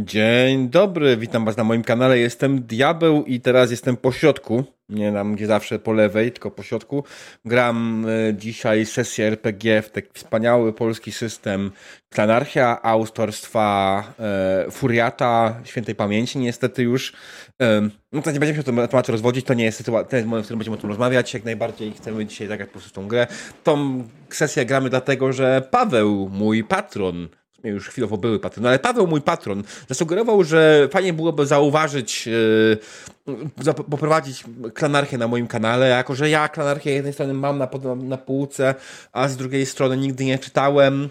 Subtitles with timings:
[0.00, 2.18] Dzień dobry, witam was na moim kanale.
[2.18, 4.64] Jestem Diabeł i teraz jestem po środku.
[4.88, 7.04] Nie tam gdzie zawsze po lewej, tylko po środku.
[7.44, 11.70] Gram e, dzisiaj sesję RPG w taki wspaniały polski system
[12.10, 16.38] Klanarchia autorstwa e, Furiata świętej pamięci.
[16.38, 17.12] Niestety już
[17.62, 20.26] e, no to nie będziemy się o tym temacie rozwodzić, to nie jest sytuacja, ten
[20.26, 21.34] moment, w którym będziemy o tym rozmawiać.
[21.34, 23.26] Jak najbardziej chcemy dzisiaj zagrać po prostu tą grę.
[23.64, 27.28] Tą sesję gramy dlatego, że Paweł, mój patron,
[27.64, 32.78] już chwilowo były patron, ale Paweł, mój patron, zasugerował, że fajnie byłoby zauważyć, yy,
[33.90, 34.44] poprowadzić
[34.74, 38.74] klanarchię na moim kanale, jako że ja klanarchię z jednej strony mam na, na półce,
[39.12, 41.08] a z drugiej strony nigdy nie czytałem,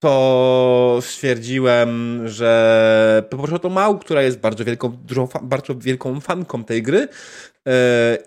[0.00, 6.82] to stwierdziłem, że poproszę to Mał, która jest bardzo wielką, dużą, bardzo wielką fanką tej
[6.82, 7.72] gry yy,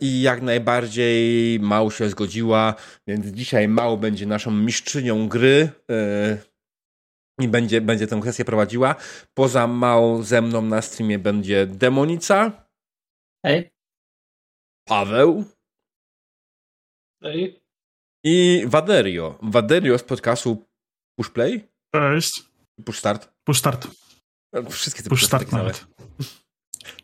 [0.01, 2.75] i jak najbardziej Mał się zgodziła,
[3.07, 5.69] więc dzisiaj Mał będzie naszą mistrzynią gry.
[5.89, 6.52] Yy,
[7.39, 8.95] i będzie, będzie tę kwestię prowadziła.
[9.33, 12.67] Poza małą ze mną na streamie będzie Demonica.
[13.45, 13.71] Hej.
[14.87, 15.45] Paweł.
[17.23, 17.63] Hej.
[18.23, 19.39] I Waderio.
[19.41, 20.65] Waderio z podcastu
[21.19, 21.67] Push Play.
[21.95, 22.43] Cześć.
[22.85, 23.33] Push Start.
[23.43, 23.87] Push Start.
[24.69, 25.87] Wszystkie te Push Start nawet.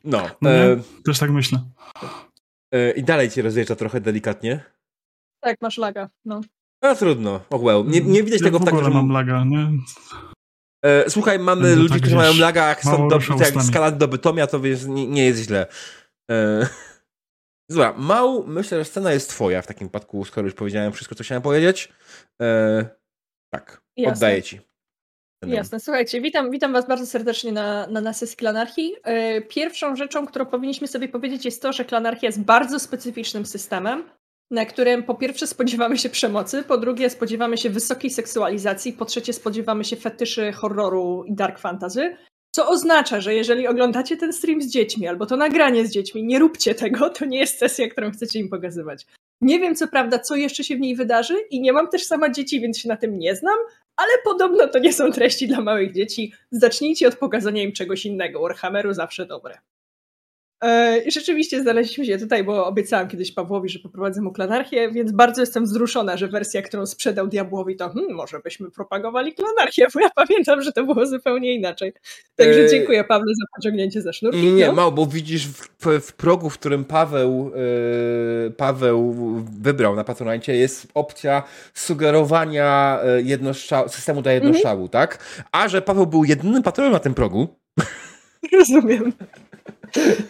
[0.04, 0.30] No.
[0.42, 1.64] no e, też tak myślę.
[2.74, 4.64] E, I dalej cię rozjeżdża trochę delikatnie.
[5.44, 6.42] Tak, masz laga, no.
[6.82, 7.86] A trudno, oh well.
[7.86, 8.90] Nie, nie widać ja tego w tak, że...
[8.90, 9.70] mam laga, nie?
[10.86, 14.08] E, słuchaj, mamy Będę ludzi, tak którzy mają laga, jak są do, jak skala do
[14.08, 15.68] Bytomia, to wiesz, nie, nie jest źle.
[16.32, 16.68] E,
[17.72, 21.24] Zła, Mał, myślę, że scena jest twoja w takim przypadku, skoro już powiedziałem wszystko, co
[21.24, 21.94] chciałem powiedzieć.
[22.42, 22.86] E,
[23.54, 24.14] tak, Jasne.
[24.14, 24.60] oddaję ci.
[25.48, 28.96] Jasne, słuchajcie, witam, witam Was bardzo serdecznie na, na, na sesji Klanarchii.
[29.04, 34.04] E, pierwszą rzeczą, którą powinniśmy sobie powiedzieć jest to, że Klanarchia jest bardzo specyficznym systemem,
[34.52, 39.34] na którym po pierwsze spodziewamy się przemocy, po drugie spodziewamy się wysokiej seksualizacji, po trzecie
[39.34, 42.16] spodziewamy się fetyszy horroru i dark fantasy,
[42.52, 46.40] co oznacza, że jeżeli oglądacie ten stream z dziećmi albo to nagranie z dziećmi, nie
[46.40, 49.06] róbcie tego, to nie jest sesja, którą chcecie im pokazywać.
[49.42, 52.30] Nie wiem co prawda, co jeszcze się w niej wydarzy i nie mam też sama
[52.30, 53.58] dzieci, więc się na tym nie znam,
[53.96, 56.34] ale podobno to nie są treści dla małych dzieci.
[56.52, 58.42] Zacznijcie od pokazania im czegoś innego.
[58.42, 59.58] Warhammeru zawsze dobre.
[60.62, 65.12] E, I rzeczywiście znaleźliśmy się tutaj, bo obiecałam kiedyś Pawłowi, że poprowadzę mu klanarchię, więc
[65.12, 70.00] bardzo jestem wzruszona, że wersja, którą sprzedał Diabłowi, to hmm, może byśmy propagowali klanarchię, bo
[70.00, 71.94] ja pamiętam, że to było zupełnie inaczej.
[72.36, 74.42] Także e, dziękuję Pawle za pociągnięcie za sznurki.
[74.42, 74.74] Nie, nie, no.
[74.74, 77.52] mało, bo widzisz w, w, progu, w którym Paweł,
[78.44, 79.16] yy, Paweł
[79.62, 81.44] wybrał na Patronite jest opcja
[81.74, 83.00] sugerowania
[83.88, 84.90] systemu jednostrzału, mhm.
[84.90, 85.20] tak?
[85.52, 87.48] A że Paweł był jedynym patronem na tym progu.
[88.60, 89.14] Rozumiem.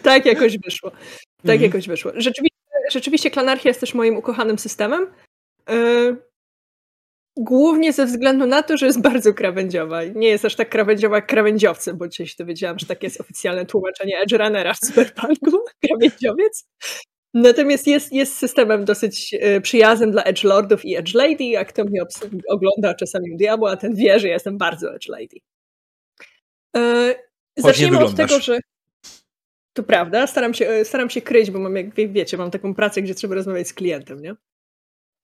[0.02, 0.90] tak jakoś wyszło.
[0.90, 1.62] Tak mhm.
[1.62, 2.12] jakoś wyszło.
[2.14, 2.58] Rzeczywiście,
[2.90, 5.06] rzeczywiście Klanarchia jest też moim ukochanym systemem.
[5.68, 6.30] Yy,
[7.36, 10.04] głównie ze względu na to, że jest bardzo krawędziowa.
[10.04, 13.66] Nie jest aż tak krawędziowa jak krawędziowcy, bo dzisiaj się dowiedziałam, że takie jest oficjalne
[13.66, 15.58] tłumaczenie Edge Runnera w Cyberpunku.
[15.86, 16.66] Krawędziowiec.
[17.34, 21.44] Natomiast jest, jest systemem dosyć e, przyjaznym dla Edge Lordów i Edge Lady.
[21.44, 22.02] Jak kto mnie
[22.48, 25.36] ogląda czasami Diabła, ten wie, że ja jestem bardzo Edge Lady.
[26.76, 27.14] Yy,
[27.60, 28.60] zaczniemy od tego, że
[29.72, 33.02] to prawda, staram się, e, staram się kryć, bo mam, jak wiecie, mam taką pracę,
[33.02, 34.34] gdzie trzeba rozmawiać z klientem, nie?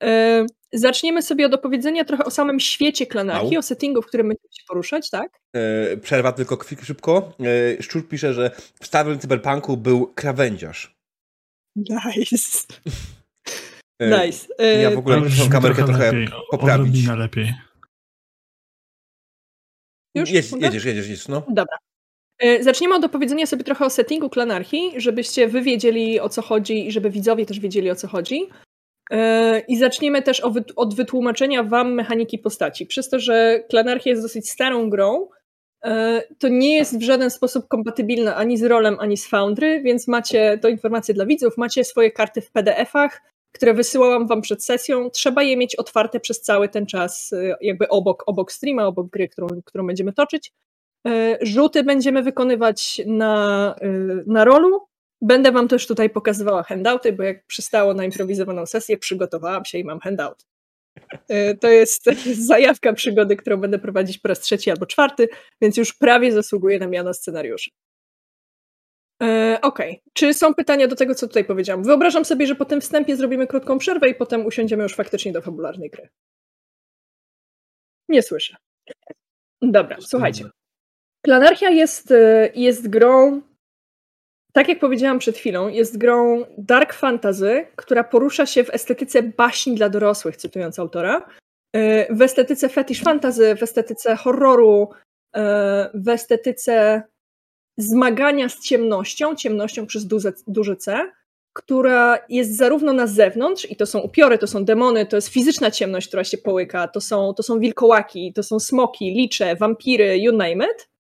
[0.02, 4.52] E, zaczniemy sobie od opowiedzenia trochę o samym świecie klanarchii, o settingu, w którym będziemy
[4.52, 5.40] się poruszać, tak?
[5.52, 7.32] E, przerwa tylko szybko.
[7.78, 10.96] E, Szczur pisze, że w starym cyberpunku był krawędziarz.
[11.76, 12.66] Nice.
[14.00, 14.46] E, nice.
[14.58, 17.06] E, ja w ogóle muszę kamerkę trochę lepiej, poprawić.
[17.06, 17.54] lepiej.
[20.14, 20.30] Już?
[20.30, 21.42] Jedź, jedziesz, jedziesz, jedziesz, no.
[21.48, 21.76] Dobra.
[22.38, 26.86] E, zaczniemy od opowiedzenia sobie trochę o settingu Klanarchii, żebyście wy wiedzieli o co chodzi
[26.86, 28.48] i żeby widzowie też wiedzieli o co chodzi.
[29.10, 30.42] E, I zaczniemy też
[30.76, 32.86] od wytłumaczenia wam mechaniki postaci.
[32.86, 35.28] Przez to, że Klanarchia jest dosyć starą grą,
[35.84, 40.08] e, to nie jest w żaden sposób kompatybilna ani z rolem, ani z Foundry, więc
[40.08, 45.10] macie, to informacje dla widzów, macie swoje karty w PDF-ach, które wysyłałam wam przed sesją.
[45.10, 49.46] Trzeba je mieć otwarte przez cały ten czas, jakby obok, obok streama, obok gry, którą,
[49.64, 50.52] którą będziemy toczyć.
[51.06, 53.88] E, rzuty będziemy wykonywać na, e,
[54.26, 54.86] na rolu.
[55.20, 59.84] Będę Wam też tutaj pokazywała handouty, bo jak przystało na improwizowaną sesję, przygotowałam się i
[59.84, 60.46] mam handout.
[61.28, 62.04] E, to jest
[62.48, 65.28] zajawka przygody, którą będę prowadzić po raz trzeci albo czwarty,
[65.60, 67.70] więc już prawie zasługuje na miano scenariuszy.
[69.62, 70.00] Okej, okay.
[70.12, 71.84] czy są pytania do tego, co tutaj powiedziałam?
[71.84, 75.42] Wyobrażam sobie, że po tym wstępie zrobimy krótką przerwę i potem usiądziemy już faktycznie do
[75.42, 76.08] fabularnej gry.
[78.08, 78.56] Nie słyszę.
[79.62, 80.44] Dobra, słuchajcie.
[81.26, 83.40] Planarchia jest, y, jest grą,
[84.52, 89.74] tak jak powiedziałam przed chwilą, jest grą dark fantasy, która porusza się w estetyce baśni
[89.74, 91.28] dla dorosłych, cytując autora,
[91.76, 94.88] y, w estetyce fetish fantasy, w estetyce horroru,
[95.36, 95.40] y,
[95.94, 97.02] w estetyce
[97.76, 101.12] zmagania z ciemnością, ciemnością przez duże, duże C,
[101.52, 105.70] która jest zarówno na zewnątrz, i to są upiory, to są demony, to jest fizyczna
[105.70, 110.32] ciemność, która się połyka, to są, to są wilkołaki, to są smoki, licze, wampiry, you
[110.32, 110.95] name it,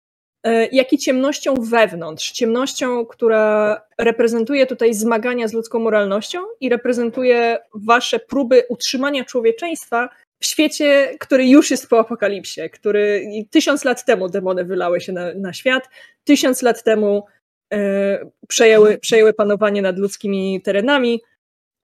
[0.73, 8.19] jak i ciemnością wewnątrz, ciemnością, która reprezentuje tutaj zmagania z ludzką moralnością i reprezentuje wasze
[8.19, 10.09] próby utrzymania człowieczeństwa
[10.43, 15.35] w świecie, który już jest po apokalipsie, który tysiąc lat temu demony wylały się na,
[15.35, 15.89] na świat,
[16.25, 17.27] tysiąc lat temu
[17.73, 21.21] e, przejęły, przejęły panowanie nad ludzkimi terenami.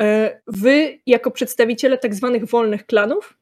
[0.02, 3.38] E, wy, jako przedstawiciele tak zwanych wolnych klanów,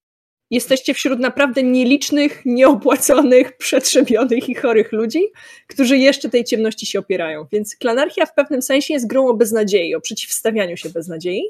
[0.50, 5.20] jesteście wśród naprawdę nielicznych, nieopłaconych, przetrzebionych i chorych ludzi,
[5.66, 7.46] którzy jeszcze tej ciemności się opierają.
[7.52, 11.42] Więc klanarchia w pewnym sensie jest grą o beznadziei, o przeciwstawianiu się beznadziei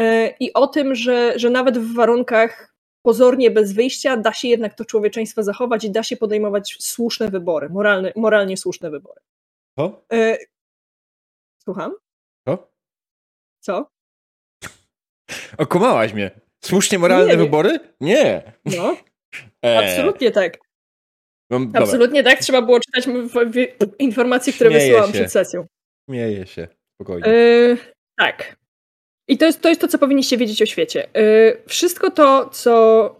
[0.00, 4.74] e, i o tym, że, że nawet w warunkach pozornie bez wyjścia da się jednak
[4.74, 9.20] to człowieczeństwo zachować i da się podejmować słuszne wybory, moralne, moralnie słuszne wybory.
[9.78, 10.04] Co?
[10.12, 10.38] E,
[11.64, 11.92] słucham?
[12.44, 12.70] Co?
[13.60, 13.90] Co?
[15.58, 16.43] Okumałaś mnie.
[16.64, 17.44] Słusznie moralne Nie, nie.
[17.44, 17.78] wybory?
[18.00, 18.52] Nie.
[18.64, 18.96] No,
[19.62, 19.78] Eee.
[19.92, 20.58] absolutnie tak.
[21.50, 22.40] No, Absolutnie tak.
[22.40, 23.04] Trzeba było czytać
[23.98, 25.18] informacje, które Śmieję wysyłałam się.
[25.18, 25.66] przed sesją.
[26.10, 26.68] Śmieję się.
[26.94, 27.26] Spokojnie.
[27.26, 27.76] E,
[28.18, 28.56] tak.
[29.28, 31.08] I to jest, to jest to, co powinniście wiedzieć o świecie.
[31.14, 31.22] E,
[31.68, 33.14] wszystko to, co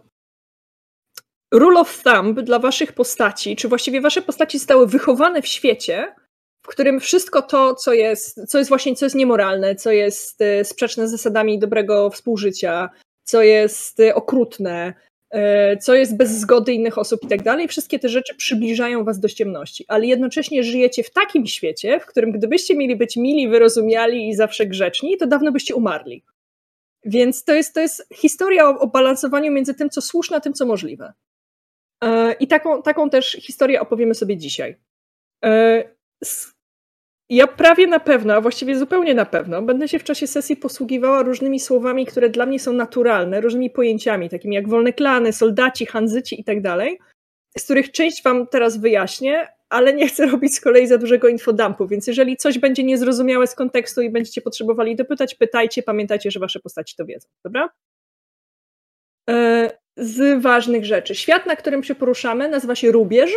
[1.53, 6.15] rule of thumb dla waszych postaci, czy właściwie wasze postaci zostały wychowane w świecie,
[6.63, 10.65] w którym wszystko to, co jest, co jest właśnie, co jest niemoralne, co jest e,
[10.65, 12.89] sprzeczne z zasadami dobrego współżycia,
[13.25, 14.93] co jest e, okrutne,
[15.31, 19.19] e, co jest bez zgody innych osób i tak dalej, wszystkie te rzeczy przybliżają was
[19.19, 24.29] do ciemności, ale jednocześnie żyjecie w takim świecie, w którym gdybyście mieli być mili, wyrozumiali
[24.29, 26.23] i zawsze grzeczni, to dawno byście umarli.
[27.05, 30.53] Więc to jest, to jest historia o, o balansowaniu między tym, co słuszne, a tym,
[30.53, 31.13] co możliwe.
[32.03, 34.75] E, I taką, taką też historię opowiemy sobie dzisiaj.
[37.29, 41.23] Ja prawie na pewno, a właściwie zupełnie na pewno, będę się w czasie sesji posługiwała
[41.23, 46.41] różnymi słowami, które dla mnie są naturalne, różnymi pojęciami, takimi jak wolne klany, soldaci, hanzyci
[46.41, 46.57] i tak
[47.57, 51.87] z których część wam teraz wyjaśnię, ale nie chcę robić z kolei za dużego infodumpu,
[51.87, 56.59] więc jeżeli coś będzie niezrozumiałe z kontekstu i będziecie potrzebowali dopytać, pytajcie, pamiętajcie, że wasze
[56.59, 57.69] postaci to wiedzą, dobra?
[59.29, 61.15] E, Z ważnych rzeczy.
[61.15, 63.31] Świat, na którym się poruszamy, nazywa się Rubież.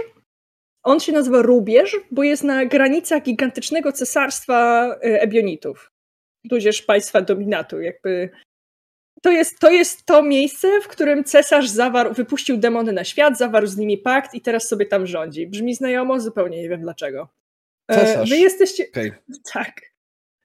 [0.83, 5.91] On się nazywa Rubież, bo jest na granicach gigantycznego cesarstwa e, Ebionitów,
[6.51, 7.81] tudzież państwa dominatu.
[7.81, 8.31] Jakby
[9.23, 13.67] to jest, to jest to miejsce, w którym cesarz zawarł, wypuścił demony na świat, zawarł
[13.67, 15.47] z nimi pakt i teraz sobie tam rządzi.
[15.47, 16.21] Brzmi znajomo?
[16.21, 17.29] Zupełnie nie wiem dlaczego.
[17.89, 18.31] E, Cesarz.
[18.31, 18.85] Wy jesteście.
[18.89, 19.13] Okej.
[19.53, 19.81] Tak.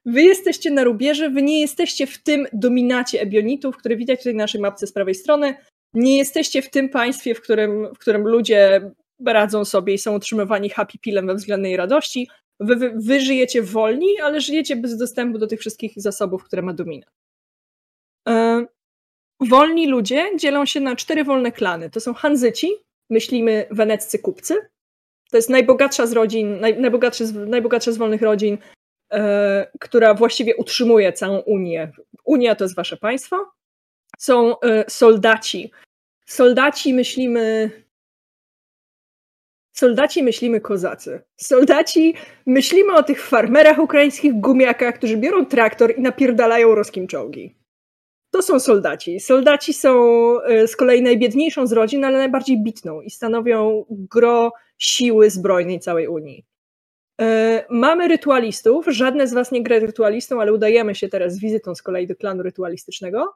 [0.06, 4.44] Wy jesteście na rubieży, wy nie jesteście w tym dominacie Ebionitów, który widać tutaj na
[4.44, 5.54] naszej mapce z prawej strony.
[5.94, 8.90] Nie jesteście w tym państwie, w którym, w którym ludzie
[9.26, 12.28] radzą sobie i są utrzymywani happy pillem we względnej radości.
[12.60, 16.72] Wy, wy, wy żyjecie wolni, ale żyjecie bez dostępu do tych wszystkich zasobów, które ma
[16.72, 17.06] domina.
[18.28, 18.66] E,
[19.40, 21.90] wolni ludzie dzielą się na cztery wolne klany.
[21.90, 22.70] To są Hanzyci,
[23.10, 24.54] myślimy weneccy kupcy.
[25.30, 28.58] To jest najbogatsza z rodzin, naj, najbogatsza, z, wolnych rodzin,
[29.12, 31.92] e, która właściwie utrzymuje całą Unię.
[32.24, 33.50] Unia to jest wasze państwo.
[34.18, 35.70] Są e, soldaci.
[36.26, 37.70] Soldaci myślimy.
[39.74, 41.20] Soldaci myślimy kozacy.
[41.36, 42.14] Soldaci
[42.46, 47.54] myślimy o tych farmerach ukraińskich gumiakach, którzy biorą traktor i napierdalają ruskim czołgi.
[48.30, 49.20] To są soldaci.
[49.20, 50.00] Soldaci są
[50.40, 56.08] e, z kolei najbiedniejszą z rodzin, ale najbardziej bitną i stanowią gro siły zbrojnej całej
[56.08, 56.44] Unii.
[57.20, 58.86] E, Mamy rytualistów.
[58.88, 62.16] Żadne z was nie gra rytualistą, ale udajemy się teraz z wizytą z kolei do
[62.16, 63.34] klanu rytualistycznego.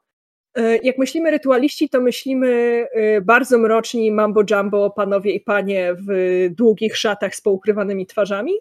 [0.59, 2.49] E, Jak myślimy rytualiści, to myślimy
[2.93, 8.53] e, bardzo mroczni mambo jumbo panowie i panie w długich szatach z poukrywanymi twarzami.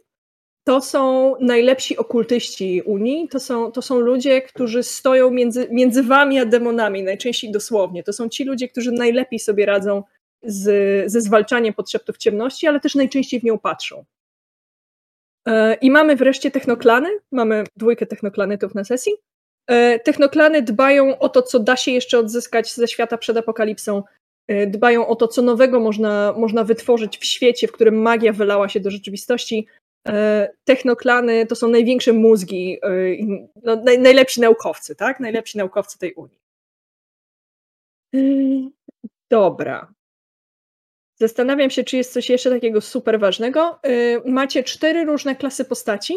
[0.63, 3.27] To są najlepsi okultyści Unii.
[3.27, 8.03] To są, to są ludzie, którzy stoją między, między wami a demonami, najczęściej dosłownie.
[8.03, 10.03] To są ci ludzie, którzy najlepiej sobie radzą
[10.43, 10.65] z,
[11.11, 14.05] ze zwalczaniem podszeptów ciemności, ale też najczęściej w nią patrzą.
[15.47, 17.09] E, I mamy wreszcie technoklany.
[17.31, 19.13] Mamy dwójkę technoklanetów na sesji.
[19.67, 24.03] E, Technoklany dbają o to, co da się jeszcze odzyskać ze świata przed apokalipsą.
[24.47, 28.69] E, Dbają o to, co nowego można, można wytworzyć w świecie, w którym magia wylała
[28.69, 29.67] się do rzeczywistości.
[30.07, 32.79] E, Technoklany to są największe mózgi,
[33.63, 35.19] no, naj, najlepsi naukowcy, tak?
[35.19, 36.39] Najlepsi naukowcy tej Unii.
[39.29, 39.93] Dobra.
[41.19, 43.79] Zastanawiam się, czy jest coś jeszcze takiego super ważnego.
[44.25, 46.13] Macie cztery różne klasy postaci.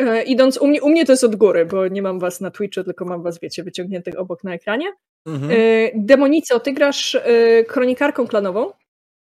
[0.00, 2.50] E, Idąc u mnie, u mnie to jest od góry, bo nie mam was na
[2.50, 4.92] Twitchu, tylko mam was, wiecie, wyciągniętych obok na ekranie.
[5.26, 5.50] Mhm.
[5.52, 5.56] E,
[5.94, 8.72] Demonico, ty grasz e, kronikarką klanową.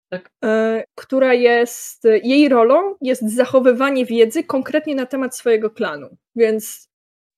[0.10, 0.30] Tak.
[0.44, 6.18] e, która jest, jej rolą jest zachowywanie wiedzy konkretnie na temat swojego klanu.
[6.36, 6.87] Więc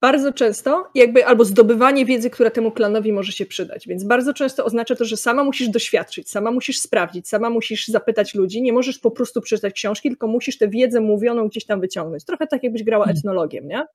[0.02, 3.88] bardzo często jakby albo zdobywanie wiedzy, która temu klanowi może się przydać.
[3.88, 8.36] Więc bardzo często oznacza to, że sama musisz doświadczyć, sama musisz sprawdzić, sama musisz zapytać
[8.36, 12.26] ludzi, nie możesz po prostu przeczytać książki, tylko musisz tę wiedzę mówioną gdzieś tam wyciągnąć.
[12.26, 13.18] Trochę tak jakbyś grała Hmm.
[13.20, 13.86] etnologiem, nie?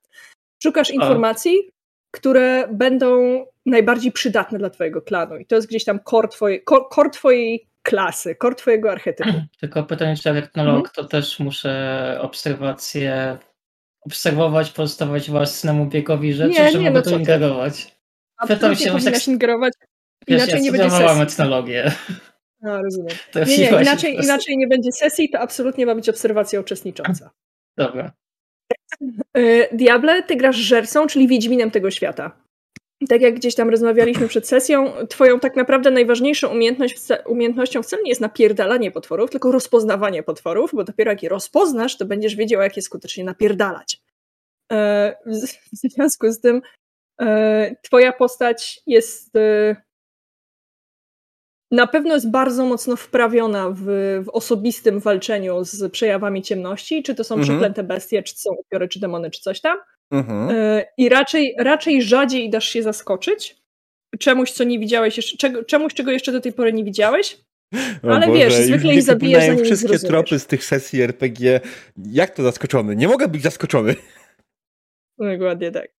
[0.62, 1.70] Szukasz informacji,
[2.10, 6.84] które będą najbardziej przydatne dla twojego klanu i to jest gdzieś tam core twojej, core,
[6.94, 9.30] core twojej klasy, core twojego archetypu.
[9.60, 10.92] Tylko pytanie, czy jak etnolog, Mhm.
[10.94, 13.38] to też muszę obserwacje
[14.06, 17.10] obserwować, pozostawać własnemu biegowi rzeczy, Nie, czy nie, no ty.
[17.10, 17.96] ingerować?
[18.36, 19.72] Absolutnie się, powinnaś tak- ingerować,
[20.28, 21.22] Wiesz, inaczej ja nie będzie sesji.
[21.22, 21.92] etnologię.
[22.60, 23.16] No, rozumiem.
[23.32, 27.30] To Nie, nie, inaczej, inaczej nie będzie sesji, to absolutnie ma być obserwacja uczestnicząca.
[27.76, 28.12] Dobra.
[29.38, 32.43] Y, Diable, ty grasz żercą, czyli wiedźminem tego świata.
[33.08, 38.02] Tak jak gdzieś tam rozmawialiśmy przed sesją, twoją tak naprawdę najważniejszą umiejętność, wca- umiejętności wcale
[38.02, 42.62] nie jest napierdalanie potworów, tylko rozpoznawanie potworów, bo dopiero jak je rozpoznasz, to będziesz wiedział,
[42.62, 44.00] jak je skutecznie napierdalać.
[44.72, 45.16] E,
[45.72, 46.62] w związku z tym
[47.20, 49.76] e, twoja postać jest e,
[51.70, 53.82] na pewno jest bardzo mocno wprawiona w,
[54.24, 57.48] w osobistym walczeniu z przejawami ciemności, czy to są Mhm.
[57.50, 59.78] przeklęte bestie, czy to są upiory, czy demony, czy coś tam.
[60.10, 60.50] Mhm.
[60.50, 63.64] E, I raczej, raczej rzadziej dasz się zaskoczyć
[64.18, 67.36] czemuś, co nie widziałeś jeszcze, czego, czemuś, czego jeszcze do tej pory nie widziałeś.
[68.02, 70.10] O ale Boże, wiesz, zwykle ich zabijesz, przypominają zanim wszystkie zrozumiesz.
[70.10, 71.60] tropy z tych sesji RPG.
[72.12, 72.96] Jak to zaskoczony?
[72.96, 73.94] Nie mogę być zaskoczony.
[75.18, 75.88] Dokładnie tak.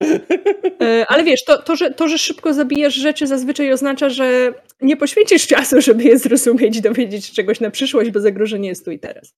[0.82, 4.96] E, Ale wiesz, to, to, że, to, że szybko zabijesz rzeczy zazwyczaj oznacza, że nie
[4.96, 8.98] poświęcisz czasu, żeby je zrozumieć, dowiedzieć się czegoś na przyszłość, bo zagrożenie jest tu i
[8.98, 9.34] teraz.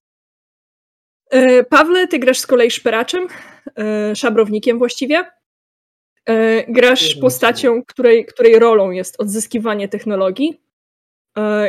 [1.31, 3.27] E, Pawle, ty grasz z kolei szperaczem,
[3.79, 5.25] e, szabrownikiem właściwie.
[6.27, 10.61] E, Grasz postacią, której, której rolą jest odzyskiwanie technologii.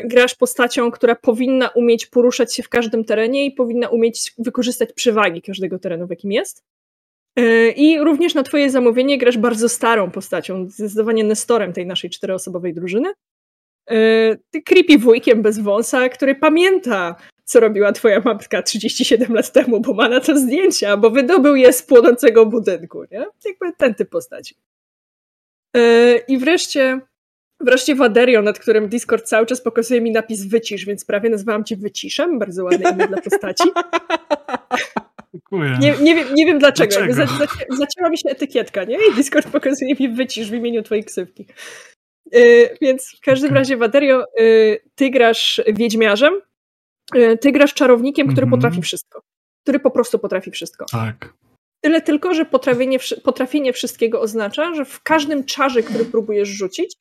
[0.03, 5.41] Grasz postacią, która powinna umieć poruszać się w każdym terenie i powinna umieć wykorzystać przewagi
[5.41, 6.63] każdego terenu, w jakim jest.
[7.75, 13.13] I również na twoje zamówienie grasz bardzo starą postacią, zdecydowanie Nestorem tej naszej czteroosobowej drużyny.
[14.51, 17.15] Ty creepy wujkiem bez wąsa, który pamięta,
[17.49, 21.73] co robiła twoja matka 37 lat temu, bo ma na to zdjęcia, bo wydobył je
[21.73, 23.25] z płonącego budynku, nie?
[23.45, 24.55] Jakby ten typ postaci.
[25.77, 26.99] E, I wreszcie,
[27.59, 31.75] wreszcie Waderio, nad którym Discord cały czas pokazuje mi napis wycisz, więc prawie nazwałam cię
[31.77, 33.63] wyciszem, bardzo ładne imię dla postaci.
[35.33, 35.77] Dziękuję.
[35.81, 36.95] Nie, nie, wiem, nie wiem dlaczego.
[36.95, 37.23] Dlaczego?
[37.23, 38.97] Zaci- zacięła mi się etykietka, nie?
[39.11, 41.45] I Discord pokazuje mi wycisz w imieniu twojej ksywki.
[42.31, 43.57] Yy, więc w każdym Okej.
[43.57, 46.33] razie, Waderio, yy, ty grasz wiedźmiarzem,
[47.41, 48.61] ty grasz czarownikiem, który Mhm.
[48.61, 49.21] potrafi wszystko.
[49.63, 50.85] Który po prostu potrafi wszystko.
[50.91, 51.33] Tak.
[51.81, 56.95] Tyle tylko, że potrafienie, potrafienie wszystkiego oznacza, że w każdym czarze, który próbujesz rzucić,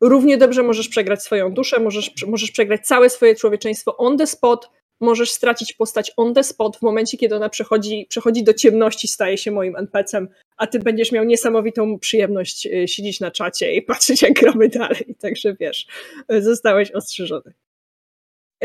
[0.00, 4.70] równie dobrze możesz przegrać swoją duszę, możesz, możesz przegrać całe swoje człowieczeństwo on the spot,
[5.00, 9.38] możesz stracić postać on the spot w momencie, kiedy ona przechodzi, przechodzi do ciemności, staje
[9.38, 14.22] się moim NPC-em, a ty będziesz miał niesamowitą przyjemność y, siedzieć na czacie i patrzeć,
[14.22, 15.14] jak gramy dalej.
[15.20, 15.86] Także wiesz,
[16.32, 17.52] y, zostałeś ostrzeżony.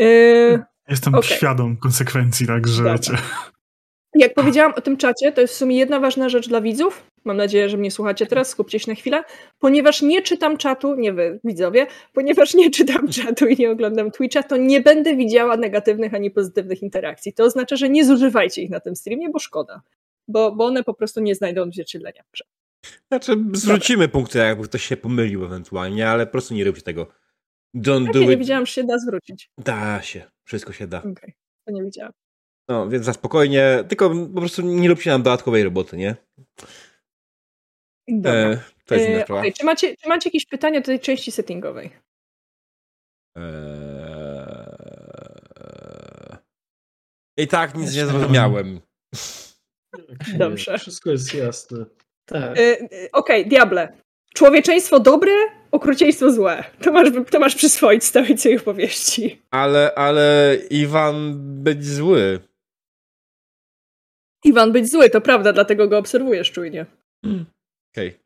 [0.00, 1.36] Y, Jestem Okej.
[1.36, 2.92] świadom konsekwencji, także Dobra.
[2.92, 3.12] wiecie.
[4.14, 7.04] Jak powiedziałam o tym czacie, to jest w sumie jedna ważna rzecz dla widzów.
[7.24, 9.24] Mam nadzieję, że mnie słuchacie teraz, skupcie się na chwilę.
[9.58, 14.42] Ponieważ nie czytam czatu, nie wy widzowie, ponieważ nie czytam czatu i nie oglądam Twitcha,
[14.42, 17.32] to nie będę widziała negatywnych ani pozytywnych interakcji.
[17.32, 19.82] To oznacza, że nie zużywajcie ich na tym streamie, bo szkoda.
[20.28, 22.22] Bo, bo one po prostu nie znajdą odzwierciedlenia.
[23.08, 27.06] Znaczy, zwrócimy punkty, jakby ktoś się pomylił ewentualnie, ale po prostu nie róbcie tego.
[27.76, 28.38] Don't Tak, do ja nie it.
[28.38, 29.50] wiedziałam, że się da zwrócić.
[29.58, 30.30] Da się.
[30.48, 30.98] Wszystko się da.
[30.98, 31.34] Okej,
[31.66, 31.90] to nie.
[32.68, 33.84] No, więc za spokojnie.
[33.88, 36.16] Tylko po prostu nie róbcie nam dodatkowej roboty, nie?
[38.08, 38.32] Dobra.
[38.32, 41.90] E, to jest E, okej, czy, macie, czy macie jakieś pytania do tej części settingowej?
[43.36, 43.88] Eee...
[47.36, 48.80] I tak nic nie zrozumiałem.
[50.38, 50.78] Dobrze.
[50.78, 51.84] Wszystko jest jasne.
[52.24, 52.58] Tak.
[52.58, 53.98] E, e, Okej, diable.
[54.34, 55.32] Człowieczeństwo dobre,
[55.70, 56.64] okrucieństwo złe.
[56.82, 59.42] To masz, to masz przyswoić z całej tej opowieści.
[59.50, 62.40] Ale, ale Iwan być zły.
[64.44, 66.86] Iwan być zły, to prawda, dlatego go obserwujesz czujnie.
[67.92, 68.18] Okej.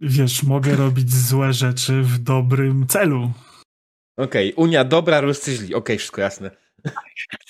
[0.00, 3.30] Wiesz, mogę robić złe rzeczy w dobrym celu.
[4.16, 5.74] Okej, Unia dobra, Ruscy źli.
[5.74, 6.50] Okej, wszystko jasne.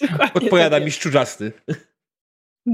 [0.00, 1.52] Dokładnie Odpowiada tak mi szczurzasty.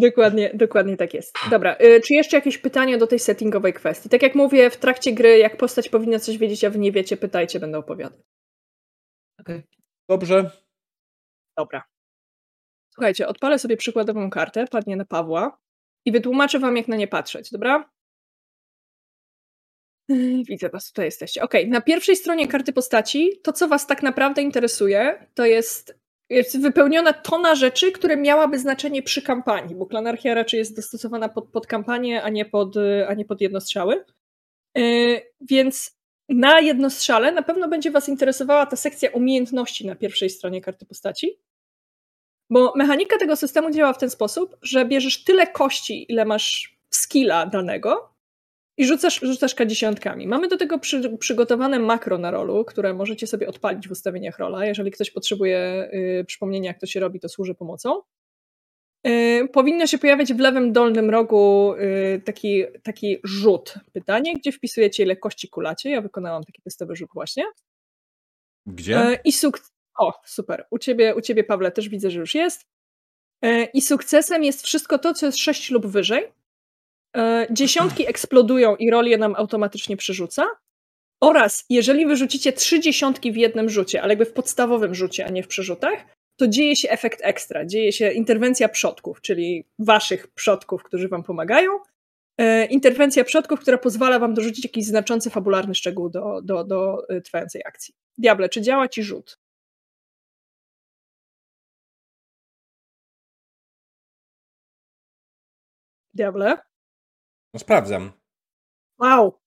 [0.00, 1.36] Dokładnie, dokładnie tak jest.
[1.50, 4.08] Dobra, y, czy jeszcze jakieś pytania do tej settingowej kwestii?
[4.08, 7.16] Tak jak mówię, w trakcie gry, jak postać powinna coś wiedzieć, a wy nie wiecie,
[7.16, 8.20] pytajcie, będę opowiadał.
[9.40, 9.62] Okej.
[10.08, 10.50] Dobrze.
[11.58, 11.84] Dobra.
[12.94, 15.58] Słuchajcie, odpalę sobie przykładową kartę, padnie na Pawła
[16.06, 17.90] i wytłumaczę wam, jak na nie patrzeć, dobra?
[20.48, 21.42] Widzę was, tutaj jesteście.
[21.42, 25.98] Okej, na pierwszej stronie karty postaci to, co was tak naprawdę interesuje, to jest,
[26.30, 31.48] jest wypełniona tona rzeczy, które miałaby znaczenie przy kampanii, bo klanarchia raczej jest dostosowana pod,
[31.48, 32.74] pod kampanię, a nie pod,
[33.08, 34.04] a nie pod jednostrzały.
[34.74, 40.60] Yy, więc na jednostrzale na pewno będzie was interesowała ta sekcja umiejętności na pierwszej stronie
[40.60, 41.38] karty postaci,
[42.50, 47.46] bo mechanika tego systemu działa w ten sposób, że bierzesz tyle kości, ile masz skilla
[47.46, 48.13] danego,
[48.76, 50.26] i rzucasz, rzucasz K10.
[50.26, 54.66] Mamy do tego przy, przygotowane makro na rolu, które możecie sobie odpalić w ustawieniach rola.
[54.66, 55.88] Jeżeli ktoś potrzebuje
[56.20, 58.02] y, przypomnienia, jak to się robi, to służy pomocą.
[59.06, 63.74] Y, powinno się pojawiać w lewym dolnym rogu y, taki, taki rzut.
[63.92, 65.90] Pytanie, gdzie wpisujecie, ile kości kulacie.
[65.90, 67.44] Ja wykonałam taki testowy rzut właśnie.
[68.66, 69.10] Gdzie?
[69.10, 69.60] Y, I suk...
[69.98, 70.66] O, super.
[70.70, 72.66] U ciebie, u ciebie, Pawle, też widzę, że już jest.
[73.44, 76.32] Y, I sukcesem jest wszystko to, co jest 6 lub wyżej.
[77.16, 80.46] E, dziesiątki eksplodują i rol je nam automatycznie przerzuca.
[81.20, 85.42] Oraz jeżeli wyrzucicie trzy dziesiątki w jednym rzucie, ale jakby w podstawowym rzucie, a nie
[85.42, 86.06] w przerzutach,
[86.36, 87.66] to dzieje się efekt ekstra.
[87.66, 91.70] Dzieje się interwencja przodków, czyli waszych przodków, którzy wam pomagają.
[92.38, 97.20] E, interwencja przodków, która pozwala wam dorzucić jakiś znaczący fabularny szczegół do, do, do e,
[97.20, 97.94] trwającej akcji.
[98.18, 99.38] Diable, czy działa ci rzut?
[106.14, 106.58] Diable?
[107.54, 108.12] No sprawdzam.
[108.98, 109.40] Wow.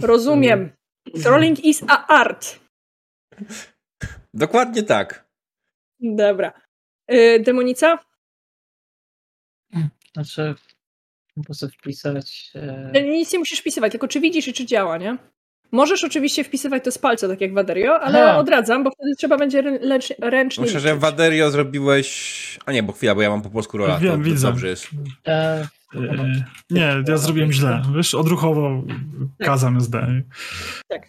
[0.00, 0.70] Rozumiem.
[1.22, 2.60] Trolling is a art.
[4.34, 5.28] Dokładnie tak.
[6.00, 6.52] Dobra.
[7.12, 7.98] Y, demonica?
[10.12, 10.54] Znaczy,
[11.34, 12.50] po prostu wpisać.
[12.94, 13.02] E...
[13.02, 15.18] Nic nie musisz wpisywać, tylko czy widzisz i czy działa, nie?
[15.72, 18.38] Możesz oczywiście wpisywać to z palca, tak jak Waderio, ale Aha.
[18.38, 21.02] odradzam, bo wtedy trzeba będzie ręcz, ręcznie Myślę, że liczyć.
[21.02, 22.58] Waderio zrobiłeś...
[22.66, 23.98] A nie, bo chwila, bo ja mam po polsku rola.
[23.98, 24.48] Wiem, to, to widzę.
[24.48, 24.88] dobrze jest.
[25.26, 25.68] E...
[25.94, 27.82] Yy, nie, ja zrobiłem źle.
[27.96, 28.82] Wiesz, odruchowo
[29.38, 30.22] kazam SD.
[30.88, 31.02] Tak.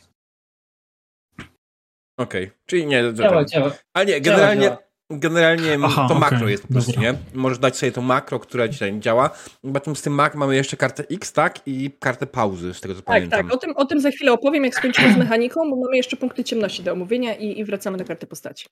[2.17, 3.13] Okej, czyli nie...
[3.13, 3.71] Działa, działa.
[3.93, 4.77] Ale nie, generalnie, działa.
[5.09, 7.13] generalnie Aha, to okej, makro jest po prostu, nie?
[7.33, 9.29] Możesz dać sobie to makro, które dzisiaj nie działa.
[9.73, 11.67] Poza z tym mamy jeszcze kartę X, tak?
[11.67, 13.43] I kartę pauzy, z tego co Tak, pamiętam.
[13.45, 13.53] tak.
[13.53, 16.43] O tym, o tym za chwilę opowiem, jak skończymy z mechaniką, bo mamy jeszcze punkty
[16.43, 18.65] ciemności do omówienia i, i wracamy do karty postaci.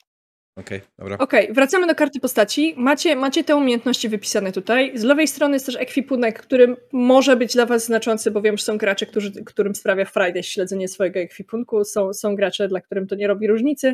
[0.55, 1.17] Okej, dobra.
[1.17, 2.73] Okej, wracamy do karty postaci.
[2.77, 4.91] Macie, macie te umiejętności wypisane tutaj.
[4.95, 8.63] Z lewej strony jest też ekwipunek, który może być dla was znaczący, bo wiem, że
[8.63, 11.83] są gracze, którzy, którym sprawia Friday śledzenie swojego ekwipunku.
[11.83, 13.93] Są, są gracze, dla którym to nie robi różnicy,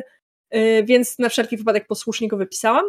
[0.52, 2.84] yy, więc na wszelki wypadek posłusznie go wypisałam.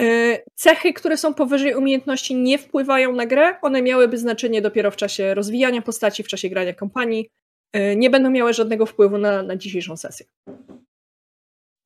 [0.00, 3.54] Yy, Cechy, które są powyżej umiejętności, nie wpływają na grę.
[3.62, 7.30] One miałyby znaczenie dopiero w czasie rozwijania postaci, w czasie grania kampanii.
[7.74, 10.26] Yy, Nie będą miały żadnego wpływu na, na dzisiejszą sesję.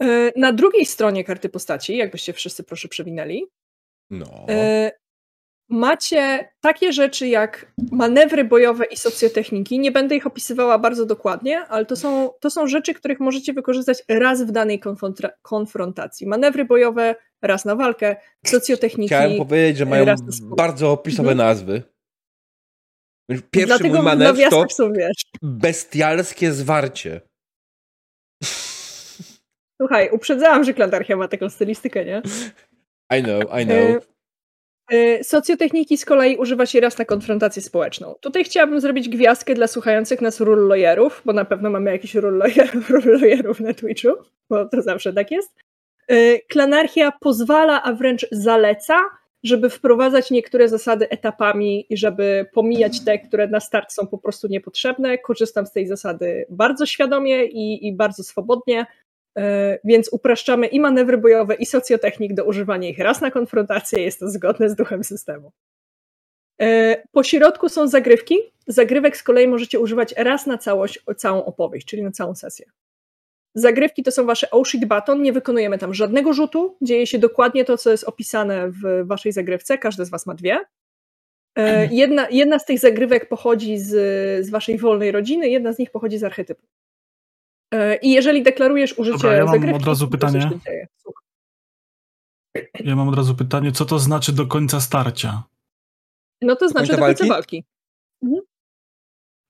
[0.03, 3.47] Yy, Na drugiej stronie karty postaci, jakbyście wszyscy proszę przewinęli,
[4.11, 4.47] No.
[4.49, 4.91] yy,
[5.71, 9.79] macie takie rzeczy jak manewry bojowe i socjotechniki.
[9.79, 13.99] Nie będę ich opisywała bardzo dokładnie, ale to są, to są rzeczy, których możecie wykorzystać
[14.09, 14.81] raz w danej
[15.43, 16.27] konfrontacji.
[16.27, 19.09] Manewry bojowe raz na walkę, socjotechniki.
[19.09, 20.07] Chciałem powiedzieć, że mają
[20.57, 21.49] bardzo opisowe Mhm.
[21.49, 21.83] nazwy.
[23.51, 24.67] Pierwszy Dlatego mój manewr to
[25.43, 27.21] bestialskie zwarcie.
[29.81, 32.23] Słuchaj, uprzedzałam, że Klantarchia ma taką stylistykę, nie?
[33.19, 34.09] I know, I know.
[34.91, 38.15] e, Socjotechniki z kolei używa się raz na konfrontację społeczną.
[38.21, 42.47] Tutaj chciałabym zrobić gwiazdkę dla słuchających nas rule lawyerów, bo na pewno mamy rule
[43.05, 44.09] lawyerów na Twitchu,
[44.51, 45.55] bo to zawsze tak jest.
[46.09, 49.01] E, Klanarchia pozwala, a wręcz zaleca,
[49.43, 54.49] żeby wprowadzać niektóre zasady etapami i żeby pomijać te, które na start są po prostu
[54.49, 55.19] niepotrzebne.
[55.19, 58.87] Korzystam z tej zasady bardzo świadomie i, i bardzo swobodnie.
[59.39, 64.03] E, Więc upraszczamy i manewry bojowe, i socjotechnik do używania ich raz na konfrontację.
[64.03, 65.53] Jest to zgodne z duchem systemu.
[66.61, 68.37] E, Po środku są zagrywki.
[68.67, 72.67] Zagrywek z kolei możecie używać raz na całość, całą opowieść, czyli na całą sesję.
[73.55, 77.79] Zagrywki to są wasze oh-shit button, nie wykonujemy tam żadnego rzutu, dzieje się dokładnie to,
[77.79, 80.59] co jest opisane w waszej zagrywce, każdy z was ma dwie.
[81.57, 83.91] E, Jedna, jedna z tych zagrywek pochodzi z,
[84.47, 86.67] z waszej wolnej rodziny, jedna z nich pochodzi z archetypu.
[87.75, 90.51] E, I jeżeli deklarujesz użycie Dobra, ja mam zagrywki, od razu pytanie.
[92.81, 95.43] Ja mam od razu pytanie, co to znaczy do końca starcia?
[96.43, 97.65] No to znaczy do końca końca walki?
[98.23, 98.43] walki.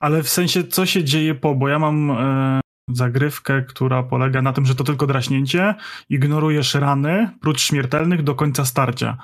[0.03, 4.53] Ale w sensie, co się dzieje po, bo ja mam e, zagrywkę, która polega na
[4.53, 5.75] tym, że to tylko draśnięcie,
[6.09, 9.17] ignorujesz rany, prócz śmiertelnych, do końca starcia.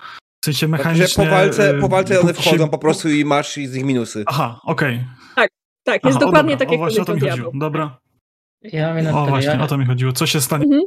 [0.43, 1.25] W sensie Znaczy, mechanicznie...
[1.25, 3.75] że po walce, e, po walce one póki się- wchodzą po prostu i masz z
[3.75, 4.25] nich minusy.
[4.27, 5.05] Aha, okej.
[5.85, 7.51] Tak, jest Aha, o, dokładnie dobra, tak, o, jak właśnie o to mi chodziło.
[7.55, 7.99] Dobra.
[8.73, 10.13] Ja mam O, właśnie, ja, o to mi chodziło.
[10.13, 10.65] Co się stanie?
[10.65, 10.83] Mhm.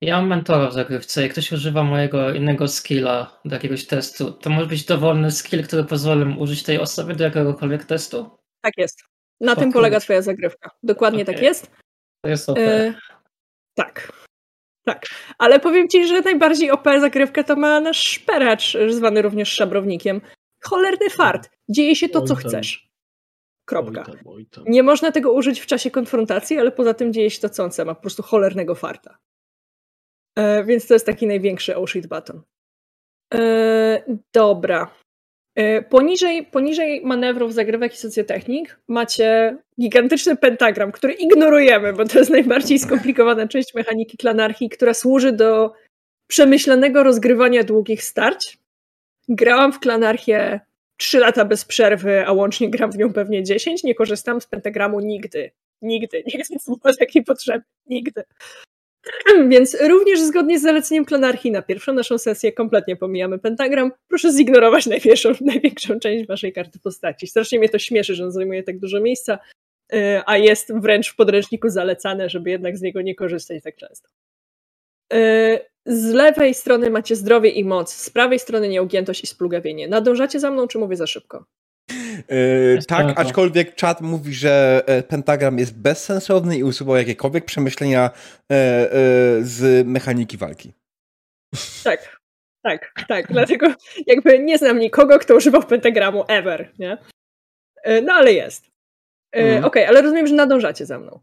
[0.00, 1.22] ja mam mentora w zagrywce.
[1.22, 5.84] Jak ktoś używa mojego innego skilla do jakiegoś testu, to może być dowolny skill, który
[5.84, 8.30] pozwoli mu użyć tej osoby do jakiegokolwiek testu?
[8.60, 9.02] Tak jest.
[9.40, 10.70] Na O tym polega twoja zagrywka.
[10.82, 11.46] Dokładnie tak Okej.
[11.46, 11.70] jest.
[12.24, 12.58] To jest OP.
[12.58, 12.94] E,
[13.74, 14.12] tak.
[14.84, 15.06] Tak.
[15.38, 20.20] Ale powiem ci, że najbardziej OP zagrywkę to ma nasz szperacz, zwany również szabrownikiem.
[20.62, 21.50] Cholerny fart.
[21.68, 22.85] Dzieje się to, co chcesz.
[23.66, 24.00] Kropka.
[24.00, 24.64] Oj tam, oj tam.
[24.66, 27.70] Nie można tego użyć w czasie konfrontacji, ale poza tym dzieje się to, co on.
[27.86, 29.18] Ma po prostu cholernego farta.
[30.36, 32.42] E, więc to jest taki największy oh shit button.
[33.34, 34.02] E,
[34.34, 34.90] dobra.
[35.54, 42.30] E, poniżej, poniżej manewrów, zagrywek i socjotechnik macie gigantyczny pentagram, który ignorujemy, bo to jest
[42.30, 45.72] najbardziej skomplikowana część mechaniki klanarchii, która służy do
[46.26, 48.58] przemyślanego rozgrywania długich starć.
[49.28, 50.60] Grałam w klanarchię
[50.96, 53.84] 3 lata bez przerwy, a łącznie gram w nią pewnie 10.
[53.84, 55.50] Nie korzystam z pentagramu nigdy.
[55.82, 56.22] Nigdy.
[56.34, 57.64] Nigdy nie było takiej potrzeby.
[57.86, 58.22] Nigdy.
[59.48, 63.92] Więc również zgodnie z zaleceniem klanarchii na pierwszą naszą sesję kompletnie pomijamy pentagram.
[64.08, 67.26] Proszę zignorować największą, największą część waszej karty postaci.
[67.26, 69.38] Strasznie mnie to śmieszy, że on zajmuje tak dużo miejsca,
[69.92, 74.08] yy, a jest wręcz w podręczniku zalecane, żeby jednak z niego nie korzystać tak często.
[75.86, 79.88] Yy, Z lewej strony macie zdrowie i moc, z prawej strony nieugiętość i splugawienie.
[79.88, 81.44] Nadążacie za mną, czy mówię za szybko?
[82.28, 88.54] Yy, tak, aczkolwiek czat mówi, że e, pentagram jest bezsensowny i usuwał jakiekolwiek przemyślenia e,
[88.54, 88.88] e,
[89.42, 90.72] z mechaniki walki.
[91.84, 92.20] Tak,
[92.62, 93.26] tak, tak.
[93.32, 93.66] Dlatego
[94.06, 96.98] jakby nie znam nikogo, kto używał pentagramu ever, nie?
[97.84, 98.64] Yy, No ale jest.
[99.34, 99.64] Yy, Mhm.
[99.64, 101.20] Okej, ale rozumiem, że nadążacie za mną.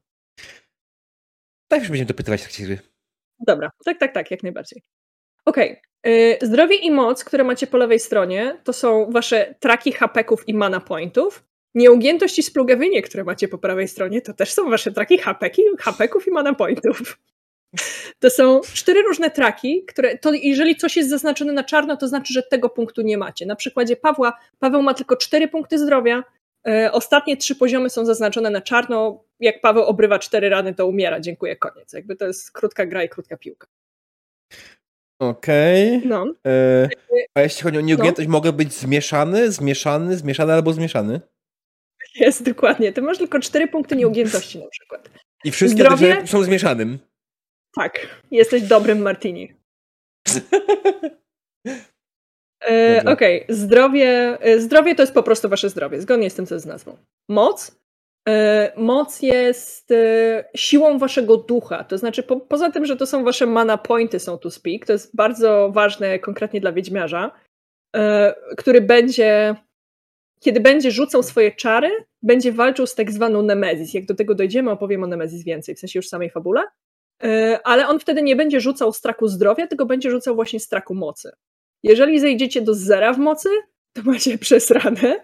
[1.67, 2.93] Tak już będziemy dopytywać w trakcie gry.
[3.39, 4.84] Dobra, tak, tak, tak, jak najbardziej.
[5.46, 5.82] Okej.
[6.08, 10.54] y, Zdrowie i moc, które macie po lewej stronie, to są wasze traki hapeków i
[10.54, 11.43] mana pointów.
[11.76, 16.28] Nieugiętość i splugawienie, które macie po prawej stronie, to też są wasze traki hapeki, hapeków
[16.28, 17.17] i mana pointów.
[18.19, 22.34] To są cztery różne traki, które, to jeżeli coś jest zaznaczone na czarno, to znaczy,
[22.34, 23.46] że tego punktu nie macie.
[23.46, 26.24] Na przykładzie Pawła, Paweł ma tylko cztery punkty zdrowia,
[26.67, 31.20] y, ostatnie trzy poziomy są zaznaczone na czarno, jak Paweł obrywa cztery rany, to umiera,
[31.20, 31.94] dziękuję, koniec.
[31.94, 33.68] Jakby to jest krótka gra i krótka piłka.
[35.20, 36.02] Okej.
[36.06, 36.90] No, E,
[37.38, 41.22] a jeśli chodzi o nieugiętość, mogę być zmieszany, zmieszany, zmieszany albo zmieszany?
[42.16, 42.94] jest dokładnie.
[42.94, 45.10] Ty masz tylko cztery punkty nieugiętości na przykład.
[45.44, 46.16] I wszystkie Zdrowie?
[46.16, 47.00] te są zmieszanym.
[47.76, 49.54] Tak, jesteś dobrym martini.
[52.70, 53.04] E.
[53.06, 56.66] Okej, zdrowie, e, zdrowie to jest po prostu wasze zdrowie, zgodnie z tym, co jest
[56.66, 56.98] nazwą.
[57.30, 57.83] Moc.
[58.30, 63.24] E, moc jest e, siłą waszego ducha, to znaczy po, poza tym, że to są
[63.24, 67.32] wasze mana pointy, so to speak, to jest bardzo ważne konkretnie dla wiedźmiarza,
[67.96, 69.56] e, który będzie,
[70.40, 71.90] kiedy będzie rzucał swoje czary,
[72.22, 73.94] będzie walczył z tak zwaną Nemezis.
[73.94, 76.64] Jak do tego dojdziemy, opowiem o Nemezis więcej, w sensie już samej fabule.
[77.64, 81.32] Ale on wtedy nie będzie rzucał straku zdrowia, tylko będzie rzucał właśnie straku mocy.
[81.84, 83.50] Jeżeli zejdziecie do zera w mocy,
[83.94, 85.20] to macie przesrane.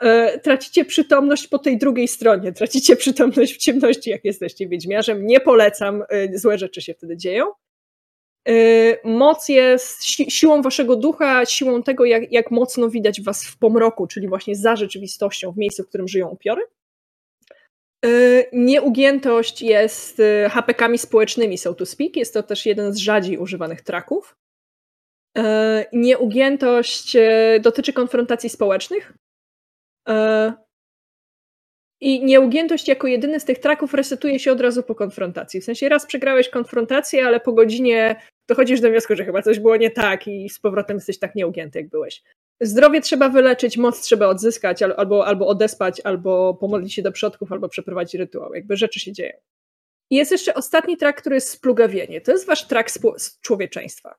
[0.00, 2.52] E, Tracicie przytomność po tej drugiej stronie.
[2.52, 5.26] Tracicie przytomność w ciemności, jak jesteście wiedźmiarzem.
[5.26, 7.46] Nie polecam, e, złe rzeczy się wtedy dzieją.
[8.48, 8.52] E,
[9.08, 14.06] Moc jest si- siłą waszego ducha, siłą tego, jak, jak mocno widać was w pomroku,
[14.06, 16.62] czyli właśnie za rzeczywistością, w miejscu, w którym żyją upiory.
[18.52, 22.16] Nieugiętość jest hapekami społecznymi, so to speak.
[22.16, 24.36] Jest to też jeden z rzadziej używanych traków.
[25.92, 27.16] Nieugiętość
[27.60, 29.12] dotyczy konfrontacji społecznych.
[30.08, 30.52] E,
[32.00, 35.60] I nieugiętość jako jedyny z tych traków resetuje się od razu po konfrontacji.
[35.60, 39.76] W sensie raz przegrałeś konfrontację, ale po godzinie dochodzisz do wniosku, że chyba coś było
[39.76, 42.22] nie tak i z powrotem jesteś tak nieugięty, jak byłeś.
[42.60, 47.52] Zdrowie trzeba wyleczyć, moc trzeba odzyskać, al- albo, albo odespać, albo pomodlić się do przodków,
[47.52, 48.54] albo przeprowadzić rytuał.
[48.54, 49.38] Jakby rzeczy się dzieją.
[50.10, 52.20] I jest jeszcze ostatni trak, który jest splugawienie.
[52.20, 52.90] To jest wasz trak
[53.40, 54.14] człowieczeństwa.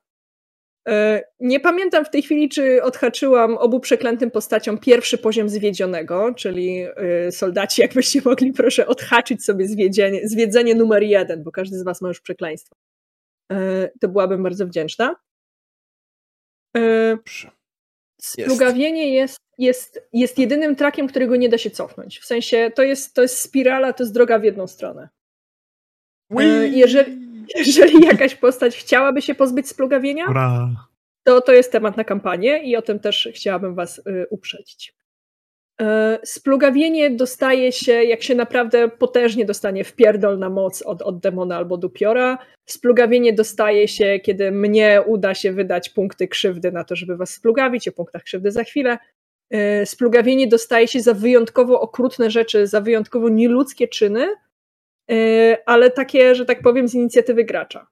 [0.88, 6.82] E, Nie pamiętam w tej chwili, czy odhaczyłam obu przeklętym postaciom pierwszy poziom zwiedzionego, czyli
[6.96, 12.00] e, soldaci, jakbyście mogli proszę odhaczyć sobie zwiedzenie, zwiedzenie numer jeden, bo każdy z was
[12.00, 12.74] ma już przekleństwo.
[13.52, 15.16] E, To byłabym bardzo wdzięczna.
[18.20, 22.18] Splugawienie jest, jest, jest jedynym trakiem, którego nie da się cofnąć.
[22.18, 25.08] W sensie to jest, to jest spirala, to jest droga w jedną stronę.
[26.72, 27.21] Jeżeli,
[27.56, 30.26] jeżeli jakaś postać chciałaby się pozbyć splugawienia,
[31.24, 34.94] to to jest temat na kampanię i o tym też chciałabym Was y, uprzedzić.
[35.80, 41.20] E, Splugawienie dostaje się, jak się naprawdę potężnie dostanie w pierdol na moc od, od
[41.20, 42.38] demona albo dupiora.
[42.66, 47.88] Splugawienie dostaje się, kiedy mnie uda się wydać punkty krzywdy na to, żeby was splugawić.
[47.88, 48.98] O punktach krzywdy za chwilę.
[49.50, 54.28] E, Splugawienie dostaje się za wyjątkowo okrutne rzeczy, za wyjątkowo nieludzkie czyny,
[55.66, 57.86] ale takie, że tak powiem, z inicjatywy gracza.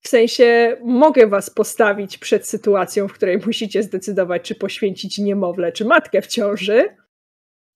[0.00, 5.84] W sensie mogę was postawić przed sytuacją, w której musicie zdecydować, czy poświęcić niemowlę, czy
[5.84, 6.96] matkę w ciąży.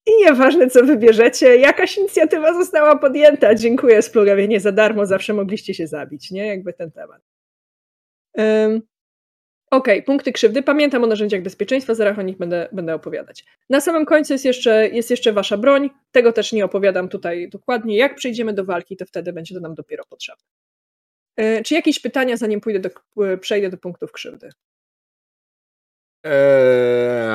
[0.06, 3.54] I nieważne, co wybierzecie, jakaś inicjatywa została podjęta.
[3.54, 6.46] Dziękuję, splugawienie za darmo, zawsze mogliście się zabić, nie?
[6.46, 7.22] Jakby ten temat.
[9.70, 10.62] Okej, okay, punkty krzywdy.
[10.62, 13.44] Pamiętam o narzędziach bezpieczeństwa, zaraz o nich będę, będę opowiadać.
[13.70, 15.90] Na samym końcu jest jeszcze, jest jeszcze wasza broń.
[16.12, 17.96] Tego też nie opowiadam tutaj dokładnie.
[17.96, 20.44] Jak przejdziemy do walki, to wtedy będzie to nam dopiero potrzebne.
[21.36, 22.90] E, czy jakieś pytania, zanim pójdę do,
[23.24, 24.50] e, przejdę do punktów krzywdy?
[26.24, 27.26] Eee,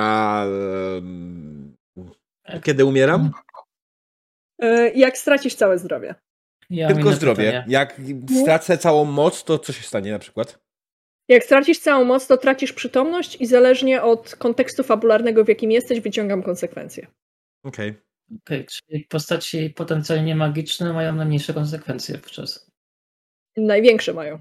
[2.64, 3.32] kiedy umieram?
[4.60, 6.16] E, jak stracisz całe zdrowie.
[6.70, 7.46] Ja Tylko zdrowie.
[7.46, 7.66] Pytanie.
[7.68, 8.02] Jak
[8.42, 10.60] stracę całą moc, to co się stanie na przykład?
[11.32, 16.00] Jak stracisz całą moc, to tracisz przytomność i zależnie od kontekstu fabularnego, w jakim jesteś,
[16.00, 17.08] wyciągam konsekwencje.
[17.64, 17.90] Okej.
[17.90, 18.02] Okay.
[18.46, 18.66] okay.
[18.66, 22.72] czyli postaci potencjalnie magiczne mają najmniejsze konsekwencje wówczas.
[23.58, 24.40] Największe mają.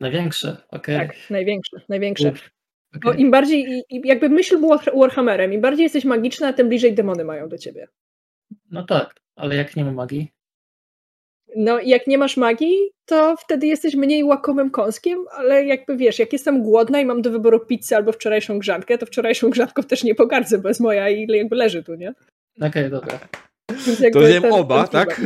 [0.00, 0.96] Największe, okej.
[0.96, 1.08] Okay.
[1.08, 2.28] Tak, największe, największe.
[2.28, 3.00] Okay.
[3.04, 7.48] Bo im bardziej, jakby myśl była Warhammerem, im bardziej jesteś magiczna, tym bliżej demony mają
[7.48, 7.88] do ciebie.
[8.70, 10.32] No tak, ale jak nie ma magii?
[11.56, 16.32] No, jak nie masz magii, to wtedy jesteś mniej łakomym kąskiem, ale jakby wiesz, jak
[16.32, 20.14] jestem głodna i mam do wyboru pizzę albo wczorajszą grzankę, to wczorajszą grzanką też nie
[20.14, 22.14] pogardzę, bo jest moja i jakby leży tu, nie?
[22.56, 23.18] Okej, okay, dobra.
[24.12, 25.20] To zjem oba, tak?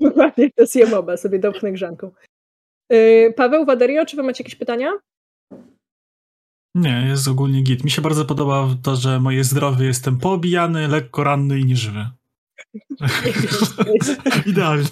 [0.00, 2.10] Dokładnie, to zjem oba, sobie dopchnę grzanką.
[2.90, 4.92] Yy, Paweł, Waderio, czy wy macie jakieś pytania?
[6.74, 7.84] Nie, jest ogólnie git.
[7.84, 12.06] Mi się bardzo podoba to, że moje zdrowie jestem poobijany, lekko ranny i nieżywy.
[14.46, 14.84] Idealnie.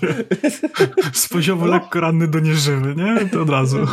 [1.12, 3.28] Z poziomu lekko ranny do nieżywy, nie?
[3.28, 3.86] To od razu.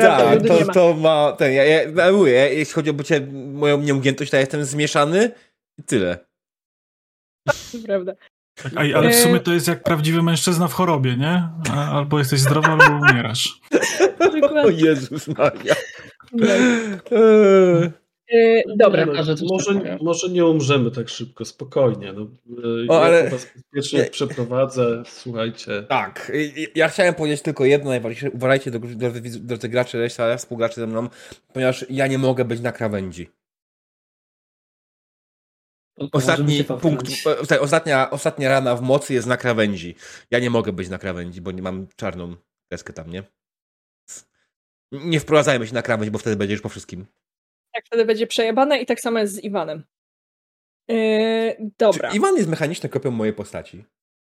[0.00, 1.32] Tak, to, to ma.
[1.32, 5.30] Ten, ja, ja, ja mówię, jeśli chodzi o bycie, moją nieugiętość, to ja jestem zmieszany
[5.78, 6.18] i tyle.
[7.46, 8.12] To prawda.
[8.62, 11.48] Tak, ale w sumie to jest jak prawdziwy mężczyzna w chorobie, nie?
[11.74, 13.48] Albo jesteś zdrowy, albo umierasz.
[14.64, 15.74] O Jezus Maria.
[16.32, 16.46] No.
[18.32, 19.04] Yy, dobra.
[19.04, 22.12] Nie, no, może, może nie umrzemy tak szybko, spokojnie.
[22.12, 23.24] No, e, o, ale...
[23.24, 24.10] Ja was bezpiecznie nie.
[24.10, 25.82] przeprowadzę, słuchajcie.
[25.88, 26.32] Tak,
[26.74, 28.30] ja chciałem powiedzieć tylko jedno najważniejsze.
[28.30, 31.08] Uważajcie, drodzy, drodzy gracze, reszta współgraczy ze mną,
[31.52, 33.30] ponieważ ja nie mogę być na krawędzi.
[36.12, 37.06] Ostatni punkt,
[37.50, 39.94] e, ostatnia, ostatnia rana w mocy jest na krawędzi.
[40.30, 42.36] Ja nie mogę być na krawędzi, bo nie mam czarną
[42.68, 43.22] kreskę tam, nie?
[44.92, 47.06] Nie wprowadzajmy się na krawędź, bo wtedy będzie już po wszystkim.
[47.74, 49.84] Tak, wtedy będzie przejebane i tak samo jest z Iwanem.
[50.88, 52.10] Yy, dobra.
[52.10, 53.84] Czy Iwan jest mechaniczną kopią mojej postaci?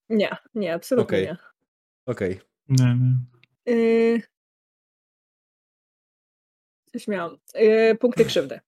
[0.09, 1.23] Nie, nie, absolutnie okay.
[1.23, 1.37] nie.
[2.07, 2.33] Okej.
[2.33, 2.47] Okay.
[2.69, 3.75] Nie, nie.
[3.75, 4.23] Yy...
[6.93, 7.39] Coś miałam.
[7.55, 8.61] Yy, punkty krzywdy.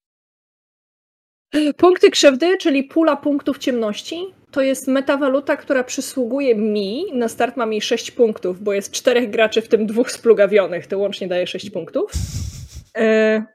[1.77, 7.05] Punkty krzywdy, czyli pula punktów ciemności, to jest metawaluta, która przysługuje mi.
[7.13, 10.87] Na start mam jej 6 punktów, bo jest czterech graczy, w tym dwóch splugawionych.
[10.87, 12.13] To łącznie daje 6 punktów.
[12.97, 13.47] E, e,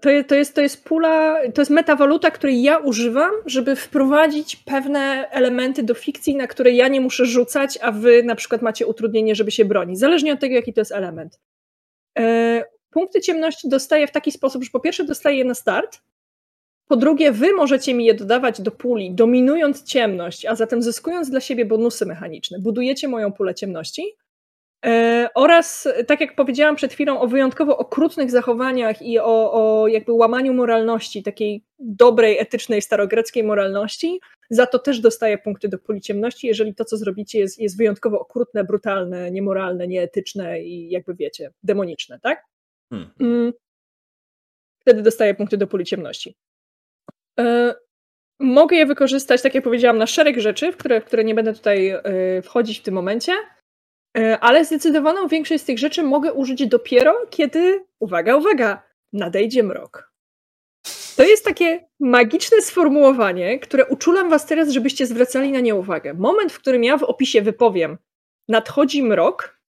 [0.00, 4.56] to, jest, to, jest, to jest pula, to jest metawaluta, której ja używam, żeby wprowadzić
[4.56, 8.86] pewne elementy do fikcji, na które ja nie muszę rzucać, a wy na przykład macie
[8.86, 9.98] utrudnienie, żeby się bronić.
[9.98, 11.40] Zależnie od tego, jaki to jest element.
[12.18, 16.00] E, punkty ciemności dostaję w taki sposób, że po pierwsze dostaję je na start,
[16.90, 21.40] po drugie, wy możecie mi je dodawać do puli, dominując ciemność, a zatem zyskując dla
[21.40, 22.58] siebie bonusy mechaniczne.
[22.58, 24.02] Budujecie moją pulę ciemności.
[24.86, 30.12] E, oraz, tak jak powiedziałam przed chwilą, o wyjątkowo okrutnych zachowaniach i o, o jakby
[30.12, 36.46] łamaniu moralności, takiej dobrej, etycznej, starogreckiej moralności, za to też dostaję punkty do puli ciemności,
[36.46, 42.20] jeżeli to, co zrobicie, jest, jest wyjątkowo okrutne, brutalne, niemoralne, nieetyczne i jakby wiecie, demoniczne,
[42.22, 42.44] tak?
[42.90, 43.10] Hmm.
[43.20, 43.52] Mm.
[44.80, 46.36] Wtedy dostaję punkty do puli ciemności.
[47.40, 47.74] E,
[48.40, 51.52] mogę je wykorzystać, tak jak powiedziałam, na szereg rzeczy, w które, w które nie będę
[51.52, 52.02] tutaj e,
[52.42, 53.32] wchodzić w tym momencie,
[54.40, 60.10] ale zdecydowaną większość z tych rzeczy mogę użyć dopiero, kiedy, uwaga, uwaga, nadejdzie mrok.
[61.16, 66.14] To jest takie magiczne sformułowanie, które uczulam was teraz, żebyście zwracali na nie uwagę.
[66.14, 67.98] Moment, w którym ja w opisie wypowiem
[68.48, 69.60] nadchodzi mrok,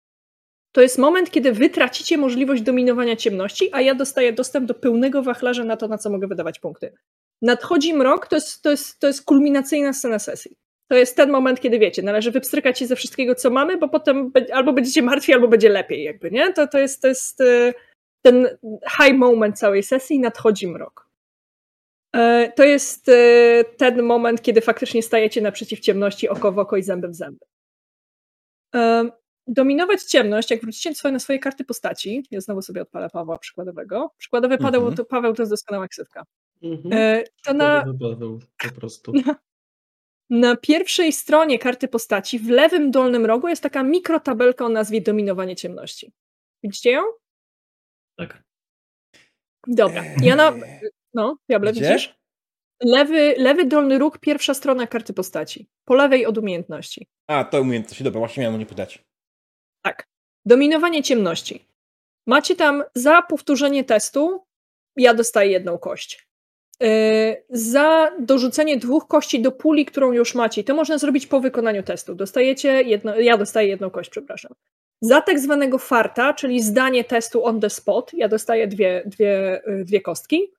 [0.72, 5.22] to jest moment, kiedy wy tracicie możliwość dominowania ciemności, a ja dostaję dostęp do pełnego
[5.22, 6.92] wachlarza na to, na co mogę wydawać punkty.
[7.42, 10.56] Nadchodzi mrok, to jest, to jest, to jest kulminacyjna scena sesji.
[10.90, 14.32] To jest ten moment, kiedy wiecie, należy wypstrykać się ze wszystkiego, co mamy, bo potem
[14.52, 16.52] albo będziecie martwi, albo będzie lepiej, jakby, nie?
[16.52, 17.74] To, to, jest, to jest e,
[18.22, 18.48] ten
[18.98, 21.08] high moment całej sesji, nadchodzi mrok.
[22.16, 26.82] E, to jest e, ten moment, kiedy faktycznie stajecie naprzeciw ciemności oko w oko i
[26.82, 27.46] zęby w zęby
[29.50, 34.10] dominować ciemność, jak wrócicie na swoje karty postaci, ja znowu sobie odpalę Pawła przykładowego.
[34.18, 34.96] Przykładowy Paweł, mhm.
[34.96, 36.24] to, Paweł to jest doskonała ksywka.
[36.62, 36.92] Mhm.
[36.92, 39.12] E, to na, Paweł, po prostu.
[39.26, 39.34] Na,
[40.30, 45.56] na, pierwszej stronie karty postaci, w lewym dolnym rogu jest taka mikrotabelka o nazwie dominowanie
[45.56, 46.12] ciemności.
[46.62, 47.02] Widzicie ją?
[48.18, 48.42] Tak.
[49.66, 50.04] Dobra.
[50.22, 50.52] Ja na...
[51.14, 52.14] No, Diable, widzisz?
[52.82, 55.68] Lewy, lewy dolny róg, pierwsza strona karty postaci.
[55.84, 57.06] Po lewej od umiejętności.
[57.26, 58.04] A, to umiejętności.
[58.04, 59.04] Dobra, właśnie miałem o nie pytać.
[59.82, 60.06] Tak.
[60.46, 61.64] Dominowanie ciemności.
[62.26, 64.44] Macie tam za powtórzenie testu,
[64.96, 66.29] ja dostaję jedną kość.
[66.80, 70.64] Yy, za dorzucenie dwóch kości do puli, którą już macie.
[70.64, 72.14] To można zrobić po wykonaniu testu.
[72.14, 74.52] Dostajecie jedno, ja dostaję jedną kość, przepraszam.
[75.00, 79.84] Za tak zwanego farta, czyli zdanie testu on the spot, ja dostaję dwie, dwie, yy,
[79.84, 80.52] dwie kostki.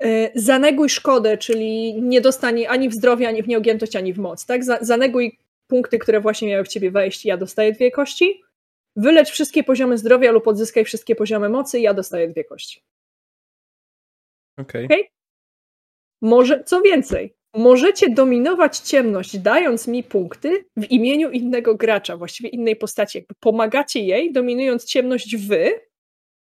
[0.00, 4.46] Yy, zaneguj szkodę, czyli nie dostanie ani w zdrowie, ani w nieogiętość, ani w moc.
[4.46, 4.64] Tak?
[4.80, 8.42] Zaneguj punkty, które właśnie miały w ciebie wejść, ja dostaję dwie kości.
[8.96, 12.82] Wylecz wszystkie poziomy zdrowia lub odzyskaj wszystkie poziomy mocy, ja dostaję dwie kości.
[14.58, 14.84] Okej.
[14.84, 14.98] Okay.
[14.98, 15.14] okay?
[16.22, 22.76] Może, co więcej, możecie dominować ciemność, dając mi punkty w imieniu innego gracza, właściwie innej
[22.76, 23.18] postaci.
[23.18, 25.80] Jakby pomagacie jej, dominując ciemność wy,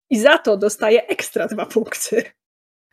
[0.10, 2.24] i za to dostaje ekstra dwa punkty.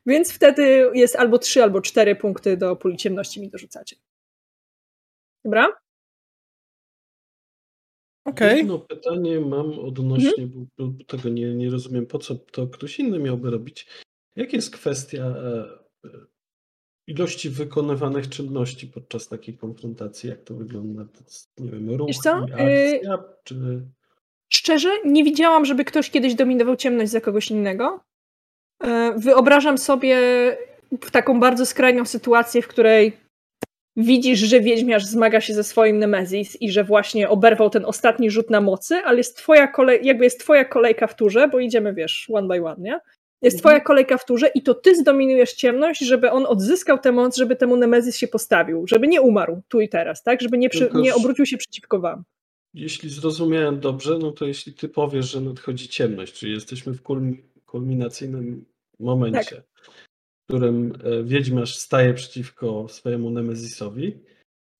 [0.06, 3.96] Więc wtedy jest albo trzy, albo cztery punkty do puli ciemności mi dorzucacie.
[5.44, 5.82] Dobra?
[8.24, 8.58] Okej.
[8.58, 10.66] Jedno pytanie mam odnośnie, mhm.
[10.78, 13.86] bo, bo tego nie, nie rozumiem, po co to ktoś inny miałby robić.
[14.36, 15.64] Jak jest kwestia e,
[16.04, 16.26] e,
[17.12, 20.30] ilości wykonywanych czynności podczas takiej konfrontacji?
[20.30, 21.04] Jak to wygląda?
[21.04, 23.00] To jest, nie wiem, ruch, akcja, y
[23.44, 23.54] czy...
[24.48, 28.00] Szczerze, nie widziałam, żeby ktoś kiedyś dominował ciemność za kogoś innego.
[28.84, 30.16] E, wyobrażam sobie
[31.12, 33.16] taką bardzo skrajną sytuację, w której
[33.96, 38.50] widzisz, że wiedźmiarz zmaga się ze swoim Nemezis i że właśnie oberwał ten ostatni rzut
[38.50, 42.30] na mocy, ale jest twoja kolej, jakby jest twoja kolejka w turze, bo idziemy, wiesz,
[42.32, 43.00] one by one, nie?
[43.42, 43.86] Jest twoja mhm.
[43.86, 47.76] kolejka w turze i to ty zdominujesz ciemność, żeby on odzyskał tę moc, żeby temu
[47.76, 50.40] Nemezis się postawił, żeby nie umarł tu i teraz, tak?
[50.40, 52.24] Żeby nie, przy, nie obrócił się przeciwko wam.
[52.74, 57.02] Jeśli zrozumiałem dobrze, no to jeśli ty powiesz, że nadchodzi ciemność, czyli jesteśmy w
[57.66, 58.64] kulminacyjnym
[59.00, 59.72] momencie, tak
[60.52, 64.18] którym e, Wiedźmiarz staje przeciwko swojemu Nemezisowi,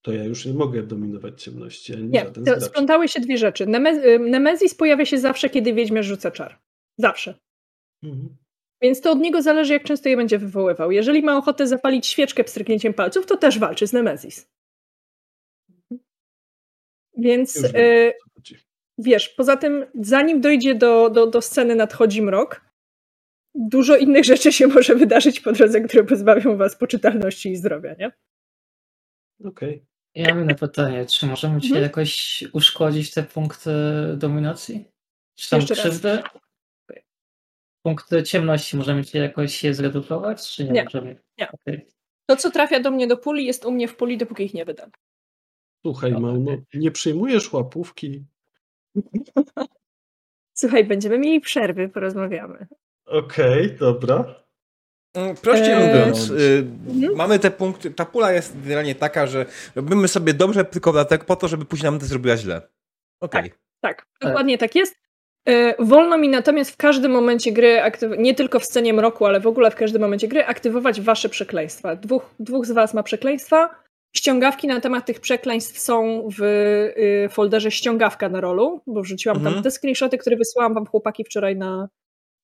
[0.03, 1.95] to ja już nie mogę dominować ciemności.
[1.95, 3.65] Ani nie, to splątały się dwie rzeczy.
[3.65, 6.59] E, Nemezis pojawia się zawsze, kiedy Wiedźmiarz rzuca czar.
[6.99, 7.35] Zawsze.
[8.03, 8.37] Mhm.
[8.83, 10.93] Więc to od niego zależy, jak często je będzie wywoływał.
[10.93, 14.49] Jeżeli ma ochotę zapalić świeczkę pstryknięciem palców, to też walczy z Nemezis.
[17.17, 18.13] Więc e,
[18.99, 22.61] wiesz, poza tym, zanim dojdzie do, do, do sceny nadchodzi mrok,
[23.55, 28.13] dużo innych rzeczy się może wydarzyć po drodze, które pozbawią was poczytalności i zdrowia, nie?
[29.45, 29.75] Okej.
[29.75, 29.87] Okay.
[30.15, 31.83] Ja mam na pytanie, czy możemy ci hmm?
[31.83, 33.71] jakoś uszkodzić te punkty
[34.17, 34.85] dominacji?
[35.35, 36.23] Czy tam Jeszcze krzywdy?
[37.83, 40.85] Punkty ciemności możemy ci jakoś je zredukować, czy nie, nie.
[40.85, 41.17] możemy?
[41.39, 41.49] Nie.
[41.51, 41.87] Okay.
[42.27, 44.65] To, co trafia do mnie do puli, jest u mnie w puli, dopóki ich nie
[44.65, 44.91] wydam.
[45.87, 46.35] Słuchaj, no,
[46.75, 48.25] nie przyjmujesz łapówki?
[50.55, 52.67] Słuchaj, będziemy mieli przerwy, porozmawiamy.
[53.07, 54.43] Okej, okay, dobra.
[55.15, 57.17] Mm, prościej eee, mówiąc, mhm.
[57.17, 61.37] mamy te punkty, ta pula jest generalnie taka, że robimy sobie dobrze tylko dlatego po
[61.37, 62.69] to, żeby później nam to zrobiła źle.
[63.21, 63.43] Okay.
[63.43, 65.03] Tak, tak, dokładnie tak jest.
[65.49, 67.81] E, wolno mi natomiast w każdym momencie gry,
[68.19, 71.97] nie tylko w scenie mroku, ale w ogóle w każdym momencie gry, aktywować wasze przekleństwa.
[71.97, 73.83] Dwóch, dwóch z was ma przekleństwa.
[74.17, 79.55] Ściągawki na temat tych przekleństw są w y, folderze ściągawka na rolu, bo wrzuciłam mhm.
[79.55, 81.89] tam te screenshoty, które wysłałam wam chłopaki wczoraj na,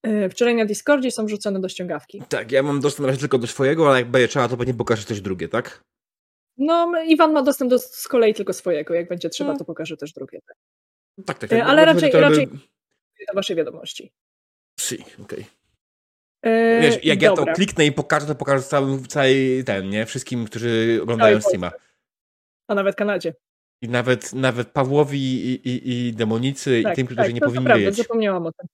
[0.02, 2.22] E, wczoraj na Discordzie są wrzucone do ściągawki.
[2.28, 4.74] Tak, ja mam dostęp na razie tylko do swojego, ale jak będzie trzeba, to pewnie
[4.74, 5.84] pokażę coś drugie, tak?
[6.56, 8.94] No, Iwan ma dostęp do, z kolei tylko swojego.
[8.94, 9.58] Jak będzie trzeba, no.
[9.58, 10.40] to pokażę też drugie.
[10.46, 10.56] Tak,
[11.26, 11.38] tak.
[11.38, 12.48] tak, tak ale raczej, raczej
[13.26, 14.12] do waszej wiadomości.
[14.80, 15.24] Si, okej.
[15.24, 15.44] Okay.
[16.42, 17.44] E, Wiesz, jak dobra.
[17.44, 20.06] ja to kliknę i pokażę, to pokażę całym, całej ten, nie?
[20.06, 21.70] Wszystkim, którzy oglądają Steama.
[22.68, 23.34] A nawet Kanadzie.
[23.82, 27.46] I nawet, nawet Pawłowi i, i, i demonicy tak, i tym, którzy tak, nie to
[27.46, 28.68] powinni to prawda, zapomniałam o tym.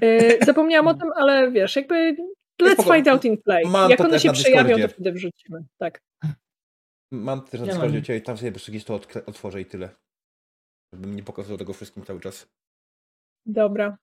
[0.00, 2.16] Yy, zapomniałam o tym, ale wiesz, jakby
[2.62, 3.66] let's find out in play.
[3.66, 5.64] Mam Jak one się przejawią, to wtedy wrzucimy.
[5.78, 6.00] Tak.
[7.12, 9.88] Mam też na Discordzie i tam sobie po prostu to otworzę i tyle.
[10.94, 12.48] Żebym nie pokazał tego wszystkim cały czas.
[13.46, 13.96] Dobra.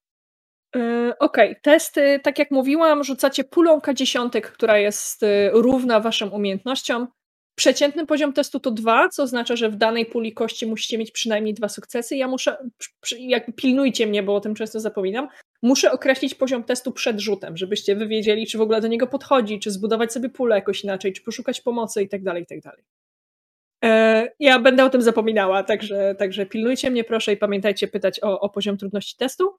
[0.76, 1.62] Yy, Okej, okay.
[1.62, 7.08] testy, tak jak mówiłam, rzucacie pulą K10, która jest yy, równa waszym umiejętnościom.
[7.56, 11.54] Przeciętny poziom testu to dwa, co oznacza, że w danej puli kości musicie mieć przynajmniej
[11.54, 12.16] dwa sukcesy.
[12.16, 12.58] Ja muszę,
[13.20, 15.28] jak pilnujcie mnie, bo o tym często zapominam,
[15.62, 19.60] muszę określić poziom testu przed rzutem, żebyście wy wiedzieli, czy w ogóle do niego podchodzi,
[19.60, 22.84] czy zbudować sobie pulę jakoś inaczej, czy poszukać pomocy i tak dalej, i tak dalej.
[22.84, 22.88] E,
[24.40, 28.50] ja będę o tym zapominała, także, także pilnujcie mnie proszę i pamiętajcie pytać o, o
[28.50, 29.58] poziom trudności testu.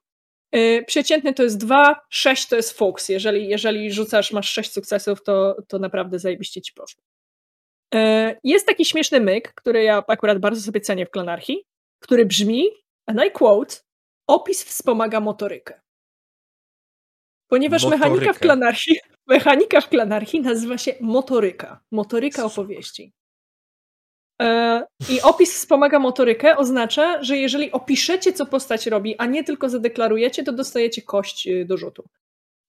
[0.51, 3.09] E, przeciętny to jest 2, 6 to jest Fox.
[3.09, 7.03] Jeżeli, jeżeli rzucasz, masz 6 sukcesów, to, to naprawdę zajebiście ci poszło.
[7.93, 11.65] E, jest taki śmieszny myk, który ja akurat bardzo sobie cenię w Klonarchii,
[11.99, 12.63] który brzmi,
[13.05, 13.75] and I quote,
[14.27, 15.81] opis wspomaga motorykę.
[17.47, 18.09] Ponieważ Motorykę.
[18.09, 18.95] mechanika w klanarchii,
[19.27, 21.79] mechanika w klanarchii nazywa się motoryka.
[21.91, 23.13] Motoryka opowieści.
[24.41, 29.69] E, I opis wspomaga motorykę oznacza, że jeżeli opiszecie, co postać robi, a nie tylko
[29.69, 32.03] zadeklarujecie, to dostajecie kość y, do rzutu.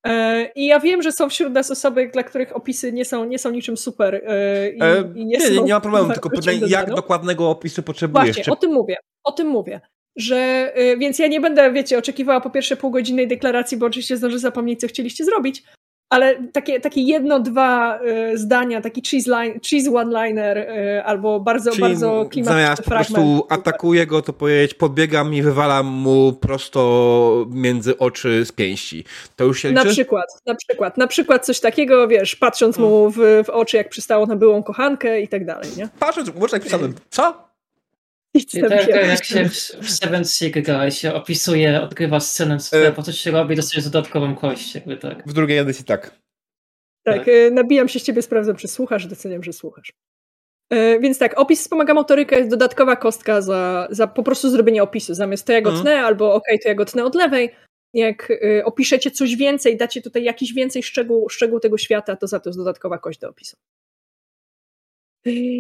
[0.07, 3.39] E, I ja wiem, że są wśród nas osoby, dla których opisy nie są, nie
[3.39, 4.15] są niczym super.
[4.15, 7.83] E, I, e, i nie, nie, nie, nie, ma problemu, tylko pytanie, jak dokładnego opisu
[7.83, 8.27] potrzebujesz?
[8.27, 8.53] Właśnie, Czy...
[8.53, 9.81] o tym mówię, o tym mówię.
[10.17, 14.81] Że, więc ja nie będę, wiecie, oczekiwała po pierwsze półgodzinnej deklaracji, bo oczywiście zdążę zapomnieć,
[14.81, 15.63] co chcieliście zrobić,
[16.11, 18.01] ale takie, takie jedno, dwa
[18.33, 22.91] y, zdania, taki cheese, line, cheese one-liner y, albo bardzo, Czyli bardzo klimatyczny zamiast po
[22.91, 29.05] prostu atakuję go, to powiedzieć podbiegam i wywalam mu prosto między oczy z pięści.
[29.37, 30.99] To już się Na przykład, na przykład.
[30.99, 35.21] Na przykład coś takiego, wiesz, patrząc mu w, w oczy, jak przystało na byłą kochankę
[35.21, 35.89] i tak dalej, nie?
[35.99, 37.50] Patrząc oczy, jak przystało, co?
[38.55, 39.53] I tak, jak się w,
[39.83, 42.93] w Seven Sea się opisuje, odgrywa scenę, e...
[42.93, 45.23] po co się robi, dostajesz dodatkową kość, jakby tak.
[45.27, 46.21] W drugiej edycji tak.
[47.05, 47.29] Tak, tak.
[47.29, 49.93] E, nabijam się z ciebie, sprawdzam, czy słuchasz, doceniam, że słuchasz.
[50.71, 55.15] E, więc tak, opis wspomaga motorykę, jest dodatkowa kostka za, za po prostu zrobienie opisu.
[55.15, 55.87] Zamiast to ja go mhm.
[55.87, 57.51] tnę, albo ok, to ja go tnę od lewej.
[57.95, 62.41] Jak y, opiszecie coś więcej, dacie tutaj jakiś więcej szczegół, szczegół tego świata, to za
[62.41, 63.57] to jest dodatkowa kość do opisu.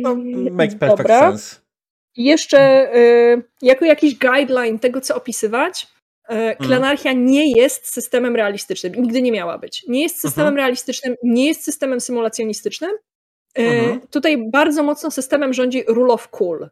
[0.03, 0.17] No,
[0.51, 1.21] makes perfect Dobra.
[1.21, 1.70] sense.
[2.17, 5.87] Jeszcze y, jako jakiś guideline tego, co opisywać,
[6.31, 8.95] y, Klanarchia nie jest systemem realistycznym.
[8.95, 9.85] Nigdy nie miała być.
[9.89, 10.57] Nie jest systemem mhm.
[10.57, 12.91] realistycznym, nie jest systemem symulacjonistycznym.
[13.59, 14.01] Y, mhm.
[14.01, 16.69] Tutaj bardzo mocno systemem rządzi rule of cool.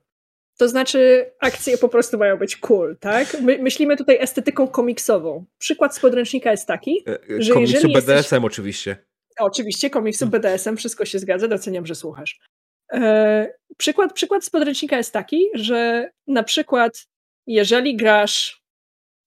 [0.59, 3.36] To znaczy, akcje po prostu mają być cool, tak?
[3.41, 5.45] My, myślimy tutaj estetyką komiksową.
[5.59, 7.05] Przykład z podręcznika jest taki,
[7.39, 8.45] że Komiksu jeżeli BDSM jesteś...
[8.45, 8.97] oczywiście.
[9.41, 12.41] Oczywiście, komiksu BDSM, wszystko się zgadza, doceniam, że słuchasz.
[12.93, 17.07] E, przykład, przykład z podręcznika jest taki, że na przykład
[17.47, 18.62] jeżeli grasz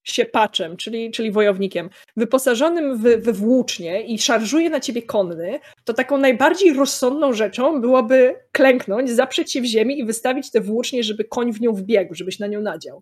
[0.04, 6.18] siepaczem, czyli, czyli wojownikiem, wyposażonym w, we włócznie i szarżuje na ciebie konny, to taką
[6.18, 11.54] najbardziej rozsądną rzeczą byłoby klęknąć, zaprzeć się w ziemi i wystawić tę włócznie, żeby koń
[11.54, 13.02] w nią wbiegł, żebyś na nią nadział.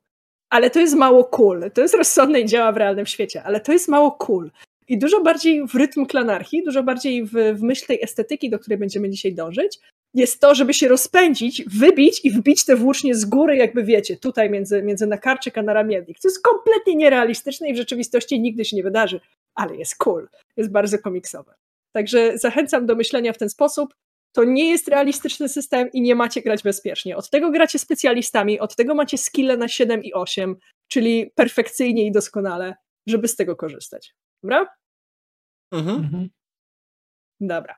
[0.50, 1.72] Ale to jest mało cool.
[1.74, 4.52] To jest rozsądne i działa w realnym świecie, ale to jest mało cool.
[4.88, 8.80] I dużo bardziej w rytm klanarchii, dużo bardziej w, w myśl tej estetyki, do której
[8.80, 9.80] będziemy dzisiaj dążyć,
[10.14, 14.50] jest to, żeby się rozpędzić, wybić i wbić te włócznie z góry, jakby wiecie, tutaj
[14.50, 16.20] między, między nakarczyk a naramiennik.
[16.20, 19.20] To jest kompletnie nierealistyczne i w rzeczywistości nigdy się nie wydarzy,
[19.56, 21.54] ale jest cool, jest bardzo komiksowe.
[21.92, 23.96] Także zachęcam do myślenia w ten sposób.
[24.32, 27.18] To nie jest realistyczny system i nie macie grać bezpiecznie.
[27.18, 30.56] Od tego gracie specjalistami, od tego macie skille na 7 i 8,
[30.88, 32.76] czyli perfekcyjnie i doskonale,
[33.08, 34.16] żeby z tego korzystać.
[34.44, 34.68] Dobra?
[35.72, 35.98] Mhm.
[35.98, 36.30] mhm.
[37.40, 37.76] Dobra.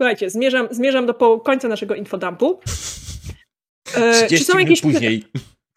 [0.00, 2.60] Słuchajcie, zmierzam, zmierzam do końca naszego infodumpu.
[3.96, 5.24] E, czy są jakieś później.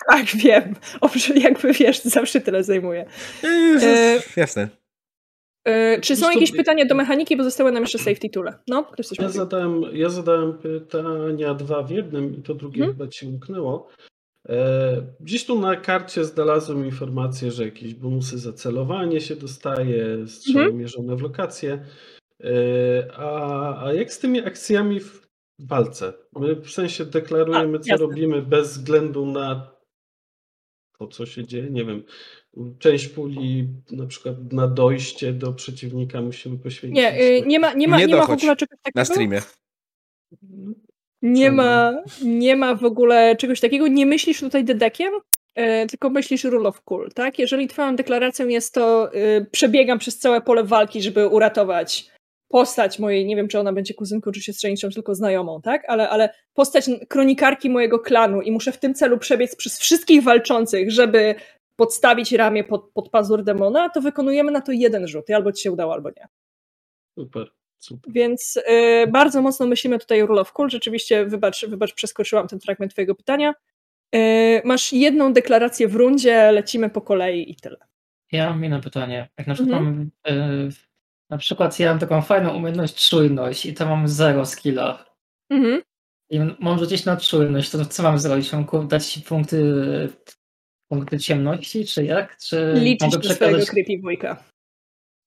[0.10, 0.76] Tak, wiem.
[1.02, 3.06] Owszem, jakby wiesz, zawsze tyle zajmuje.
[3.44, 4.70] E, Jasne.
[5.66, 8.54] E, czy są jakieś pytania do mechaniki, bo zostały nam jeszcze safety toole?
[8.68, 12.98] No, ktoś coś ja zadałem, ja zadałem pytania dwa w jednym i to drugie hmm?
[12.98, 13.88] chyba ci umknęło.
[14.50, 20.66] E, gdzieś tu na karcie znalazłem informację, że jakieś bonusy za celowanie się dostaje, strzały
[20.66, 20.78] hmm?
[20.78, 21.86] mierzone w lokacje.
[22.44, 25.28] E, a, a jak z tymi akcjami w
[25.60, 26.14] walce?
[26.36, 29.72] My w sensie deklarujemy, a, co robimy bez względu na
[31.00, 31.70] to, co się dzieje.
[31.70, 32.04] Nie wiem,
[32.80, 36.96] część puli na przykład na dojście do przeciwnika musimy poświęcić.
[36.96, 39.00] Nie, y, nie ma, nie ma, nie, nie ma w ogóle czegoś takiego.
[39.00, 39.42] Na streamie.
[41.22, 43.88] Nie ma, nie ma w ogóle czegoś takiego.
[43.88, 45.14] Nie myślisz tutaj dedekiem,
[45.56, 47.40] e, tylko myślisz rule of cool, tak?
[47.40, 52.12] Jeżeli twoją deklaracją jest to, y, przebiegam przez całe pole walki, żeby uratować
[52.52, 55.84] postać mojej, nie wiem czy ona będzie kuzynką czy siostrzenicą, tylko znajomą, tak?
[55.88, 60.92] Ale, ale postać kronikarki mojego klanu i muszę w tym celu przebiec przez wszystkich walczących,
[60.92, 61.36] żeby
[61.76, 65.64] podstawić ramię pod, pod pazur demona, to wykonujemy na to jeden rzut i albo ci
[65.64, 66.28] się udało, albo nie.
[67.16, 67.52] Super.
[67.80, 68.14] Super.
[68.14, 70.70] Więc y, bardzo mocno myślimy tutaj o Rule of Cool.
[70.70, 73.54] Rzeczywiście, wybacz, wybacz, przeskoczyłam ten fragment twojego pytania.
[74.16, 77.78] Y, masz jedną deklarację w rundzie, lecimy po kolei i tyle.
[78.32, 79.30] Ja mam inne pytanie.
[79.38, 80.12] Jak na przykład mhm.
[80.26, 80.72] mam y,
[81.32, 85.06] na przykład ja mam taką fajną umiejętność czujność i to mam zero skilla.
[85.50, 85.82] Mhm.
[86.30, 88.54] I mam rzucić na czujność, to co mam zrobić?
[88.54, 89.64] Mam dać punkty,
[90.88, 92.38] punkty ciemności, czy jak?
[92.38, 93.36] Czy Liczyć przekazać...
[93.36, 94.44] swojego creepy wujka.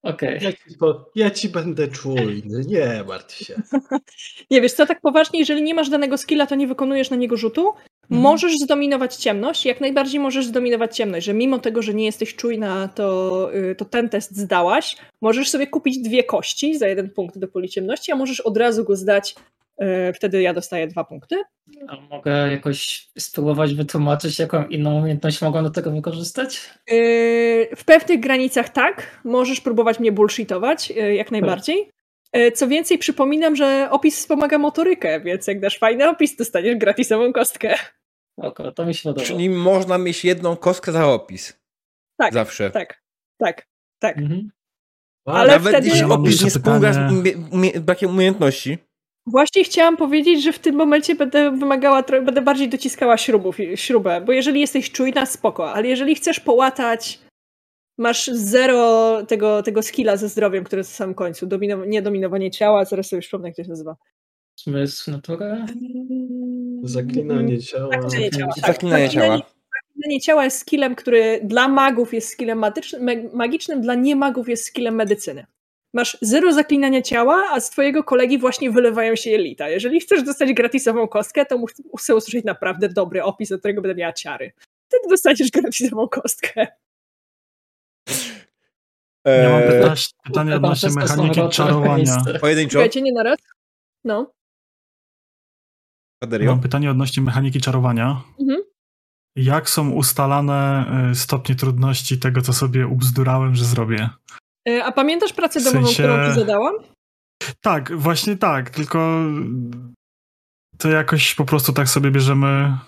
[0.02, 0.38] Okej.
[0.38, 0.55] Okay.
[0.80, 3.62] Ja, ja, ci będę czujny, nie martw się.
[4.50, 7.36] nie wiesz co, tak poważnie, jeżeli nie masz danego skilla, to nie wykonujesz na niego
[7.36, 7.72] rzutu.
[8.11, 12.88] Możesz zdominować ciemność, jak najbardziej możesz zdominować ciemność, że mimo tego, że nie jesteś czujna,
[12.88, 14.96] to, y, to ten test zdałaś.
[15.20, 18.84] Możesz sobie kupić dwie kości za jeden punkt do poli ciemności, a możesz od razu
[18.84, 19.34] go zdać
[19.78, 21.36] E, wtedy ja dostaję dwa punkty.
[21.88, 26.70] A mogę jakoś spróbować wytłumaczyć, jaką inną umiejętność mogą do tego wykorzystać?
[26.86, 26.96] E,
[27.76, 29.20] w pewnych granicach tak.
[29.24, 31.90] Możesz próbować mnie bullshitować, jak najbardziej.
[32.55, 37.74] Co więcej, przypominam, że opis wspomaga motorykę, więc jak dasz fajny opis, dostaniesz gratisową kostkę.
[38.37, 39.26] Oko, to mi się podoba.
[39.26, 41.61] Czyli można mieć jedną kostkę za opis.
[42.16, 42.35] Tak.
[42.35, 42.70] Zawsze.
[42.70, 43.03] Tak,
[43.39, 43.66] tak,
[44.03, 44.18] tak.
[44.18, 44.51] Mhm.
[45.26, 45.89] Ale Nawet wtedy...
[45.89, 46.59] jeśli opis nie z
[47.53, 48.78] umie brakiem umiejętności.
[49.26, 54.32] Właśnie chciałam powiedzieć, że w tym momencie będę wymagała, będę bardziej dociskała śrubów, śrubę, bo
[54.32, 57.20] jeżeli jesteś czujna, spoko, ale jeżeli chcesz połatać,
[57.99, 62.51] masz zero tego, tego skilla ze zdrowiem, który jest na samym końcu, Domino, nie dominowanie
[62.51, 63.97] ciała, zaraz sobie przypomnę, jak to się nazywa.
[64.57, 65.66] Zmysł natura?
[66.82, 68.03] Zaklinanie ciała.
[68.03, 68.53] Zaklinanie ciała.
[68.55, 68.66] Tak.
[68.66, 69.42] Zaklinanie ciała.
[69.88, 72.64] Zaklinanie ciała jest skillem, który dla magów jest skillem
[73.32, 75.47] magicznym, dla niemagów jest skillem medycyny
[75.95, 79.68] masz zero zaklinania ciała, a z twojego kolegi właśnie wylewają się jelita.
[79.68, 81.59] Jeżeli chcesz dostać gratisową kostkę, to
[81.92, 84.53] muszę usłyszeć naprawdę dobry opis, do którego będę miała ciary.
[84.88, 86.66] Wtedy dostaniesz gratisową kostkę.
[89.25, 89.95] Ja mam pytanie,
[90.25, 92.16] pytanie odnośnie mechaniki czarowania.
[92.41, 92.72] Pojedynczo?
[92.72, 93.39] Słuchajcie, nie naraz.
[94.05, 94.33] No.
[96.47, 98.22] Mam pytanie odnośnie mechaniki czarowania.
[98.41, 98.62] Mhm.
[99.37, 104.11] Jak są ustalane y, stopnie trudności tego, co sobie ubzdurałem, że zrobię?
[104.68, 106.03] E, a pamiętasz pracę domową, w sensie...
[106.03, 106.75] którą ci zadałam?
[107.61, 109.20] Tak, właśnie tak, tylko
[110.79, 112.79] to jakoś po prostu tak sobie bierzemy.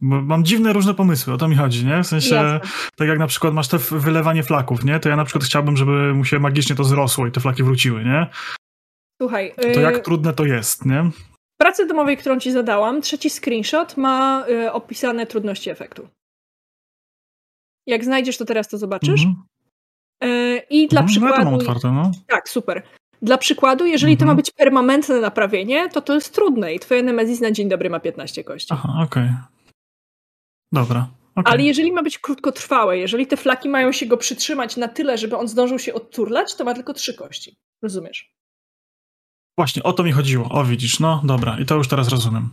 [0.00, 2.02] Mam dziwne różne pomysły, o to mi chodzi, nie?
[2.02, 2.60] W sensie, Jasne.
[2.96, 5.00] tak jak na przykład masz te wylewanie flaków, nie?
[5.00, 8.04] To ja na przykład chciałbym, żeby mu się magicznie to zrosło i te flaki wróciły,
[8.04, 8.26] nie?
[9.22, 9.54] Słuchaj.
[9.74, 10.00] To jak y...
[10.00, 11.10] trudne to jest, nie?
[11.54, 16.08] W pracy domowej, którą ci zadałam, trzeci screenshot ma y, opisane trudności efektu.
[17.86, 19.24] Jak znajdziesz, to teraz to zobaczysz.
[19.24, 19.42] Mhm.
[20.22, 21.50] E, I dla no, przykładu.
[21.50, 22.10] No, otwarte, no.
[22.26, 22.82] Tak, super.
[23.22, 24.18] Dla przykładu, jeżeli mhm.
[24.18, 24.36] to ma mhm.
[24.36, 28.44] być permanentne naprawienie, to to jest trudne i twoje Nemesis na dzień dobry ma 15
[28.44, 28.68] kości.
[28.74, 29.22] Aha, okej.
[29.22, 29.55] Okay.
[30.72, 31.08] Dobra.
[31.34, 31.52] Okay.
[31.52, 35.36] Ale jeżeli ma być krótkotrwałe, jeżeli te flaki mają się go przytrzymać na tyle, żeby
[35.36, 37.56] on zdążył się odturlać, to ma tylko trzy kości.
[37.82, 38.32] Rozumiesz?
[39.58, 40.48] Właśnie, o to mi chodziło.
[40.50, 42.50] O, widzisz, no dobra, i to już teraz rozumiem.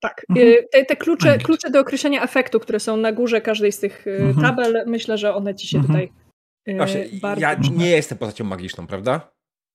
[0.00, 0.26] Tak.
[0.28, 0.48] Mhm.
[0.48, 4.06] Y, te, te klucze, klucze do określenia efektu, które są na górze każdej z tych
[4.06, 4.46] y, mhm.
[4.46, 5.94] tabel, myślę, że one ci się mhm.
[5.94, 6.26] tutaj
[6.74, 7.40] Właśnie, bardzo...
[7.40, 9.32] ja nie jestem postacią magiczną, prawda?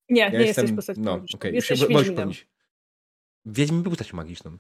[0.10, 0.66] Nie, ja nie jestem...
[0.66, 1.40] jesteś postacią no, magiczną.
[1.40, 1.52] Okay.
[1.52, 2.32] Jesteś Wiedźminem.
[3.46, 4.58] Wiedźmin był postacią magiczną.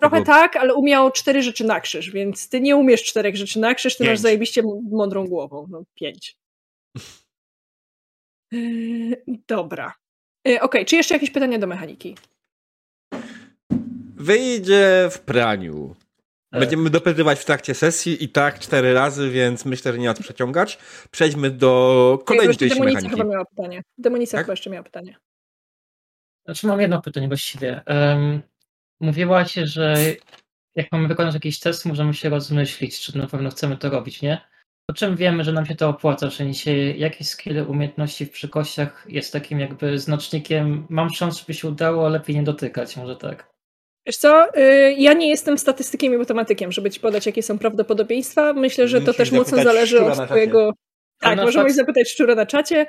[0.00, 3.74] Trochę tak, ale umiał cztery rzeczy na krzyż, więc ty nie umiesz czterech rzeczy na
[3.74, 4.10] krzyż, ty pięć.
[4.10, 5.66] masz zajebiście mądrą głową.
[5.70, 6.36] No, pięć.
[9.48, 9.94] Dobra.
[10.44, 10.84] Yy, Okej, okay.
[10.84, 12.16] czy jeszcze jakieś pytania do mechaniki?
[14.16, 15.94] Wyjdzie w praniu.
[16.52, 16.60] E.
[16.60, 20.22] Będziemy dopytywać w trakcie sesji i tak cztery razy, więc myślę, że nie ma co
[20.22, 20.78] przeciągać.
[21.10, 23.20] Przejdźmy do kolejnej części Demonica mechaniki.
[23.20, 23.82] chyba miała pytanie.
[23.98, 24.46] Demonica tak?
[24.46, 25.16] chyba jeszcze miała pytanie.
[26.44, 27.82] Znaczy mam jedno pytanie właściwie.
[27.86, 28.42] Um,
[29.00, 29.94] mówiłaś, że
[30.74, 34.40] jak mamy wykonać jakiś test, możemy się rozmyślić, czy na pewno chcemy to robić, nie?
[34.90, 39.32] Po czym wiemy, że nam się to opłaca, sensie jakieś skille umiejętności w przykościach jest
[39.32, 43.56] takim jakby znacznikiem mam szansę, żeby się udało, lepiej nie dotykać, może tak.
[44.06, 48.52] Wiesz co, y, ja nie jestem statystykiem i matematykiem, żeby ci podać, jakie są prawdopodobieństwa.
[48.52, 50.72] Myślę, że to też mocno zależy od twojego...
[51.20, 52.86] Tak, możemy zapytać szczura na czacie,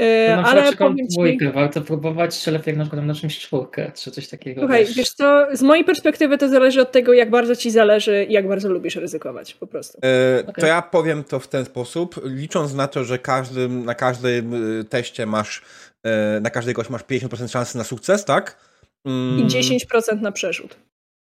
[0.00, 1.50] y, na ale powiem ci...
[1.54, 4.60] warto próbować, lepiej jak na przykład na czymś czwórkę, czy coś takiego.
[4.60, 8.24] Słuchaj, wiesz, wiesz co, z mojej perspektywy to zależy od tego, jak bardzo ci zależy
[8.28, 9.98] i jak bardzo lubisz ryzykować, po prostu.
[10.04, 10.54] E, okay.
[10.60, 14.84] To ja powiem to w ten sposób, licząc na to, że każdym, na każdym y,
[14.84, 15.62] teście masz,
[16.04, 18.56] e, na każdej gości masz 50% szansy na sukces, tak?
[19.04, 20.22] I 10% mm.
[20.22, 20.76] na przerzut.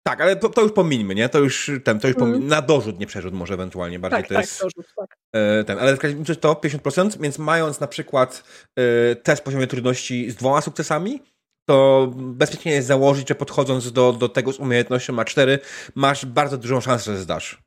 [0.08, 1.30] Tak, ale to, to, już pomińmy, nie?
[1.30, 2.48] To już ten, to już mm.
[2.48, 4.62] na dorzut, nie przerzut może ewentualnie bardziej tak, to tak, jest.
[4.62, 5.18] Dorzut, tak.
[5.36, 5.98] E, ten, ale
[6.42, 8.44] to 50%, więc mając na przykład
[8.76, 11.24] e, test poziomie trudności z dwoma sukcesami,
[11.70, 15.60] to bezpiecznie jest założyć, że podchodząc do, do tego z umiejętnością ma 4,
[15.96, 17.62] masz bardzo dużą szansę, że zdasz.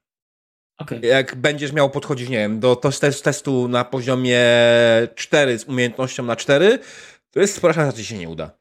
[0.79, 1.01] Okay.
[1.01, 4.41] Jak będziesz miał podchodzić, nie wiem, do testu na poziomie
[5.15, 6.79] 4 z umiejętnością na 4,
[7.31, 8.58] to jest spora szansa, że ci się nie uda.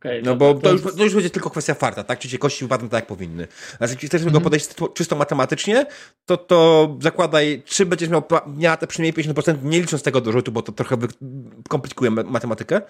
[0.00, 2.18] Okay, no bo to już, to już będzie tylko kwestia farta, tak?
[2.18, 3.48] Czy ci kości wypadną tak, jak powinny.
[3.80, 4.38] A jeśli chcesz mm -hmm.
[4.38, 5.86] go podejść czysto matematycznie,
[6.26, 8.22] to, to zakładaj, czy będziesz miał
[8.56, 10.96] miała te przynajmniej 50%, nie licząc tego do rzutu, bo to trochę
[11.68, 12.76] komplikuje matematykę.
[12.76, 12.82] E,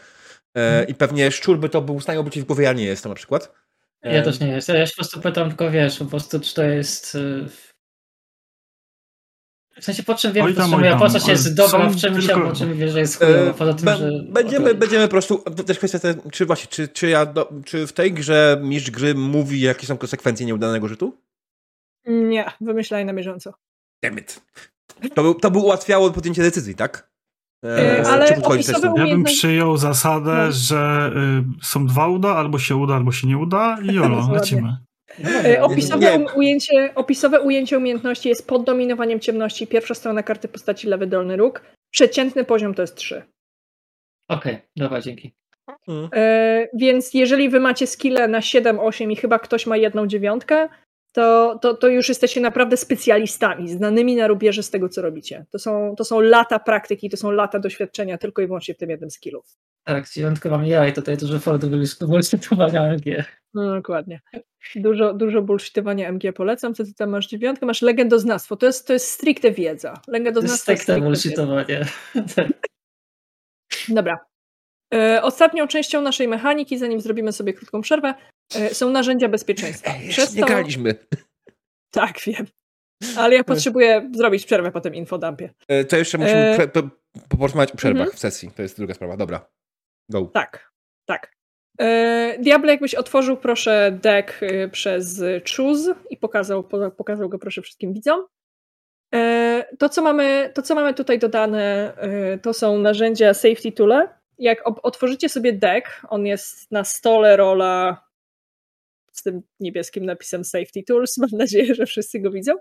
[0.54, 0.88] mm.
[0.88, 3.16] I pewnie szczur by to był w stanie obliczyć w głowie, ja nie jestem na
[3.16, 3.52] przykład.
[4.02, 4.76] Ja też nie jestem.
[4.76, 7.48] Ja się po prostu pytam, tylko wiesz, po prostu czy to jest y,
[9.80, 12.42] w sensie po czym wiem, po czym ja postać jest dobra w czymś, tylko...
[12.42, 14.10] a po czym wiem, że jest chujowa, poza tym, że...
[14.28, 14.74] Będziemy, okay.
[14.74, 15.98] będziemy po prostu, to też kwestia,
[16.32, 19.98] czy właśnie, czy, czy, ja do, czy w tej grze mistrz gry mówi, jakie są
[19.98, 21.18] konsekwencje nieudanego rzutu?
[22.06, 23.54] Nie, wymyślaj na bieżąco.
[24.02, 24.42] Dammit.
[25.14, 27.10] To, by, to by ułatwiało podjęcie decyzji, tak?
[27.64, 28.28] E, ale
[28.96, 30.52] Ja bym przyjął zasadę, no.
[30.52, 31.12] że
[31.60, 34.76] y, są dwa uda, albo się uda, albo się nie uda i jolo, lecimy.
[35.44, 39.66] E, opisowe, ujęcie, opisowe ujęcie umiejętności jest pod dominowaniem ciemności.
[39.66, 41.62] Pierwsza strona karty postaci lewy dolny róg.
[41.90, 43.22] Przeciętny poziom to jest 3.
[44.28, 45.32] Okej, okay, dobra, dzięki.
[45.86, 46.08] Hmm.
[46.14, 50.68] E, więc jeżeli wy macie skille na 7, 8 i chyba ktoś ma jedną dziewiątkę,
[51.12, 55.44] to, to, to już jesteście naprawdę specjalistami, znanymi na rubieży z tego, co robicie.
[55.50, 58.90] To są, to są lata praktyki, to są lata doświadczenia tylko i wyłącznie w tym
[58.90, 59.42] jednym skillu.
[59.84, 61.70] Tak, z dziewiątką mam ja i tutaj dużo Fordu
[62.00, 63.24] bullshitowania MG.
[63.54, 64.20] No, dokładnie.
[64.74, 66.74] Dużo, dużo bullshitowania MG polecam.
[66.74, 67.66] Co ty tam masz dziewiątkę?
[67.66, 68.56] Masz legendoznawstwo.
[68.56, 70.00] To jest, to jest stricte wiedza.
[70.08, 71.84] Legendoznawstwo to jest stricte bullshitowanie.
[73.88, 74.18] Dobra.
[74.94, 78.14] E, ostatnią częścią naszej mechaniki, zanim zrobimy sobie krótką przerwę,
[78.54, 79.94] e, są narzędzia bezpieczeństwa.
[79.94, 80.46] Ej, Przez nie to...
[80.46, 80.94] graliśmy.
[81.90, 82.46] Tak, wiem.
[83.16, 85.50] Ale ja potrzebuję zrobić przerwę po tym infodumpie.
[85.68, 86.68] E, to jeszcze musimy e...
[87.28, 88.16] porozmawiać o przerwach mhm.
[88.16, 88.50] w sesji.
[88.56, 89.16] To jest druga sprawa.
[89.16, 89.50] Dobra.
[90.10, 90.30] Go.
[90.34, 90.72] Tak,
[91.06, 91.32] tak.
[91.80, 95.22] E, Diable, jakbyś otworzył proszę deck e, przez
[95.56, 96.64] Choose i pokazał,
[96.96, 98.26] pokazał go proszę wszystkim widzom.
[99.14, 101.92] E, to co, mamy, to, co mamy tutaj dodane,
[102.42, 104.08] to są narzędzia Safety Tool.
[104.38, 108.04] Jak otworzycie sobie deck, on jest na stole rola
[109.12, 111.18] z tym niebieskim napisem Safety Tools.
[111.18, 112.52] Mam nadzieję, że wszyscy go widzą.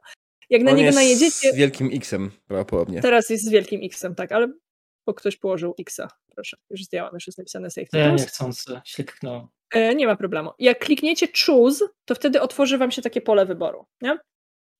[0.49, 1.51] Jak na on niego najedziecie.
[1.51, 3.01] Z wielkim X-em prawdopodobnie.
[3.01, 4.47] Teraz jest z wielkim X-em, tak, ale
[5.05, 6.07] bo ktoś położył X-a.
[6.39, 7.97] Proszę, już zdjęłam, już jest napisane Safety.
[7.97, 9.47] Ja niechcący śliknąłem.
[9.73, 10.51] E, nie ma problemu.
[10.59, 13.85] Jak klikniecie Choose, to wtedy otworzy Wam się takie pole wyboru.
[14.01, 14.17] Nie?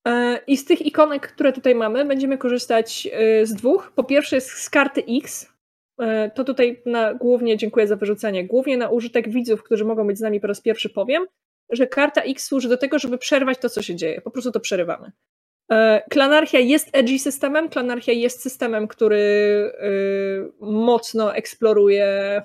[0.08, 3.92] E, I z tych ikonek, które tutaj mamy, będziemy korzystać e, z dwóch.
[3.96, 5.54] Po pierwsze jest z karty X,
[6.00, 8.48] E, to tutaj na, głównie dziękuję za wyrzucenie.
[8.48, 11.26] Głównie na użytek widzów, którzy mogą być z nami po raz pierwszy, powiem,
[11.70, 14.22] że karta X służy do tego, żeby przerwać to, co się dzieje.
[14.22, 15.12] Po prostu to przerywamy.
[15.72, 17.70] E, Klanarchia jest edgy systemem.
[17.70, 19.18] Klanarchia jest systemem, który
[19.80, 19.90] e,
[20.66, 22.42] mocno eksploruje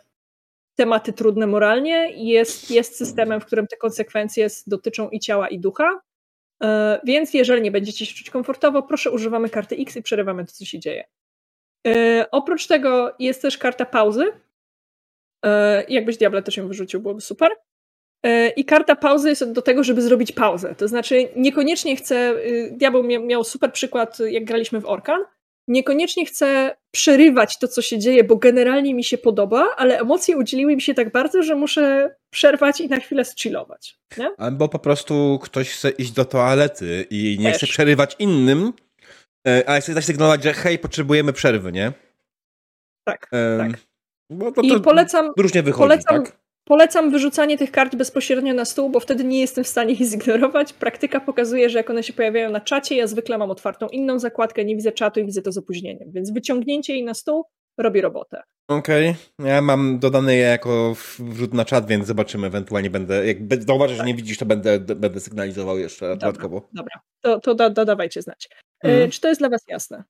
[0.75, 2.13] tematy trudne moralnie.
[2.17, 6.01] Jest, jest systemem, w którym te konsekwencje dotyczą i ciała, i ducha.
[7.05, 10.65] Więc jeżeli nie będziecie się czuć komfortowo, proszę używamy karty X i przerywamy to, co
[10.65, 11.05] się dzieje.
[11.87, 14.33] E, oprócz tego jest też karta pauzy.
[15.45, 17.53] E, jakbyś Diabla też ją wyrzucił, byłoby super.
[18.25, 20.75] E, I karta pauzy jest do tego, żeby zrobić pauzę.
[20.75, 22.35] To znaczy, niekoniecznie chcę.
[22.47, 25.21] Y, Diabeł miał super przykład, jak graliśmy w Orkan.
[25.69, 30.77] Niekoniecznie chcę przerywać to, co się dzieje, bo generalnie mi się podoba, ale emocje udzieliły
[30.77, 33.99] mi się tak bardzo, że muszę przerwać i na chwilę zchillować.
[34.19, 34.31] Nie?
[34.39, 37.57] Albo po prostu ktoś chce iść do toalety i nie Też.
[37.57, 38.73] chce przerywać innym,
[39.67, 41.93] ale chcę zasygnalować, że hej, potrzebujemy przerwy, nie?
[43.05, 43.73] Tak, tak.
[44.31, 46.44] Bo to, to I polecam, różnie wychodzi, polecam, tak?
[46.65, 50.73] Polecam wyrzucanie tych kart bezpośrednio na stół, bo wtedy nie jestem w stanie ich zignorować.
[50.73, 54.65] Praktyka pokazuje, że jak one się pojawiają na czacie, ja zwykle mam otwartą inną zakładkę,
[54.65, 56.13] nie widzę czatu i widzę to z opóźnieniem.
[56.13, 57.45] Więc wyciągnięcie jej na stół
[57.79, 58.43] robi robotę.
[58.69, 59.49] Okej, okay.
[59.49, 64.07] ja mam dodane je jako wrzut na czat, więc zobaczymy, ewentualnie będę, jak zauważysz, tak.
[64.07, 66.69] że nie widzisz, to będę, będę sygnalizował jeszcze dobra, dodatkowo.
[66.73, 68.49] Dobra, to, to da, dodawajcie znać.
[68.85, 69.11] E, mhm.
[69.11, 70.05] Czy to jest dla was jasne?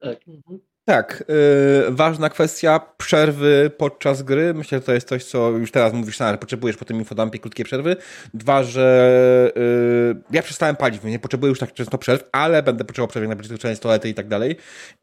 [0.00, 0.18] Tak.
[0.28, 0.71] Mhm.
[0.84, 4.54] Tak, yy, ważna kwestia przerwy podczas gry.
[4.54, 7.64] Myślę, że to jest coś, co już teraz mówisz, ale potrzebujesz po tym infodumpie krótkie
[7.64, 7.96] przerwy.
[8.34, 13.08] Dwa, że yy, ja przestałem palić, nie potrzebuję już tak często przerw, ale będę potrzebował
[13.10, 14.56] przerwy na przykład z toalety i tak dalej.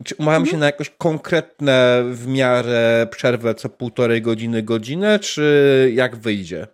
[0.04, 0.52] Czy umawiam mhm.
[0.52, 6.68] się na jakoś konkretne w miarę przerwę co półtorej godziny, godzinę, czy jak wyjdzie?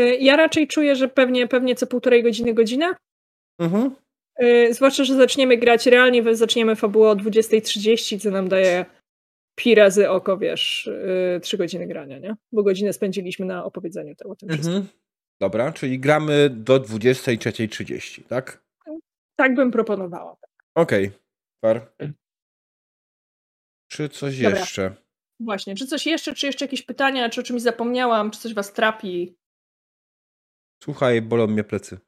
[0.00, 2.94] Y, ja raczej czuję, że pewnie, pewnie co półtorej godziny, godzinę.
[3.60, 4.01] Mhm.
[4.38, 8.84] Yy, zwłaszcza, że zaczniemy grać realnie, zaczniemy fabułę o 20.30, co nam daje
[9.54, 10.90] pi razy oko, wiesz,
[11.34, 12.36] yy, 3 godziny grania, nie?
[12.52, 14.86] Bo godzinę spędziliśmy na opowiedzeniu tego o tym mhm.
[15.40, 18.64] Dobra, czyli gramy do 23.30, tak?
[19.36, 20.36] Tak bym proponowała.
[20.74, 21.18] Okej, okay.
[21.64, 21.92] Far.
[23.88, 24.58] Czy coś Dobra.
[24.58, 24.94] jeszcze?
[25.40, 28.72] Właśnie, czy coś jeszcze, czy jeszcze jakieś pytania, czy o czymś zapomniałam, czy coś was
[28.72, 29.36] trapi?
[30.84, 31.98] Słuchaj, bolą mnie plecy.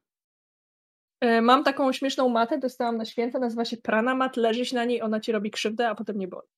[1.25, 5.21] E, mam taką śmieszną matę, dostałam na święta, nazywa się pranamat, leżysz na niej, ona
[5.21, 6.49] ci robi krzywdę, a potem nie boli.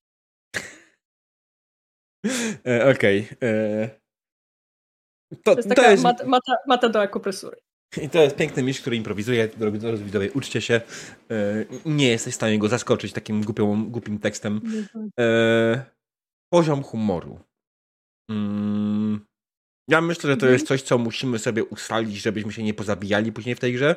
[2.67, 3.29] E, okej.
[3.31, 3.49] Okay.
[3.49, 3.89] E,
[5.43, 6.03] to, to, jest taka to jest...
[6.03, 7.57] Mata, mata, mata do akupresury.
[8.01, 10.81] I to jest piękny mistrz, który improwizuje, drodzy widzowie, uczcie się.
[11.85, 14.61] Nie jesteś w stanie go zaskoczyć takim głupią, głupim tekstem.
[16.53, 17.39] Poziom humoru.
[18.29, 19.26] Mm,
[19.87, 20.67] ja myślę, że to jest mhm.
[20.67, 23.95] coś, co musimy sobie ustalić, żebyśmy się nie pozabijali później w tej grze.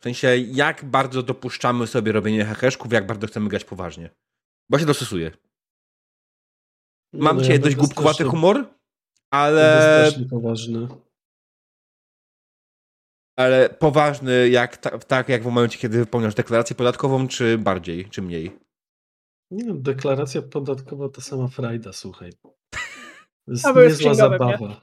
[0.00, 4.10] W sensie, jak bardzo dopuszczamy sobie robienie heheszków, jak bardzo chcemy grać poważnie.
[4.70, 5.30] Bo się dostosuje.
[7.12, 8.68] Mam no, ja dość głupkowaty humor,
[9.30, 10.04] ale...
[10.06, 10.88] Strasznie poważny.
[13.36, 14.76] Ale poważny, jak,
[15.06, 18.58] tak jak w momencie, kiedy wypełniasz deklarację podatkową, czy bardziej, czy mniej?
[19.50, 22.32] Nie no, deklaracja podatkowa to sama frajda, słuchaj.
[23.48, 24.16] To jest A bo jest niezła nie?
[24.16, 24.80] zabawa.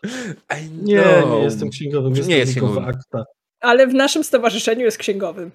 [0.82, 1.32] Nie, know.
[1.32, 2.86] nie jestem księgowym, Nie jestem jest księgowym.
[2.86, 3.24] akta.
[3.60, 5.52] Ale w naszym stowarzyszeniu jest księgowym.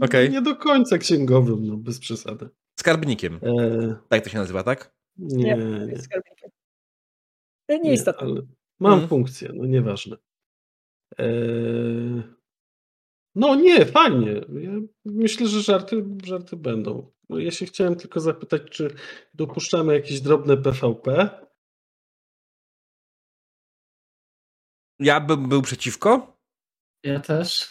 [0.00, 0.30] Okej.
[0.30, 2.48] Nie do końca księgowym, no bez przesady.
[2.80, 3.40] Skarbnikiem.
[3.42, 4.94] E, Tak to się nazywa, tak?
[5.16, 5.92] nie, Nie, nie.
[5.92, 6.50] jest skarbnikiem.
[7.70, 8.40] E, ale
[8.80, 9.08] mam Mhm.
[9.08, 10.16] funkcję, no nieważne.
[11.18, 11.24] E,
[13.34, 14.32] no nie, fajnie.
[14.60, 14.70] Ja
[15.04, 17.10] myślę, że żarty, żarty będą.
[17.28, 18.94] No, Ja się chciałem tylko zapytać, czy
[19.34, 21.28] dopuszczamy jakieś drobne PvP?
[25.02, 26.36] Ja bym był przeciwko.
[27.04, 27.68] Ja też.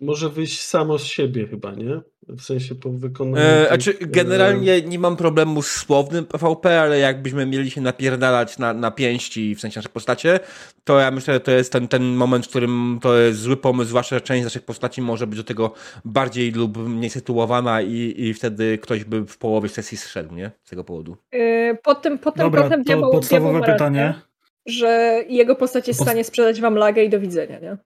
[0.00, 2.00] Może wyjść samo z siebie chyba, nie?
[2.28, 6.80] W sensie po wykonaniu E, tych, znaczy, e, generalnie nie mam problemu z słownym PvP,
[6.80, 10.40] ale jakbyśmy mieli się napierdalać na, na pięści, w sensie nasze postacie,
[10.84, 13.88] to ja myślę, że to jest ten, ten moment, w którym to jest zły pomysł,
[13.88, 15.74] zwłaszcza że część naszych postaci może być do tego
[16.04, 20.50] bardziej lub mniej sytuowana i, i wtedy ktoś by w połowie sesji zszedł, nie?
[20.64, 21.16] Z tego powodu.
[21.30, 24.31] E, Pod tym, pod tym Dobra, to diabeł, podstawowe diabeł rację, pytanie.
[24.66, 27.76] Że jego postać jest w stanie sprzedać wam lagę i do widzenia, nie?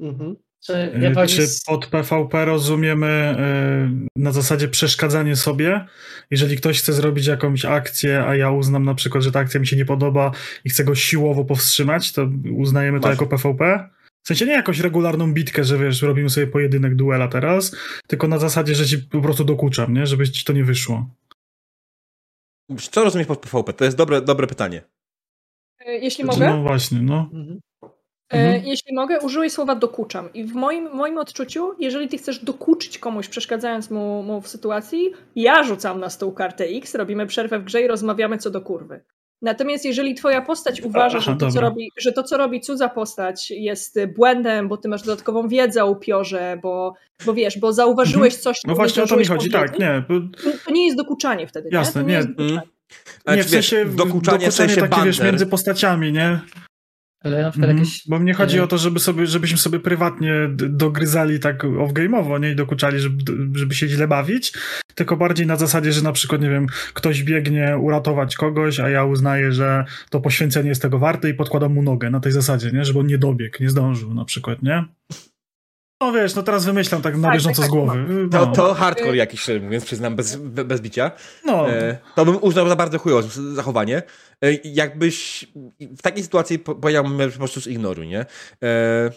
[0.00, 0.36] Mhm.
[0.66, 3.36] Czy, ja Czy pod PvP rozumiemy
[4.16, 5.86] y, na zasadzie przeszkadzanie sobie?
[6.30, 9.66] Jeżeli ktoś chce zrobić jakąś akcję, a ja uznam na przykład, że ta akcja mi
[9.66, 10.32] się nie podoba
[10.64, 13.20] i chcę go siłowo powstrzymać, to uznajemy to Masz.
[13.20, 13.88] jako PvP?
[14.22, 18.38] W sensie nie jakąś regularną bitkę, że wiesz, robimy sobie pojedynek duela teraz, tylko na
[18.38, 20.06] zasadzie, że ci po prostu dokuczam, nie?
[20.06, 21.10] Żeby ci to nie wyszło.
[22.90, 23.72] Co rozumiesz pod PvP?
[23.72, 24.82] To jest dobre, dobre pytanie.
[25.86, 27.28] E, Jeśli Znaczy, mogę, No właśnie, no.
[27.34, 27.60] Mhm.
[28.32, 28.66] E, Mhm.
[28.66, 30.32] Jeśli mogę, użyję słowa dokuczam.
[30.34, 35.10] I w moim, moim odczuciu, jeżeli ty chcesz dokuczyć komuś, przeszkadzając mu, mu w sytuacji,
[35.36, 39.00] ja rzucam na stół kartę X, robimy przerwę w grze i rozmawiamy co do kurwy.
[39.42, 42.88] Natomiast jeżeli twoja postać uważa, Aha, że, to, co robi, że to, co robi cudza
[42.88, 46.94] postać jest błędem, bo ty masz dodatkową wiedzę o upiorze, bo,
[47.26, 50.04] bo wiesz, bo zauważyłeś coś, No właśnie nie o to mi chodzi, tak, nie.
[50.08, 52.24] bo- to, to nie jest dokuczanie wtedy, Jasne, nie?
[52.24, 52.60] To nie.
[52.90, 53.22] Dokuczanie.
[53.24, 56.40] Ale Nie, czy w sensie wiesz, dokuczanie, w sensie takie, wiesz, między postaciami, nie?
[57.24, 57.78] Ale na przykład Mhm.
[57.78, 58.08] jakieś.
[58.08, 62.50] Bo mnie chodzi e, o to, żeby sobie, żebyśmy sobie prywatnie dogryzali tak off-game'owo, nie?
[62.50, 63.24] I dokuczali, żeby,
[63.58, 64.52] żeby się źle bawić,
[64.94, 69.04] tylko bardziej na zasadzie, że na przykład, nie wiem, ktoś biegnie uratować kogoś, a ja
[69.04, 72.84] uznaję, że to poświęcenie jest tego warte i podkładam mu nogę na tej zasadzie, nie?
[72.84, 74.84] Żeby on nie dobiegł, nie zdążył na przykład, nie?
[76.02, 78.28] No wiesz, no teraz wymyślam tak na Tak, bieżąco tak, z tak, głowy.
[78.30, 81.10] To, No, to hardcore jakiś, mówiąc, przyznam, bez, be- bez bicia.
[81.44, 81.70] no.
[81.70, 84.02] E, to bym uznał za bardzo chujowe zachowanie.
[84.44, 85.46] E, jakbyś
[85.80, 88.26] w takiej sytuacji po- powiedziałbym po prostu zignoruj, nie?
[88.64, 89.10] E,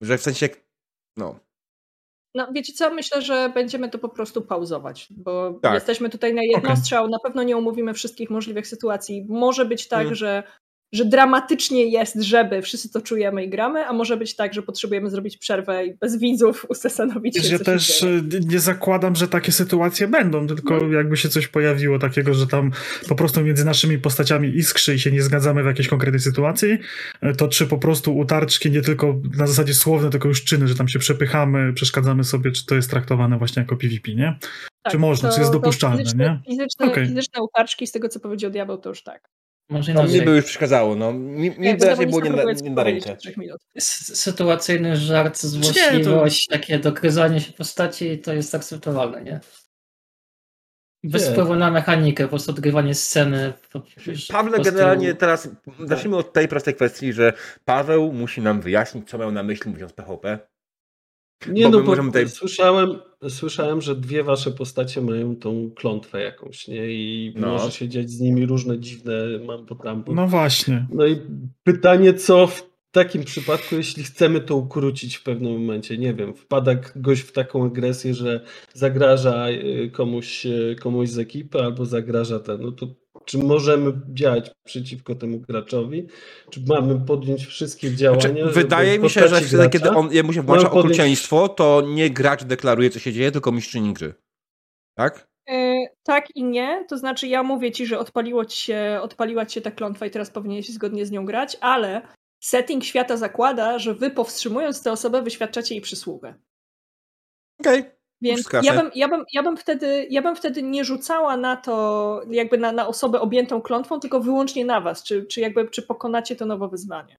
[0.00, 0.48] że w sensie,
[1.16, 1.38] no,
[2.36, 5.74] No wiecie co, myślę, że będziemy to po prostu pauzować, bo Tak.
[5.74, 9.26] jesteśmy tutaj na jednostrzał, na pewno nie umówimy wszystkich możliwych sytuacji.
[9.28, 10.14] Może być tak, Mm.
[10.14, 10.42] że,
[10.94, 15.10] że dramatycznie jest, żeby wszyscy to czujemy i gramy, a może być tak, że potrzebujemy
[15.10, 16.66] zrobić przerwę i bez widzów
[17.34, 18.18] Wiesz, się, ja też dzieje.
[18.18, 22.70] e, nie zakładam, że takie sytuacje będą, tylko jakby się coś pojawiło takiego, że tam
[23.08, 26.78] po prostu między naszymi postaciami iskrzy i się nie zgadzamy w jakiejś konkretnej sytuacji,
[27.20, 30.74] e, to czy po prostu utarczki nie tylko na zasadzie słowne, tylko już czyny, że
[30.74, 34.38] tam się przepychamy, przeszkadzamy sobie, czy to jest traktowane właśnie jako PvP, nie?
[34.82, 36.52] Tak, czy można, to- czy jest dopuszczalne, fizyczne, nie?
[36.52, 37.06] Fizyczne, Okej.
[37.06, 39.30] fizyczne utarczki, z tego co powiedział diabeł, to już tak.
[39.68, 40.20] Może to inaczej.
[40.20, 41.12] mi by już przeszkadzało, no.
[41.12, 42.30] Mi, mi Jak by raczej było nie
[42.62, 43.16] nie na rękę.
[43.78, 49.40] Sytuacyjny żart, Nie, złośliwość, takie dogryzanie się postaci to jest akceptowalne, nie?
[51.04, 51.32] Bez Nie.
[51.32, 53.52] wpływu na mechanikę, po prostu odgrywanie sceny.
[53.70, 53.82] To,
[54.32, 55.48] Paweł po prostu- generalnie teraz,
[55.84, 57.32] zacznijmy od tej prostej kwestii, że
[57.64, 60.38] Paweł musi nam wyjaśnić, co miał na myśli mówiąc PvP.
[61.48, 62.90] Nie Bo no, bo możemy tutaj- słyszałem,
[63.28, 66.86] słyszałem, że dwie wasze postacie mają tą klątwę jakąś, nie?
[66.86, 67.48] I No.
[67.48, 69.12] może się dziać z nimi różne dziwne
[69.46, 70.14] mambo tambo.
[70.14, 70.86] No właśnie.
[70.92, 71.16] No i
[71.64, 76.74] pytanie, co w takim przypadku, jeśli chcemy to ukrócić w pewnym momencie, nie wiem, wpada
[76.96, 78.40] gość w taką agresję, że
[78.74, 82.86] zagraża y, komuś, y, komuś z ekipy albo zagraża ten, no to
[83.24, 86.06] czy możemy działać przeciwko temu graczowi?
[86.50, 88.20] Czy mamy podjąć wszystkie działania?
[88.20, 91.82] Znaczy, żeby wydaje mi się, że wtedy, kiedy on jemu się włącza podjąć- okrucieństwo, to
[91.86, 94.14] nie gracz deklaruje, co się dzieje, tylko mistrzyni gry.
[94.98, 95.28] Tak?
[95.48, 99.54] E, tak i nie, to znaczy ja mówię ci, że odpaliło ci się, odpaliła ci
[99.54, 102.02] się ta klątwa i teraz powinieneś zgodnie z nią grać, ale
[102.42, 106.34] setting świata zakłada, że wy powstrzymując tę osobę wyświadczacie jej przysługę.
[107.60, 107.84] Okej.
[108.24, 112.22] Więc ja bym, ja, bym, ja, bym wtedy, ja bym wtedy nie rzucała na to,
[112.30, 116.36] jakby na, na osobę objętą klątwą, tylko wyłącznie na was, czy, czy jakby czy pokonacie
[116.36, 117.16] to nowe wyzwanie.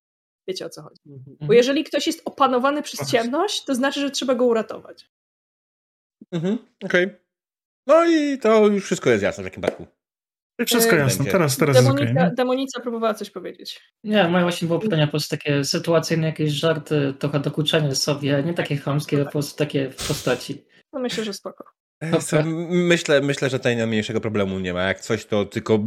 [0.47, 1.01] Wiecie o co chodzi.
[1.06, 1.58] Bo Mhm.
[1.58, 5.10] jeżeli ktoś jest opanowany przez ciemność, to znaczy, że trzeba go uratować.
[6.32, 6.58] Mhm.
[6.86, 7.10] Okej.
[7.88, 9.88] No i to już wszystko jest jasne w takim przypadku.
[10.66, 11.32] Wszystko E, jasne, będzie.
[11.32, 12.08] teraz, teraz jest okej.
[12.08, 12.36] Demonica?
[12.36, 13.82] Demonica próbowała coś powiedzieć.
[14.03, 18.53] Nie, moje właśnie było pytanie po prostu takie sytuacyjne jakieś żarty, trochę dokuczanie sobie, nie
[18.53, 20.66] takie chamskie, ale po prostu takie w postaci.
[20.93, 21.65] No myślę, że spoko.
[22.69, 24.83] Myślę, myślę, że tutaj najmniejszego problemu nie ma.
[24.83, 25.79] Jak coś, to tylko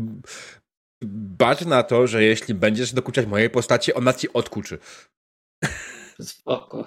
[1.02, 4.78] bacz na to, że jeśli będziesz dokuczać mojej postaci, ona ci odkuczy.
[6.20, 6.84] Spoko.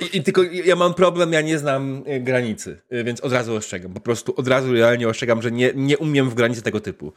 [0.00, 3.56] I, I, tylko ja mam problem, ja nie znam e, granicy, e, więc od razu
[3.56, 3.94] ostrzegam.
[3.94, 7.12] Po prostu od razu realnie ostrzegam, że nie, nie umiem w granicy tego typu.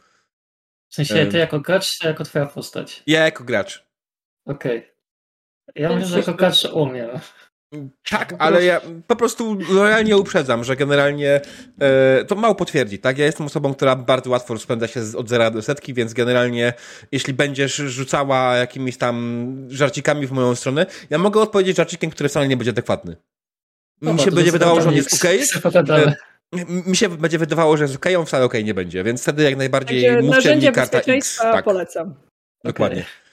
[0.88, 3.02] W sensie ty jako gracz, czy jako twoja postać?
[3.06, 3.86] Ja jako gracz.
[4.46, 4.78] Okej.
[4.78, 4.92] Okay.
[5.74, 7.10] Ja myślę, że jako gracz umiem.
[8.10, 11.40] Tak, ale ja po prostu lojalnie uprzedzam, że generalnie
[11.80, 13.18] e, to mało potwierdzi, tak?
[13.18, 16.72] Ja jestem osobą, która bardzo łatwo rozpędza się od zera do setki, więc generalnie
[17.12, 22.48] jeśli będziesz rzucała jakimiś tam żarcikami w moją stronę, ja mogę odpowiedzieć żarcikiem, który wcale
[22.48, 23.16] nie będzie adekwatny.
[24.02, 25.40] Mi się będzie wydawało, że on jest okej.
[25.64, 26.14] Okay.
[26.86, 29.22] Mi się będzie wydawało, że jest okej, okay, on wcale okej okay nie będzie, więc
[29.22, 31.36] wtedy jak najbardziej Także mówcie mi karta X.
[31.36, 31.64] Tak.
[31.64, 32.14] polecam.
[32.64, 33.00] Dokładnie.
[33.00, 33.23] Okay.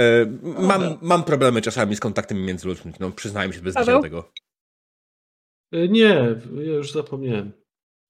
[0.00, 4.32] E, mam, mam problemy czasami z kontaktem międzyludzkim, no przyznaję się bez tego.
[5.72, 7.52] E, nie, ja już zapomniałem.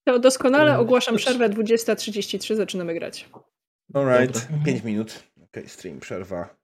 [0.04, 3.28] To doskonale ogłaszam przerwę 20.33, zaczynamy grać.
[3.94, 5.22] Alright, 5 minut.
[5.36, 6.59] Okej, okay, stream, przerwa.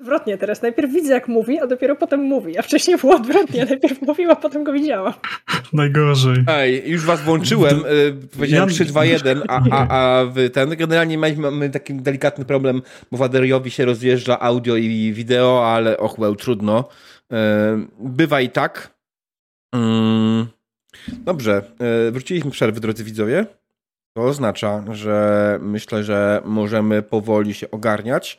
[0.00, 2.58] Odwrotnie, teraz najpierw widzę jak mówi, a dopiero potem mówi.
[2.58, 5.12] A wcześniej było odwrotnie, najpierw mówił, a potem go widziałam.
[5.72, 6.44] Najgorzej.
[6.48, 11.18] Ej, już was włączyłem, y, powiedziałem 3, 2, 1, a, a, a wy ten, generalnie
[11.18, 12.82] mamy taki delikatny problem,
[13.12, 16.88] bo Waderiowi się rozjeżdża audio i wideo, ale och, well, trudno.
[17.32, 17.36] Y,
[17.98, 18.94] bywa i tak.
[19.74, 20.46] Mm,
[21.18, 21.62] dobrze,
[22.08, 23.46] y, wróciliśmy przerwy, drodzy widzowie.
[24.16, 28.38] To oznacza, że myślę, że możemy powoli się ogarniać.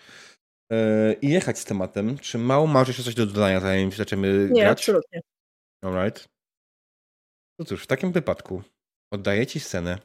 [0.72, 2.18] E, i jechać z tematem.
[2.18, 4.80] Czy mało masz jeszcze coś do dodania, zanim zaczniemy Nie, grać?
[4.80, 5.22] absolutnie.
[5.84, 6.30] Alright.
[7.60, 8.64] No cóż, w takim wypadku
[9.14, 9.98] oddaję ci scenę.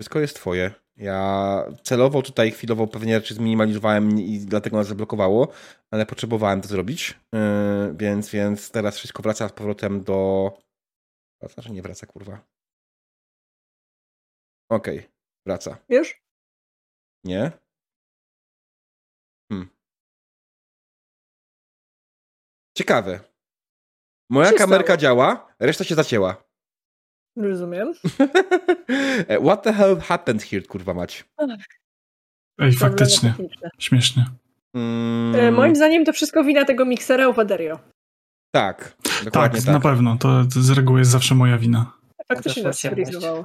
[0.00, 0.74] Wszystko jest twoje.
[0.96, 5.48] Ja celowo tutaj chwilowo pewnie rzeczy zminimalizowałem i dlatego nas zablokowało,
[5.90, 10.50] ale potrzebowałem to zrobić, yy, więc, więc teraz wszystko wraca z powrotem do...
[11.40, 12.44] Wraca, czy nie wraca, kurwa?
[14.70, 15.10] Okej, okay,
[15.46, 15.78] wraca.
[15.88, 16.22] Już?
[17.24, 17.52] Nie?
[22.74, 23.20] Ciekawe.
[24.30, 24.98] Moja kamerka stało?
[24.98, 26.44] działa, reszta się zacięła.
[27.36, 27.92] Rozumiem.
[29.46, 31.24] What the hell happened here, kurwa mać?
[32.58, 33.34] Ej, faktycznie.
[33.78, 34.24] Śmiesznie.
[34.74, 35.34] Mm.
[35.34, 37.78] E, moim zdaniem to wszystko wina tego miksera Uwaderio.
[38.54, 38.96] Tak,
[39.32, 40.16] tak, tak, na pewno.
[40.18, 41.92] To, z reguły jest zawsze moja wina.
[42.28, 43.44] Faktycznie nas sfrizowało.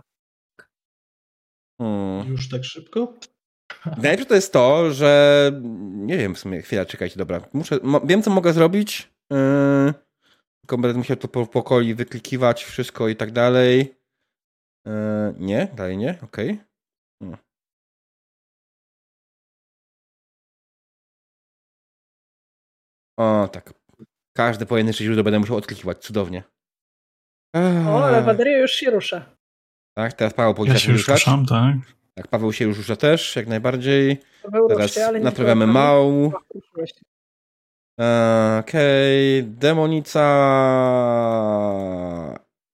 [1.81, 2.27] Hmm.
[2.27, 3.13] Już tak szybko?
[4.03, 5.51] Najlepsze to jest to, że
[5.91, 7.41] nie wiem w sumie, chwila, czekajcie, dobra.
[7.53, 9.09] Muszę, wiem, co mogę zrobić.
[9.31, 9.93] Yy,
[10.61, 13.95] tylko będę musiał to po pokoi wyklikiwać, wszystko i tak dalej.
[14.85, 14.93] Yy,
[15.37, 16.51] nie, dalej nie, okej.
[16.51, 16.65] Okay.
[17.23, 17.37] Hmm.
[23.19, 23.73] O, tak.
[24.37, 26.43] Każde pojedyncze źródło będę musiał odklikiwać, cudownie.
[27.87, 29.35] O, ale bateria już się rusza.
[29.97, 31.75] Tak, teraz Paweł powinien ja się już ruszam, tak.
[32.13, 34.21] Tak, Paweł się już rusza też, jak najbardziej.
[34.69, 36.33] Teraz naprawiamy mał.
[38.59, 39.51] Okej, okay.
[39.51, 40.25] demonica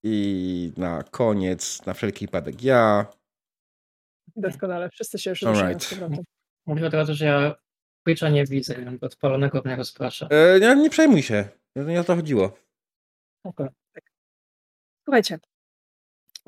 [0.03, 3.05] i na koniec, na wszelki wypadek ja.
[4.35, 5.99] Doskonale, wszyscy się już ruszają right.
[6.65, 7.55] Mówię od razu, że ja
[8.05, 10.27] Twitcha nie widzę, odpalonego mnie rozprasza.
[10.29, 12.57] E, nie, nie przejmuj się, nie o to chodziło.
[13.43, 13.69] Okay.
[15.03, 15.39] Słuchajcie,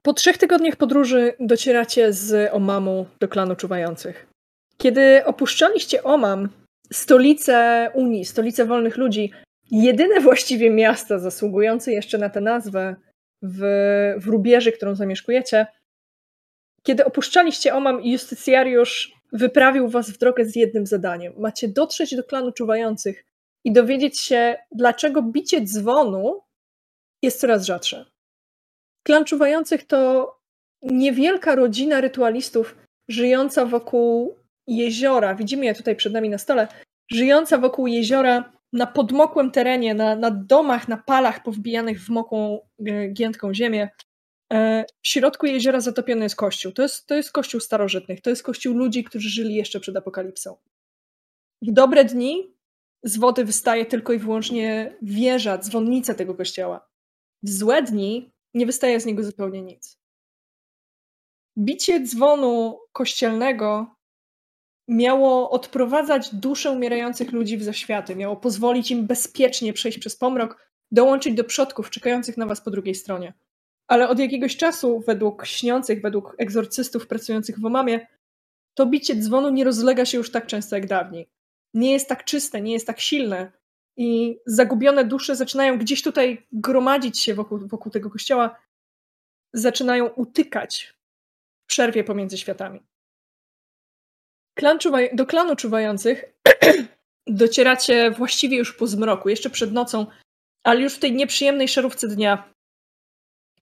[0.04, 4.28] po trzech tygodniach podróży docieracie z Omamu do klanu czuwających.
[4.78, 6.50] Kiedy opuszczaliście Omam,
[6.94, 9.32] stolicę Unii, stolicę wolnych ludzi,
[9.72, 12.96] jedyne właściwie miasto zasługujące jeszcze na tę nazwę
[13.42, 13.60] w,
[14.18, 15.68] w Rubieży, którą zamieszkujecie,
[16.84, 21.34] kiedy opuszczaliście Omam, justycjariusz wyprawił was w drogę z jednym zadaniem.
[21.38, 23.26] Macie dotrzeć do klanu czuwających
[23.64, 26.42] i dowiedzieć się, dlaczego bicie dzwonu
[27.22, 28.06] jest coraz rzadsze.
[29.04, 30.32] Klan Czuwających to
[30.82, 32.76] niewielka rodzina rytualistów
[33.08, 34.36] żyjąca wokół
[34.68, 35.36] jeziora.
[35.36, 36.68] Widzimy je tutaj przed nami na stole.
[37.12, 43.08] Żyjąca wokół jeziora na podmokłym terenie, na, na domach, na palach powbijanych w mokłą, e,
[43.08, 43.90] giętką ziemię.
[44.54, 46.72] E, w środku jeziora zatopiony jest kościół.
[46.72, 48.22] To jest, to jest kościół starożytnych.
[48.22, 50.56] To jest kościół ludzi, którzy żyli jeszcze przed apokalipsą.
[51.62, 52.54] W dobre dni
[53.04, 56.90] z wody wystaje tylko i wyłącznie wieża, dzwonnica tego kościoła.
[57.44, 60.00] W złe dni nie wystaje z niego zupełnie nic.
[61.58, 63.97] Bicie dzwonu kościelnego
[64.88, 71.34] miało odprowadzać dusze umierających ludzi w zaświaty, miało pozwolić im bezpiecznie przejść przez pomrok, dołączyć
[71.34, 73.34] do przodków czekających na was po drugiej stronie.
[73.88, 78.08] Ale od jakiegoś czasu, według śniących, według egzorcystów pracujących w Omamie,
[78.74, 81.30] to bicie dzwonu nie rozlega się już tak często jak dawniej.
[81.74, 83.52] Nie jest tak czyste, nie jest tak silne,
[83.98, 88.60] i zagubione dusze zaczynają gdzieś tutaj gromadzić się wokół, wokół tego kościoła
[89.54, 90.94] zaczynają utykać
[91.64, 92.87] w przerwie pomiędzy światami.
[94.58, 94.78] Klan
[95.14, 96.26] do klanu czuwających
[97.28, 100.06] docieracie właściwie już po zmroku, jeszcze przed nocą,
[100.64, 102.54] ale już w tej nieprzyjemnej szarówce dnia,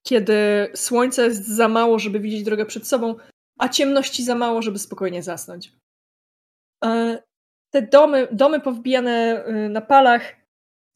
[0.02, 3.14] kiedy słońce jest za mało, żeby widzieć drogę przed sobą,
[3.58, 5.72] a ciemności za mało, żeby spokojnie zasnąć.
[6.84, 7.22] E,
[7.70, 10.36] te domy, domy powbijane y, na palach,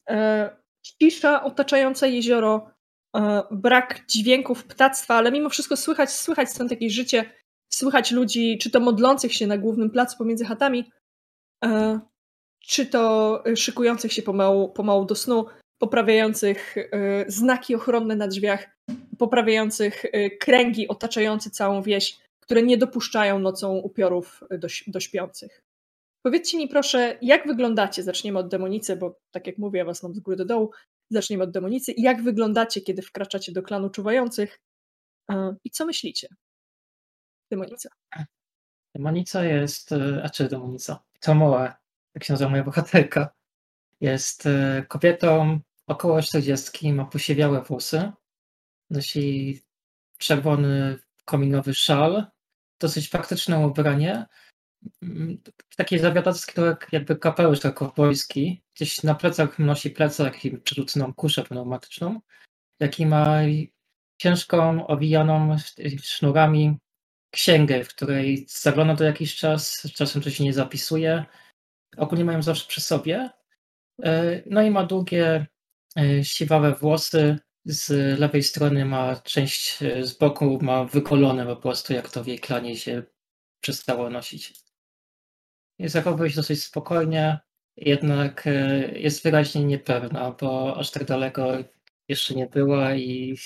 [0.09, 0.49] e,
[0.85, 2.71] cisza otaczająca jezioro,
[3.15, 7.40] e, brak dźwięków ptactwa, ale mimo wszystko słychać, słychać stąd jakieś życie,
[7.73, 10.91] słychać ludzi, czy to modlących się na głównym placu pomiędzy chatami,
[12.59, 15.45] czy to szykujących się pomału, pomału do snu,
[15.81, 16.75] poprawiających
[17.27, 18.77] znaki ochronne na drzwiach,
[19.17, 20.03] poprawiających
[20.39, 25.61] kręgi otaczające całą wieś, które nie dopuszczają nocą upiorów do, do śpiących.
[26.25, 28.03] Powiedzcie mi proszę, jak wyglądacie?
[28.03, 30.71] Zaczniemy od demonicy, bo tak jak mówię, ja was mam z góry do dołu.
[31.09, 31.93] Zaczniemy od demonicy.
[31.97, 34.59] Jak wyglądacie, kiedy wkraczacie do klanu czuwających?
[35.63, 36.27] I co myślicie?
[37.51, 37.89] Demonica.
[38.95, 41.03] Demonica jest, e, a czy demonica?
[41.19, 41.75] Tomoa,
[42.15, 43.29] jak się nazywa moja bohaterka,
[44.01, 48.11] jest e, kobietą około 40, ma posiewiałe włosy,
[48.89, 49.59] nosi
[50.17, 52.25] czerwony kominowy szal,
[52.79, 54.25] dosyć praktyczne ubranie,
[55.77, 58.63] taki zawiadacki to jak jakby kapelusz tak kowbojski.
[58.75, 62.21] Gdzieś na plecach nosi plecak i przerzuconą kuszę pneumatyczną,
[62.79, 63.37] jaki ma
[64.17, 65.57] ciężką, owijaną
[66.01, 66.77] sznurami
[67.31, 71.25] księgę, w której zagląda to jakiś czas, czasem coś nie zapisuje.
[71.97, 73.29] Ogólnie mają zawsze przy sobie.
[74.03, 75.47] E, no i ma długie,
[75.97, 77.39] e, siwawe włosy.
[77.65, 82.27] Z lewej strony ma część e, z boku, ma wykolone po prostu, jak to w
[82.27, 83.03] jej klanie się
[83.61, 84.53] przestało nosić.
[85.79, 87.39] Zachowuje się dosyć spokojnie,
[87.77, 88.45] jednak
[88.93, 91.57] jest wyraźnie niepewna, bo aż tak daleko
[92.07, 93.37] jeszcze nie była i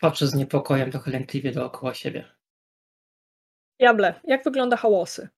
[0.00, 2.24] patrzy z niepokojem trochę lękliwie dookoła siebie.
[3.78, 5.28] Jable, jak wygląda hałosy?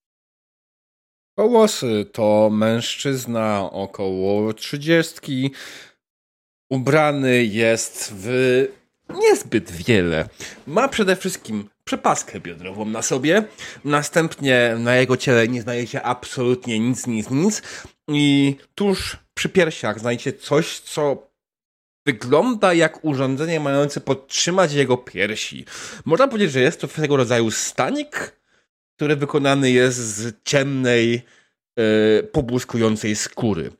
[1.39, 5.51] Hałosy to mężczyzna około trzydziestki.
[6.71, 8.29] Ubrany jest w
[9.09, 10.29] niezbyt wiele.
[10.67, 13.43] Ma przede wszystkim przepaskę biodrową na sobie.
[13.85, 17.63] Następnie na jego ciele nie znajdziecie absolutnie nic, nic, nic.
[18.09, 21.28] I tuż przy piersiach znajdziecie coś, co
[22.09, 25.65] wygląda jak urządzenie mające podtrzymać jego piersi.
[26.05, 28.41] Można powiedzieć, że jest to tego rodzaju stanik,
[28.97, 31.23] który wykonany jest z ciemnej,
[31.77, 33.71] yy, pobłyskującej skóry.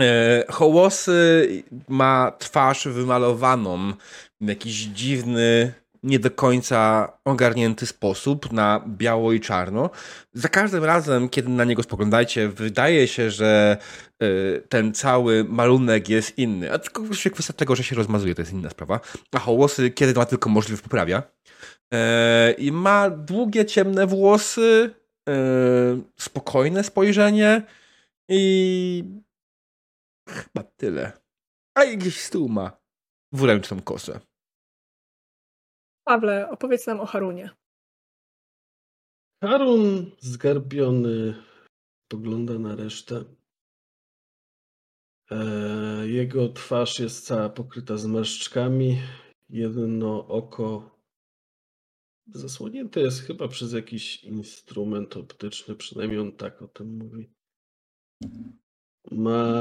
[0.00, 1.48] E, Hołosy
[1.88, 3.92] ma twarz wymalowaną
[4.40, 5.72] w jakiś dziwny,
[6.02, 9.90] nie do końca ogarnięty sposób na biało i czarno.
[10.32, 13.76] Za każdym razem, kiedy na niego spoglądacie, wydaje się, że
[14.22, 14.26] e,
[14.60, 16.72] ten cały malunek jest inny.
[16.72, 19.00] A tylko kwestia tego, że się rozmazuje, to jest inna sprawa.
[19.32, 21.22] A hołosy, kiedy ma tylko możliwość, poprawia.
[21.94, 24.94] E, I ma długie, ciemne włosy,
[26.18, 27.62] spokojne spojrzenie
[28.28, 29.04] i
[30.30, 31.12] Chyba tyle.
[31.74, 32.72] A jakiś stół ma
[33.32, 34.20] dwuręczną kosę.
[36.04, 37.50] Pawle, opowiedz nam o Harunie.
[39.42, 41.34] Harun zgarbiony
[42.08, 43.24] pogląda na resztę.
[45.30, 48.98] E, jego twarz jest cała pokryta zmarszczkami.
[49.48, 50.98] Jedno oko
[52.26, 57.30] zasłonięte jest chyba przez jakiś instrument optyczny, przynajmniej on tak o tym mówi.
[59.10, 59.54] Ma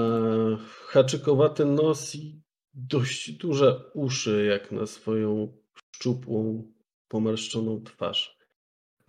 [0.88, 2.42] haczykowaty nos i
[2.74, 5.58] dość duże uszy, jak na swoją
[6.00, 6.64] szczupłą,
[7.08, 8.38] pomarszczoną twarz.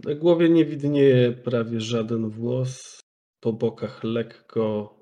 [0.04, 3.00] Na głowie nie widnieje prawie żaden włos.
[3.40, 4.96] Po bokach lekko,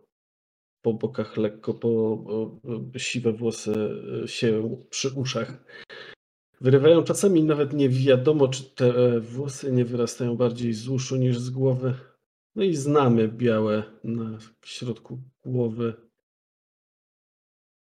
[0.82, 2.24] po bokach lekko, po,
[2.97, 3.72] siwe włosy
[4.24, 5.64] e, się przy uszach
[6.61, 7.05] wyrywają.
[7.05, 11.95] Czasami nawet nie wiadomo, czy te włosy nie wyrastają bardziej z uszu niż z głowy.
[12.55, 15.95] No i znamy białe na środku głowy.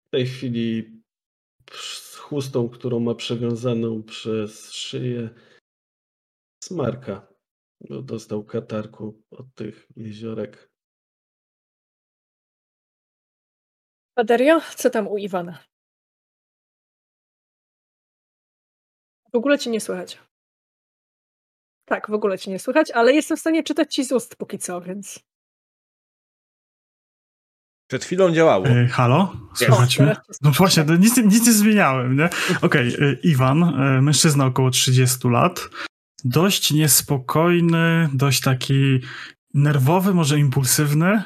[0.07, 0.98] W tej chwili
[1.73, 5.29] z chustą, którą ma przewiązaną przez szyję,
[6.63, 7.27] smarka.
[7.89, 10.69] Bo dostał katarku od tych jeziorek.
[14.13, 15.63] Paderio, co tam u Iwana?
[19.33, 20.19] W ogóle cię nie słychać.
[21.85, 24.59] Tak, w ogóle cię nie słychać, ale jestem w stanie czytać ci z ust póki
[24.59, 25.28] co, więc.
[27.89, 28.67] Przed chwilą działało.
[28.67, 29.33] E, halo?
[29.53, 30.15] Słychać mnie?
[30.41, 32.29] No właśnie, nic, nic nie zmieniałem, nie?
[32.61, 35.69] Okej, okay, e, Iwan, e, mężczyzna około 30 lat,
[36.23, 38.99] dość niespokojny, dość taki
[39.53, 41.23] nerwowy, może impulsywny.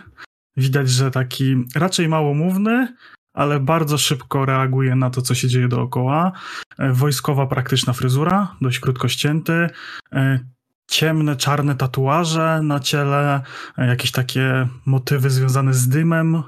[0.58, 2.96] Widać, że taki raczej małomówny,
[3.34, 6.32] ale bardzo szybko reaguje na to, co się dzieje dookoła.
[6.80, 9.70] E, wojskowa, praktyczna fryzura, dość krótko ścięty,
[10.88, 13.42] ciemne, czarne tatuaże na ciele,
[13.78, 16.44] jakieś takie motywy związane z dymem,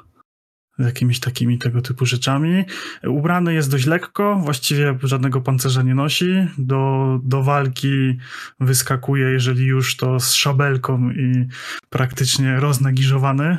[0.79, 2.65] jakimiś takimi tego typu rzeczami.
[3.03, 6.47] Ubrany jest dość lekko, właściwie żadnego pancerza nie nosi.
[6.57, 8.17] Do, do walki
[8.59, 11.47] wyskakuje, jeżeli już to z szabelką i
[11.89, 13.57] praktycznie roznegiżowany.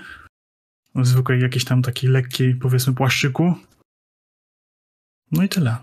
[0.95, 3.55] W zwykłej jakiejś tam takiej lekkiej, powiedzmy, płaszczyku.
[5.33, 5.77] No i tyle.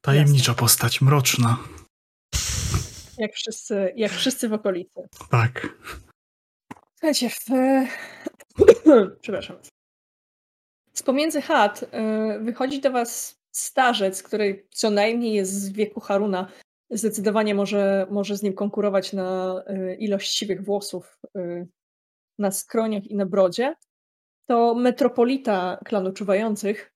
[0.00, 0.60] Tajemnicza Jasne.
[0.60, 1.58] postać, mroczna.
[3.18, 5.00] Jak wszyscy, jak wszyscy w okolicy.
[5.30, 5.68] Tak.
[6.94, 7.46] Słuchajcie, w...
[9.22, 9.56] przepraszam.
[10.98, 11.86] Z pomiędzy chat y,
[12.40, 16.48] wychodzi do was starzec, który co najmniej jest z wieku Haruna.
[16.90, 21.68] Zdecydowanie może, może z nim konkurować na y, ilość siwych włosów y,
[22.38, 23.74] na skroniach i na brodzie.
[24.46, 26.92] To metropolita klanu czuwających,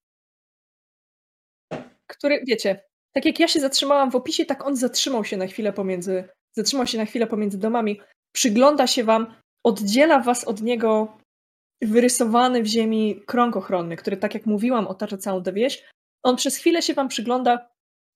[2.07, 5.73] który, wiecie, tak jak ja się zatrzymałam w opisie, tak on zatrzymał się na chwilę
[5.73, 8.01] pomiędzy, zatrzymał się na chwilę pomiędzy domami,
[8.33, 9.35] przygląda się wam,
[9.65, 11.20] oddziela was od niego
[11.83, 15.85] wyrysowany w ziemi krąg ochronny, który, tak jak mówiłam, otacza całą tę wieś.
[16.23, 17.71] On przez chwilę się wam przygląda,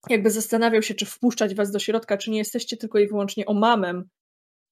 [0.08, 4.08] jakby zastanawiał się, czy wpuszczać was do środka, czy nie jesteście tylko i wyłącznie omamem,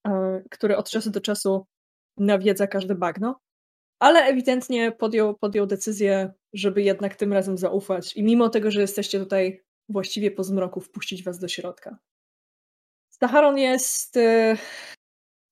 [0.07, 1.67] e, który od czasu do czasu
[2.17, 3.41] nawiedza każde bagno.
[4.01, 9.19] Ale ewidentnie podjął, podjął decyzję, żeby jednak tym razem zaufać i mimo tego, że jesteście
[9.19, 11.99] tutaj właściwie po zmroku, wpuścić was do środka.
[13.11, 14.57] Stacharon jest e,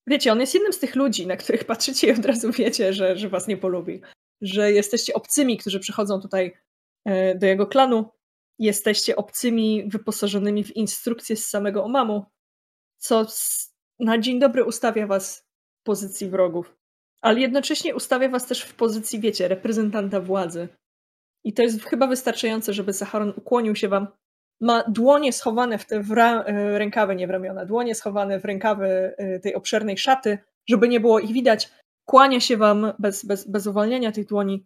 [0.07, 3.17] Wiecie, on jest jednym z tych ludzi, na których patrzycie i od razu wiecie, że,
[3.17, 4.01] że was nie polubi.
[4.41, 6.53] Że jesteście obcymi, którzy przychodzą tutaj
[7.05, 8.05] e, do jego klanu.
[8.59, 12.25] Jesteście obcymi wyposażonymi w instrukcje z samego Omamu,
[12.97, 13.25] co
[13.99, 15.47] na dzień dobry ustawia was
[15.79, 16.75] w pozycji wrogów.
[17.21, 20.67] Ale jednocześnie ustawia was też w pozycji, wiecie, reprezentanta władzy.
[21.43, 24.07] I to jest chyba wystarczające, żeby Saharon ukłonił się wam
[24.61, 28.45] ma dłonie schowane w te w ra, e, rękawy, nie w ramiona, dłonie schowane w
[28.45, 28.87] rękawy
[29.17, 30.37] e, tej obszernej szaty,
[30.69, 31.69] żeby nie było ich widać.
[32.05, 34.65] Kłania się wam bez, bez, bez uwalniania tych dłoni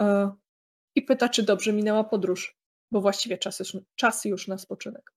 [0.00, 0.32] e,
[0.94, 2.56] i pyta, czy dobrze minęła podróż,
[2.90, 5.12] bo właściwie czas już, czas już na spoczynek.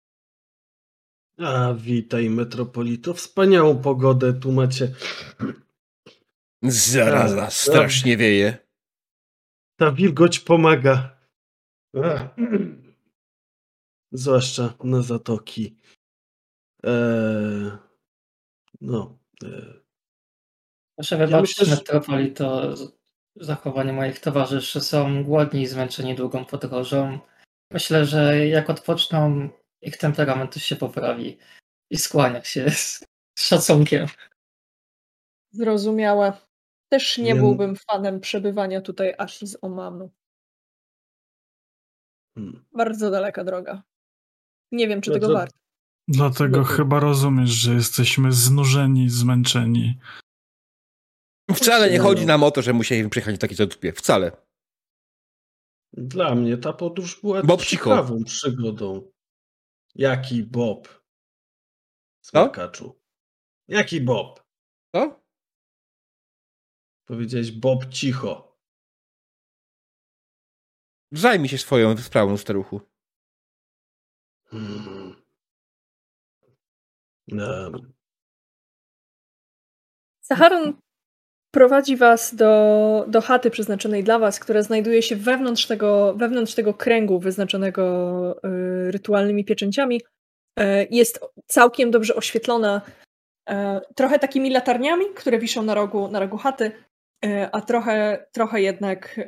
[1.39, 3.13] A, witaj, metropolito.
[3.13, 4.91] Wspaniałą pogodę tu macie.
[6.63, 8.57] Zaraza, strasznie wieje.
[9.79, 11.17] Ta wilgoć pomaga.
[14.17, 15.75] Zwłaszcza na zatoki.
[16.83, 17.71] Eee,
[18.81, 19.19] no.
[19.43, 19.83] Eee.
[20.95, 22.75] Proszę wybaczyć, ja Metropoli, to
[23.35, 27.19] zachowanie moich towarzyszy są głodni i zmęczeni długą podróżą.
[27.71, 29.49] Myślę, że jak odpoczną,
[29.81, 31.37] ich temperament się poprawi
[31.89, 33.03] i skłania się z
[33.39, 34.07] szacunkiem.
[35.51, 36.33] Zrozumiałe.
[36.89, 40.11] Też nie, byłbym fanem przebywania tutaj aż z Omanu.
[42.35, 42.65] Hmm.
[42.73, 43.83] Bardzo daleka droga.
[44.71, 45.57] Nie wiem, czy tego warto.
[46.07, 49.99] Dlatego chyba rozumiesz, że jesteśmy znużeni, zmęczeni.
[51.55, 53.93] Wcale nie chodzi nam o to, że musieliśmy przyjechać w takiej zadupie.
[53.93, 54.31] Wcale.
[55.93, 58.25] Dla mnie ta podróż była Bob ciekawą cicho.
[58.25, 59.11] przygodą.
[59.95, 61.03] Jaki Bob?
[62.21, 63.01] Smakaczu.
[63.67, 64.43] Jaki Bob?
[64.95, 65.23] Co?
[67.05, 68.57] Powiedziałeś Bob cicho.
[71.11, 72.81] Zajmij się swoją sprawą, staruchu.
[74.51, 75.15] Hmm.
[81.51, 86.73] Prowadzi was do, do chaty przeznaczonej dla was, która znajduje się wewnątrz tego, wewnątrz tego
[86.73, 88.35] kręgu wyznaczonego
[88.87, 90.01] y, rytualnymi pieczęciami.
[90.59, 92.81] Y, jest całkiem dobrze oświetlona
[93.49, 93.53] y,
[93.95, 96.71] trochę takimi latarniami, które wiszą na rogu, na rogu chaty,
[97.51, 99.19] a trochę, trochę jednak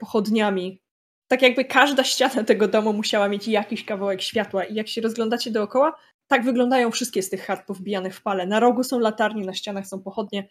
[0.00, 0.82] pochodniami
[1.28, 5.50] tak jakby każda ściana tego domu musiała mieć jakiś kawałek światła i jak się rozglądacie
[5.50, 8.46] dookoła, tak wyglądają wszystkie z tych chat powbijanych w pale.
[8.46, 10.48] Na rogu są latarnie, na ścianach są pochodnie.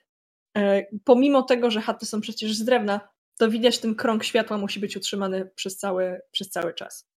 [0.58, 4.80] E, pomimo tego, że chaty są przecież z drewna, to widać ten krąg światła musi
[4.80, 7.08] być utrzymany przez cały, przez cały czas.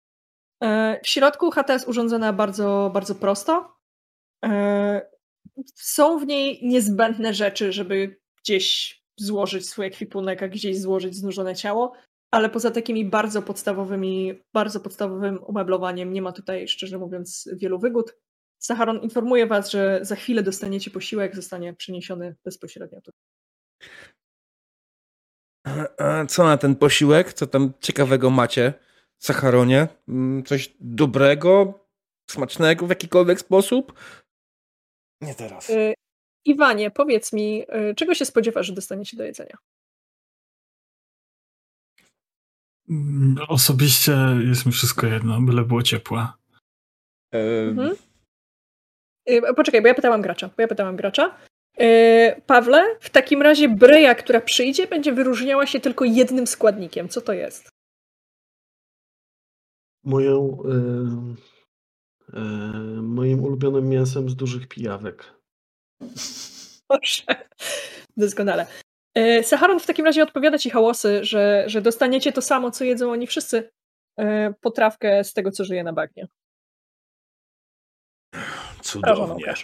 [0.62, 3.76] E, w środku chata jest urządzona bardzo, bardzo prosto.
[4.44, 5.10] E,
[5.74, 11.92] są w niej niezbędne rzeczy, żeby gdzieś złożyć swój ekwipunek, a gdzieś złożyć znużone ciało
[12.30, 18.16] ale poza takimi bardzo podstawowymi, bardzo podstawowym umeblowaniem nie ma tutaj, szczerze mówiąc, wielu wygód.
[18.58, 23.10] Saharon informuje was, że za chwilę dostaniecie posiłek, zostanie przyniesiony bezpośrednio tu.
[25.98, 27.32] A co na ten posiłek?
[27.32, 28.72] Co tam ciekawego macie
[29.18, 29.88] w Sacharonie?
[30.08, 31.80] Mm, coś dobrego,
[32.30, 33.92] smacznego w jakikolwiek sposób?
[35.20, 35.70] Nie teraz.
[35.70, 35.94] Y
[36.44, 39.58] Iwanie, powiedz mi, y czego się spodziewasz, że dostaniecie do jedzenia?
[43.48, 44.16] Osobiście
[44.48, 46.28] jest mi wszystko jedno, byle było ciepłe.
[47.32, 47.96] Mhm.
[49.30, 50.48] Y, poczekaj, bo ja pytałam gracza.
[50.56, 51.36] Bo ja pytałam gracza.
[51.78, 57.08] Yy, Pawle, w takim razie bryja, która przyjdzie, będzie wyróżniała się tylko jednym składnikiem.
[57.08, 57.68] Co to jest?
[60.04, 60.62] Moją,
[63.02, 65.34] moim ulubionym mięsem z dużych pijawek.
[66.88, 67.22] Proszę.
[68.16, 68.66] Doskonale.
[69.18, 73.12] Yy, Saharon w takim razie odpowiada ci hałosy, że, że dostaniecie to samo, co jedzą
[73.12, 73.70] oni wszyscy.
[74.18, 76.28] Yy, potrawkę z tego, co żyje na bagnie.
[78.82, 79.54] Cudownie.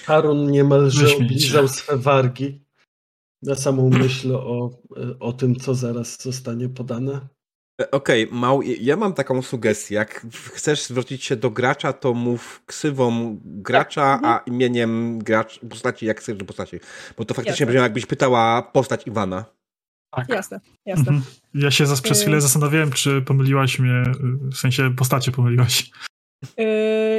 [0.00, 2.64] Harun niemalże obliżał swe wargi
[3.42, 4.70] na samą myśl o,
[5.20, 7.28] o tym, co zaraz zostanie podane.
[7.80, 9.94] E, okej, okay, Mał, ja mam taką sugestię.
[9.94, 14.24] Jak chcesz zwrócić się do gracza, to mów ksywą gracza, tak.
[14.24, 14.42] a mhm.
[14.46, 16.80] imieniem gracz, postaci, jak chcesz do postaci.
[17.16, 19.44] Bo to faktycznie brzmi, jakbyś pytała postać Iwana.
[20.10, 20.28] Tak.
[20.28, 21.12] Jasne, jasne.
[21.12, 21.22] Mhm.
[21.54, 24.02] Ja się przez chwilę y- zastanawiałem, czy pomyliłaś mnie,
[24.52, 25.90] w sensie postacie pomyliłaś.
[26.56, 26.64] Yy,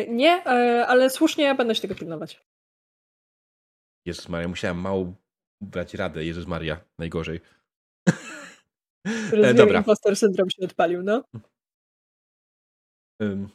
[0.09, 2.45] nie, yy, ale słusznie będę się tego pilnować.
[4.05, 5.13] Jezus Maria, musiałem mało
[5.61, 6.25] brać radę.
[6.25, 7.39] Jezus Maria, najgorzej.
[9.05, 9.79] Rozumiem, Dobra.
[9.79, 11.23] impostor syndrom się odpalił, no.
[13.19, 13.49] Um.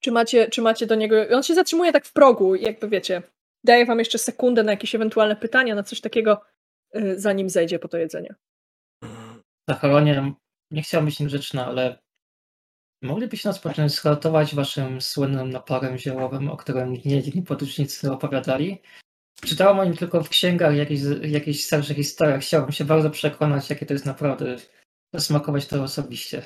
[0.00, 1.16] Czy, macie, czy macie do niego...
[1.32, 3.22] On się zatrzymuje tak w progu, jakby wiecie.
[3.64, 6.40] Daję wam jeszcze sekundę na jakieś ewentualne pytania, na coś takiego,
[6.96, 8.34] y, zanim zejdzie po to jedzenie.
[9.68, 10.34] Zachowanie,
[10.70, 11.98] nie chciałbym być niegrzeczna, ale
[13.02, 18.82] moglibyście nas począć skartować waszym słynnym naporem ziołowym, o którym niejedni podróżnicy opowiadali?
[19.44, 22.40] Czytałam o nim tylko w księgach, jakichś, jakichś starszych historiach.
[22.40, 24.56] Chciałbym się bardzo przekonać, jakie to jest naprawdę,
[25.18, 26.42] smakować to osobiście.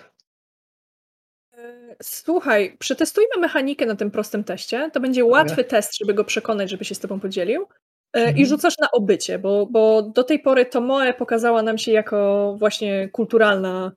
[1.57, 4.91] E, słuchaj, przetestujmy mechanikę na tym prostym teście.
[4.93, 7.63] To będzie łatwy test, żeby go przekonać, żeby się z tobą podzielił.
[7.63, 8.37] E, mhm.
[8.37, 13.09] I rzucasz na obycie, bo, bo do tej pory Tomoe pokazała nam się jako właśnie
[13.09, 13.93] kulturalna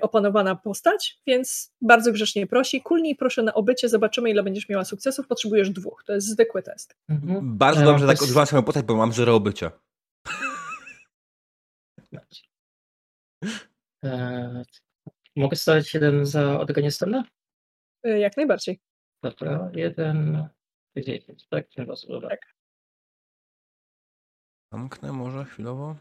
[0.00, 2.82] opanowana postać, więc bardzo grzecznie prosi.
[2.82, 5.26] Kulnij proszę na obycie, zobaczymy ile będziesz miała sukcesów.
[5.26, 6.96] Potrzebujesz dwóch, to jest zwykły test.
[7.08, 7.58] Mhm.
[7.58, 8.22] Bardzo ja dobrze tak też...
[8.22, 9.70] odrywam swoją postać, bo mam zero obycia.
[14.02, 14.64] Eee,
[15.36, 17.22] mogę stawiać jeden za odegranie strony?
[18.04, 18.80] E, jak najbardziej.
[19.22, 20.48] Dobra, jeden...
[21.50, 21.66] Tak,
[22.28, 22.54] tak.
[24.72, 25.96] Zamknę może chwilowo.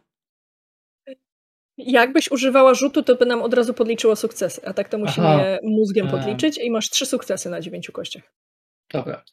[1.77, 5.45] Jakbyś używała rzutu, to by nam od razu podliczyło sukcesy, a tak to musimy Aha.
[5.45, 8.23] je mózgiem podliczyć i masz trzy sukcesy na dziewięciu kościach.
[8.93, 9.23] Dobra.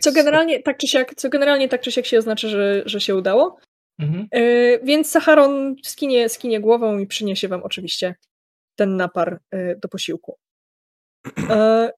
[0.00, 3.14] Co generalnie tak czy siak, co generalnie tak czy siak się oznacza, że, że się
[3.14, 3.58] udało.
[3.98, 4.28] Mhm.
[4.32, 8.14] Yy, więc Saharon skinie, skinie głową i przyniesie wam oczywiście
[8.76, 10.38] ten napar yy, do posiłku.
[11.36, 11.90] Yy.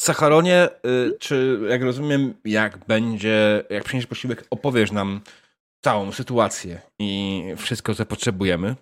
[0.00, 5.20] Sacharonie, y, czy jak rozumiem, jak będzie, jak przyniesiesz posiłek, opowiesz nam
[5.84, 8.74] całą sytuację i wszystko, co potrzebujemy?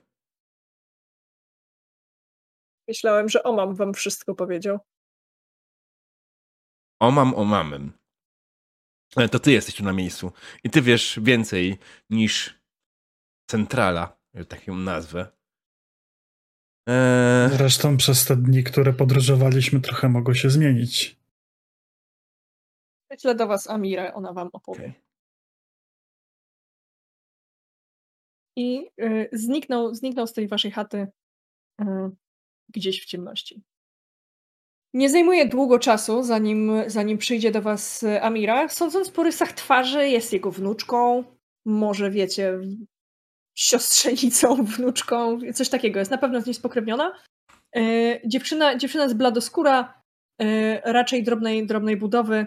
[2.91, 4.79] Myślałem, że Omam wam wszystko powiedział.
[7.01, 7.93] Omam omamem.
[9.17, 10.33] Ale to ty jesteś tu na miejscu.
[10.65, 11.79] I ty wiesz więcej
[12.11, 12.61] niż
[13.51, 15.33] centrala, że tak ją nazwę.
[16.87, 17.51] Eee...
[17.51, 21.21] Zresztą przez te dni, które podróżowaliśmy, trochę mogło się zmienić.
[23.11, 24.81] Wyślę do was Amirę, ona wam opowie.
[24.81, 25.03] Okay.
[28.57, 31.07] I y, zniknął, zniknął z tej waszej chaty
[31.81, 31.85] y,
[32.75, 33.63] gdzieś w ciemności.
[34.95, 38.69] Nie zajmuje długo czasu, zanim, zanim przyjdzie do was Amira.
[38.69, 41.25] Sądząc po rysach twarzy, jest jego wnuczką,
[41.67, 42.59] może wiecie,
[43.55, 45.99] siostrzenicą, wnuczką, coś takiego.
[45.99, 47.13] Jest na pewno z niej spokrewniona.
[47.75, 50.03] Yy, dziewczyna, dziewczyna z bladoskóra,
[50.39, 52.47] yy, raczej drobnej, drobnej budowy.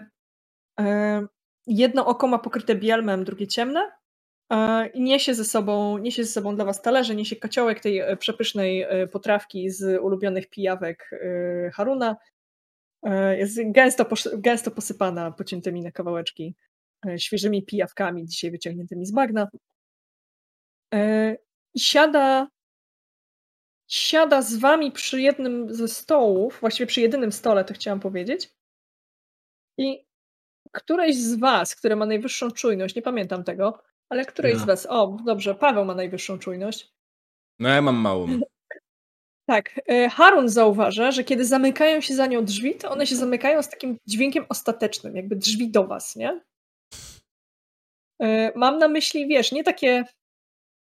[1.66, 3.92] Jedno oko ma pokryte bielmem, drugie ciemne.
[4.94, 8.82] I niesie ze sobą, niesie ze sobą dla was talerze, niesie kociołek tej e, przepysznej
[8.82, 12.16] e, potrawki z ulubionych pijawek e, Haruna.
[13.36, 14.06] Jest gęsto,
[14.38, 16.54] gęsto posypana pociętymi na kawałeczki
[17.16, 19.48] świeżymi pijawkami, dzisiaj wyciągniętymi z bagna.
[21.74, 22.48] I siada,
[23.86, 28.50] siada z wami przy jednym ze stołów, właściwie przy jedynym stole, to chciałam powiedzieć.
[29.78, 30.06] I
[30.72, 34.86] któreś z was, które ma najwyższą czujność, nie pamiętam tego, ale któryś z was?
[34.90, 36.92] O, dobrze, Paweł ma najwyższą czujność.
[37.58, 38.28] No ja mam małą.
[39.46, 39.80] Tak.
[39.88, 43.68] E, Harun zauważa, że kiedy zamykają się za nią drzwi, to one się zamykają z
[43.68, 46.40] takim dźwiękiem ostatecznym, jakby drzwi do was, nie?
[48.22, 50.04] E, mam na myśli, wiesz, nie takie.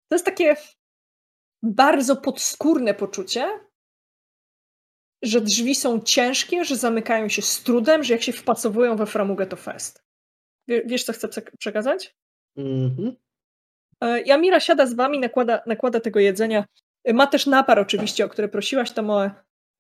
[0.09, 0.57] To jest takie
[1.63, 3.61] bardzo podskórne poczucie,
[5.23, 9.47] że drzwi są ciężkie, że zamykają się z trudem, że jak się wpasowują we framugę,
[9.47, 10.05] to fest.
[10.69, 11.29] Wiesz, co chcę
[11.59, 12.17] przekazać?
[12.57, 13.17] Mhm.
[14.27, 16.65] Jamira e, siada z wami, nakłada, nakłada tego jedzenia
[17.13, 19.31] Ma też napar oczywiście, o który prosiłaś, Tomoe.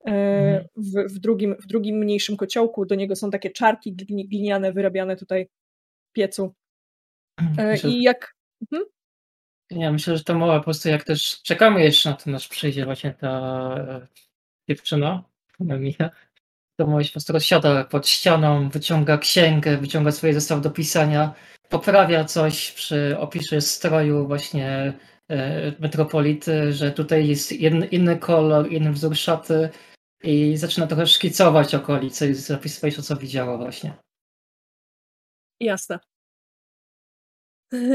[0.05, 0.65] Mhm.
[0.77, 2.87] W, w, drugim, w drugim mniejszym kociołku.
[2.87, 3.93] Do niego są takie czarki
[4.29, 5.49] gliniane wyrabiane tutaj
[6.11, 6.55] w piecu.
[7.57, 8.35] Myślę, I jak.
[8.63, 8.91] Mhm.
[9.71, 12.85] nie, myślę, że to mowa po prostu jak też czekamy jeszcze na to, nasz przyjdzie
[12.85, 13.29] właśnie ta
[13.79, 14.07] e,
[14.69, 15.25] dziewczyna,
[15.61, 16.11] Mia,
[16.77, 21.35] to Moja po prostu rozsiada pod ścianą, wyciąga księgę, wyciąga swoje zestaw do pisania,
[21.75, 24.93] poprawia coś przy opisie stroju właśnie
[25.29, 29.69] e, metropolity, że tutaj jest inny, kolor, inny wzór szaty
[30.23, 33.93] i zaczyna trochę szkicować okolice i zapisywać to, co widziała właśnie.
[35.61, 35.99] Jasne.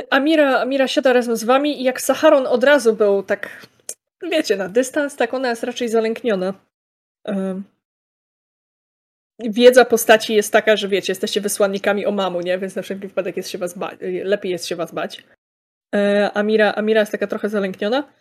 [0.09, 3.67] Amira, Amira siada razem z wami i jak Saharon od razu był tak,
[4.31, 6.53] wiecie, na dystans, tak ona jest raczej zalękniona.
[9.39, 12.59] Wiedza postaci jest taka, że wiecie, jesteście wysłannikami Omamu, nie?
[12.59, 15.23] Więc na wszelki wypadek jest się was bać, lepiej jest się was bać.
[15.95, 18.13] E, Amira, Amira jest taka trochę zalękniona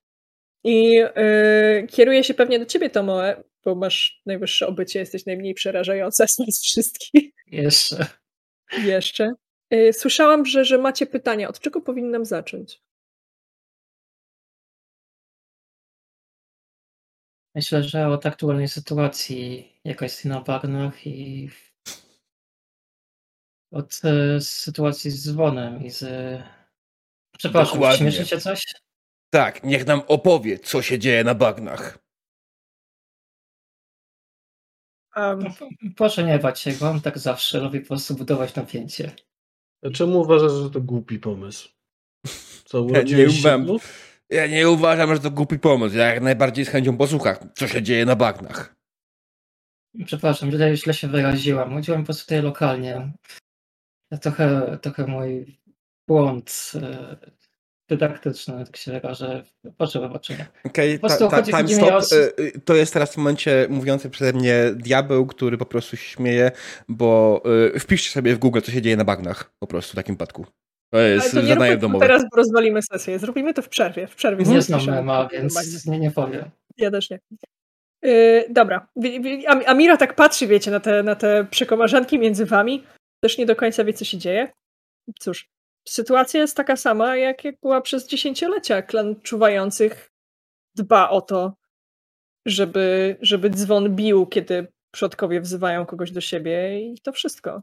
[0.65, 6.29] i e, kieruje się pewnie do ciebie, Tomoe, bo masz najwyższe obycie, jesteś najmniej przerażająca
[6.29, 7.33] z nas wszystkich.
[7.47, 8.07] Jeszcze.
[8.85, 9.33] Jeszcze.
[9.71, 11.49] E, słyszałam, że, że macie pytania.
[11.49, 12.83] Od czego powinnam zacząć?
[17.59, 21.51] Myślę, że od aktualnej sytuacji, jaka jest na bagnach i
[23.71, 26.03] od e, sytuacji z dzwonem i z...
[27.39, 27.99] Przepraszam, Dokładnie.
[27.99, 28.75] śmieszy się coś?
[29.31, 31.99] Tak, niech nam opowie, co się dzieje na bagnach.
[35.17, 35.45] Um,
[35.97, 39.13] Proszę nie bać się on tak zawsze lubi po prostu budować napięcie.
[39.83, 41.69] A czemu uważasz, że to głupi pomysł?
[42.65, 44.08] Co, Ja nie, urodziłeś się uważam, znów?
[44.31, 45.97] Ja nie uważam, że to głupi pomysł.
[45.97, 48.75] Ja jak najbardziej z chęcią posłucham, co się dzieje na bagnach.
[50.05, 51.73] Przepraszam, źle, źle się wyraziłam.
[51.75, 53.13] Chodziłem po prostu tutaj lokalnie.
[54.13, 55.59] To trochę, trochę mój
[56.09, 57.17] błąd e,
[57.89, 59.45] dydaktyczny, tak się wyrażę.
[59.77, 60.47] Proszę wybaczenia.
[60.65, 62.19] Okej, Po prostu ta, ta, chodzi- time stop.
[62.39, 66.51] Y, To jest teraz w momencie mówiący przeze mnie diabeł, który po prostu się śmieje,
[66.89, 67.43] bo
[67.77, 69.53] y, wpiszcie sobie w Google, co się dzieje na bagnach.
[69.59, 70.47] Po prostu w takim przypadku.
[70.91, 72.07] To ale jest to nie zadanie domowe.
[72.07, 73.19] teraz, bo rozwalimy sesję.
[73.19, 74.07] Zrobimy to w przerwie.
[74.07, 76.45] W przerwie Nie znam mema, więc nie, nie powiem.
[76.77, 77.21] Ja też nie.
[78.03, 78.89] Yy, dobra.
[79.67, 82.85] Amira tak patrzy, wiecie, na te, na te przekomarzanki między wami.
[83.21, 84.53] Też nie do końca wie, co się dzieje.
[85.21, 85.49] Cóż,
[85.89, 88.83] sytuacja jest taka sama, jak, jak była przez dziesięciolecia.
[88.83, 90.11] Klan czuwających
[90.77, 91.55] dba o to,
[92.47, 97.63] żeby, żeby dzwon bił, kiedy przodkowie wzywają kogoś do siebie i to wszystko.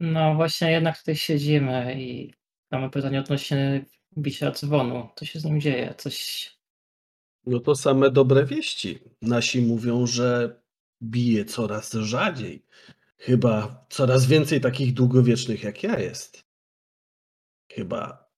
[0.00, 2.34] No właśnie, jednak tutaj siedzimy i
[2.70, 3.84] mamy pytanie odnośnie
[4.18, 5.08] bicia dzwonu.
[5.16, 5.94] Co się z nim dzieje?
[5.98, 6.50] Coś...
[7.46, 8.98] No to same dobre wieści.
[9.22, 10.60] Nasi mówią, że
[11.02, 12.64] bije coraz rzadziej.
[13.18, 16.44] Chyba coraz więcej takich długowiecznych jak ja jest.
[17.72, 18.30] Chyba.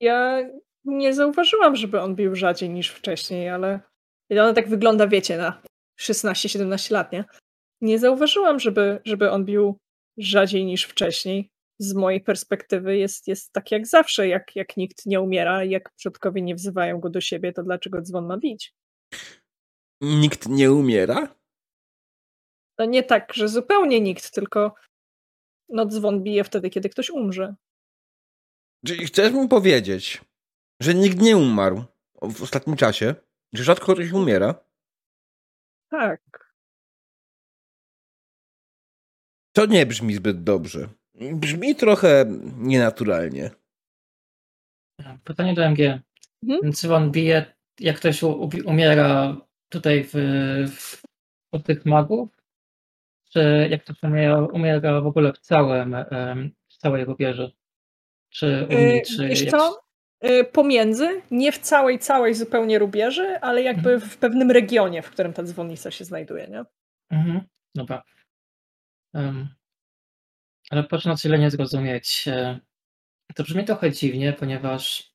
[0.00, 0.50] Ja
[0.84, 3.80] nie zauważyłam, żeby on bił rzadziej niż wcześniej, ale
[4.30, 5.62] ona tak wygląda, wiecie, na
[6.00, 7.24] 16-17 lat, nie?
[7.80, 9.78] Nie zauważyłam, żeby, żeby on bił
[10.16, 11.50] rzadziej niż wcześniej.
[11.78, 16.42] Z mojej perspektywy jest, jest tak jak zawsze, jak, jak nikt nie umiera, jak przodkowie
[16.42, 18.74] nie wzywają go do siebie, to dlaczego dzwon ma bić?
[20.00, 21.34] Nikt nie umiera?
[22.78, 24.74] No nie tak, że zupełnie nikt, tylko
[25.68, 27.54] no dzwon bije wtedy, kiedy ktoś umrze.
[28.86, 30.24] Czyli chcesz mi powiedzieć,
[30.80, 31.84] że nikt nie umarł
[32.22, 33.14] w ostatnim czasie?
[33.52, 34.64] Że rzadko ktoś umiera?
[35.90, 36.54] Tak.
[39.52, 40.88] To nie brzmi zbyt dobrze.
[41.14, 42.24] Brzmi trochę
[42.58, 43.50] nienaturalnie.
[45.24, 46.00] Pytanie do MG.
[46.42, 46.72] Mhm.
[46.72, 48.22] Dzwon bije, jak ktoś
[48.64, 49.36] umiera
[49.68, 50.12] tutaj w,
[50.70, 51.02] w,
[51.52, 52.28] u tych magów?
[53.30, 55.96] Czy jak ktoś umiera, umiera w ogóle w całym,
[56.68, 57.52] w całej rubieży?
[58.30, 59.50] Czy u mnie, czy Wiesz jak...
[59.50, 59.84] co?
[60.22, 64.10] Yy, Pomiędzy, nie w całej, całej zupełnie rubieży, ale jakby Mhm.
[64.10, 66.64] w pewnym regionie, w którym ta dzwonnica się znajduje, nie?
[67.10, 67.40] Mhm,
[67.74, 68.02] dobra.
[70.70, 72.24] Ale proszę na tyle nie zrozumieć.
[72.28, 72.60] e,
[73.34, 75.12] To brzmi trochę dziwnie, ponieważ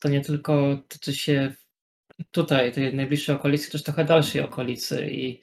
[0.00, 1.54] to nie tylko tyczy się
[2.30, 5.42] tutaj, tej najbliższej okolicy, też trochę dalszej okolicy i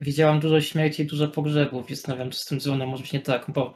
[0.00, 3.50] widziałam dużo śmierci i dużo pogrzebów zastanawiam się, z tym dzwonem może być nie tak,
[3.50, 3.74] bo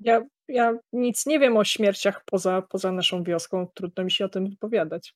[0.00, 3.66] Ja, ja nic nie wiem o śmierciach poza, poza naszą wioską.
[3.74, 5.14] Trudno mi się o tym wypowiadać.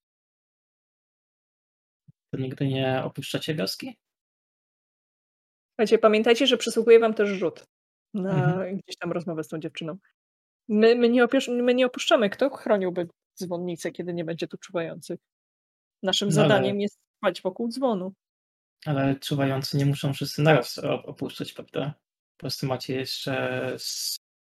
[2.30, 3.96] to nigdy nie opuszczacie wioski.
[5.82, 7.64] Słuchajcie, pamiętajcie, że przysługuje wam też rzut
[8.14, 8.76] na Mhm.
[8.76, 9.96] gdzieś tam rozmowę z tą dziewczyną.
[10.68, 12.30] My, my, nie opiesz, my nie opuszczamy.
[12.30, 15.20] Kto chroniłby dzwonnicę, kiedy nie będzie tu czuwających?
[16.02, 18.12] Naszym No ale- zadaniem jest spać wokół dzwonu.
[18.86, 21.94] Ale czuwający nie muszą wszyscy naraz opuszczać, prawda?
[22.36, 23.76] Po prostu macie jeszcze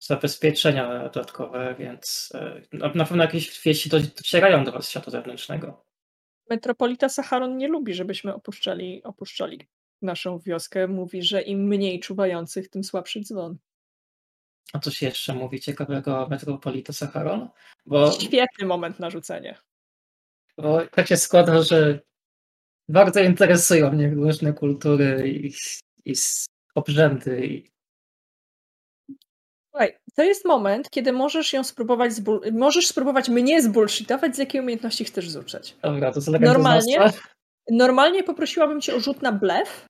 [0.02, 2.32] zabezpieczenia dodatkowe, więc
[2.72, 5.84] na, na pewno jakieś wieści docierają do was świata zewnętrznego.
[6.51, 9.68] Metropolita Sacharon nie lubi, żebyśmy opuszczali, opuszczali
[10.03, 10.89] naszą wioskę.
[10.89, 13.59] Mówi, że im mniej czuwających, tym słabszy dzwon.
[14.73, 17.49] A coś jeszcze mówi ciekawego o Metropolita Sacharon?
[17.87, 19.59] Bo, Świetny moment na rzucenie.
[20.59, 22.01] Bo tak się składa, że
[22.89, 25.55] bardzo interesują mnie różne kultury i,
[26.05, 26.15] i
[26.75, 27.47] obrzędy.
[27.47, 27.71] I...
[29.71, 34.61] Słuchaj, to jest moment, kiedy możesz ją spróbować zbul- możesz spróbować mnie zbullshitować, z jakiej
[34.61, 35.77] umiejętności chcesz rzucać.
[35.83, 37.12] Dobra, to normalnie,
[37.70, 39.86] normalnie poprosiłabym cię o rzut na blef,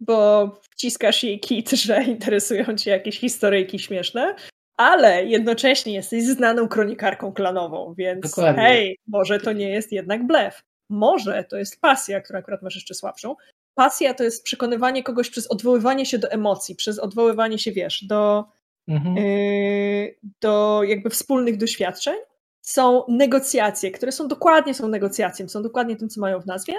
[0.00, 4.34] bo wciskasz jej kit, że interesują cię jakieś historyjki śmieszne,
[4.76, 8.62] ale jednocześnie jesteś znaną kronikarką klanową, więc Dokładnie.
[8.62, 10.62] hej, może to nie jest jednak blef.
[10.90, 13.36] Może to jest pasja, która akurat masz jeszcze słabszą.
[13.74, 18.44] Pasja to jest przekonywanie kogoś przez odwoływanie się do emocji, przez odwoływanie się, wiesz, do,
[18.88, 19.16] mhm.
[19.16, 22.14] yy, do jakby wspólnych doświadczeń.
[22.62, 26.74] Są negocjacje, które są dokładnie są negocjacją, są dokładnie tym, co mają w nazwie.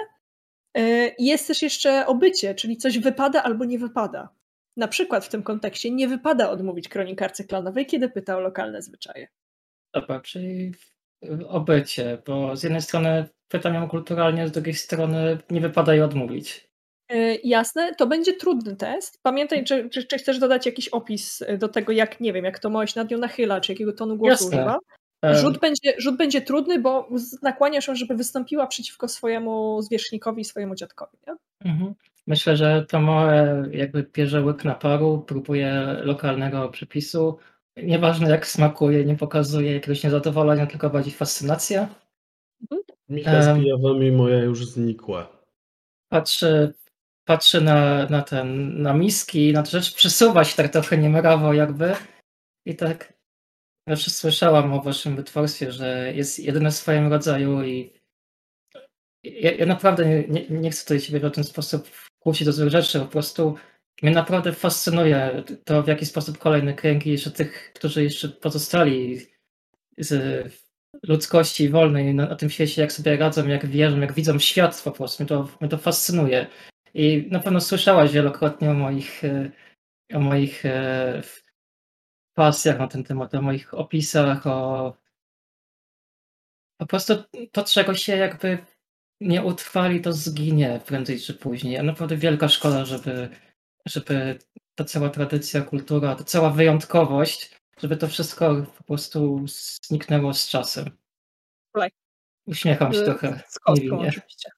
[0.76, 4.28] Yy, jest też jeszcze obycie, czyli coś wypada albo nie wypada.
[4.76, 9.28] Na przykład w tym kontekście nie wypada odmówić kronikarce klanowej, kiedy pyta o lokalne zwyczaje.
[9.94, 10.72] Dobra, czyli
[11.48, 16.70] obycie, bo z jednej strony pytam kulturalnie, z drugiej strony nie wypada jej odmówić.
[17.10, 19.22] Yy, jasne, to będzie trudny test.
[19.22, 22.70] Pamiętaj, czy, czy, czy, chcesz dodać jakiś opis do tego, jak nie wiem, jak to
[22.70, 24.56] małeś nad nią nachyla, czy jakiego tonu głosu Jasne.
[24.56, 24.78] używa.
[25.22, 27.08] Rzut będzie, rzut będzie trudny, bo
[27.42, 31.18] nakłaniasz ją, żeby wystąpiła przeciwko swojemu zwierzchnikowi, swojemu dziadkowi.
[31.26, 31.34] Nie?
[31.70, 31.94] Mhm.
[32.26, 37.38] Myślę, że to małe jakby bierze łyk naparu, próbuje lokalnego przepisu.
[37.76, 41.88] Nieważne jak smakuje, nie pokazuje jakiegoś niezadowolenia, tylko bardziej fascynacja.
[42.62, 42.80] Mhm.
[43.08, 45.28] Micha z pijawami moja już znikła.
[46.08, 46.74] Patrzy,
[47.24, 51.94] patrzy na, na ten, na miski, na to rzecz przesuwa się tak trochę niemrawo jakby
[52.66, 53.19] i tak
[53.90, 57.92] zawsze słyszałam o waszym wytworstwie, że jest jedyne w swoim rodzaju i
[59.24, 62.70] ja, ja naprawdę nie, nie, nie, chcę tutaj ciebie w ten sposób kłócić do złych
[62.70, 63.56] rzeczy, po prostu
[64.02, 69.20] mnie naprawdę fascynuje to, w jaki sposób kolejne kręgi jeszcze tych, którzy jeszcze pozostali
[69.98, 70.44] z
[71.02, 74.92] ludzkości wolnej na, na, tym świecie, jak sobie radzą, jak wierzą, jak widzą świat po
[74.92, 75.22] prostu.
[75.22, 76.46] Mnie to, mnie to fascynuje.
[76.94, 79.50] I na pewno słyszałaś wielokrotnie o moich, e,
[80.14, 81.22] o moich e,
[82.40, 84.96] pasjach na ten temat, o moich opisach, o
[86.76, 87.14] po prostu
[87.52, 88.58] to, czego się jakby
[89.20, 91.78] nie utrwali, to zginie prędzej czy później.
[91.78, 93.28] A naprawdę wielka szkoda, żeby,
[93.86, 94.38] żeby
[94.74, 99.44] ta cała tradycja, kultura, ta cała wyjątkowość, żeby to wszystko po prostu
[99.82, 100.90] zniknęło z czasem.
[102.46, 103.42] Uśmiecham się trochę.
[103.48, 104.50] Z kostką oczywiście.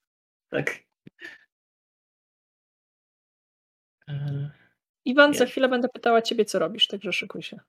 [0.50, 0.78] Tak.
[4.08, 4.61] E,
[5.04, 7.60] Iwan, za chwilę będę pytała ciebie, co robisz, także szykuj się.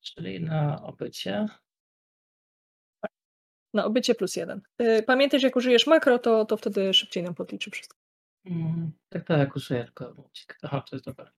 [0.00, 1.46] Czyli na obycie.
[3.74, 4.60] Na obycie plus jeden.
[4.82, 7.96] Y, pamiętaj, że jak użyjesz makro, to, to wtedy szybciej nam podliczy wszystko.
[8.44, 10.30] Mm, tak, tak, użyję tylko
[10.62, 11.30] Aha, to jest dobre.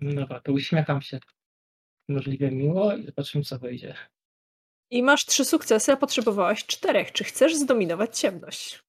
[0.00, 1.18] Dobra, to uśmiecham się
[2.08, 3.94] możliwie miło i zobaczymy, co wyjdzie.
[4.90, 7.12] I masz trzy sukcesy, a potrzebowałaś czterech.
[7.12, 8.82] Czy chcesz zdominować ciemność?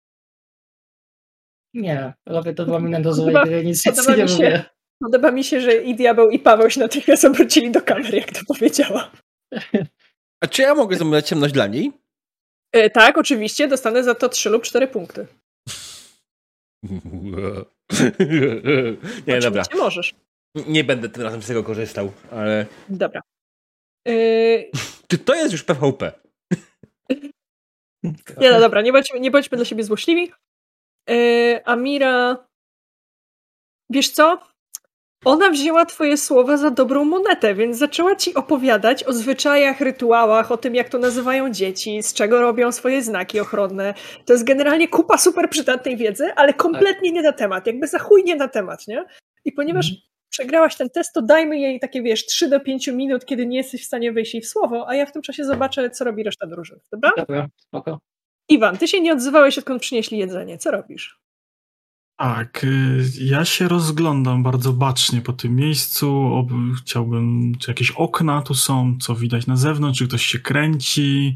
[1.74, 4.66] Nie, robię to dla mnie do złej nic nie się, mówię.
[5.04, 8.40] Podoba mi się, że i Diabeł, i Paweł się natychmiast obrócili do kamery, jak to
[8.48, 9.12] powiedziała.
[10.44, 11.92] A czy ja mogę zdominować ciemność dla niej?
[12.72, 13.68] E, tak, oczywiście.
[13.68, 15.28] Dostanę za to trzy lub cztery punkty.
[19.28, 19.64] nie, dobra.
[19.78, 20.16] możesz.
[20.68, 22.66] Nie będę tym razem z tego korzystał, ale...
[22.90, 23.22] Dobra.
[24.06, 24.72] Yy...
[25.08, 26.12] Czy to jest już PvP?
[28.42, 30.32] nie, no dobra, nie bądźmy, nie bądźmy dla siebie złośliwi.
[31.10, 32.48] Yy, Amira...
[33.90, 34.50] Wiesz co?
[35.26, 40.58] Ona wzięła twoje słowa za dobrą monetę, więc zaczęła ci opowiadać o zwyczajach, rytuałach, o
[40.58, 43.94] tym, jak to nazywają dzieci, z czego robią swoje znaki ochronne.
[44.26, 48.24] To jest generalnie kupa super przydatnej wiedzy, ale kompletnie nie na temat, jakby za chuj
[48.24, 49.06] nie na temat, nie?
[49.46, 50.02] I ponieważ mm.
[50.30, 53.84] Przegrałaś ten test, to dajmy jej takie, wiesz, 3 do 5 minut, kiedy nie jesteś
[53.84, 56.48] w stanie wejść jej w słowo, a ja w tym czasie zobaczę, co robi reszta
[56.48, 57.12] drużyny, dobra?
[57.18, 58.00] Dobra, spoko.
[58.50, 60.58] Iwan, ty się nie odzywałeś, odkąd przynieśli jedzenie.
[60.58, 61.20] Co robisz?
[62.20, 66.32] Tak, y, ja się rozglądam bardzo bacznie po tym miejscu.
[66.82, 71.36] Chciałbym, czy jakieś okna tu są, co widać na zewnątrz, czy ktoś się kręci,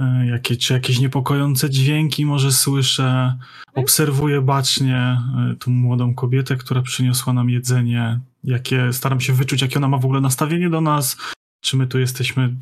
[0.00, 3.38] y, jakie, czy jakieś niepokojące dźwięki może słyszę.
[3.74, 5.18] Obserwuję bacznie
[5.52, 8.20] y, tą młodą kobietę, która przyniosła nam jedzenie.
[8.44, 11.16] Jakie, staram się wyczuć, jakie ona ma w ogóle nastawienie do nas.
[11.60, 12.56] Czy my tu jesteśmy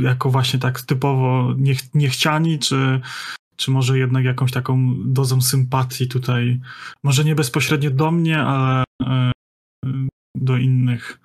[0.00, 3.00] jako właśnie tak typowo niech, niechciani, czy
[3.56, 6.60] czy może jednak jakąś taką dozą sympatii tutaj,
[7.02, 9.32] może nie bezpośrednio do mnie, ale e,
[10.34, 11.20] do innych.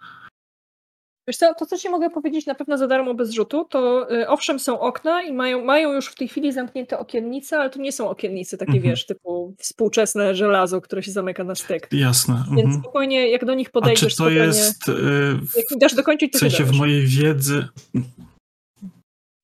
[1.31, 4.27] Wiesz co, to co ci mogę powiedzieć na pewno za darmo bez rzutu, to y,
[4.27, 7.91] owszem są okna i mają, mają już w tej chwili zamknięte okiennice, ale to nie
[7.91, 8.89] są okiennice takie, mhm.
[8.89, 11.87] wiesz, typu współczesne żelazo, które się zamyka na styk.
[11.91, 12.43] Jasne.
[12.49, 12.81] Więc mhm.
[12.81, 14.89] spokojnie, jak do nich podejdziesz, A czy to jest...
[14.89, 14.93] Y,
[15.55, 17.67] jak dasz dokończyć, to W sensie w mojej wiedzy...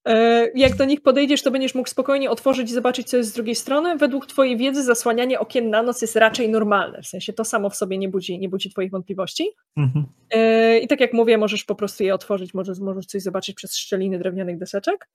[0.08, 3.34] E, jak do nich podejdziesz, to będziesz mógł spokojnie otworzyć i zobaczyć, co jest z
[3.34, 3.98] drugiej strony.
[3.98, 7.02] Według Twojej wiedzy zasłanianie okien na noc jest raczej normalne.
[7.02, 9.50] W sensie to samo w sobie nie budzi, nie budzi Twoich wątpliwości.
[9.78, 10.06] Mhm.
[10.32, 13.78] E, I tak jak mówię, możesz po prostu je otworzyć, możesz, możesz coś zobaczyć przez
[13.78, 15.08] szczeliny drewnianych deseczek.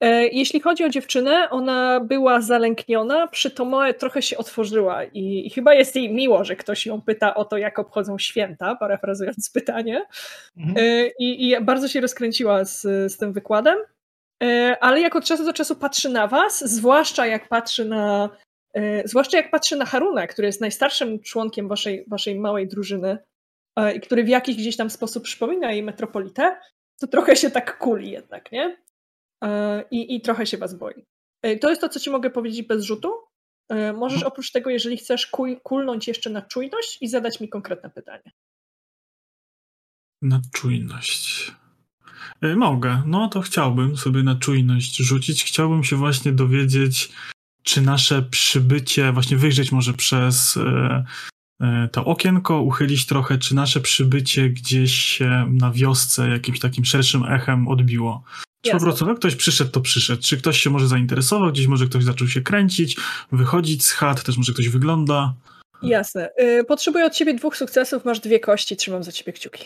[0.00, 5.50] E, jeśli chodzi o dziewczynę, ona była zalękniona, przy Tomoe trochę się otworzyła i, i,
[5.50, 10.02] chyba jest jej miło, że ktoś ją pyta o to, jak obchodzą święta, parafrazując pytanie.
[10.56, 11.10] Mhm.
[11.18, 13.78] I, I, bardzo się rozkręciła z, z tym wykładem.
[14.42, 18.30] E, ale jak od czasu do czasu patrzy na was, zwłaszcza jak patrzy na
[18.74, 23.18] e, zwłaszcza jak patrzy na Haruna, który jest najstarszym członkiem waszej, waszej małej drużyny
[23.76, 26.60] e, i który w jakiś gdzieś tam sposób przypomina jej metropolitę,
[27.00, 28.76] to trochę się tak kuli jednak, nie?
[29.90, 31.04] I, i trochę się was boi.
[31.60, 33.12] To jest to, co ci mogę powiedzieć bez rzutu.
[33.94, 34.32] Możesz mhm.
[34.32, 38.32] oprócz tego, jeżeli chcesz, kuj, kulnąć jeszcze na czujność i zadać mi konkretne pytanie.
[40.22, 41.52] Na czujność.
[42.40, 43.02] E, mogę.
[43.06, 45.44] No to chciałbym sobie na czujność rzucić.
[45.44, 47.12] Chciałbym się właśnie dowiedzieć,
[47.62, 51.04] czy nasze przybycie, właśnie wyjrzeć może przez e,
[51.60, 57.24] e, to okienko, uchylić trochę, czy nasze przybycie gdzieś się na wiosce jakimś takim szerszym
[57.24, 58.22] echem odbiło.
[58.62, 60.22] Czy po prostu no, ktoś przyszedł, to przyszedł.
[60.22, 62.96] Czy ktoś się może zainteresował, gdzieś może ktoś zaczął się kręcić,
[63.32, 65.34] wychodzić z chat, też może ktoś wygląda.
[65.82, 66.30] Jasne.
[66.68, 69.64] Potrzebuję od ciebie dwóch sukcesów, masz dwie kości, trzymam za ciebie kciuki.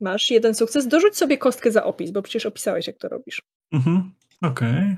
[0.00, 0.88] Masz jeden sukces.
[0.88, 3.42] Dorzuć sobie kostkę za opis, bo przecież opisałeś, jak to robisz.
[3.72, 4.68] Mhm, okej.
[4.68, 4.96] Okay.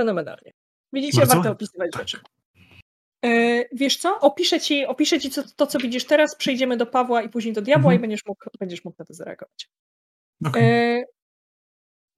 [0.00, 0.52] Fenomenalnie.
[0.92, 1.34] Widzicie, Bardzo?
[1.34, 2.02] warto opisywać tak.
[2.02, 2.20] rzeczy.
[3.24, 4.20] E, wiesz co?
[4.20, 7.62] Opiszę ci, opiszę ci co, to, co widzisz teraz, przejdziemy do Pawła i później do
[7.62, 7.98] Diabła mhm.
[7.98, 9.68] i będziesz mógł, będziesz mógł na to zareagować.
[10.46, 10.62] Okay.
[10.62, 11.04] E,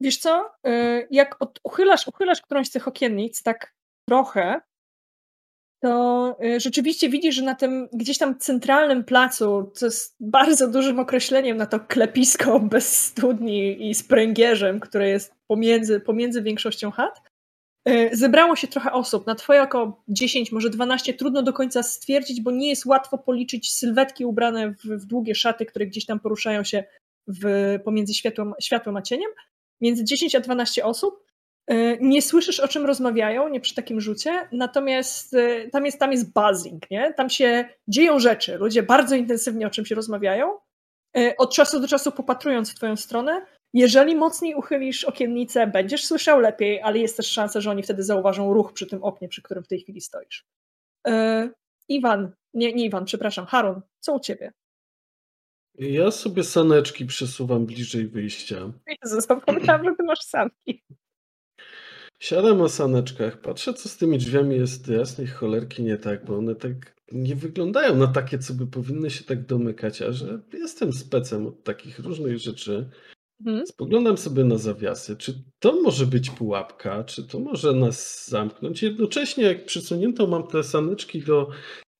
[0.00, 0.52] wiesz co?
[0.66, 3.74] E, jak od, uchylasz, uchylasz którąś z tych okiennic tak
[4.08, 4.60] trochę,
[5.82, 11.00] to y, rzeczywiście widzisz, że na tym gdzieś tam centralnym placu, co jest bardzo dużym
[11.00, 17.22] określeniem na to klepisko bez studni i z pręgierzem, które jest pomiędzy, pomiędzy większością chat,
[17.88, 19.26] y, zebrało się trochę osób.
[19.26, 23.72] Na twoje oko 10, może 12, trudno do końca stwierdzić, bo nie jest łatwo policzyć
[23.72, 26.84] sylwetki ubrane w, w długie szaty, które gdzieś tam poruszają się
[27.26, 27.44] w,
[27.84, 29.30] pomiędzy światłem, światłem a cieniem.
[29.80, 31.31] Między 10 a 12 osób.
[31.66, 36.12] E, nie słyszysz, o czym rozmawiają, nie przy takim rzucie, natomiast e, tam jest, tam
[36.12, 37.14] jest buzzing, nie?
[37.14, 40.58] Tam się dzieją rzeczy, ludzie bardzo intensywnie o czym się rozmawiają,
[41.16, 43.46] e, od czasu do czasu popatrując w twoją stronę.
[43.74, 48.54] Jeżeli mocniej uchylisz okiennicę, będziesz słyszał lepiej, ale jest też szansa, że oni wtedy zauważą
[48.54, 50.44] ruch przy tym oknie, przy którym w tej chwili stoisz.
[51.88, 54.52] Iwan, nie, nie Iwan, przepraszam, Harun, co u ciebie?
[55.78, 58.72] Ja sobie saneczki przesuwam bliżej wyjścia.
[59.02, 60.82] Jezu, zapomniałam, że ty masz sanki.
[62.22, 66.54] Siadam na saneczkach, patrzę, co z tymi drzwiami jest jasnej cholerki nie tak, bo one
[66.54, 71.46] tak nie wyglądają na takie, co by powinny się tak domykać, a że jestem specem
[71.46, 72.90] od takich różnych rzeczy.
[73.46, 73.66] Mhm.
[73.66, 75.16] Spoglądam sobie na zawiasy.
[75.16, 77.04] Czy to może być pułapka?
[77.04, 78.82] Czy to może nas zamknąć?
[78.82, 81.48] Jednocześnie, jak przysunięto mam te saneczki do,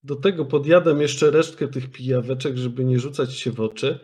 [0.03, 3.99] do tego, podjadam jeszcze resztkę tych pijaweczek, żeby nie rzucać się w oczy.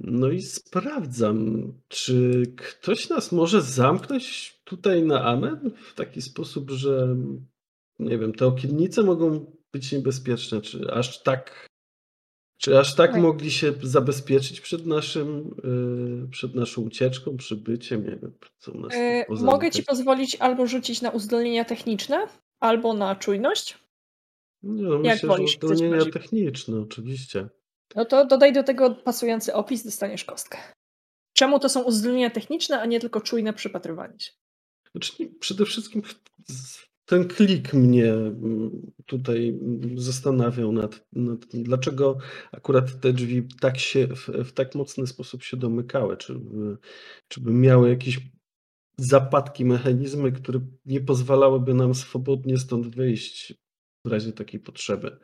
[0.00, 7.16] No i sprawdzam, czy ktoś nas może zamknąć tutaj na amen w taki sposób, że
[7.98, 11.70] nie wiem, te okiennice mogą być niebezpieczne, czy aż tak
[12.60, 13.20] czy aż tak, tak.
[13.20, 15.54] mogli się zabezpieczyć przed naszym,
[16.22, 18.04] yy, przed naszą ucieczką, przybyciem?
[18.04, 22.26] Nie wiem, co nas yy, Mogę ci pozwolić albo rzucić na uzdolnienia techniczne,
[22.60, 23.78] albo na czujność.
[24.62, 27.48] Nie, no, Jak myślę, wolisz, że uzdolnienia techniczne, oczywiście.
[27.94, 30.58] No to dodaj do tego pasujący opis, dostaniesz kostkę.
[31.32, 34.32] Czemu to są uzdolnienia techniczne, a nie tylko czujne przypatrywanie się?
[34.92, 36.02] Znaczy, przede wszystkim
[37.04, 39.60] ten klik mnie mm, tutaj
[39.94, 42.18] zastanawiał nad, nad tym, dlaczego
[42.52, 46.16] akurat te drzwi tak się, w, w tak mocny sposób się domykały.
[46.16, 46.40] Czy,
[47.28, 48.20] czy by miały jakieś
[48.98, 53.54] zapadki, mechanizmy, które nie pozwalałyby nam swobodnie stąd wyjść
[54.04, 55.16] w razie takiej potrzeby.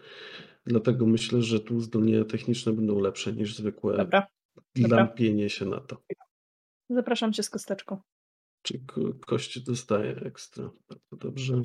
[0.67, 4.27] Dlatego myślę, że tu zdolnienia techniczne będą lepsze niż zwykłe Dobra.
[4.79, 6.03] lampienie się na to.
[6.91, 8.01] Zapraszam cię z kosteczką.
[8.63, 10.71] Czy ko kości dostaje ekstra?
[10.89, 11.63] Bardzo dobrze.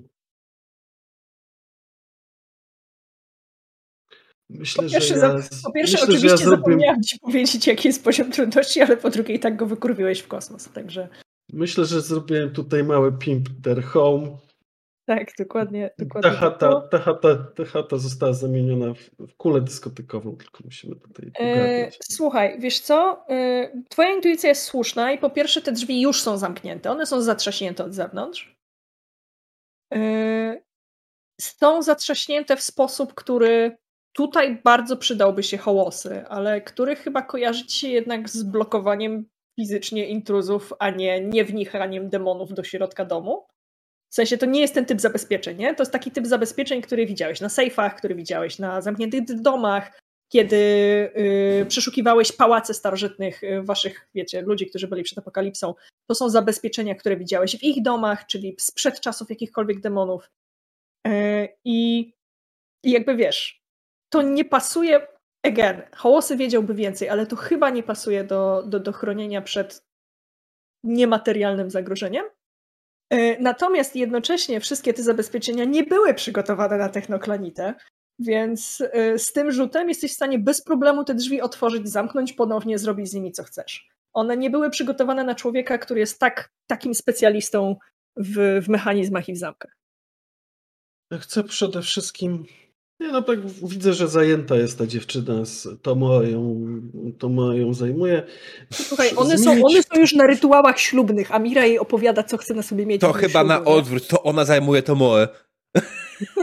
[4.49, 8.03] Myślę, po pierwsze, że ja, po pierwsze myślę, oczywiście ja zrobię, ci powiedzieć, jaki jest
[8.03, 11.09] poziom trudności, ale po drugie i tak go wykurwiłeś w kosmos, także
[11.53, 14.37] myślę, że zrobiłem tutaj mały pimp their home.
[15.05, 16.31] Tak, dokładnie, dokładnie.
[16.31, 20.95] Ta tak chata, ta, chata, ta chata została zamieniona w, w kulę dyskotykową, tylko musimy
[20.95, 21.97] tutaj E, ogarniać.
[22.03, 23.25] słuchaj, wiesz co?
[23.29, 27.21] E, twoja intuicja jest słuszna i po pierwsze te drzwi już są zamknięte, one są
[27.21, 28.55] zatrzaśnięte od zewnątrz.
[29.93, 30.61] E,
[31.41, 33.77] są zatrzaśnięte w sposób, który
[34.13, 39.25] tutaj bardzo przydałby się hałosy, ale który chyba kojarzy się jednak z blokowaniem
[39.59, 43.47] fizycznie intruzów, a nie niewnichaniem demonów do środka domu.
[44.11, 45.75] W sensie to nie jest ten typ zabezpieczeń, nie?
[45.75, 50.01] To jest taki typ zabezpieczeń, który widziałeś na sejfach, który widziałeś na zamkniętych domach,
[50.31, 50.55] kiedy
[51.61, 55.73] y, przeszukiwałeś pałace starożytnych y, waszych, wiecie, ludzi, którzy byli przed apokalipsą.
[56.07, 60.31] To są zabezpieczenia, które widziałeś w ich domach, czyli sprzed czasów jakichkolwiek demonów.
[61.07, 62.13] Y, I,
[62.83, 63.61] jakby wiesz,
[64.09, 65.07] to nie pasuje.
[65.43, 69.83] Again, Hołosy wiedziałby więcej, ale to chyba nie pasuje do, do, do chronienia przed
[70.83, 72.25] niematerialnym zagrożeniem.
[73.11, 77.73] E, Natomiast jednocześnie wszystkie te zabezpieczenia nie były przygotowane na technoklanitę,
[78.19, 82.79] więc e, z tym rzutem jesteś w stanie bez problemu te drzwi otworzyć, zamknąć ponownie,
[82.79, 83.89] zrobić z nimi co chcesz.
[84.13, 87.75] One nie były przygotowane na człowieka, który jest tak, takim specjalistą
[88.17, 89.77] w, w mechanizmach i w zamkach.
[91.19, 92.45] Chcę przede wszystkim.
[93.01, 96.65] Nie no, tak widzę, że zajęta jest ta dziewczyna z Tomo ją,
[97.19, 98.23] Tomo ją zajmuje.
[98.73, 102.53] Słuchaj, one są, one są już na rytuałach ślubnych, a Mira jej opowiada, co chce
[102.53, 103.01] na sobie mieć.
[103.01, 103.65] To chyba na nie?
[103.65, 105.27] odwrót, to ona zajmuje to moe.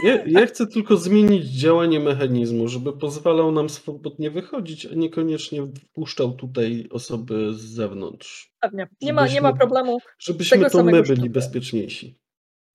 [0.03, 6.33] Ja, ja chcę tylko zmienić działanie mechanizmu, żeby pozwalał nam swobodnie wychodzić, a niekoniecznie wpuszczał
[6.33, 8.53] tutaj osoby z zewnątrz.
[8.61, 8.89] Pewnie.
[9.03, 9.99] Nie ma, nie Żebyśmy- ma problemu.
[10.19, 12.19] Żebyśmy to my byli bezpieczniejsi.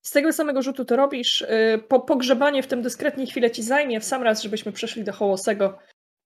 [0.05, 1.41] Z tego samego rzutu to robisz.
[1.41, 3.99] y, Po, pogrzebanie w tym dyskretnie chwilę ci zajmie.
[3.99, 5.77] W sam raz, żebyśmy przeszli do Hołosego,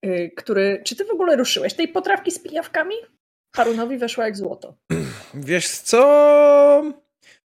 [0.04, 0.82] y, który...
[0.84, 2.94] Czy ty w ogóle ruszyłeś tej potrawki z pijawkami?
[3.56, 4.74] Harunowi weszła jak złoto.
[5.34, 6.82] Wiesz co?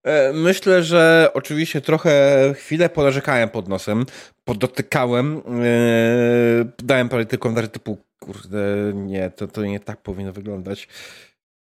[0.04, 2.10] E, Myślę, że oczywiście trochę
[2.54, 4.06] chwilę ponarzekałem pod nosem,
[4.44, 8.58] podotykałem, e, dałem parę tylko komentarze typu, kurde,
[8.94, 10.88] nie, to, to nie tak powinno wyglądać.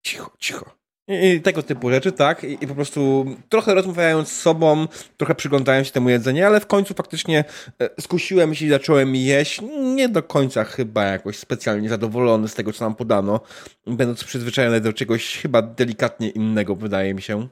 [0.02, 0.76] Cicho, cicho.
[1.08, 2.44] I, tego typu rzeczy, tak?
[2.44, 6.66] I, I po prostu trochę rozmawiając z sobą, trochę przyglądając się temu jedzeniu, ale w
[6.66, 7.44] końcu faktycznie
[7.80, 9.60] e, skusiłem się i zacząłem jeść.
[9.94, 13.40] Nie do końca chyba jakoś specjalnie zadowolony z tego, co nam podano,
[13.86, 17.48] będąc przyzwyczajony do czegoś chyba delikatnie innego, wydaje mi się.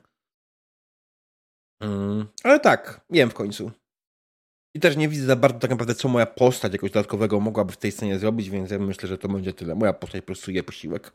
[1.81, 3.71] Mm, ale tak, jem w końcu.
[4.77, 7.77] I też nie widzę za bardzo tak naprawdę, co moja postać jakoś dodatkowego mogłaby w
[7.77, 9.75] tej scenie zrobić, więc ja myślę, że to będzie tyle.
[9.75, 11.13] Moja postać po prostu je posiłek.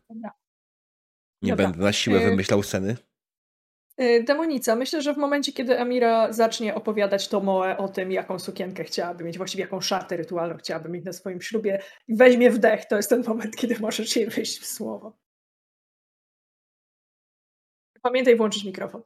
[1.42, 1.68] Nie Dobra.
[1.68, 2.98] będę na siłę Y- wymyślał sceny.
[4.02, 8.84] Y, Demonica, myślę, że w momencie, kiedy Amira zacznie opowiadać Tomoe o tym, jaką sukienkę
[8.84, 12.96] chciałaby mieć, właściwie jaką szatę rytualną chciałaby mieć na swoim ślubie, i weźmie wdech, to
[12.98, 15.18] jest ten moment, kiedy możesz jej wyjść w słowo.
[18.02, 19.02] Pamiętaj włączyć mikrofon.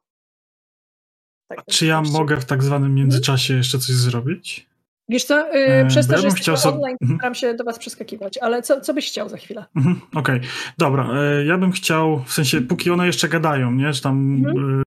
[1.48, 4.70] Tak, A czy ja mogę w tak zwanym międzyczasie jeszcze coś zrobić?
[5.10, 7.20] Wiesz co, yy, przez to, ja że chciał online, Mhm.
[7.20, 9.66] staram się do was przeskakiwać, ale co, co byś chciał za chwilę?
[9.76, 10.40] Mhm, Okej,
[10.78, 11.10] dobra.
[11.14, 13.94] e, Ja bym chciał, w sensie, póki one jeszcze gadają, nie?
[13.94, 14.84] Czy tam Mhm.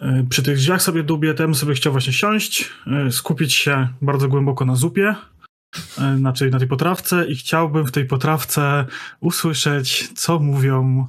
[0.00, 2.70] e, przy tych drzwiach sobie dubię, bym sobie chciał właśnie siąść,
[3.10, 5.14] skupić się bardzo głęboko na zupie,
[6.16, 8.84] znaczy na tej potrawce i chciałbym w tej potrawce
[9.20, 11.06] usłyszeć, co mówią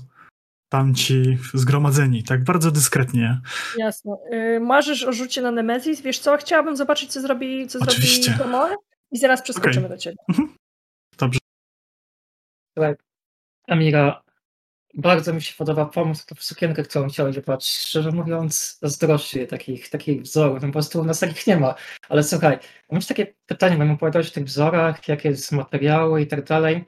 [0.76, 3.42] tamci zgromadzeni, tak bardzo dyskretnie.
[3.78, 4.16] Jasne.
[4.32, 6.02] Yy, marzysz o rzucie na Nemezis?
[6.02, 8.24] Wiesz co, chciałabym zobaczyć, co zrobi, co Oczywiście.
[8.24, 8.76] zrobi Tomoe
[9.12, 9.98] i zaraz przeskoczymy Okej.
[9.98, 10.16] do ciebie.
[12.74, 12.96] Słuchaj,
[13.68, 14.24] Amira,
[14.94, 17.68] bardzo mi się podoba pomysł w sukienkę, którą chciałeś wybrać.
[17.68, 20.62] Szczerze mówiąc, zazdroszczę takich, takich wzorów.
[20.62, 21.76] No po prostu u nas takich nie ma.
[22.10, 22.60] Ale słuchaj,
[22.92, 26.86] mam jeszcze takie pytanie, bo opowiadałeś o tych wzorach, jakie jest materiały i tak dalej.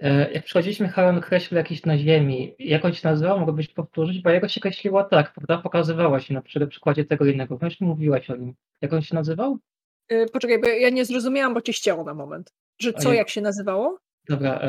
[0.00, 2.54] E, Jak przychodziliśmy, Haron określił jakiś na ziemi.
[2.58, 3.38] Jak on się nazywał?
[3.38, 4.22] Mogłabyś powtórzyć?
[4.22, 5.58] Bo jego się określiło tak, prawda?
[5.58, 7.58] Pokazywała się na przy przykładzie tego innego.
[7.58, 8.54] Wiesz, mówiłaś o nim.
[8.80, 9.58] Jak on się nazywał?
[10.10, 12.52] Yy, poczekaj, bo ja nie zrozumiałam, bo cię ścięło na moment.
[12.80, 13.98] Że co, jak się nazywało?
[14.28, 14.60] Dobra,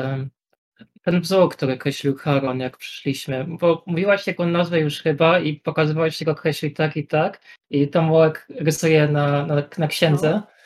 [1.02, 6.20] ten wzór, który określił Haron, jak przyszliśmy, bo mówiłaś jego nazwę już chyba i pokazywałaś,
[6.20, 7.40] jak określił tak i tak
[7.70, 10.30] i Tomołek rysuje na, na, na księdze.
[10.30, 10.59] No.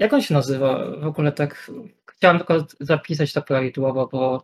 [0.00, 0.90] Jak on się nazywa?
[1.00, 1.70] W ogóle tak,
[2.10, 4.42] chciałam tylko zapisać to prawidłowo, bo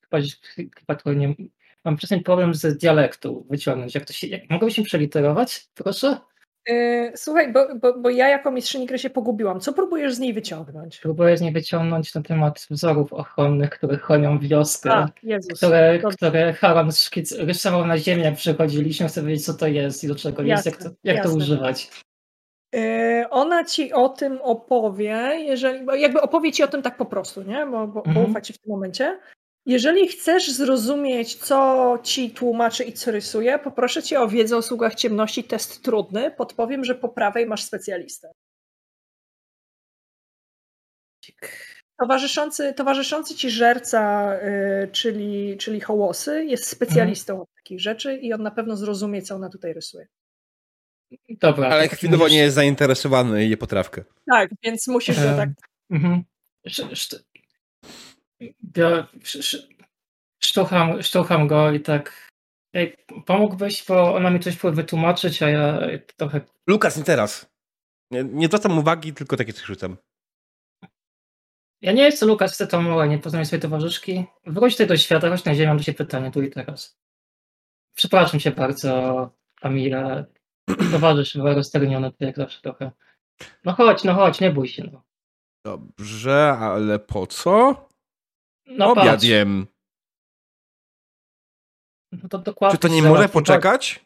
[0.00, 0.18] chyba,
[0.78, 1.34] chyba to nie,
[1.84, 3.94] mam czasem problem z dialektu wyciągnąć.
[3.94, 6.18] Jak to się, jak, mogę się przeliterować, proszę?
[6.68, 9.60] Yy, słuchaj, bo, bo, bo ja jako mistrzyni gry się pogubiłam.
[9.60, 11.00] Co próbujesz z niej wyciągnąć?
[11.00, 14.92] Próbuję z niej wyciągnąć na temat wzorów ochronnych, które chronią wioskę.
[14.92, 15.58] A, Jezus.
[15.58, 16.16] które, Dobrze.
[16.16, 20.14] które Haran szkic, rysował na ziemię, jak przychodziliśmy, chcę wiedzieć, co to jest i do
[20.14, 21.44] czego jest, jak to, Jasne, jak to jasne.
[21.44, 21.90] używać.
[22.74, 27.42] Yy, ona ci o tym opowie, jeżeli, jakby opowie ci o tym tak po prostu,
[27.42, 27.66] nie?
[27.66, 28.42] Bo, bo, Mhm.
[28.42, 29.18] ci w tym momencie.
[29.66, 34.94] Jeżeli chcesz zrozumieć, co ci tłumaczy i co rysuje, poproszę cię o wiedzę o sługach
[34.94, 36.30] ciemności, test trudny.
[36.30, 38.32] Podpowiem, że po prawej masz specjalistę.
[41.98, 44.32] Towarzyszący, towarzyszący ci żerca,
[44.84, 49.34] y, czyli, czyli hołosy, jest specjalistą od takich rzeczy i on na pewno zrozumie, co
[49.34, 50.06] ona tutaj rysuje.
[51.28, 51.68] Dobra.
[51.68, 54.04] Ale tak chwilowo nie jest zainteresowany i je potrawkę.
[54.30, 55.48] Tak, więc musisz Em, tak.
[55.90, 56.24] Mhm.
[58.64, 59.06] Biorę,
[60.42, 62.28] sztucham, sztucham go i tak.
[62.72, 62.96] Ej,
[63.26, 65.78] pomógłbyś, bo ona mi coś wytłumaczyć, a ja
[66.16, 66.40] trochę.
[66.66, 67.54] Lukas, nie teraz.
[68.10, 69.96] Nie, nie zwracam uwagi, tylko takie coś rzucam.
[71.80, 74.24] Ja nie chcę, Lukas, chcę to małe, nie poznaj swojej towarzyszki.
[74.46, 76.98] Wróć tutaj do świata, chodź na ziemię, mam do ciebie pytanie tu i teraz.
[77.94, 79.30] Przepraszam cię bardzo,
[79.60, 80.24] Amira.
[80.92, 82.90] Towarzysz rozterniony tutaj jak zawsze trochę.
[83.64, 84.82] No chodź, no chodź, nie bój się.
[84.92, 85.02] No,
[85.64, 87.86] Dobrze, ale po co?
[88.66, 89.24] no Obiad patrz.
[89.24, 89.66] jem.
[92.12, 93.32] No to dokładnie Czy to nie załatwi, może chodź.
[93.32, 94.04] poczekać?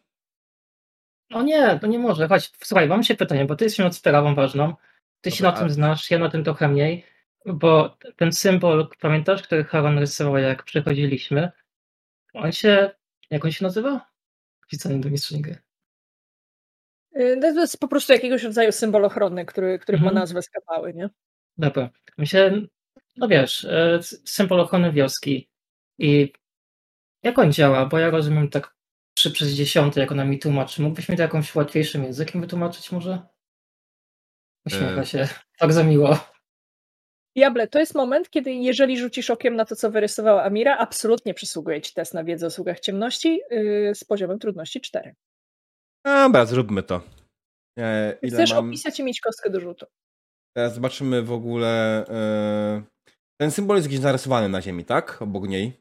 [1.30, 2.28] No nie, to nie może.
[2.28, 4.74] Chodź, słuchaj, mam się pytanie, bo ty jesteś nad sprawą ważną.
[5.20, 7.06] Ty się Dobra, na tym znasz, ja na tym trochę mniej.
[7.46, 11.52] Bo ten symbol, pamiętasz, który Haron rysował, jak przychodziliśmy?
[12.34, 12.90] On się.
[13.30, 14.10] Jak on się nazywa?
[14.66, 15.58] Wpisany do mistrzyni gry.
[17.16, 20.14] Y, To jest po prostu jakiegoś rodzaju symbol ochronny, który, który ma Mhm.
[20.20, 21.08] nazwę skapały, nie?
[21.58, 21.90] Dobra.
[22.24, 22.62] Się.
[23.16, 25.48] No wiesz, e, symbol ochrony wioski.
[25.98, 26.32] I
[27.22, 27.86] jak on działa?
[27.86, 28.74] Bo ja rozumiem tak
[29.16, 30.82] 3 przez 10, jak ona mi tłumaczy.
[30.82, 33.18] Mógłbyś mi to jakimś łatwiejszym językiem wytłumaczyć może?
[34.66, 35.06] Uśmiecha E.
[35.06, 35.28] się.
[35.58, 36.18] Tak za miło.
[37.36, 41.80] Diable, to jest moment, kiedy jeżeli rzucisz okiem na to, co wyrysowała Amira, absolutnie przysługuje
[41.82, 45.14] ci test na wiedzę o sługach ciemności yy, z poziomem trudności 4.
[46.04, 47.00] Dobra, zróbmy to.
[47.78, 48.68] E, ile Chcesz mam?
[48.68, 49.86] opisać i mieć kostkę do rzutu.
[50.56, 52.04] Teraz zobaczymy w ogóle.
[52.08, 52.82] E...
[53.40, 55.22] Ten symbol jest gdzieś narysowany na ziemi, tak?
[55.22, 55.80] Obok niej.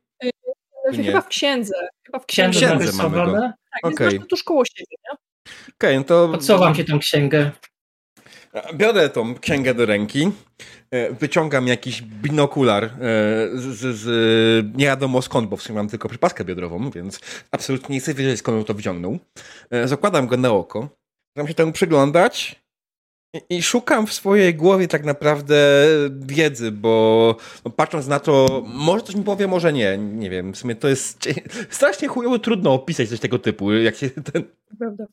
[0.83, 1.03] Znaczy, Nie.
[1.03, 1.73] Chyba w księdze.
[2.05, 3.03] Chyba w Księdze księdze.
[3.03, 3.51] Mamy go.
[3.83, 5.17] Tak, masz to tuż koło siebie, nie?
[5.73, 6.29] Okej, no to.
[6.29, 7.51] Podsuwam ci tą księgę.
[8.73, 10.31] Biorę tą księgę do ręki,
[10.91, 12.89] e, wyciągam jakiś binokular e,
[13.53, 17.19] z, z, z nie wiadomo skąd, bo w sumie mam tylko przypaskę biodrową, więc
[17.51, 19.17] absolutnie nie chcę wiedzieć skąd on to wyciągnął.
[19.69, 20.89] E, Zakładam go na oko,
[21.35, 22.61] zaczynam się temu przyglądać
[23.33, 29.03] i, i szukam w swojej głowie tak naprawdę wiedzy, bo no, patrząc na to, może
[29.03, 31.29] coś mi powie, może nie, nie wiem, w sumie to jest
[31.69, 34.43] strasznie chujowo trudno opisać coś tego typu, jak się ten...
[34.79, 35.05] Prawda.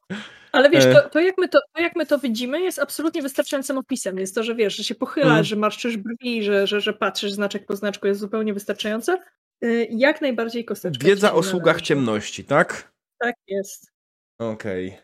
[0.55, 0.93] Ale wiesz, E.
[0.93, 4.19] to, to, jak my to, to jak my to widzimy jest absolutnie wystarczającym opisem.
[4.19, 5.45] Jest to, że wiesz, że się pochylasz, Mhm.
[5.45, 9.19] że marszczysz brwi, że, że, że patrzysz znaczek po znaczku jest zupełnie wystarczające.
[9.61, 11.07] Yy, Jak najbardziej kosteczka.
[11.07, 12.93] Wiedza o sługach ciemności, tak?
[13.19, 13.91] Tak jest.
[14.39, 14.99] Okej.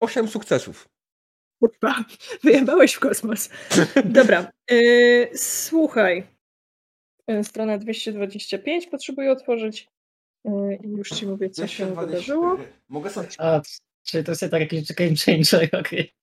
[0.00, 0.88] Osiem sukcesów.
[1.62, 2.04] Kurwa,
[2.44, 3.50] wyjebałeś w kosmos.
[4.04, 6.26] Dobra, yy, słuchaj.
[7.28, 9.88] Yy, Strona 225 potrzebuję otworzyć.
[10.44, 12.56] Yy, I już ci mówię, co się wydarzyło.
[12.88, 13.28] Mogę sobie...
[13.38, 13.60] A,
[14.06, 16.14] czyli to jest tak jakiś game changer, okej.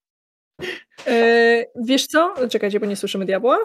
[1.07, 2.33] Yy, wiesz co?
[2.49, 3.59] Czekajcie, bo nie słyszymy diabła.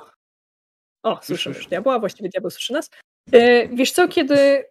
[1.03, 2.91] O, słyszymy już diabła, właściwie diabeł słyszy nas.
[3.33, 4.65] Yy, wiesz co, kiedy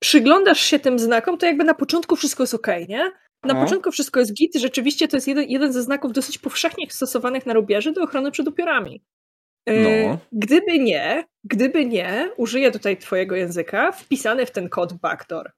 [0.00, 3.12] przyglądasz się tym znakom, to jakby na początku wszystko jest ok, nie?
[3.44, 3.64] Na No.
[3.64, 4.54] początku wszystko jest git.
[4.56, 8.48] Rzeczywiście to jest jeden, jeden ze znaków dosyć powszechnie stosowanych na rubieży do ochrony przed
[8.48, 9.02] upiorami.
[9.66, 10.18] Yy, No.
[10.32, 15.52] Gdyby nie, gdyby nie, użyję tutaj twojego języka, wpisany w ten kod backdoor.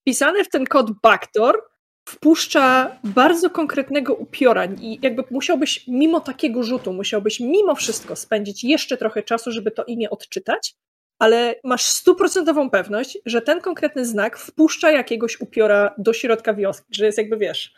[0.00, 1.62] Wpisany w ten kod backdoor
[2.08, 8.96] wpuszcza bardzo konkretnego upiora i jakby musiałbyś mimo takiego rzutu, musiałbyś mimo wszystko spędzić jeszcze
[8.96, 10.74] trochę czasu, żeby to imię odczytać,
[11.18, 17.06] ale masz stuprocentową pewność, że ten konkretny znak wpuszcza jakiegoś upiora do środka wioski, że
[17.06, 17.74] jest jakby, wiesz,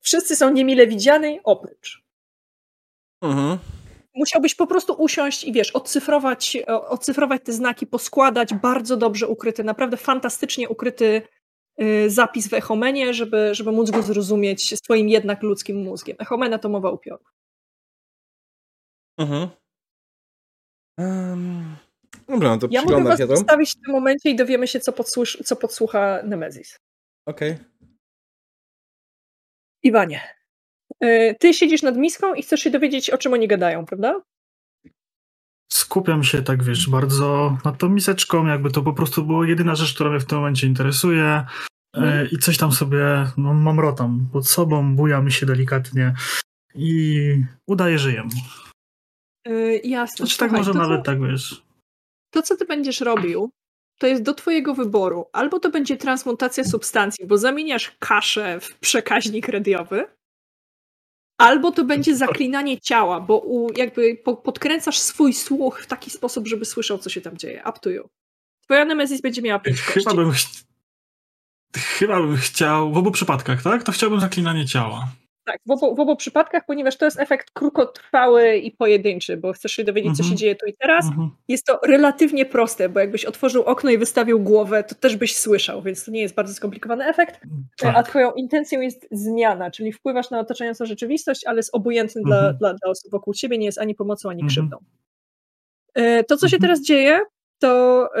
[0.00, 2.05] wszyscy są niemile widziani oprócz
[3.30, 3.58] Mhm.
[4.14, 9.96] musiałbyś po prostu usiąść i wiesz, odcyfrować, odcyfrować te znaki, poskładać bardzo dobrze ukryty, naprawdę
[9.96, 11.22] fantastycznie ukryty
[11.80, 16.16] y, zapis w Echomenie, żeby, żeby móc go zrozumieć swoim jednak ludzkim mózgiem.
[16.18, 17.32] Echomena to mowa upiorów.
[19.18, 19.48] Mhm.
[20.98, 21.76] Um,
[22.28, 24.92] dobra, no to Ja mogę was się postawić w tym momencie i dowiemy się, co,
[25.44, 26.78] co podsłucha Nemezis.
[27.26, 27.58] Okej.
[29.82, 30.45] Iwanie, y,
[31.40, 34.20] ty siedzisz nad miską i chcesz się dowiedzieć, o czym oni gadają, prawda?
[35.72, 39.94] Skupiam się tak, wiesz, bardzo nad tą miseczką, jakby to po prostu było jedyna rzecz,
[39.94, 41.46] która mnie w tym momencie interesuje e,
[41.96, 42.28] Mhm.
[42.32, 46.14] i coś tam sobie, no mamrotam pod sobą, bujam się delikatnie
[46.74, 47.20] i
[47.68, 48.28] udaję, że jem.
[49.48, 50.16] Y, jasne.
[50.26, 51.62] Znaczy tak Słuchaj, może to, co- nawet tak, wiesz.
[52.30, 53.50] to, co ty będziesz robił,
[53.98, 55.26] to jest do twojego wyboru.
[55.32, 60.04] Albo to będzie transmutacja substancji, bo zamieniasz kaszę w przekaźnik radiowy,
[61.38, 66.64] albo to będzie zaklinanie ciała, bo u, jakby podkręcasz swój słuch w taki sposób, żeby
[66.64, 67.62] słyszał, co się tam dzieje.
[67.68, 68.08] Up to you.
[68.64, 70.38] Twoja Nemesis będzie miała pięć Chyba bym, ch
[71.76, 73.82] chyba bym chciał, w obu przypadkach, tak?
[73.82, 75.08] To chciałbym zaklinanie ciała.
[75.46, 79.72] Tak, w obu, w obu przypadkach, ponieważ to jest efekt krótkotrwały i pojedynczy, bo chcesz
[79.72, 80.36] się dowiedzieć, co się mhm.
[80.36, 81.04] dzieje tu i teraz.
[81.04, 81.30] Mhm.
[81.48, 85.82] Jest to relatywnie proste, bo jakbyś otworzył okno i wystawił głowę, to też byś słyszał,
[85.82, 87.40] więc to nie jest bardzo skomplikowany efekt.
[87.78, 87.96] Tak.
[87.96, 92.56] A twoją intencją jest zmiana, czyli wpływasz na otaczającą rzeczywistość, ale jest obojętny dla, mhm.
[92.56, 94.76] dla, dla osób wokół ciebie, nie jest ani pomocą, ani krzywdą.
[95.94, 97.20] E, to, co się teraz dzieje,
[97.58, 98.18] to e,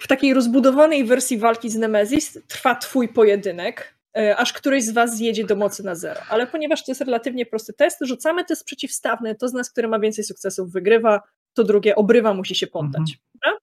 [0.00, 3.93] w takiej rozbudowanej wersji walki z Nemesis trwa twój pojedynek, E,
[4.36, 6.20] aż któryś z was zjedzie do mocy na zero.
[6.28, 9.98] Ale ponieważ to jest relatywnie prosty test, rzucamy test przeciwstawny, to z nas, które ma
[9.98, 11.22] więcej sukcesów, wygrywa,
[11.54, 13.18] to drugie obrywa, musi się poddać.
[13.34, 13.56] Mhm.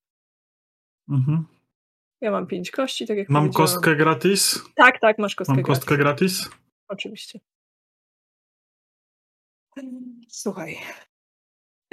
[1.10, 1.46] Mhm.
[2.22, 4.60] Ja mam pięć kości, tak jak Mam kostkę gratis?
[4.76, 6.42] Tak, tak, masz kostkę Mam kostkę gratis?
[6.42, 6.58] gratis?
[6.88, 7.40] Oczywiście.
[10.28, 10.78] Słuchaj.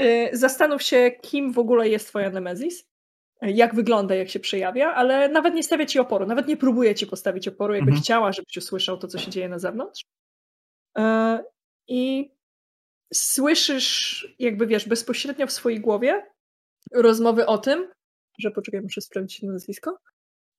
[0.00, 2.88] E, zastanów się, kim w ogóle jest twoja Nemezis
[3.42, 7.06] jak wygląda, jak się przejawia, ale nawet nie stawia ci oporu, nawet nie próbuje ci
[7.06, 8.02] postawić oporu, jakby mhm.
[8.02, 10.04] chciała, żebyś usłyszał to, co się dzieje na zewnątrz.
[10.98, 11.38] E,
[11.88, 12.30] I
[13.14, 16.26] słyszysz, jakby wiesz, bezpośrednio w swojej głowie
[16.92, 17.88] rozmowy o tym,
[18.38, 19.98] że poczekaj, muszę sprawdzić nazwisko,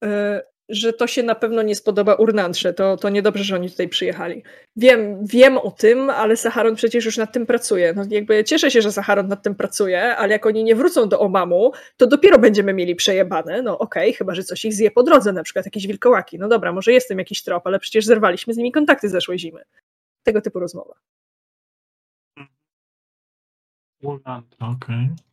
[0.04, 3.90] e, że to się na pewno nie spodoba Urnantrze, to, to niedobrze, że oni tutaj
[3.90, 4.44] przyjechali.
[4.76, 7.94] Wiem, wiem o tym, ale Saharon przecież już nad tym pracuje.
[7.94, 11.20] No jakby cieszę się, że Saharon nad tym pracuje, ale jak oni nie wrócą do
[11.20, 13.62] Omamu, to dopiero będziemy mieli przejebane.
[13.62, 16.40] No okej, okay, chyba, że coś ich zje po drodze, na przykład jakieś wilkołaki.
[16.40, 19.62] No dobra, może jest tym jakiś trop, ale przecież zerwaliśmy z nimi kontakty zeszłej zimy.
[20.24, 20.94] Tego typu rozmowa.
[24.60, 24.76] Okej.
[24.76, 25.29] Okay.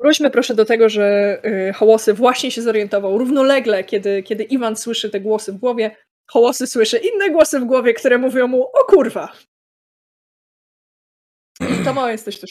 [0.00, 5.10] Wróćmy proszę do tego, że y, Hołosy właśnie się zorientował równolegle, kiedy, kiedy Iwan słyszy
[5.10, 5.96] te głosy w głowie.
[6.26, 9.32] Hołosy słyszy inne głosy w głowie, które mówią mu o kurwa.
[11.84, 12.50] To mało jesteś też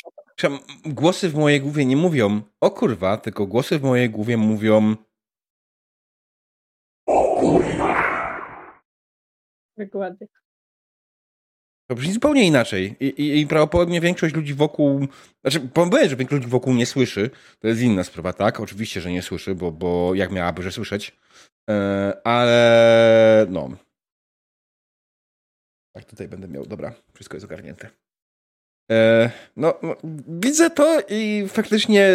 [0.85, 4.95] Głosy w mojej głowie nie mówią o kurwa, tylko głosy w mojej głowie mówią
[7.07, 7.95] o kurwa.
[9.77, 10.27] Dokładnie.
[11.87, 12.95] To brzmi zupełnie inaczej.
[12.99, 15.07] I, i, i prawdopodobnie większość ludzi wokół.
[15.41, 17.29] Znaczy, powiem, że większość ludzi wokół nie słyszy.
[17.59, 18.59] To jest inna sprawa, tak?
[18.59, 21.17] Oczywiście, że nie słyszy, bo, bo jak miałaby, że słyszeć.
[21.69, 23.69] E, ale no.
[25.95, 26.65] Tak, tutaj będę miał.
[26.65, 27.89] Dobra, wszystko jest ogarnięte.
[28.91, 29.73] E, no,
[30.27, 32.09] widzę to i faktycznie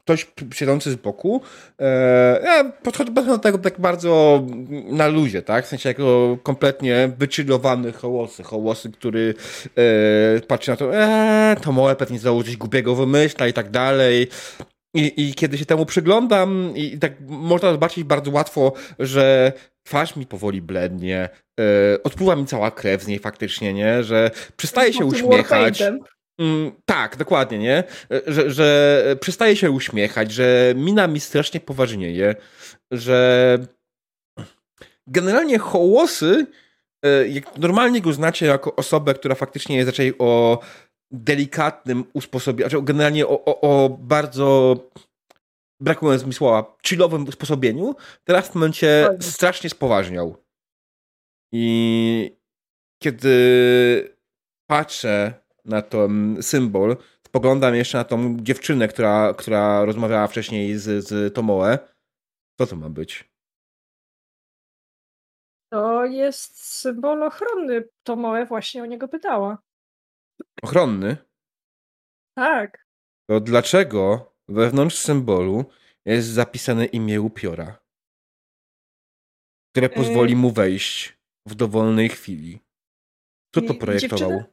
[0.00, 1.42] ktoś siedzący z boku.
[1.80, 4.42] E, ja podchodzę do tego tak bardzo
[4.86, 5.64] na luzie, tak?
[5.64, 8.42] W sensie jako kompletnie wychillowany hołosy.
[8.42, 9.34] Hołosy, który
[9.76, 14.28] e, patrzy na to, e, to może pewnie coś głupiego wymyśla i tak dalej.
[14.94, 19.52] I, I kiedy się temu przyglądam, i tak można zobaczyć bardzo łatwo, że
[19.82, 21.28] twarz mi powoli blednie,
[21.58, 21.64] yy,
[22.04, 24.04] odpływa mi cała krew z niej faktycznie, nie?
[24.04, 25.82] Że przestaje się uśmiechać.
[26.38, 27.84] Mm, tak, dokładnie, nie?
[28.12, 32.34] E, że, że przestaje się uśmiechać, że mina mi strasznie poważnieje,
[32.90, 33.58] że
[35.06, 36.46] generalnie hołosy,
[37.04, 40.60] e, jak normalnie go znacie jako osobę, która faktycznie jest raczej o
[41.10, 44.76] delikatnym usposobieniu, znaczy generalnie o, o, o bardzo
[45.82, 47.94] brakując mi słowa, chillowym usposobieniu,
[48.24, 50.36] teraz w momencie strasznie spoważniał.
[51.52, 52.36] I
[53.02, 54.16] kiedy
[54.66, 55.34] patrzę
[55.64, 56.96] na ten symbol,
[57.26, 61.78] spoglądam jeszcze na tą dziewczynę, która, która rozmawiała wcześniej z, z Tomoe.
[62.58, 63.32] Co to ma być?
[65.72, 67.88] To jest symbol ochronny.
[68.02, 69.58] Tomoe właśnie o niego pytała.
[70.62, 71.16] Ochronny?
[72.34, 72.86] Tak.
[73.30, 75.64] To dlaczego wewnątrz symbolu
[76.04, 77.78] jest zapisane imię upiora,
[79.72, 82.58] które pozwoli mu wejść w dowolnej chwili.
[83.52, 84.30] Kto to projektował?
[84.30, 84.52] Dziewczyna,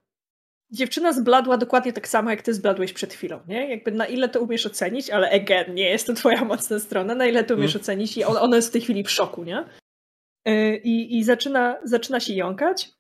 [0.71, 3.69] dziewczyna zbladła dokładnie tak samo, jak ty zbladłeś przed chwilą, nie?
[3.69, 7.25] Jakby na ile to umiesz ocenić, ale again, nie jest to twoja mocna strona, na
[7.25, 7.83] ile to umiesz hmm.
[7.83, 9.65] ocenić i ona jest w tej chwili w szoku, nie?
[10.45, 12.91] E, I, i zaczyna, zaczyna się jąkać,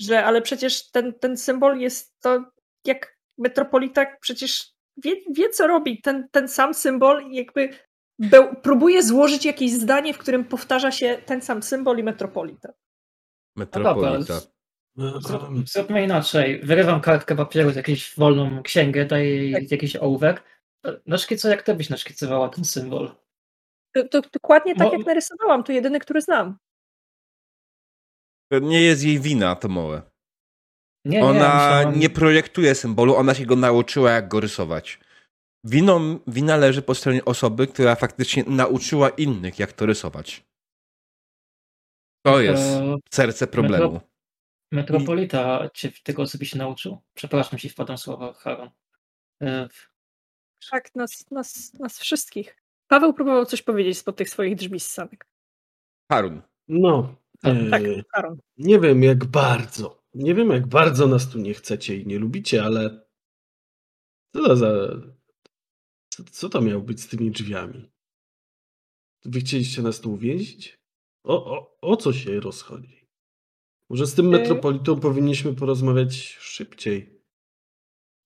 [0.00, 2.44] że ale przecież ten, ten symbol jest to
[2.84, 6.02] jak metropolita przecież wie, wie co robi.
[6.02, 7.70] Ten, ten sam symbol jakby
[8.18, 12.72] be, próbuje złożyć jakieś zdanie, w którym powtarza się ten sam symbol i metropolita.
[13.56, 14.40] Metropolita.
[15.64, 16.60] zróbmy inaczej.
[16.62, 19.70] Wyrywam kartkę papieru z jakiejś wolną księgę, daję jej tak.
[19.70, 20.42] jakiś ołówek.
[21.06, 23.14] Naszkico, jak ty byś naszkicowała ten symbol?
[23.94, 24.96] To, to dokładnie tak, Bo...
[24.96, 25.64] jak narysowałam.
[25.64, 26.58] To jedyny, który znam.
[28.52, 30.02] To nie jest jej wina, to małe.
[31.04, 35.00] Nie, ona nie, nie projektuje symbolu, ona się go nauczyła, jak go rysować.
[35.64, 40.44] winą, wina leży po stronie osoby, która faktycznie nauczyła innych, jak to rysować.
[42.26, 42.62] To jest
[43.10, 43.92] serce problemu.
[43.92, 44.08] Metro,
[44.72, 46.98] metropolita cię tego osobiście nauczył.
[47.14, 48.70] Przepraszam, jeśli wpadam słowa, Haron.
[49.42, 49.68] E,
[50.70, 52.56] tak, nas, nas, nas wszystkich.
[52.88, 55.26] Paweł próbował coś powiedzieć spod tych swoich drzwi z sanek.
[56.12, 56.42] Harun.
[56.68, 57.14] No.
[57.40, 58.38] Tak, e, Harun.
[58.56, 59.97] Nie wiem jak bardzo.
[60.14, 63.06] Nie wiem jak bardzo nas tu nie chcecie i nie lubicie, ale
[64.34, 64.88] co to za...
[66.08, 67.90] Co, co to miało być z tymi drzwiami?
[69.24, 70.78] Wy chcieliście nas tu uwięzić?
[71.24, 73.06] O, o, o co się rozchodzi?
[73.90, 77.22] Może z tym e, metropolitą powinniśmy porozmawiać szybciej.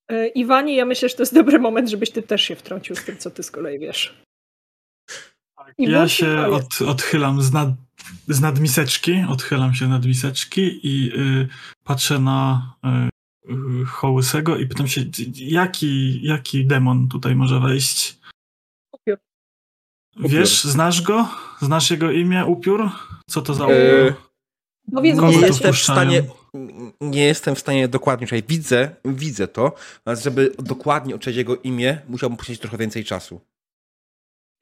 [0.09, 3.05] E, Iwanie, ja myślę, że to jest dobry moment, żebyś ty też się wtrącił z
[3.05, 4.23] tym, co ty z kolei wiesz.
[5.78, 7.69] Tak, ja się od, odchylam z, nad,
[8.28, 11.49] z nadmiseczki, odchylam się nad miseczki i y,
[11.85, 15.05] patrzę na y, y, Hołysego i pytam się,
[15.35, 18.19] jaki, jaki demon tutaj może wejść?
[18.93, 19.19] Upiór.
[20.20, 21.28] Wiesz, znasz go?
[21.61, 22.90] Znasz jego imię, Upiór?
[23.27, 23.77] Co to za upiór?
[23.77, 24.15] E,
[24.89, 26.23] no więc nie jestem w stanie
[27.01, 29.73] nie jestem w stanie dokładnie, czyli widzę, widzę to,
[30.05, 33.40] ale żeby dokładnie odczytać jego imię, musiałbym poświęcić trochę więcej czasu.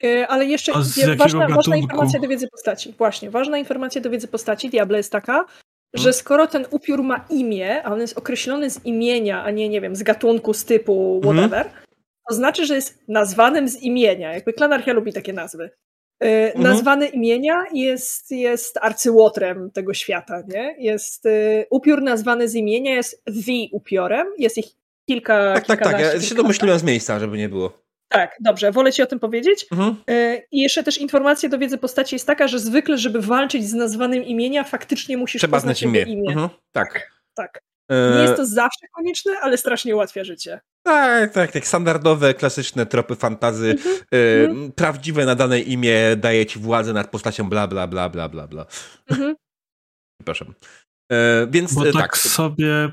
[0.03, 0.73] Yy, ale jeszcze
[1.17, 2.95] ważna, ważna, informacja do wiedzy postaci.
[2.99, 5.47] Właśnie, ważna informacja do wiedzy postaci Diable jest taka, hmm.
[5.95, 9.81] że skoro ten upiór ma imię, a on jest określony z imienia, a nie, nie
[9.81, 11.37] wiem, z gatunku, z typu, mhm.
[11.37, 11.87] whatever, hmm.
[12.29, 14.33] to znaczy, że jest nazwanym z imienia.
[14.33, 15.71] Jakby klanarchia lubi takie nazwy.
[16.25, 16.63] Y, mhm.
[16.63, 20.77] Nazwany imienia jest, jest arcyłotrem tego świata, nie?
[20.79, 24.67] Jest y, upiór nazwany z imienia jest The upiorem, jest ich
[25.09, 25.55] kilka.
[25.55, 26.01] Tak, tak, tak.
[26.01, 27.90] Ja się domyśliłem z miejsca, żeby nie było.
[28.13, 29.67] Tak, dobrze, wolę ci o tym powiedzieć.
[29.73, 29.97] Mhm.
[30.11, 33.75] Y, I jeszcze też informacja do wiedzy postaci jest taka, że zwykle, żeby walczyć z
[33.75, 36.03] nazwanym imienia, faktycznie musisz Trzeba poznać znać imię.
[36.03, 36.31] imię.
[36.31, 36.49] Mhm.
[36.73, 37.11] Tak.
[37.35, 37.61] Tak.
[37.91, 40.61] Nie jest to zawsze konieczne, ale strasznie ułatwia życie.
[40.83, 41.67] Tak, tak, tak.
[41.67, 43.67] Standardowe, klasyczne tropy fantazy.
[43.67, 44.69] Mm -hmm.
[44.69, 48.67] y, prawdziwe nadane imię daje ci władzę nad postacią bla, bla, bla, bla, bla, bla.
[49.11, 49.35] Mm -hmm.
[50.19, 50.55] Przepraszam.
[51.13, 51.17] Y,
[51.51, 52.93] więc Bo tak, tak sobie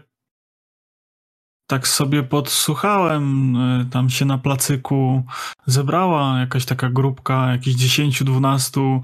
[1.68, 5.23] tak sobie podsłuchałem, e, tam się na placyku
[5.65, 9.02] zebrała jakaś taka grupka, jakieś 10-12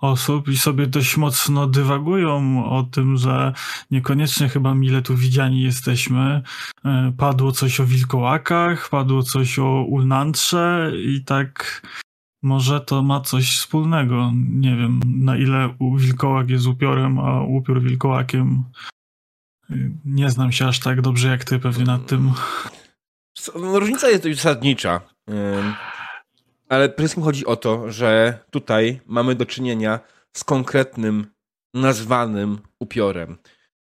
[0.00, 3.52] osób i sobie dość mocno dywagują o tym, że
[3.90, 6.42] niekoniecznie chyba mile tu widziani jesteśmy.
[6.84, 11.82] E, padło coś o wilkołakach, padło coś o ulnantrze i tak
[12.42, 14.32] może to ma coś wspólnego.
[14.34, 18.64] Nie wiem, na ile wilkołak jest upiorem, a upiór wilkołakiem
[20.04, 22.32] nie znam się aż tak dobrze jak ty pewnie nad tym.
[23.54, 25.00] No, różnica jest dość zasadnicza.
[26.68, 30.00] Ale przede wszystkim chodzi o to, że tutaj mamy do czynienia
[30.32, 31.26] z konkretnym,
[31.74, 33.38] nazwanym upiorem.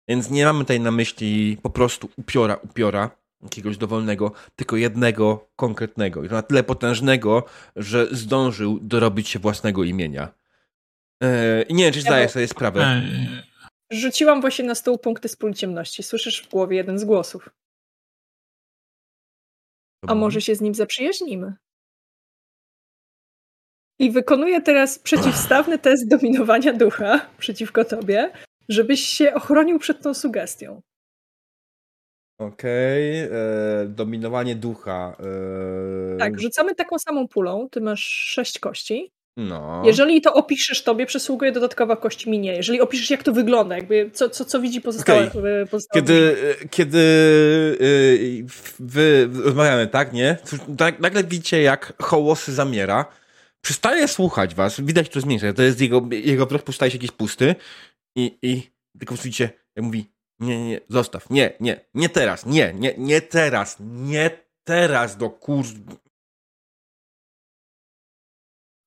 [0.08, 3.10] Więc nie mamy tutaj na myśli po prostu upiora, upiora,
[3.42, 6.24] jakiegoś dowolnego, tylko jednego konkretnego.
[6.24, 7.44] I to na tyle potężnego,
[7.76, 10.28] że zdążył dorobić się własnego imienia.
[11.22, 13.02] E, I nie wiem, czy zdajesz sobie sprawę.
[13.90, 16.02] Rzuciłam właśnie na stół punkty z pól ciemności.
[16.02, 17.50] Słyszysz w głowie jeden z głosów.
[20.06, 21.54] A może się z nim zaprzyjaźnimy?
[23.98, 28.32] I wykonuję teraz przeciwstawny test dominowania ducha przeciwko tobie,
[28.68, 30.82] żebyś się ochronił przed tą sugestią.
[32.38, 33.38] Okej, okay.
[33.38, 35.16] E, dominowanie ducha.
[36.14, 36.18] E...
[36.18, 37.68] Tak, rzucamy taką samą pulą.
[37.70, 39.12] Ty masz sześć kości.
[39.36, 39.82] No.
[39.84, 42.52] Jeżeli to opiszesz tobie, przysługuje dodatkowa kość minie.
[42.56, 45.66] Jeżeli opiszesz, jak to wygląda, jakby co, co, co widzi pozostałe, okay.
[45.70, 46.36] pozostałe Kiedy,
[46.70, 46.98] kiedy
[47.80, 48.46] yy,
[48.78, 50.36] wy rozmawiamy, tak, nie?
[51.00, 53.06] Nagle widzicie, jak hołosy zamiera.
[53.60, 55.52] Przestaje słuchać was, widać to zmienia.
[55.52, 57.54] To jest jego, jego wzrok postaje się jakiś pusty
[58.16, 58.62] i, i
[58.98, 63.20] tylko widzicie, jak mówi, nie, nie, nie, zostaw, nie, nie, nie teraz, nie, nie, nie
[63.20, 64.30] teraz, nie
[64.64, 65.64] teraz, do kur...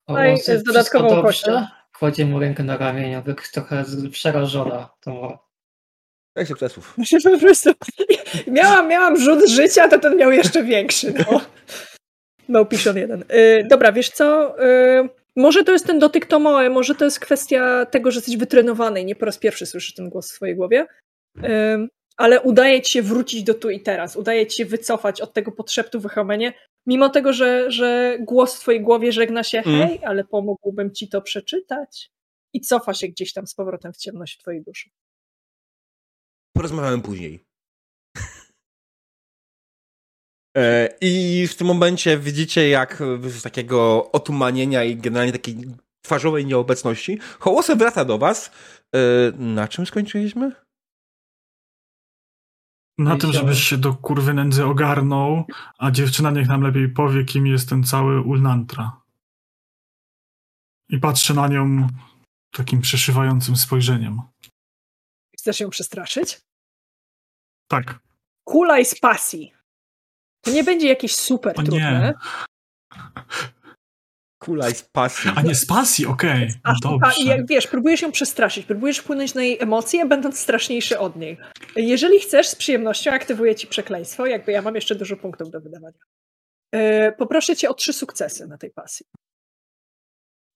[0.07, 1.65] No z dodatkową kością.
[1.99, 3.23] Kładzie mu rękę na ramieniu,
[3.53, 5.37] trochę przerażona tą
[6.35, 6.95] Jak sukcesów.
[7.23, 7.71] Po prostu
[8.47, 11.13] miałam, miałam rzut życia, to ten miał jeszcze większy.
[11.13, 11.41] No.
[12.49, 13.23] Małpiszon jeden.
[13.29, 14.55] Yy, dobra, wiesz co?
[14.59, 19.01] Yy, może to jest ten dotyk Tomoe, może to jest kwestia tego, że jesteś wytrenowany
[19.01, 20.87] i nie po raz pierwszy słyszysz ten głos w swojej głowie.
[21.35, 24.15] Yy, ale udaje ci się wrócić do tu i teraz.
[24.15, 26.53] Udaje ci się wycofać od tego podszeptu w Helmenie,
[26.87, 29.87] Mimo tego, że, że głos w twojej głowie żegna się, mm.
[29.87, 32.11] hej, ale pomógłbym ci to przeczytać.
[32.53, 34.89] I cofa się gdzieś tam z powrotem w ciemność w twojej duszy.
[36.55, 37.39] Porozmawiamy później.
[40.57, 45.55] E, I w tym momencie widzicie, jak z takiego otumanienia i generalnie takiej
[46.01, 48.51] twarzowej nieobecności Hołosy wraca do was.
[48.95, 48.99] E,
[49.37, 50.51] na czym skończyliśmy?
[52.97, 55.45] Na tym, żebyś się do kurwy nędzy ogarnął,
[55.77, 59.01] a dziewczyna niech nam lepiej powie, kim jest ten cały Ulnantra.
[60.89, 61.87] I patrzę na nią
[62.51, 64.21] takim przeszywającym spojrzeniem.
[65.37, 66.41] Chcesz ją przestraszyć?
[67.67, 67.99] Tak.
[68.43, 69.53] Kulaj z pasji.
[70.41, 71.79] To nie będzie jakieś super o trudne.
[71.79, 72.13] Nie.
[74.39, 75.31] Kulaj z pasji.
[75.35, 76.49] A nie z pasji, okej.
[76.63, 76.75] Okay.
[76.81, 77.23] Dobrze.
[77.23, 81.37] jak wiesz, próbujesz ją przestraszyć, próbujesz wpłynąć na jej emocje, będąc straszniejszy od niej.
[81.75, 85.99] Jeżeli chcesz, z przyjemnością aktywuję ci przekleństwo, jakby ja mam jeszcze dużo punktów do wydawania.
[86.73, 89.05] Yy, poproszę cię o trzy sukcesy na tej pasji.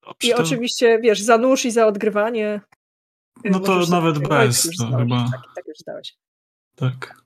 [0.03, 0.41] Dobrze, I to...
[0.41, 2.61] oczywiście, wiesz, za nóż i za odgrywanie.
[3.45, 5.25] No to nawet bez, to chyba.
[5.31, 6.15] Tak, tak już zdałeś.
[6.75, 7.21] Tak.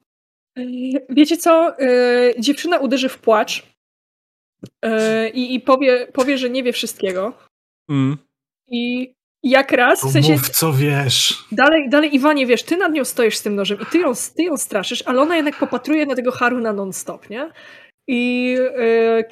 [1.10, 1.76] Wiecie co?
[1.80, 3.75] Yy, dziewczyna uderzy w płacz
[4.84, 7.34] yy, i, i powie, powie, że nie wie wszystkiego.
[7.90, 8.18] Mm.
[8.68, 9.14] I
[9.44, 10.32] jak raz, w sensie...
[10.32, 11.46] Mów, co wiesz.
[11.52, 14.44] Dalej, dalej, Iwanie, wiesz, ty nad nią stoisz z tym nożem i ty ją, ty
[14.44, 17.52] ją straszysz, ale ona jednak popatruje na tego Haruna non-stop, nie?
[18.08, 18.52] I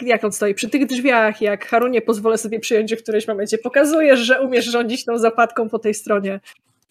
[0.01, 3.57] yy, jak on stoi przy tych drzwiach, jak Harunie pozwolę sobie przyjąć w którymś momencie,
[3.57, 6.39] pokazujesz, że umiesz rządzić tą zapadką po tej stronie.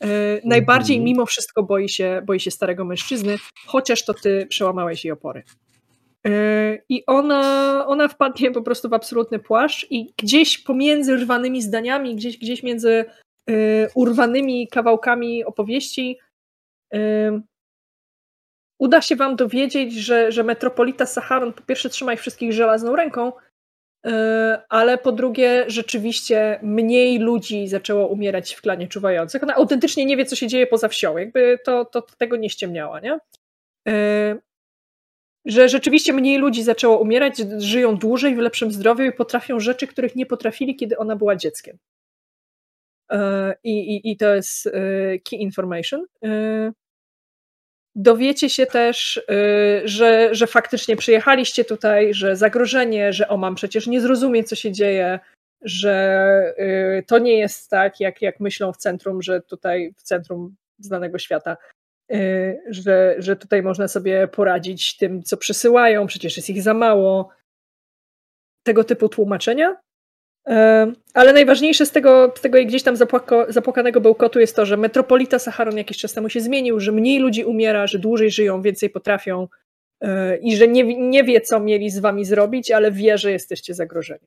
[0.00, 0.08] Yy,
[0.44, 1.04] najbardziej mhm.
[1.04, 5.42] mimo wszystko boi się, boi się starego mężczyzny, chociaż to ty przełamałeś jej opory.
[6.24, 12.16] Yy, I ona, ona wpadnie po prostu w absolutny płaszcz i gdzieś pomiędzy rwanymi zdaniami,
[12.16, 13.04] gdzieś, gdzieś między
[13.46, 16.18] yy, urwanymi kawałkami opowieści
[18.82, 23.32] uda się wam dowiedzieć, że, że metropolita Saharon po pierwsze trzyma ich wszystkich żelazną ręką,
[24.68, 29.42] ale po drugie rzeczywiście mniej ludzi zaczęło umierać w klanie czuwających.
[29.42, 31.18] Ona autentycznie nie wie, co się dzieje poza wsią.
[31.18, 33.18] Jakby to, to tego nie ściemniała, nie?
[35.46, 39.86] E, że rzeczywiście mniej ludzi zaczęło umierać, żyją dłużej, w lepszym zdrowiu i potrafią rzeczy,
[39.86, 41.78] których nie potrafili, kiedy ona była dzieckiem.
[43.10, 44.70] E, I, i, i to jest
[45.30, 46.06] key information.
[47.94, 49.22] Dowiecie się też,
[49.84, 54.72] że, że faktycznie przyjechaliście tutaj, że zagrożenie, że o mam przecież nie zrozumie, co się
[54.72, 55.20] dzieje,
[55.62, 56.54] że
[57.06, 61.56] to nie jest tak, jak, jak myślą w centrum, że tutaj w centrum znanego świata,
[62.68, 67.28] że, że tutaj można sobie poradzić tym, co przysyłają, przecież jest ich za mało.
[68.62, 69.76] Tego typu tłumaczenia.
[71.14, 75.38] Ale najważniejsze z tego, z tego gdzieś tam zapłako, zapłakanego bełkotu jest to, że metropolita
[75.38, 79.48] Saharon jakiś czas temu się zmienił, że mniej ludzi umiera, że dłużej żyją, więcej potrafią
[80.00, 83.74] e, i że nie, nie wie, co mieli z wami zrobić, ale wie, że jesteście
[83.74, 84.26] zagrożeni.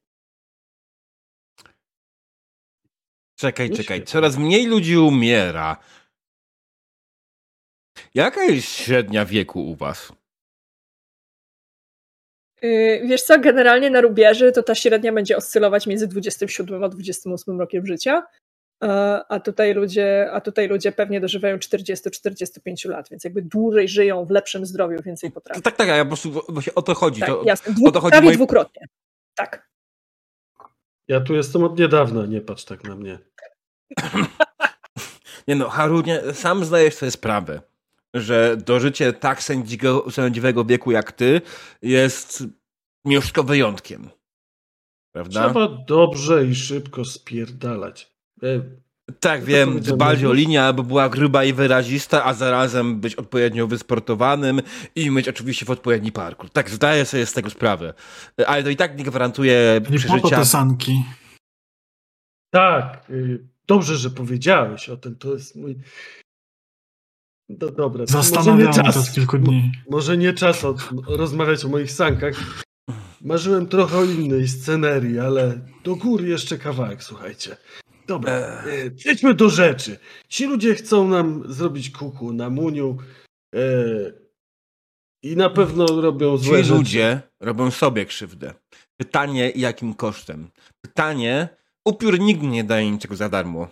[3.36, 4.04] Czekaj, czekaj.
[4.04, 5.78] Coraz mniej ludzi umiera.
[8.16, 10.14] Jaka jest średnia wieku u was?
[12.64, 17.60] Y, wiesz co, generalnie na rubieży to ta średnia będzie oscylować między 27 a 28
[17.60, 18.24] rokiem życia,
[19.30, 24.30] a tutaj ludzie, a tutaj ludzie pewnie dożywają 40-45 lat, więc jakby dłużej żyją w
[24.30, 25.62] lepszym zdrowiu, więcej potrafią.
[25.62, 27.20] Tak, tak, ja po prostu właśnie o to chodzi.
[27.20, 27.74] Tak, to, jasne.
[27.74, 28.36] Dwu, o to chodzi prawie moi...
[28.36, 28.88] dwukrotnie.
[29.36, 29.70] Tak.
[31.08, 33.20] Ja tu jestem od niedawna, nie patrz tak na mnie.
[35.48, 37.75] nie no, Harunie, sam zdajesz sobie sprawę
[38.16, 41.42] że dożycie tak sędziego, sędziwego wieku jak ty
[41.82, 42.44] jest
[43.06, 44.10] mieszko wyjątkiem.
[45.12, 45.46] Prawda?
[45.46, 48.16] Trzeba dobrze i szybko spierdalać.
[48.44, 48.62] E,
[49.20, 54.62] tak, wiem, dbać o linię, aby była gruba i wyrazista, a zarazem być odpowiednio wysportowanym
[54.96, 56.50] i mieć oczywiście w odpowiedni parkour.
[56.50, 57.94] Tak, zdaję sobie z tego sprawę.
[58.48, 60.38] Ale to i tak nie gwarantuje nie przeżycia...
[60.38, 61.04] te sanki.
[62.50, 65.16] Tak, y, dobrze, że powiedziałeś o tym.
[65.16, 65.76] To jest mój
[67.50, 68.06] do, dobra.
[68.06, 69.72] Zastanawiam się kilku dni.
[69.90, 70.78] Może nie czas od,
[71.08, 72.64] rozmawiać o moich sankach.
[73.22, 77.58] Marzyłem trochę o innej scenerii, ale do góry jeszcze kawałek, słuchajcie.
[78.08, 80.00] Dobra, e, przejdźmy do rzeczy.
[80.28, 82.98] Ci ludzie chcą nam zrobić kuku na muniu
[83.56, 83.62] e,
[85.24, 86.78] i na pewno robią złe Ci rzeczy.
[86.78, 88.54] ludzie robią sobie krzywdę.
[88.98, 90.50] Pytanie, jakim kosztem?
[90.82, 91.50] Pytanie,
[91.88, 93.68] upiór nigdy nie daje niczego za darmo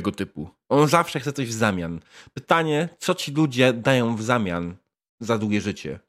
[0.00, 0.50] tego typu.
[0.68, 2.00] On zawsze chce coś w zamian.
[2.34, 4.76] Pytanie, co ci ludzie dają w zamian
[5.20, 6.00] za długie życie?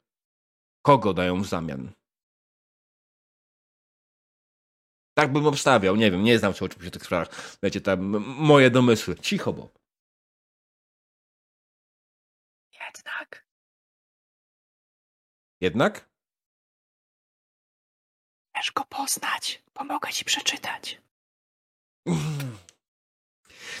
[0.82, 1.92] Kogo dają w zamian?
[5.14, 7.58] Tak bym obstawiał, nie wiem, nie znam się oczywiście o tych sprawach.
[7.62, 8.00] Wiecie, tam
[8.50, 9.16] moje domysły.
[9.16, 9.78] Cicho, Bob.
[12.80, 13.46] Jednak.
[15.60, 16.10] Jednak?
[18.54, 19.62] Chcesz go poznać.
[19.72, 21.02] Pomogę ci przeczytać.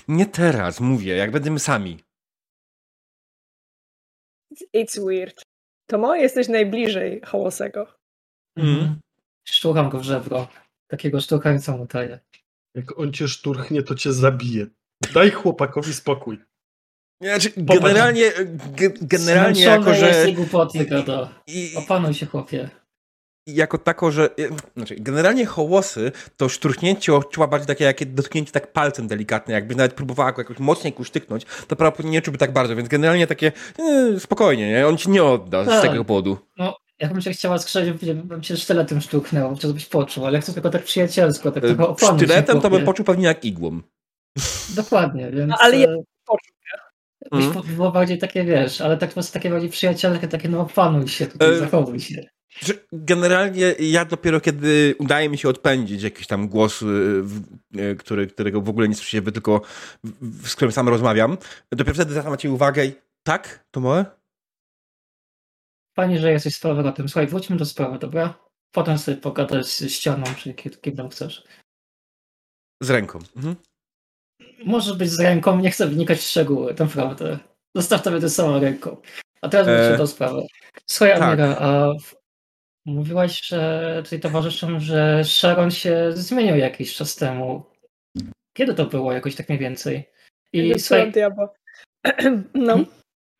[0.08, 1.98] Nie teraz, mówię, jak będziemy sami.
[4.76, 5.42] It's weird.
[5.86, 7.86] To moje jesteś najbliżej Hołosego.
[8.56, 9.00] Mhm.
[9.48, 10.48] Sztukam go w żebro.
[10.90, 12.20] Takiego sztukająca mu daje.
[12.74, 14.66] Jak on cię szturchnie, to cię zabije.
[15.14, 16.38] Daj chłopakowi spokój.
[17.22, 18.32] Znaczy, generalnie,
[19.02, 20.32] generalnie jako, że...
[20.32, 21.42] głupoty gada.
[21.76, 22.70] Opanuj się, chłopie.
[23.46, 24.30] Jako tako, że...
[24.76, 29.94] Znaczy, generalnie hołosy to szturchnięcie oczuła bardziej takie jak dotknięcie tak palcem delikatnie, jakby nawet
[29.94, 34.20] próbowała go jakoś mocniej kusztyknąć, to prawdopodobnie nie czułby tak bardzo, więc generalnie takie e,
[34.20, 34.86] spokojnie, nie?
[34.86, 35.78] On ci nie odda tak.
[35.78, 36.38] z tego powodu.
[36.58, 40.70] No, jakbym się chciała skrzeć, bym się sztyletem sztuknęło, czy byś poczuł, ale chcę tylko
[40.70, 43.80] tak przyjacielsko, tak trochę opanuj Sztyletem to bym poczuł pewnie jak igłą.
[44.76, 45.48] Dokładnie, więc...
[45.50, 45.88] No, ale ja
[46.26, 46.52] poczuł,
[47.32, 47.76] Byś mm.
[47.76, 51.26] było bardziej takie, wiesz, ale tak po prostu takie bardziej przyjacielskie, takie no opanuj się
[51.26, 52.24] tutaj, e, zachowuj się.
[52.92, 56.84] Generalnie ja dopiero kiedy udaje mi się odpędzić jakiś tam głos,
[57.78, 59.60] e, który, którego w ogóle nic się tylko
[60.44, 61.38] z którym sam rozmawiam,
[61.70, 62.92] dopiero wtedy zwracam ci uwagę i
[63.22, 64.04] tak, to moje?
[65.96, 67.08] Fajnie, że jesteś sprawy na tym.
[67.08, 68.34] Słuchaj, wróćmy do sprawy, dobra?
[68.72, 71.44] Potem sobie pogadasz z ścianą, czy kim tam chcesz.
[72.82, 73.18] Z ręką.
[73.36, 73.56] Mhm.
[74.64, 77.38] Może być z ręką, nie chcę wnikać w szczegóły, naprawdę.
[77.76, 78.96] Zostaw to samą ręką.
[79.40, 79.98] A teraz wróćmy e...
[79.98, 80.42] do sprawy.
[80.86, 81.22] Słuchaj, tak.
[81.22, 81.92] Amira, a
[82.84, 87.64] mówiłaś, że tutaj towarzyszom, że Sharon się zmienił jakiś czas temu.
[88.56, 89.12] Kiedy to było?
[89.12, 90.10] Jakoś tak mniej więcej.
[90.52, 91.12] I słuchaj,
[92.54, 92.84] no.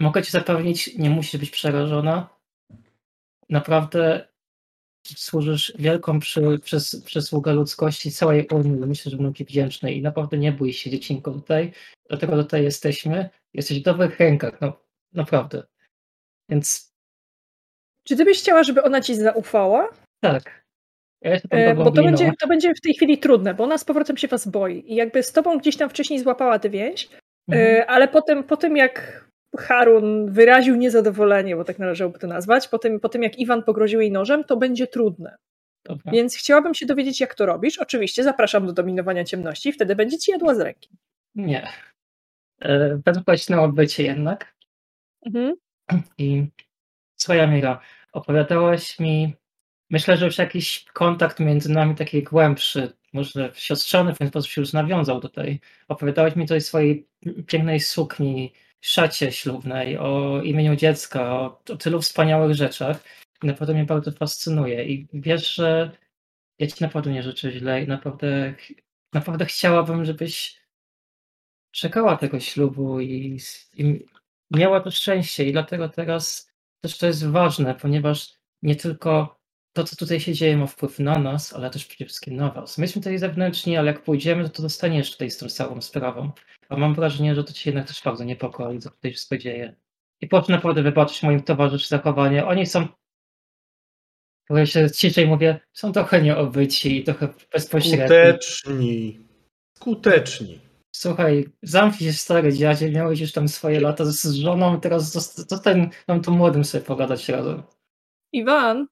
[0.01, 2.29] Mogę ci zapewnić, nie musisz być przerażona.
[3.49, 4.29] Naprawdę
[5.07, 8.71] służysz wielką przy, przys, przysługę ludzkości całej Unii.
[8.73, 11.73] Myślę, że będą ci wdzięczne i naprawdę nie bój się, dziecinko, tutaj.
[12.09, 13.31] Dlatego tutaj jesteśmy.
[13.55, 14.81] Jesteś w dobrych rękach, no
[15.13, 15.63] naprawdę.
[16.49, 16.92] Więc...
[18.05, 19.89] Czy ty byś chciała, żeby ona ci zaufała?
[20.21, 20.63] Tak.
[21.23, 24.17] Ja e, bo to będzie, to będzie w tej chwili trudne, bo ona z powrotem
[24.17, 24.93] się was boi.
[24.93, 27.09] I jakby z tobą gdzieś tam wcześniej złapała tę więź,
[27.53, 27.85] e, mhm.
[27.89, 29.25] ale potem, po tym jak
[29.59, 34.01] Harun wyraził niezadowolenie, bo tak należałoby to nazwać, po tym, po tym jak Iwan pogroził
[34.01, 35.37] jej nożem, to będzie trudne.
[35.85, 36.13] Dobra.
[36.13, 37.79] Więc chciałabym się dowiedzieć, jak to robisz.
[37.79, 40.91] Oczywiście zapraszam do dominowania ciemności, wtedy będzie ci jadła z ręki.
[41.35, 41.69] Nie.
[42.61, 44.55] E, Wezwać na odbycie jednak.
[45.27, 45.55] Mhm.
[46.19, 46.47] I
[47.23, 47.81] swoja Mira,
[48.13, 49.35] opowiadałaś mi,
[49.91, 54.61] myślę, że już jakiś kontakt między nami taki głębszy, może siostrzany w ten sposób się
[54.61, 55.61] już nawiązał do tej.
[55.89, 57.07] Opowiadałaś mi o swojej
[57.47, 63.05] pięknej sukni, szacie ślubnej, o imieniu dziecka, o, o tylu wspaniałych rzeczach.
[63.43, 64.85] I naprawdę mnie bardzo fascynuje.
[64.85, 65.91] I wiesz, że
[66.59, 68.55] ja ci naprawdę nie życzę źle i naprawdę,
[69.13, 70.63] naprawdę chciałabym, żebyś
[71.71, 73.39] czekała tego ślubu i,
[73.75, 74.07] i
[74.51, 75.45] miała to szczęście.
[75.45, 76.52] I dlatego teraz
[76.83, 79.41] też to jest ważne, ponieważ nie tylko
[79.73, 82.79] to, co tutaj się dzieje, ma wpływ na nas, ale też przede wszystkim na was.
[82.79, 84.69] My jesteśmy tutaj zewnętrzni, ale jak pójdziemy, to, to
[85.13, 86.31] tutaj z tą całą sprawą.
[86.69, 89.77] A mam wrażenie, że to cię jednak też bardzo niepokoi, co tutaj wszystko dzieje.
[90.21, 92.47] I proszę naprawdę wybaczyć moim towarzyszy zachowanie.
[92.47, 92.89] Oni są,
[94.51, 98.07] jak się ciszej mówię, są trochę nieobyci i trochę bezpośredni.
[98.07, 99.21] Skuteczni.
[99.77, 100.72] Skuteczni.
[100.93, 105.13] Słuchaj, zamknij się stary dziadzie, miałeś już tam swoje lata z żoną, teraz
[105.49, 107.63] zostań nam tu młodym sobie pogadać razem.
[108.33, 108.87] Iwan,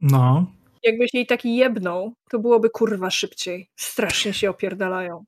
[0.00, 0.46] no.
[0.82, 3.70] Jakbyś jej taki jebnął, to byłoby kurwa szybciej.
[3.76, 5.24] Strasznie się opierdalają.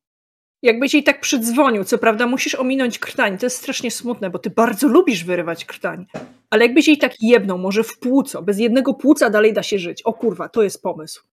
[0.62, 4.50] Jakbyś jej tak przydzwonił, co prawda musisz ominąć krtań, to jest strasznie smutne, bo ty
[4.50, 6.06] bardzo lubisz wyrywać krtań.
[6.50, 10.02] Ale jakbyś jej tak jebnął, może w płuco, bez jednego płuca dalej da się żyć.
[10.02, 11.31] O kurwa, to jest pomysł.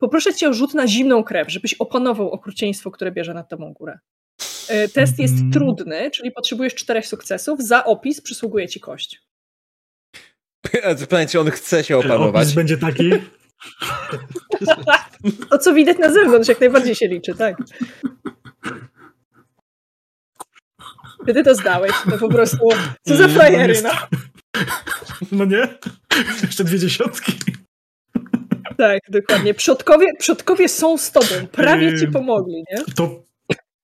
[0.00, 3.98] Poproszę cię o rzut na zimną krew, żebyś opanował okrucieństwo, które bierze nad tobą górę.
[4.68, 5.52] E, test jest mm.
[5.52, 7.62] trudny, czyli potrzebujesz czterech sukcesów.
[7.62, 9.22] Za opis przysługuje ci kość.
[11.00, 12.42] Pytanie, czy on chce się opanować.
[12.42, 13.10] Opis będzie taki?
[15.50, 17.56] To, co widać na zewnątrz, jak najbardziej się liczy, tak.
[21.26, 22.68] Ty to zdałeś, to po prostu
[23.02, 23.90] co za frajery, no.
[25.32, 25.68] No nie?
[26.42, 27.32] Jeszcze dwie dziesiątki.
[28.80, 29.54] Tak, dokładnie.
[29.54, 31.46] Przodkowie, przodkowie są z tobą.
[31.52, 32.94] Prawie ci pomogli, nie?
[32.96, 33.22] To,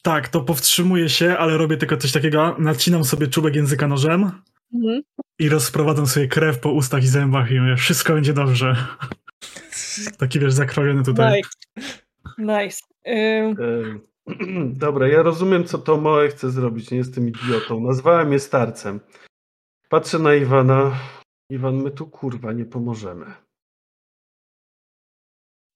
[0.02, 2.56] tak, to powstrzymuję się, ale robię tylko coś takiego.
[2.58, 4.30] Nacinam sobie czubek języka nożem
[4.74, 5.02] Mhm.
[5.38, 8.76] I rozprowadzam sobie krew po ustach i zębach i mówię, wszystko będzie dobrze.
[10.18, 11.42] Taki wiesz, zakrojony tutaj.
[12.38, 12.64] Nice.
[12.64, 12.78] nice.
[13.04, 14.00] Um...
[14.84, 16.90] Dobra, ja rozumiem, co to małe chce zrobić.
[16.90, 17.80] Nie jestem idiotą.
[17.80, 19.00] Nazwałem je starcem.
[19.88, 20.96] Patrzę na Iwana.
[21.50, 23.45] Iwan, my tu kurwa nie pomożemy.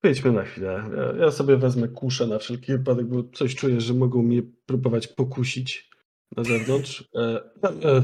[0.02, 0.84] Wyjdźmy na chwilę.
[0.96, 5.08] Ja, ja, sobie wezmę kuszę na wszelki wypadek, bo coś czuję, że mogą mnie próbować
[5.08, 5.90] pokusić
[6.36, 7.08] na zewnątrz.
[7.14, 8.02] E, e,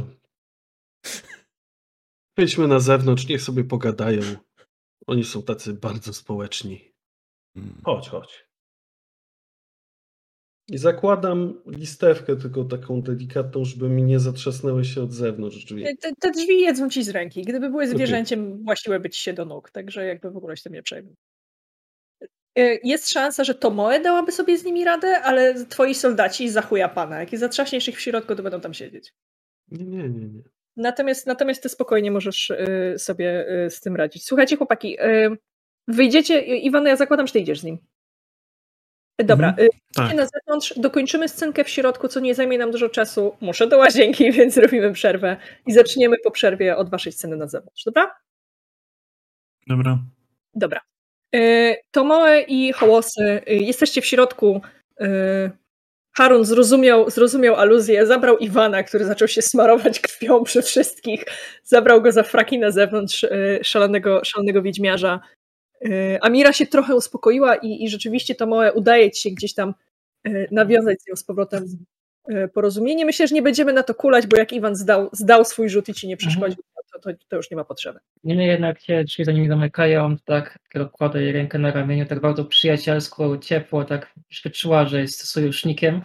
[2.36, 4.22] Wyjdźmy na zewnątrz, niech sobie pogadają.
[5.06, 6.92] Oni są tacy bardzo społeczni.
[7.54, 7.80] Hmm.
[7.84, 8.46] Chodź, chodź.
[10.68, 15.84] I zakładam listewkę, tylko taką delikatną, żeby mi nie zatrzasnęły się od zewnątrz drzwi.
[16.00, 17.42] Te, te drzwi jedzą ci z ręki.
[17.42, 18.64] Gdyby były zwierzęciem, okay.
[18.64, 21.14] właściłyby ci się do nóg, także jakby w ogóle się tym nie przejmuj.
[22.58, 26.88] Y, jest szansa, że Tomoe dałaby sobie z nimi radę, ale twoi soldaci za chuja
[26.88, 27.20] pana.
[27.20, 29.14] Jak zatrzaśniesz ich w środku, to będą tam siedzieć.
[29.68, 30.26] Nie, nie, nie.
[30.26, 30.42] nie.
[30.76, 34.24] Natomiast, natomiast ty spokojnie możesz y, sobie y, z tym radzić.
[34.24, 34.96] Słuchajcie, chłopaki,
[35.88, 37.78] wyjdziecie, Iwan, ja zakładam, że ty idziesz z nim.
[39.24, 40.14] Dobra, mhm, tak.
[40.14, 43.36] na zewnątrz, dokończymy scenkę w środku, co nie zajmie nam dużo czasu.
[43.40, 47.84] Muszę do łazienki, więc zrobimy przerwę i zaczniemy po przerwie od waszej sceny na zewnątrz,
[47.84, 48.14] dobra?
[49.66, 49.98] Dobra.
[50.54, 50.80] Dobra.
[51.90, 54.60] Tomoe i Hołosy, jesteście w środku.
[56.16, 61.24] Harun zrozumiał, zrozumiał aluzję, zabrał Iwana, który zaczął się smarować krwią przy wszystkich,
[61.64, 63.26] zabrał go za fraki na zewnątrz
[63.62, 65.20] szalonego, szalonego wiedźmiarza.
[66.20, 69.74] Amira się trochę uspokoiła i, i rzeczywiście to małe udaje ci się gdzieś tam
[70.50, 71.64] nawiązać z nią z powrotem
[72.54, 73.04] porozumienie.
[73.04, 75.94] Myślę, że nie będziemy na to kulać, bo jak Iwan zdał, zdał swój rzut i
[75.94, 76.28] ci nie mhm.
[76.28, 76.62] przeszkodził,
[76.98, 77.98] to, to, to już nie ma potrzeby.
[78.24, 80.58] Niemniej jednak się drzwi za nimi zamykają, tak
[80.92, 84.14] kładę jej rękę na ramieniu, tak bardzo przyjacielsko, ciepło, tak
[84.44, 86.02] wyczuła, że jest sojusznikiem.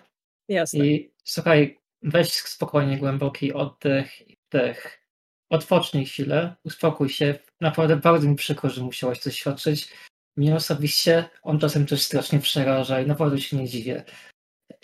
[0.47, 0.85] Jasne.
[0.85, 5.01] I słuchaj, weź spokojnie głęboki oddech i wdech.
[5.49, 7.39] Odpocznij chwilę, uspokój się.
[7.61, 9.93] Naprawdę bardzo mi przykro, że musiałaś coś świadczyć.
[10.37, 14.03] Mnie osobiście on czasem też strasznie przeraża i naprawdę się nie dziwię.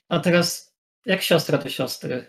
[0.09, 0.75] A teraz,
[1.05, 2.25] jak siostra do siostry?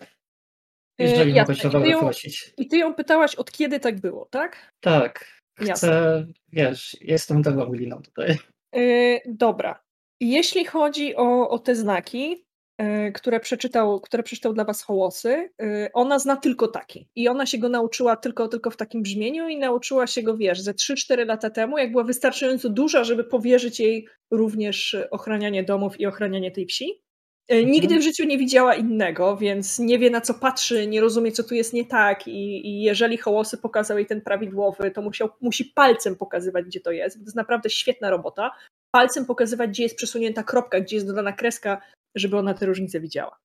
[0.98, 2.52] Jeżeli yy, mogę cię o prosić.
[2.56, 4.72] I ty ją pytałaś, od kiedy tak było, tak?
[4.80, 5.38] Tak.
[5.54, 6.26] Chcę, Jasne.
[6.52, 8.36] wiesz, jestem dobrą liną tutaj.
[8.72, 9.82] Yy, dobra.
[10.20, 12.46] Jeśli chodzi o, o te znaki,
[12.78, 17.08] yy, które, przeczytał, które przeczytał dla was Hołosy, yy, ona zna tylko taki.
[17.16, 20.60] I ona się go nauczyła tylko, tylko w takim brzmieniu i nauczyła się go, wiesz,
[20.60, 26.06] ze 3-4 lata temu, jak była wystarczająco duża, żeby powierzyć jej również ochranianie domów i
[26.06, 27.02] ochranianie tej wsi.
[27.48, 27.72] E, mhm.
[27.72, 31.42] Nigdy w życiu nie widziała innego, więc nie wie na co patrzy, nie rozumie, co
[31.42, 32.28] tu jest nie tak.
[32.28, 36.90] I, i jeżeli Hołosy pokazał jej ten prawidłowy, to musiał, musi palcem pokazywać, gdzie to
[36.90, 37.16] jest.
[37.16, 38.50] To jest naprawdę świetna robota.
[38.90, 41.82] Palcem pokazywać, gdzie jest przesunięta kropka, gdzie jest dodana kreska,
[42.14, 43.38] żeby ona te różnice widziała.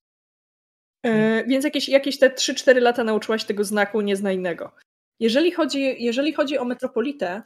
[1.05, 1.49] E, mhm.
[1.49, 4.71] więc jakieś, jakieś te 3-4 lata nauczyłaś tego znaku, nie zna innego.
[5.19, 7.41] Jeżeli chodzi, jeżeli chodzi o metropolitę,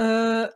[0.00, 0.48] e,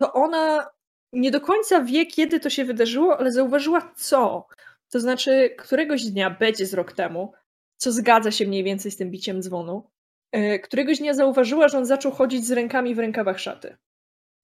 [0.00, 0.70] to ona
[1.12, 4.46] nie do końca wie, kiedy to się wydarzyło, ale zauważyła co.
[4.90, 7.32] To znaczy, któregoś dnia, będzie z rok temu,
[7.76, 9.90] co zgadza się mniej więcej z tym biciem dzwonu,
[10.32, 13.76] e, któregoś dnia zauważyła, że on zaczął chodzić z rękami w rękawach szaty.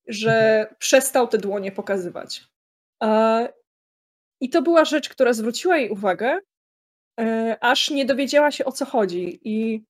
[0.06, 0.76] Że mhm.
[0.78, 2.44] przestał te dłonie pokazywać.
[4.40, 6.38] I to była rzecz, która zwróciła jej uwagę,
[7.20, 9.40] e, aż nie dowiedziała się o co chodzi.
[9.44, 9.84] I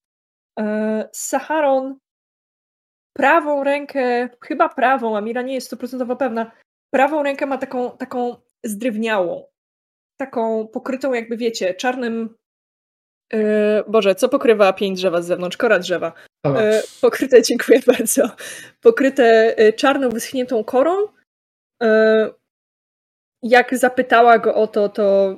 [0.59, 1.99] e, Saharon
[3.13, 6.51] prawą rękę, chyba prawą, Amira nie jest stuprocentowo pewna,
[6.95, 9.47] prawą rękę ma taką, taką zdrewniałą,
[10.17, 12.35] taką pokrytą jakby wiecie, czarnym
[13.33, 13.41] Yy,
[13.89, 15.57] Boże, co pokrywa pień drzewa z zewnątrz?
[15.57, 16.13] Kora drzewa.
[16.47, 16.53] Yy,
[17.01, 18.31] pokryte, dziękuję bardzo.
[18.81, 20.93] Pokryte yy, czarną, wyschniętą korą.
[21.83, 21.89] Yy,
[23.43, 25.37] jak zapytała go o to, to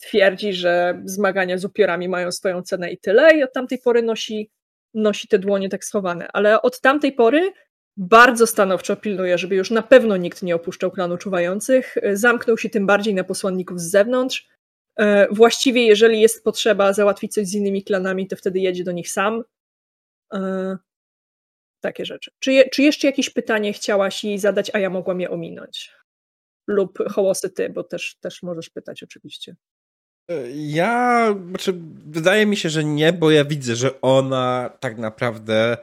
[0.00, 3.36] twierdzi, że zmagania z upiorami mają swoją cenę i tyle.
[3.36, 4.50] I od tamtej pory nosi,
[4.94, 6.28] nosi te dłonie tak schowane.
[6.32, 7.52] Ale od tamtej pory
[7.98, 11.94] bardzo stanowczo pilnuje, żeby już na pewno nikt nie opuszczał klanu czuwających.
[12.12, 14.48] Zamknął się tym bardziej na posłanników z zewnątrz.
[14.96, 19.10] E, właściwie, jeżeli jest potrzeba załatwić coś z innymi klanami, to wtedy jedzie do nich
[19.10, 19.44] sam.
[20.34, 20.76] E,
[21.80, 22.30] takie rzeczy.
[22.38, 25.92] Czy, je, czy jeszcze jakieś pytanie chciałaś jej zadać, a ja mogłam je ominąć?
[26.66, 29.56] Lub hołosy ty, bo też, też możesz pytać oczywiście.
[30.30, 31.74] E, ja, znaczy,
[32.06, 35.76] wydaje mi się, że nie, bo ja widzę, że ona tak naprawdę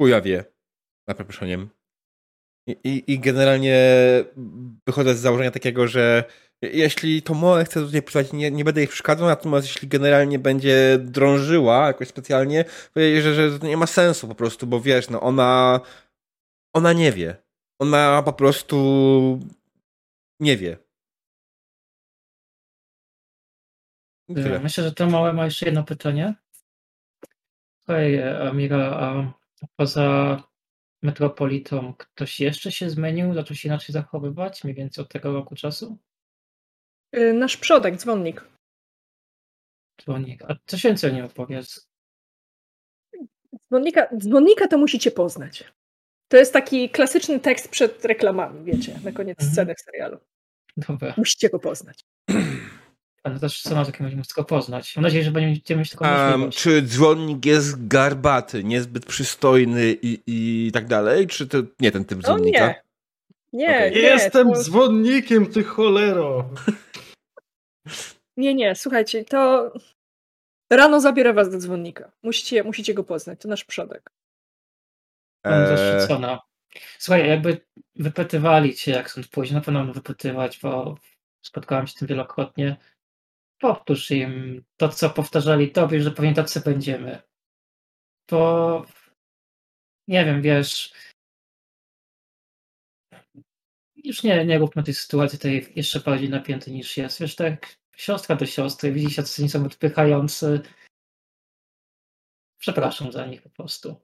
[0.00, 0.55] chuja wie
[1.08, 1.68] za przeproszeniem.
[2.68, 3.78] I, i, I, generalnie
[4.86, 6.24] wychodzę z założenia takiego, że
[6.62, 10.98] jeśli to Moe chce tutaj przyjść, nie, nie będę ich przeszkadzał, natomiast jeśli generalnie będzie
[11.00, 12.64] drążyła jakoś specjalnie,
[12.96, 15.80] że, że to nie ma sensu po prostu, bo wiesz, no ona
[16.76, 17.36] ona nie wie.
[17.78, 18.76] Ona po prostu
[20.40, 20.78] nie wie.
[24.34, 24.60] Tyle.
[24.60, 26.34] Myślę, że to małe ma jeszcze jedno pytanie.
[27.86, 29.32] Hej, Amira, a
[29.76, 30.42] poza
[31.06, 35.98] metropolitą ktoś jeszcze się zmienił, zaczął się inaczej zachowywać, mniej więcej od tego roku czasu?
[37.12, 38.44] Yy, nasz przodek, dzwonnik.
[40.02, 40.42] Dzwonnik.
[40.48, 41.88] A coś więcej o nim opowiedz.
[43.66, 45.64] Dzwonnika, dzwonnika to musicie poznać.
[46.28, 49.52] To jest taki klasyczny tekst przed reklamami, wiecie, na koniec mhm.
[49.52, 50.18] sceny w serialu.
[50.76, 51.14] Dobra.
[51.16, 52.04] Musicie go poznać.
[53.26, 54.96] Ale też co na takim będziemy tylko poznać.
[54.96, 60.70] Mam nadzieję, że będziemy mieć taką um, Czy dzwonnik jest garbaty, niezbyt przystojny i, i
[60.72, 61.26] tak dalej?
[61.26, 62.66] Czy to nie ten typ dzwonnika?
[62.66, 62.82] nie.
[63.52, 63.90] Nie, okay.
[63.90, 64.62] nie, Jestem to...
[64.62, 66.44] dzwonnikiem, ty cholero.
[68.36, 69.72] Nie, nie, słuchajcie, to
[70.70, 72.12] rano zabiorę was do dzwonnika.
[72.22, 74.10] Musicie, musicie go poznać, to nasz przodek.
[75.44, 75.76] Eee...
[75.76, 76.40] Zaszczycona.
[76.98, 77.60] Słuchaj, jakby
[77.94, 80.94] wypytywali cię, jak stąd pójść, na pewno wypytywać, bo
[81.42, 82.76] spotkałem się z tym wielokrotnie.
[83.60, 87.22] Powtórz im to, co powtarzali tobie, że pewnie tacy będziemy.
[88.30, 88.86] Bo
[90.08, 90.92] nie wiem, wiesz,
[94.04, 97.20] już nie, nie róbmy tej sytuacji tej jeszcze bardziej napiętej niż jest.
[97.20, 100.60] Wiesz, tak siostra do siostry, widzi się, co są odpychający.
[102.58, 103.96] Przepraszam za nich po prostu.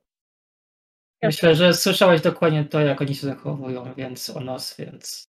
[1.23, 5.32] Myślę, że słyszałeś dokładnie to, jak oni się zachowują, więc o nas, więc.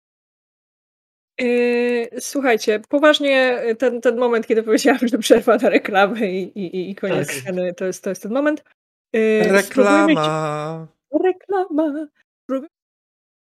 [1.38, 6.94] Yy, słuchajcie, poważnie ten, ten moment, kiedy powiedziałam, że przerwa na reklamę i, i, i
[6.94, 7.36] koniec tak.
[7.36, 8.64] sceny, to jest, to jest ten moment.
[9.12, 10.86] Yy, Reklama.
[11.24, 12.06] Reklama.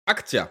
[0.06, 0.48] Akcja.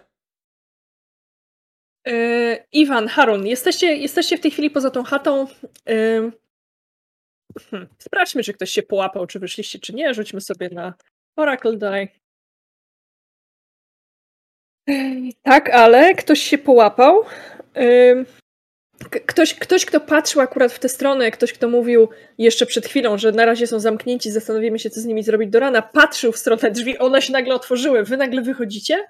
[2.05, 5.47] Yy, Iwan, Harun, jesteście, jesteście w tej chwili poza tą chatą.
[5.85, 6.31] Yy,
[7.69, 10.13] hmm, sprawdźmy, czy ktoś się połapał, czy wyszliście, czy nie.
[10.13, 10.93] Rzućmy sobie na
[11.35, 12.07] Oracle Die.
[15.43, 17.21] Tak, ale ktoś się połapał.
[19.25, 23.31] Ktoś, ktoś, kto patrzył akurat w tę stronę, ktoś, kto mówił jeszcze przed chwilą, że
[23.31, 26.71] na razie są zamknięci, zastanowimy się, co z nimi zrobić do rana, patrzył w stronę
[26.71, 29.05] drzwi, one się nagle otworzyły, wy nagle wychodzicie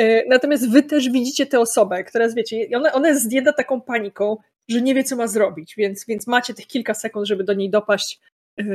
[0.00, 3.80] E, natomiast wy też widzicie tę osobę, która jest, wiecie, ona, ona jest zdjęta taką
[3.80, 4.36] paniką,
[4.68, 7.70] że nie wie, co ma zrobić, więc, więc macie tych kilka sekund, żeby do niej
[7.70, 8.20] dopaść,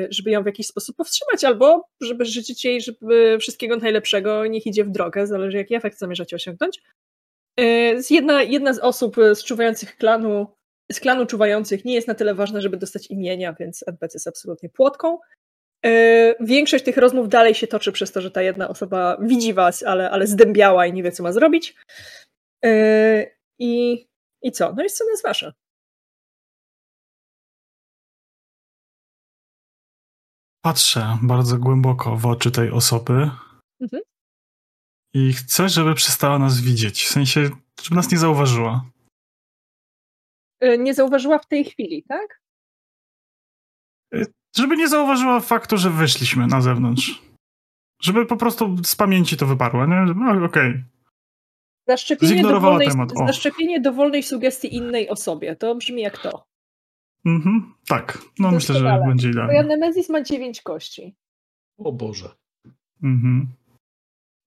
[0.09, 4.83] żeby ją w jakiś sposób powstrzymać, albo żeby życzyć jej żeby wszystkiego najlepszego, niech idzie
[4.83, 6.81] w drogę, zależy jaki efekt zamierzacie osiągnąć.
[7.59, 7.63] E,
[8.09, 10.47] jedna, jedna z osób z czuwających klanu,
[10.91, 14.69] z klanu czuwających nie jest na tyle ważna, żeby dostać imienia, więc NPC jest absolutnie
[14.69, 15.19] płotką.
[15.85, 19.83] E, większość tych rozmów dalej się toczy przez to, że ta jedna osoba widzi was,
[19.83, 21.75] ale, ale zdębiała i nie wie, co ma zrobić.
[22.65, 23.25] E,
[23.59, 24.05] I,
[24.41, 24.73] i co?
[24.77, 25.53] No i scena jest wasza.
[30.65, 33.29] Patrzę bardzo głęboko w oczy tej osoby
[33.81, 34.03] mhm.
[35.13, 37.03] i chcę, żeby przestała nas widzieć.
[37.03, 37.49] W sensie,
[37.81, 38.85] żeby nas nie zauważyła.
[40.59, 42.41] E, nie zauważyła w tej chwili, tak?
[44.55, 47.21] Żeby nie zauważyła faktu, że wyszliśmy na zewnątrz.
[48.01, 50.13] Żeby po prostu z pamięci to wyparła, nie?
[50.15, 50.45] No, okej.
[50.45, 50.83] Okay.
[51.87, 53.09] Zaszczepienie, dowolnej, temat.
[53.27, 55.55] zaszczepienie dowolnej sugestii innej osobie.
[55.55, 56.54] To brzmi jak to.
[57.25, 58.17] Mhm, tak.
[58.39, 59.53] No myślę, że będzie idealnie.
[59.53, 61.15] Moja Nemezis ma dziewięć kości.
[61.77, 62.29] O Boże.
[63.03, 63.47] Mhm.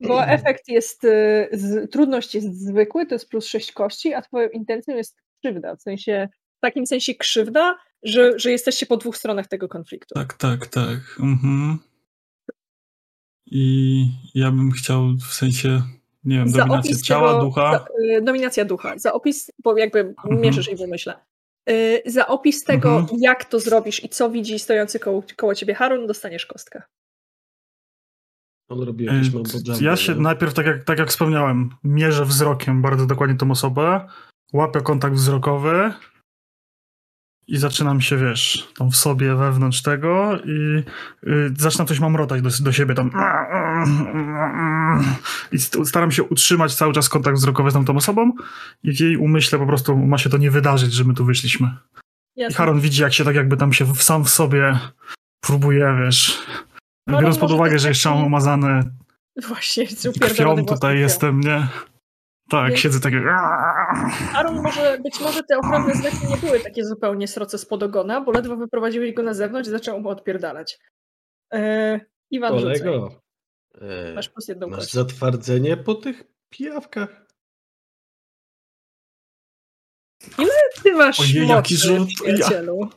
[0.01, 4.49] Bo efekt jest, y, z, trudność jest zwykły, to jest plus sześć kości, a twoją
[4.49, 5.77] intencją jest krzywda.
[5.77, 6.29] W sensie,
[6.59, 10.15] w takim sensie krzywda, że, że jesteście po dwóch stronach tego konfliktu.
[10.15, 11.19] Tak, tak, tak.
[11.21, 11.79] Mhm.
[13.47, 15.83] I ja bym chciał w sensie,
[16.25, 17.73] nie wiem, dominacja ciała, tego, ducha.
[17.73, 18.99] Za, y, dominacja ducha.
[18.99, 20.41] Za opis, bo jakby mhm.
[20.41, 21.15] mierzysz i wymyślę.
[21.71, 23.21] Y, za opis tego, mhm.
[23.21, 26.83] jak to zrobisz i co widzi stojący koło, koło ciebie Harun, dostaniesz kostkę.
[28.69, 29.29] On robi jakieś
[29.81, 34.09] y, Ja się najpierw, tak jak, tak jak wspomniałem, mierzę wzrokiem bardzo dokładnie tą osobę,
[34.53, 35.93] łapię kontakt wzrokowy,
[37.49, 40.85] i zaczynam się, wiesz, tam w sobie wewnątrz tego i
[41.27, 43.11] y, zaczynam coś mamrotać do, do siebie tam
[45.53, 48.33] i staram się utrzymać cały czas kontakt wzrokowy z tą, tą osobą
[48.83, 51.71] i w jej umyśle po prostu ma się to nie wydarzyć, że my tu wyszliśmy.
[52.37, 52.55] Jasne.
[52.55, 54.79] I Haron widzi, jak się tak jakby tam się sam w sobie
[55.41, 56.47] próbuje, wiesz,
[57.09, 58.83] biorąc pod uwagę, że jeszcze mam umazane
[59.47, 59.87] Właśnie,
[60.21, 61.69] krwią tutaj jestem, nie?
[62.49, 62.81] Tak, Więc...
[62.81, 63.23] siedzę takie.
[64.35, 68.33] Aaron, może, być może te ochronne znaki nie były takie zupełnie sroce spod ogona, bo
[68.33, 70.79] ledwo wyprowadziłeś go na zewnątrz i zaczął mu odpierdalać.
[71.53, 72.01] E,
[72.31, 73.28] Iwan, Kolego, e,
[74.15, 77.27] masz plus jedną masz zatwardzenie po tych pijawkach?
[80.39, 82.09] Ile ty masz Ojej, jaki rzut.
[82.09, 82.91] przyjacielu?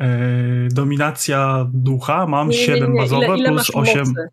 [0.00, 3.98] E, dominacja ducha, mam nie, nie, 7 bazowe ile, ile plus 8.
[3.98, 4.28] Mocy?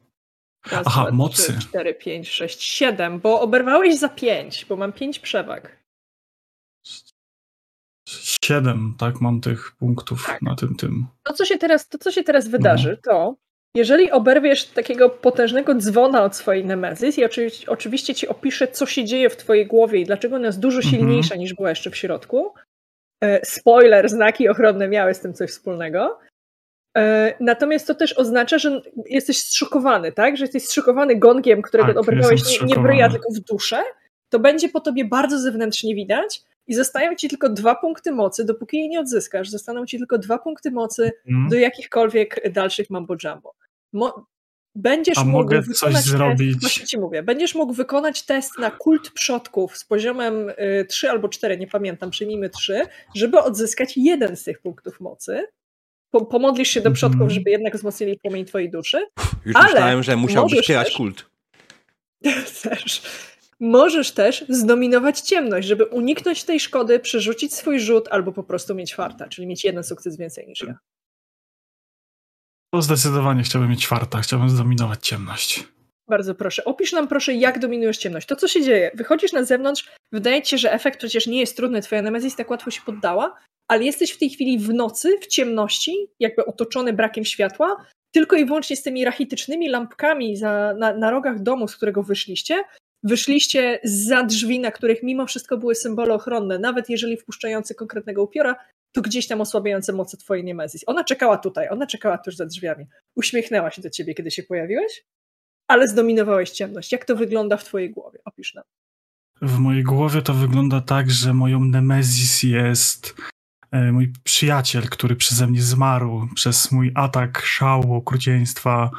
[0.71, 1.53] Raz, Aha, dwa, mocy.
[1.59, 5.83] 3, 4, 5, 6, 7, bo oberwałeś za 5, bo mam 5 przewag.
[8.07, 10.41] 7, tak, mam tych punktów tak.
[10.41, 11.07] na tym tym.
[11.23, 13.11] To, co się teraz, to, co się teraz wydarzy, no.
[13.11, 13.35] to
[13.77, 19.05] jeżeli oberwiesz takiego potężnego dzwona od swojej Nemezis i oczywiście, oczywiście ci opiszę, co się
[19.05, 20.95] dzieje w twojej głowie i dlaczego ona jest dużo mhm.
[20.95, 21.41] silniejsza mhm.
[21.41, 22.53] niż była jeszcze w środku.
[23.23, 26.19] E, spoiler, znaki ochronne miały z tym coś wspólnego.
[26.97, 30.37] E, natomiast to też oznacza, że jesteś zszokowany, tak?
[30.37, 33.83] Że jesteś zszokowany gongiem, którego tak, obrywałeś nie, nie bryja, tylko w duszę.
[34.29, 38.77] To będzie po tobie bardzo zewnętrznie widać i zostają ci tylko dwa punkty mocy, dopóki
[38.77, 39.49] jej nie odzyskasz.
[39.49, 41.49] Zostaną ci tylko dwa punkty mocy mm.
[41.49, 43.53] do jakichkolwiek dalszych mambo jumbo.
[43.93, 44.25] Mo
[44.75, 46.57] będziesz A mógł mogę coś test, zrobić.
[46.61, 51.29] Właśnie ci mówię, będziesz mógł wykonać test na kult przodków z poziomem y, 3 albo
[51.29, 52.81] 4, nie pamiętam, przyjmijmy 3,
[53.15, 55.43] żeby odzyskać jeden z tych punktów mocy.
[56.11, 57.29] po, pomodlisz się do przodków, Mhm.
[57.31, 59.05] żeby jednak wzmocnili płomień twojej duszy.
[59.45, 61.25] Już Ale myślałem, że musiałbyś wspierać kult.
[62.63, 63.01] też.
[63.59, 68.95] Możesz też zdominować ciemność, żeby uniknąć tej szkody, przerzucić swój rzut albo po prostu mieć
[68.95, 70.77] farta, czyli mieć jeden sukces więcej niż ja.
[72.73, 75.67] To zdecydowanie chciałbym mieć czwarta, chciałbym zdominować ciemność.
[76.09, 76.65] Bardzo proszę.
[76.65, 78.27] Opisz nam proszę, jak dominujesz ciemność.
[78.27, 78.91] To, co się dzieje.
[78.93, 82.49] Wychodzisz na zewnątrz, wydaje ci się, że efekt przecież nie jest trudny, twoja Nemezis tak
[82.49, 83.35] łatwo się poddała,
[83.67, 88.45] ale jesteś w tej chwili w nocy, w ciemności, jakby otoczony brakiem światła, tylko i
[88.45, 92.63] wyłącznie z tymi rachitycznymi lampkami za, na, na rogach domu, z którego wyszliście.
[93.03, 98.55] Wyszliście za drzwi, na których mimo wszystko były symbole ochronne, nawet jeżeli wpuszczające konkretnego upiora,
[98.91, 100.83] to gdzieś tam osłabiające moce twojej Nemezis.
[100.87, 102.85] Ona czekała tutaj, ona czekała tuż za drzwiami.
[103.15, 105.05] Uśmiechnęła się do ciebie, kiedy się pojawiłeś,
[105.67, 106.91] ale zdominowałeś ciemność.
[106.91, 108.19] Jak to wygląda w twojej głowie?
[108.25, 108.63] Opisz nam.
[109.41, 113.15] W mojej głowie to wygląda tak, że moją Nemezis jest
[113.71, 118.91] e, mój przyjaciel, który przeze mnie zmarł przez mój atak szału, okrucieństwa.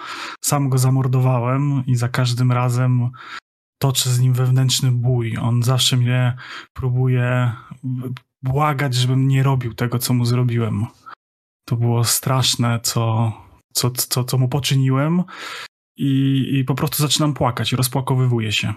[0.44, 3.10] Sam go zamordowałem i za każdym razem
[3.78, 5.36] toczę z nim wewnętrzny bój.
[5.40, 6.36] On zawsze mnie
[6.73, 7.52] próbuje
[8.43, 10.86] błagać, żebym nie robił tego, co mu zrobiłem.
[11.65, 13.32] To było straszne, co,
[13.73, 15.23] co, co, co mu poczyniłem.
[15.97, 18.74] I, I po prostu zaczynam płakać i rozpłakowywuję się.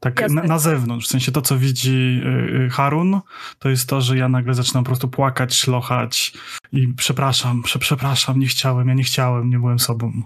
[0.00, 3.20] Tak na, na zewnątrz, w sensie to, co widzi y, y, Harun,
[3.58, 6.32] to jest to, że ja nagle zaczynam po prostu płakać, szlochać
[6.72, 10.22] i przepraszam, prze, przepraszam, nie chciałem, ja nie chciałem, nie byłem sobą.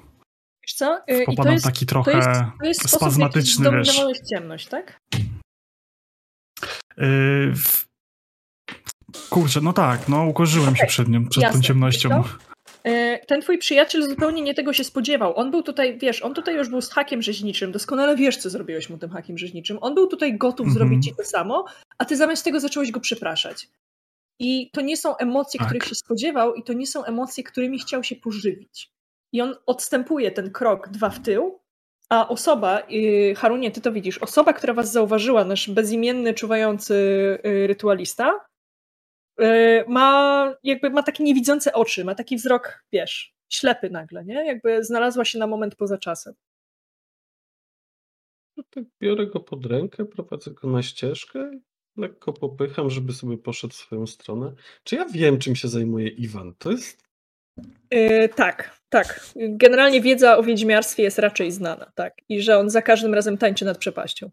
[0.63, 1.03] Wiesz co?
[1.11, 2.29] Y, I to Popadam jest, taki to trochę jest,
[2.61, 3.89] to jest sposób, w jaki spazmatyczny, wiesz.
[3.89, 5.01] zdominowałeś ciemność, tak?
[6.99, 7.85] Y, w...
[9.31, 11.61] Kurczę, no tak, no ukorzyłem się przed nią, przed jasne.
[11.61, 12.23] tą ciemnością.
[12.87, 15.37] Y, Ten twój przyjaciel zupełnie nie tego się spodziewał.
[15.37, 17.73] On był tutaj, wiesz, on tutaj już był z hakiem rzeźniczym.
[17.73, 19.79] Doskonale wiesz, co zrobiłeś mu tym hakiem rzeźniczym.
[19.81, 20.75] On był tutaj gotów Mhm.
[20.75, 21.65] zrobić ci to samo,
[21.99, 23.69] a ty zamiast tego zacząłeś go przepraszać.
[24.39, 25.69] I to nie są emocje, Tak.
[25.69, 28.91] których się spodziewał, i to nie są emocje, którymi chciał się pożywić.
[29.33, 31.59] I on odstępuje ten krok dwa w tył,
[32.11, 36.95] a osoba, yy, Harunie, ty to widzisz, osoba, która was zauważyła, nasz bezimienny, czuwający
[37.45, 38.41] yy, rytualista,
[39.89, 44.47] ma jakby ma takie niewidzące oczy, ma taki wzrok, wiesz, ślepy nagle, nie?
[44.47, 46.35] Jakby znalazła się na moment poza czasem.
[48.57, 51.51] No tak biorę go pod rękę, prowadzę go na ścieżkę,
[51.97, 54.53] lekko popycham, żeby sobie poszedł w swoją stronę.
[54.85, 56.55] Czy ja wiem, czym się zajmuje Iwan?
[56.59, 57.05] To jest.
[57.91, 59.21] Yy, tak, tak.
[59.37, 62.15] Generalnie wiedza o wiedźmiarstwie jest raczej znana, tak.
[62.29, 64.31] I że on za każdym razem tańczy nad przepaścią.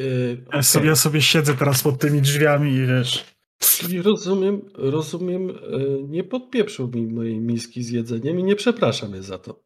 [0.00, 3.24] Yy, Ja, sobie, ja sobie siedzę teraz pod tymi drzwiami i wiesz...
[3.58, 9.22] Czyli rozumiem, rozumiem, yy, nie podpieprzył mi mojej miski z jedzeniem i nie przepraszam mnie
[9.22, 9.62] za to.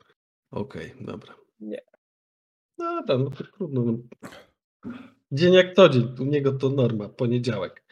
[0.51, 1.35] Okej, dobra.
[1.61, 1.79] Nie.
[2.79, 3.83] Dobra, no to trudno.
[3.83, 3.99] No.
[5.33, 7.85] Dzień jak to dzień, u niego to norma, poniedziałek.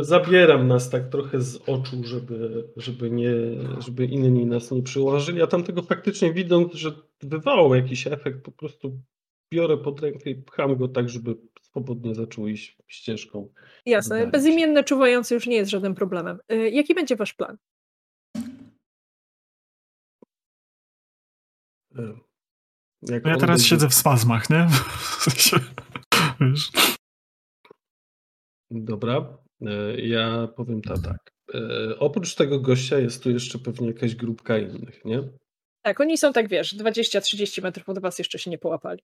[0.00, 3.30] Zabieram nas tak trochę z oczu, żeby, żeby, nie,
[3.78, 6.92] żeby inni nas nie przyłożyli, a tamtego faktycznie widząc, że
[7.22, 9.00] wywołał jakiś efekt, po prostu
[9.54, 13.52] biorę pod rękę i pcham go tak, żeby swobodnie zaczął iść ścieżką.
[13.86, 14.26] Jasne, się.
[14.26, 16.38] bezimienny czuwający już nie jest żadnym problemem.
[16.48, 17.58] Yy, jaki będzie wasz plan?
[21.98, 22.16] Ech.
[23.08, 24.66] Jak No ja teraz będzie- siedzę w spazmach, nie?
[26.40, 26.72] Wiesz...
[28.70, 31.32] Dobra, e, ja powiem to tak.
[31.54, 35.22] E, Oprócz tego gościa jest tu jeszcze pewnie jakaś grupka innych, nie?
[35.82, 39.02] Tak, oni są tak, wiesz, 20-30 metrów od was jeszcze się nie połapali.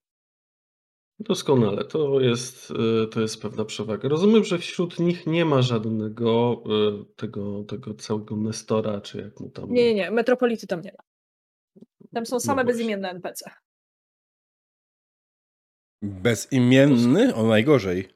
[1.20, 4.08] Doskonale, to jest, e, to jest pewna przewaga.
[4.08, 9.50] Rozumiem, że wśród nich nie ma żadnego e, tego, tego całego Nestora, czy jak mu
[9.50, 9.72] tam.
[9.72, 11.04] Nie, nie, nie, metropolity tam nie ma.
[12.14, 12.72] Tam są same No właśnie.
[12.78, 13.50] bezimienne NPC.
[16.02, 17.34] Bezimienny?
[17.34, 18.08] O najgorzej.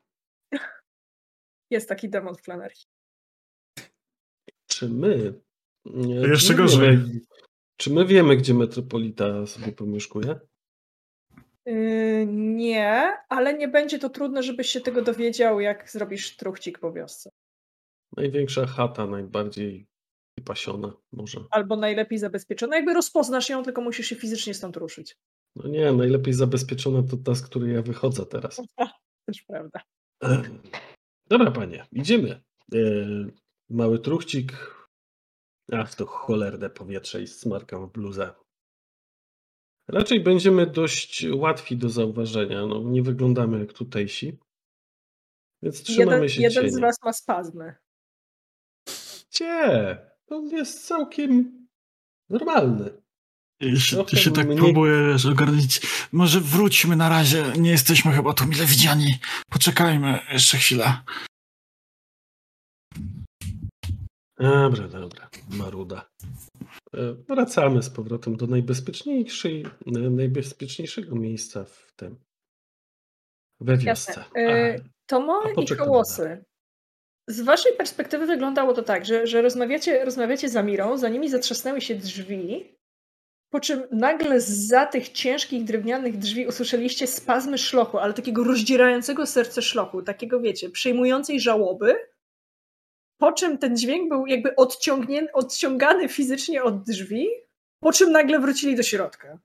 [1.70, 2.86] Jest taki demon w Flanarchii.
[4.66, 5.40] Czy my.
[5.84, 6.96] nie, To jeszcze czy my gorzej.
[6.96, 7.20] Wiemy,
[7.76, 10.40] czy my wiemy, gdzie metropolita sobie pomieszkuje?
[11.66, 16.92] Yy, nie, ale nie będzie to trudne, żebyś się tego dowiedział, jak zrobisz truchcik po
[16.92, 17.30] wiosce.
[18.16, 19.86] Największa chata, najbardziej
[20.38, 21.40] wypasiona, może.
[21.50, 22.76] Albo najlepiej zabezpieczona.
[22.76, 25.16] Jakby rozpoznasz ją, tylko musisz się fizycznie stąd ruszyć.
[25.56, 28.62] No nie, najlepiej zabezpieczona to ta, z której ja wychodzę teraz.
[29.26, 29.80] Też prawda.
[31.30, 32.42] Dobra, panie, idziemy.
[32.74, 32.78] E,
[33.70, 34.52] mały truchcik.
[35.72, 38.30] Ach, to cholerne powietrze i smarkam w bluzę.
[39.88, 42.66] Raczej będziemy dość łatwi do zauważenia.
[42.66, 44.38] No, nie wyglądamy jak tutejsi.
[45.62, 46.80] Więc trzymamy Jeden, się jeden z cieni.
[46.82, 47.74] was ma spazmy.
[49.30, 49.98] Gdzie?
[50.28, 51.66] On jest całkiem
[52.28, 53.02] normalny.
[53.60, 55.80] I się, Trochę ty się tak mniej- próbuję wiesz, ogarnąć.
[56.12, 57.44] Może wróćmy na razie.
[57.58, 59.18] Nie jesteśmy chyba tu mile widziani.
[59.50, 60.96] Poczekajmy jeszcze chwilę.
[64.38, 66.10] Dobra, dobra, maruda.
[67.28, 69.66] Wracamy z powrotem do najbezpieczniejszej,
[70.10, 72.16] najbezpieczniejszego miejsca w tym.
[73.60, 74.24] We wiosce.
[74.36, 74.76] E,
[75.06, 76.44] Tomo i Kołosy.
[77.28, 81.80] Z waszej perspektywy wyglądało to tak, że, że rozmawiacie, rozmawiacie z Amirą, za nimi zatrzasnęły
[81.80, 82.74] się drzwi,
[83.50, 89.62] po czym nagle za tych ciężkich drewnianych drzwi usłyszeliście spazmy szlochu, ale takiego rozdzierającego serce
[89.62, 91.94] szlochu, takiego wiecie, przejmującej żałoby,
[93.18, 94.56] po czym ten dźwięk był jakby
[95.32, 97.28] odciągany fizycznie od drzwi,
[97.80, 99.38] po czym nagle wrócili do środka.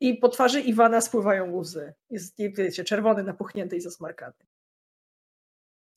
[0.00, 1.94] I po twarzy Iwana spływają łzy.
[2.10, 4.34] Jest, wiecie, czerwony, napuchnięty i zasmarkany.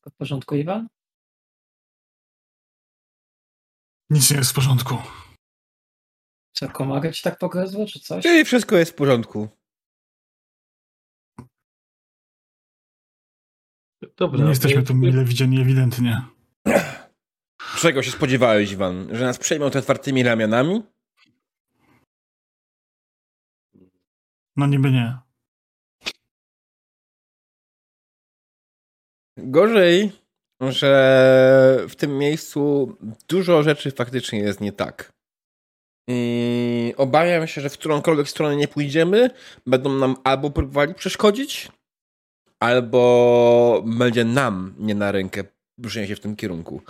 [0.06, 0.88] W porządku, Iwan?
[4.10, 4.96] Nic nie jest w porządku.
[6.54, 8.26] Co, komaga ci tak pogryzło, czy coś?
[8.26, 9.59] I wszystko jest w porządku.
[14.18, 14.44] Dobra.
[14.44, 16.22] Nie jesteśmy tu mile widziani ewidentnie.
[17.78, 19.16] Czego się spodziewałeś, Iwan?
[19.16, 20.84] Że nas przejmą te otwartymi ramionami?
[24.56, 25.18] No niby nie.
[29.38, 30.12] Gorzej,
[30.62, 32.96] że w tym miejscu
[33.28, 35.14] dużo rzeczy faktycznie jest nie tak.
[36.08, 39.30] I obawiam się, że w którąkolwiek stronę nie pójdziemy,
[39.66, 41.72] będą nam albo próbowali przeszkodzić,
[42.60, 45.44] albo będzie nam nie na rękę
[45.84, 46.82] ruszenie się w tym kierunku.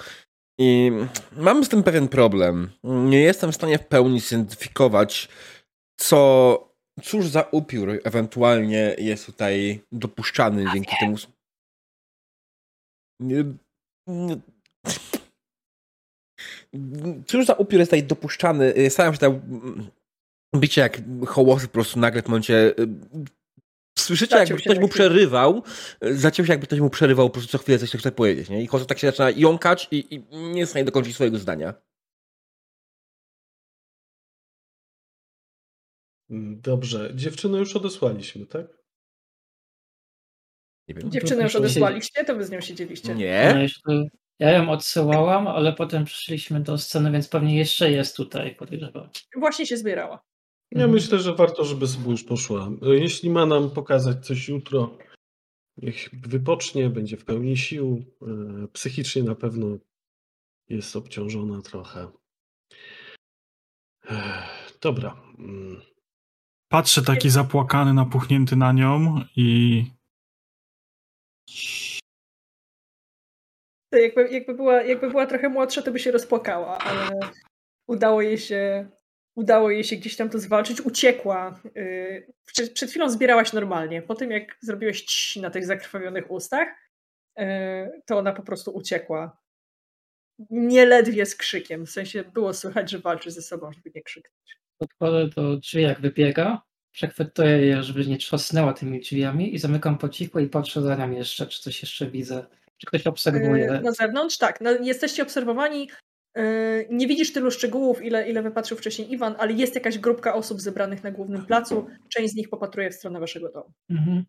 [0.59, 0.91] I
[1.37, 2.69] mam z tym pewien problem.
[2.83, 5.29] Nie jestem w stanie w pełni zidentyfikować,
[5.99, 6.73] co,
[7.03, 11.15] cóż za upiór ewentualnie jest tutaj dopuszczany dzięki temu.
[17.27, 18.89] Cóż za upiór jest tutaj dopuszczany?
[18.89, 19.41] Staram się tam
[20.55, 22.73] bicie jak hołosy po prostu nagle w momencie
[23.99, 25.63] Słyszycie, jakby ktoś mu przerywał,
[26.01, 28.63] zaciął się, jakby ktoś mu przerywał po prostu co chwilę coś chce powiedzieć, nie?
[28.63, 31.73] I Kozo tak się zaczyna jąkać i, i nie jest w stanie dokończyć swojego zdania.
[36.61, 37.11] Dobrze.
[37.15, 38.65] Dziewczynę już odesłaliśmy, tak?
[40.87, 41.11] Nie wiem.
[41.11, 43.15] Dziewczynę już odesłaliście, to wy z nią siedzieliście.
[43.15, 43.67] Nie.
[44.39, 49.09] Ja ją odsyłałam, ale potem przyszliśmy do sceny, więc pewnie jeszcze jest tutaj, podejrzewam.
[49.35, 50.23] Właśnie się zbierała.
[50.71, 50.91] Ja mhm.
[50.91, 52.69] myślę, że warto, żeby sobie już poszła.
[52.81, 54.97] Jeśli ma nam pokazać coś jutro,
[55.77, 58.05] niech wypocznie, będzie w pełni sił.
[58.21, 59.77] E, psychicznie na pewno
[60.69, 62.07] jest obciążona trochę.
[64.81, 65.21] Dobra.
[65.39, 65.81] Mm.
[66.71, 69.85] Patrzę taki zapłakany, napuchnięty na nią i.
[73.91, 77.19] Jakby, jakby, była, jakby była trochę młodsza, to by się rozpłakała, ale
[77.87, 78.89] udało jej się
[79.39, 81.61] udało jej się gdzieś tam to zwalczyć, uciekła.
[81.77, 84.01] Y, przed, przed chwilą zbierałaś normalnie.
[84.01, 86.67] Po tym, jak zrobiłeś ci na tych zakrwawionych ustach,
[87.39, 87.43] y,
[88.05, 89.37] to ona po prostu uciekła.
[90.49, 91.85] Nieledwie z krzykiem.
[91.85, 94.57] W sensie było słychać, że walczy ze sobą, żeby nie krzyknąć.
[94.77, 96.61] Podkładę do drzwi, jak wybiega.
[96.91, 101.11] Przechwytuję je, żeby nie trzasnęła tymi drzwiami i zamykam po cichu i patrzę za nią
[101.11, 102.45] jeszcze, czy coś jeszcze widzę.
[102.77, 103.73] Czy ktoś obserwuje?
[103.73, 104.37] Y, na zewnątrz?
[104.37, 104.61] Tak.
[104.61, 105.89] No, jesteście obserwowani
[106.89, 111.03] nie widzisz tylu szczegółów, ile, ile wypatrzył wcześniej Iwan, ale jest jakaś grupka osób zebranych
[111.03, 111.87] na głównym placu.
[112.09, 113.71] Część z nich popatruje w stronę waszego domu.
[113.89, 114.23] Mhm.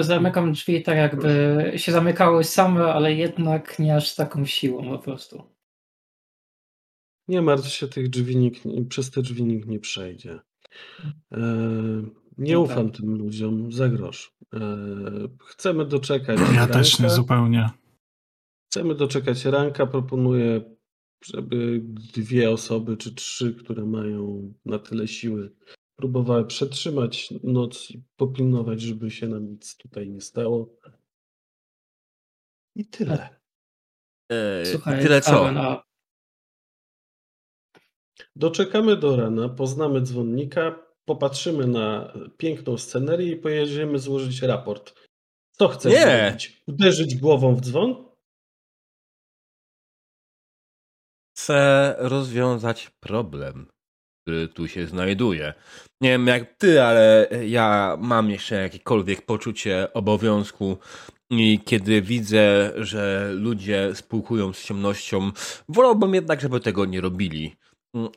[0.00, 5.42] Zamykam drzwi tak jakby się zamykały same, ale jednak nie aż taką siłą po prostu.
[7.28, 10.40] Nie martw się, tych drzwi nikt, przez te drzwi nikt nie przejdzie.
[11.32, 11.38] E,
[12.38, 13.00] nie no ufam tak.
[13.00, 14.36] tym ludziom za grosz.
[14.54, 14.58] E,
[15.46, 16.40] chcemy doczekać.
[16.40, 16.72] Ja ranka.
[16.72, 17.70] też nie zupełnie.
[18.70, 19.86] Chcemy doczekać ranka.
[19.86, 20.77] Proponuję
[21.24, 21.80] żeby
[22.14, 25.54] dwie osoby czy trzy, które mają na tyle siły,
[25.96, 30.76] próbowały przetrzymać noc i popilnować, żeby się nam nic tutaj nie stało.
[32.76, 33.40] I tyle.
[34.30, 35.50] Eee, Słuchaj, tyle co?
[38.36, 44.94] Doczekamy do rana, poznamy dzwonnika, popatrzymy na piękną scenerię i pojedziemy złożyć raport.
[45.50, 46.00] Co chcesz nie.
[46.00, 46.62] zrobić?
[46.66, 48.07] Uderzyć głową w dzwon?
[51.48, 53.66] Chcę rozwiązać problem,
[54.22, 55.54] który tu się znajduje.
[56.00, 60.78] Nie wiem jak ty, ale ja mam jeszcze jakiekolwiek poczucie obowiązku
[61.30, 65.30] i kiedy widzę, że ludzie spółkują z ciemnością,
[65.68, 67.56] wolałbym jednak, żeby tego nie robili.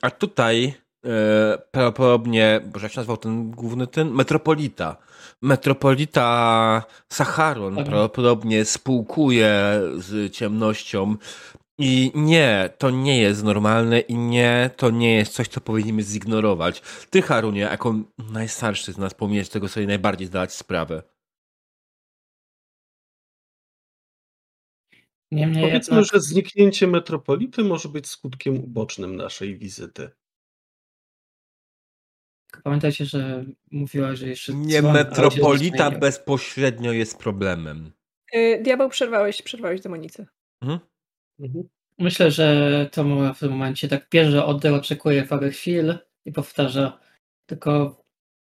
[0.02, 0.74] A tutaj
[1.06, 4.12] e, prawdopodobnie, boże jak się nazywał ten główny ten?
[4.12, 4.98] Metropolita.
[5.42, 7.88] Metropolita Sacharon mhm.
[7.88, 11.16] prawdopodobnie spółkuje z ciemnością
[11.82, 16.82] i nie, to nie jest normalne i nie, to nie jest coś, co powinniśmy zignorować.
[17.10, 17.96] Ty, Harunie, jako
[18.32, 21.04] najstarszy z nas powinieneś tego sobie najbardziej zdać sprawę.
[25.32, 26.14] Niemniej Powiedzmy, jednak...
[26.14, 30.10] że zniknięcie metropolity może być skutkiem ubocznym naszej wizyty.
[32.64, 34.54] Pamiętajcie, że mówiła, że jeszcze...
[34.54, 37.92] Nie dzwon, metropolita bezpośrednio jest problemem.
[38.36, 40.28] Y, Diabeł, przerwałeś, przerwałeś demonicy.
[40.62, 40.91] Mhm.
[41.42, 41.70] Mhm.
[42.00, 43.04] Myślę, że to
[43.34, 47.00] w tym momencie tak bierze oddech, oczekuje parę chwil i powtarza.
[47.46, 48.02] Tylko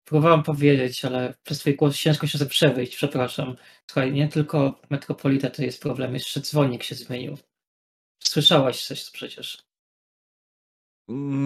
[0.03, 3.55] próbowałam powiedzieć, ale przez twój głos ciężko się przewyjść, przepraszam.
[3.87, 7.37] Słuchaj, nie tylko metropolita to jest problem, jeszcze dzwonik się zmienił.
[8.23, 9.63] Słyszałaś coś przecież.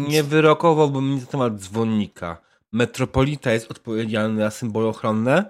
[0.07, 2.41] Nie wyrokowałbym nic na temat dzwonnika.
[2.71, 5.45] Metropolita jest odpowiedzialny za symbole ochronne.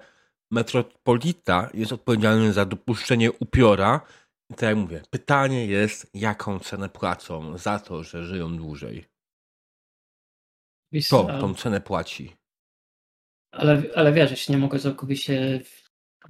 [0.50, 4.00] Metropolita jest odpowiedzialny za dopuszczenie upiora.
[4.52, 9.04] Tak jak mówię, pytanie jest, jaką cenę płacą za to, że żyją dłużej.
[10.92, 12.36] Wiesz, Kto a- tą cenę płaci?
[13.52, 15.60] Ale, ale wiesz, nie mogę całkowicie,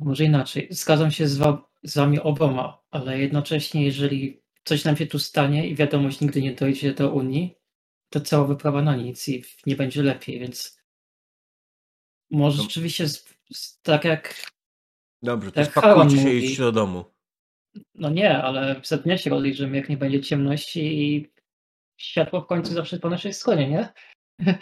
[0.01, 5.07] może inaczej, zgadzam się z, wa- z wami oboma, ale jednocześnie jeżeli coś nam się
[5.07, 7.55] tu stanie i wiadomość nigdy nie dojdzie do Unii,
[8.13, 10.83] to cała wyprawa na nic i nie będzie lepiej, więc
[12.31, 12.63] może No.
[12.63, 14.53] rzeczywiście z, z, tak jak,
[15.23, 16.45] Dobrze, to Tak spakujcie Haron się i mówi.
[16.45, 17.05] idźcie do domu.
[17.95, 21.33] No nie, ale za dnia się rozejrzymy, jak nie będzie ciemności i
[21.97, 23.89] światło w końcu zawsze po naszej stronie, nie?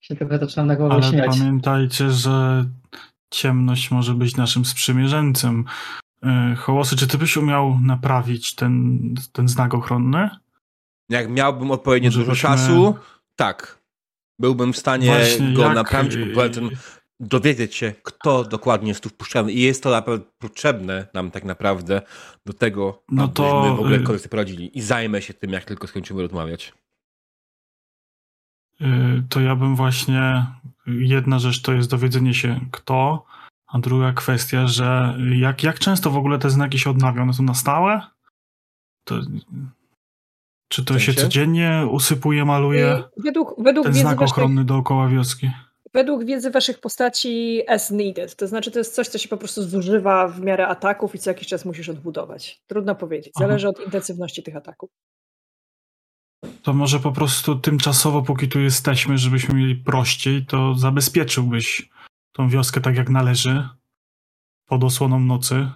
[0.00, 1.38] się trochę zaczynam na głowę Ale śmiać.
[1.38, 2.64] pamiętajcie, że
[3.30, 5.64] ciemność może być naszym sprzymierzeńcem.
[6.22, 8.98] Yy, Hołosy, czy ty byś umiał naprawić ten,
[9.32, 10.30] ten znak ochronny?
[11.08, 12.94] Jak miałbym odpowiednio Może dużo byśmy- czasu,
[13.36, 13.80] tak.
[14.38, 16.70] Byłbym w stanie Właśnie go jak, naprawić, poza tym
[17.20, 19.52] dowiedzieć się, kto dokładnie jest tu wpuszczany.
[19.52, 22.02] I jest to naprawdę potrzebne nam tak naprawdę
[22.46, 24.78] do tego, No abyśmy to, w ogóle y- sobie poradzili.
[24.78, 26.72] I zajmę się tym, jak tylko skończymy rozmawiać.
[28.80, 30.46] Yy, To ja bym właśnie.
[30.86, 33.26] Jedna rzecz to jest dowiedzenie się kto,
[33.66, 37.22] a druga kwestia, że jak, jak często w ogóle te znaki się odnawiają?
[37.22, 38.00] One są na stałe?
[39.04, 39.20] To,
[40.68, 41.20] czy to W się sensie?
[41.22, 42.96] codziennie usypuje, maluje?
[42.96, 45.50] Y, Według, według, Ten znak ochronny dookoła wioski.
[45.94, 48.36] Według wiedzy waszych postaci as needed.
[48.36, 51.30] To znaczy, to jest coś, co się po prostu zużywa w miarę ataków i co
[51.30, 52.62] jakiś czas musisz odbudować.
[52.66, 53.32] Trudno powiedzieć.
[53.36, 53.46] Aha.
[53.46, 54.90] Zależy od intensywności tych ataków.
[56.62, 61.90] To może po prostu tymczasowo, póki tu jesteśmy, żebyśmy mieli prościej, to zabezpieczyłbyś
[62.32, 63.68] tą wioskę tak jak należy,
[64.66, 65.70] pod osłoną nocy.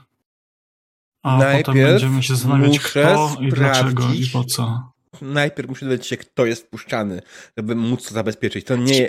[1.23, 4.93] A Najpierw potem będziemy się zastanawiać, kto i dlaczego i po co.
[5.23, 7.23] Najpierw muszę dowiedzieć się, kto jest wpuszczany,
[7.57, 8.67] żeby móc to zabezpieczyć.
[8.67, 9.09] To nie...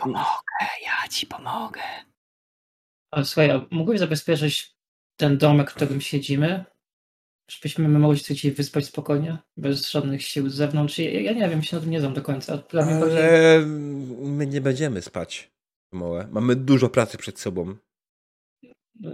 [0.83, 1.81] ja ci pomogę.
[3.11, 4.75] Ale słuchaj, a mógłbyś zabezpieczyć
[5.19, 6.65] ten domek, w którym siedzimy?
[7.51, 10.99] Żebyśmy my mogli się dzisiaj wyspać spokojnie, bez żadnych sił z zewnątrz.
[10.99, 12.57] Ja, ja nie wiem, się na tym nie znam do końca.
[12.57, 13.17] Dla mnie chodzi...
[13.17, 13.65] Ale
[14.21, 15.51] my nie będziemy spać.
[15.91, 16.27] Małe.
[16.31, 17.75] Mamy dużo pracy przed sobą.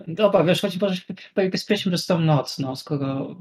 [0.08, 1.02] Dobra, wiesz, chodzi o to, że
[1.50, 3.36] bezpiecznie przez tą noc, no, skoro...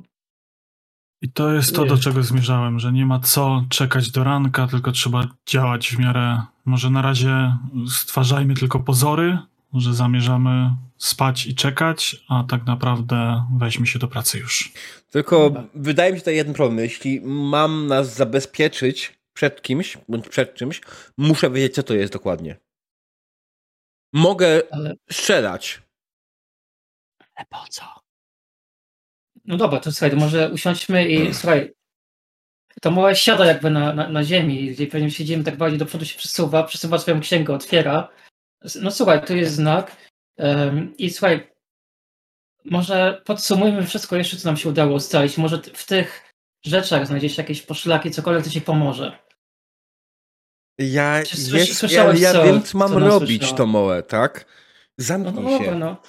[1.22, 1.88] I to jest to, Nie.
[1.88, 6.42] do czego zmierzałem, że nie ma co czekać do ranka, tylko trzeba działać w miarę.
[6.64, 7.56] Może na razie
[7.88, 9.38] stwarzajmy tylko pozory,
[9.74, 14.72] że zamierzamy spać i czekać, a tak naprawdę weźmy się do pracy już.
[15.10, 15.64] Tylko Dobra.
[15.74, 16.78] wydaje mi się tutaj jeden problem.
[16.78, 20.80] Jeśli mam nas zabezpieczyć przed kimś, bądź przed czymś,
[21.16, 22.56] muszę wiedzieć, co to jest dokładnie.
[24.12, 24.94] Mogę Ale...
[25.10, 25.82] strzelać.
[27.34, 27.99] Ale po co?
[29.50, 31.72] No dobra, to słuchaj, to może usiądźmy i słuchaj,
[32.80, 36.04] to mała siada jakby na, na, na ziemi, gdzie pewnie siedzimy tak bardziej do przodu
[36.04, 38.08] się przesuwa, przesuwa swoją księgę, otwiera.
[38.82, 39.96] No słuchaj, tu jest znak
[40.36, 41.50] em, i słuchaj,
[42.64, 45.38] może podsumujmy wszystko jeszcze, co nam się udało ustalić.
[45.38, 46.32] Może w tych
[46.64, 49.18] rzeczach znajdziesz jakieś poszlaki, cokolwiek, co ci pomoże.
[50.78, 54.44] Ja, Czy jest, ja, ja co- wiem, co mam co robić, to małe, tak?
[54.98, 55.74] No Zamknij dobra, się.
[55.74, 56.02] no.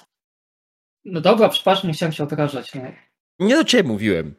[1.04, 2.74] No dobra, przepraszam, nie chciałem cię obrażać.
[2.74, 2.82] No.
[3.38, 4.34] Nie do ciebie mówiłem.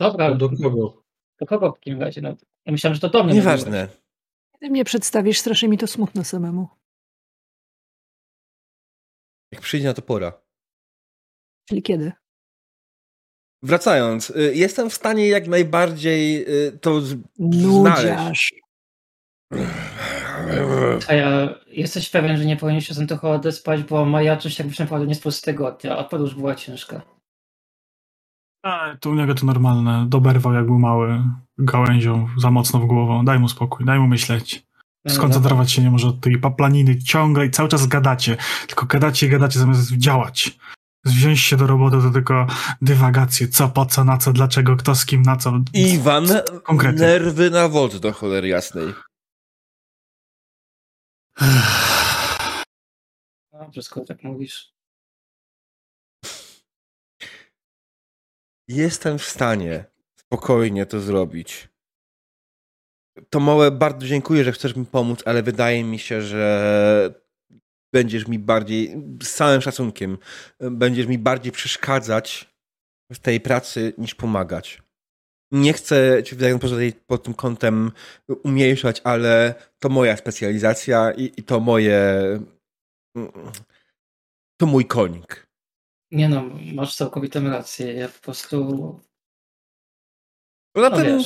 [0.00, 1.02] Dobra, Do kogo?
[1.40, 2.20] do kogo w takim razie?
[2.20, 3.34] No, ja myślałem, że to do mnie.
[3.34, 3.88] Nieważne.
[4.52, 6.68] Kiedy mnie przedstawisz, strasznie mi to smutno samemu.
[9.52, 10.40] Jak przyjdzie na to pora.
[11.68, 12.12] Czyli kiedy?
[13.62, 18.54] Wracając, y, jestem w stanie jak najbardziej y, to z- znaleźć.
[21.08, 25.14] A ja jesteś pewien, że nie powinieneś się trochę odespać, bo majaczysz jakbyś naprawdę nie
[25.14, 27.00] spał z tygodnia, a podróż była ciężka.
[28.64, 30.06] A, to u niego to normalne.
[30.08, 31.22] Doberwał jak był mały,
[31.58, 33.24] gałęzią za mocno w głową.
[33.24, 34.66] Daj mu spokój, daj mu myśleć.
[35.04, 38.36] No, Skoncentrować się nie może od tej paplaniny ciągle i cały czas gadacie.
[38.66, 40.58] Tylko gadacie i gadacie zamiast działać.
[41.04, 42.46] Wziąć się do roboty to tylko
[42.82, 43.48] dywagacje.
[43.48, 45.52] Co, po co, na co, dlaczego, kto z kim, na co.
[45.74, 46.26] Iwan,
[46.62, 46.98] Konkrety.
[47.00, 48.94] nerwy na wodz do cholery jasnej.
[53.52, 54.78] Dobrze, tak mówisz.
[58.68, 59.84] jestem w stanie
[60.20, 61.68] spokojnie to zrobić.
[63.30, 67.14] To małe, bardzo dziękuję, że chcesz mi pomóc, ale wydaje mi się, że
[67.92, 70.18] będziesz mi bardziej, z całym szacunkiem,
[70.60, 72.54] będziesz mi bardziej przeszkadzać
[73.12, 74.82] w tej pracy niż pomagać.
[75.50, 76.36] Nie chcę cię
[77.06, 77.92] pod tym kątem
[78.44, 82.40] umniejszać, ale to moja specjalizacja i, i to moje.
[84.56, 85.46] To mój konik.
[86.10, 86.44] Nie no,
[86.74, 87.92] masz całkowitą rację.
[87.92, 89.00] Ja po prostu.
[90.72, 91.20] Poza no, tym.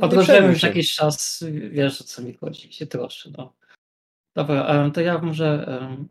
[0.00, 3.32] Podróżujemy już jakiś czas, wiesz o co mi chodzi, się troszczy.
[3.38, 3.56] No.
[4.36, 6.08] Dobra, to ja może um,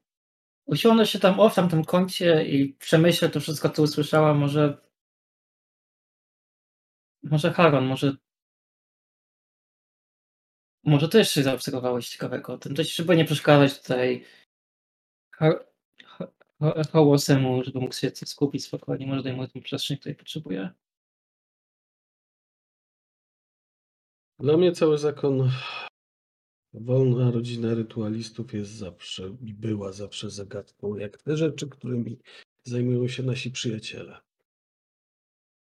[0.66, 4.38] usiądę się tam o w tamtym kącie i przemyślę to wszystko, co usłyszałam.
[4.38, 4.87] Może
[7.32, 8.18] może Haron, może
[10.84, 12.76] może jeszcze zaobserwowałeś ciekawego o tym.
[12.76, 14.26] To żeby nie przeszkadzać tutaj
[16.92, 20.70] Hołosemu, żeby mógł się skupić spokojnie, może daj mu tę przestrzeń, której potrzebuje.
[24.40, 25.52] Dla mnie cały zakon
[26.74, 32.18] wolna rodzina rytualistów jest zawsze i była zawsze zagadką, jak te rzeczy, którymi
[32.64, 34.18] zajmują się nasi przyjaciele.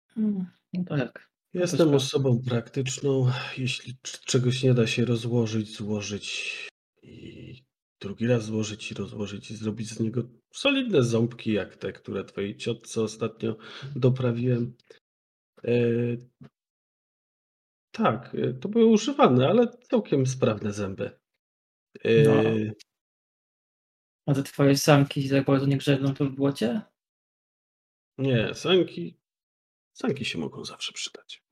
[0.09, 1.31] Hmm, no tak.
[1.57, 3.31] Jestem osobą praktyczną.
[3.59, 6.68] Jeśli czegoś nie da się rozłożyć, złożyć
[7.02, 7.65] i
[8.01, 12.57] drugi raz złożyć i rozłożyć i zrobić z niego solidne ząbki, jak te, które twojej
[12.57, 13.57] ciotce ostatnio
[13.97, 14.76] doprawiłem.
[15.65, 15.73] E,
[17.91, 21.18] tak, e, to były używane, ale całkiem sprawne zęby.
[22.05, 22.43] E, no.
[24.26, 25.78] A te twoje samki za bardzo nie
[26.17, 26.83] to w błocie?
[28.18, 29.18] Nie, sanki.
[29.93, 31.45] Sanki się mogą zawsze przydać.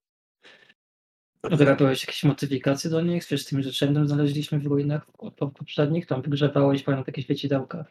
[1.51, 3.27] Wyrabiałeś jakieś modyfikacje do nich?
[3.31, 5.07] Wiesz, z tym rzeczem znaleźliśmy w ruinach
[5.39, 7.85] poprzednich, tam wygrzebałeś pamiętam jakieś świecidełka.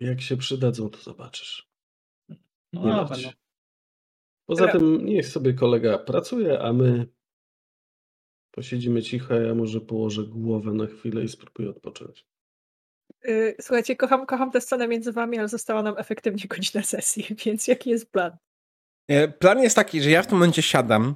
[0.00, 1.68] Jak się przydadzą, to zobaczysz.
[2.72, 3.08] No, nie no.
[4.46, 7.06] Poza tym niech sobie kolega pracuje, a my
[8.50, 12.26] posiedzimy cicho, ja może położę głowę na chwilę i spróbuję odpocząć.
[13.28, 17.68] Y, słuchajcie, kocham, kocham tę scenę między wami, ale została nam efektywnie godzina sesji, więc
[17.68, 18.36] jaki jest plan?
[19.08, 21.14] E, plan jest taki, że ja w tym momencie siadam,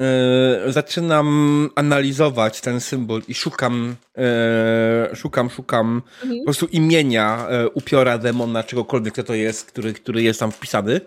[0.00, 6.38] yy, zaczynam analizować ten symbol i szukam, yy, szukam, szukam mhm.
[6.38, 11.00] po prostu imienia yy, upiora, demona, czegokolwiek co to jest, który, który jest tam wpisany,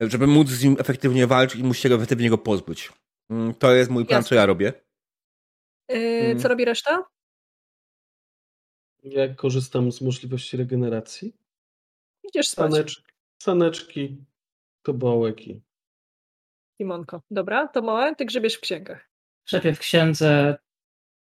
[0.00, 2.92] żeby móc z nim efektywnie walczyć i móc się efektywnie go pozbyć.
[3.30, 4.28] Mm, to jest mój plan, Jasne.
[4.28, 4.72] co ja robię.
[5.88, 6.40] Mm.
[6.40, 7.04] Co robi reszta?
[9.02, 11.36] Ja korzystam z możliwości regeneracji.
[12.22, 12.72] Idziesz spać.
[12.72, 13.02] Saneczki,
[13.42, 14.24] saneczki
[14.82, 15.62] tobołek i
[16.76, 17.22] Timonko.
[17.30, 19.10] Dobra, to małe, ty grzebiesz w księgach.
[19.46, 20.56] Grzebię w księdze,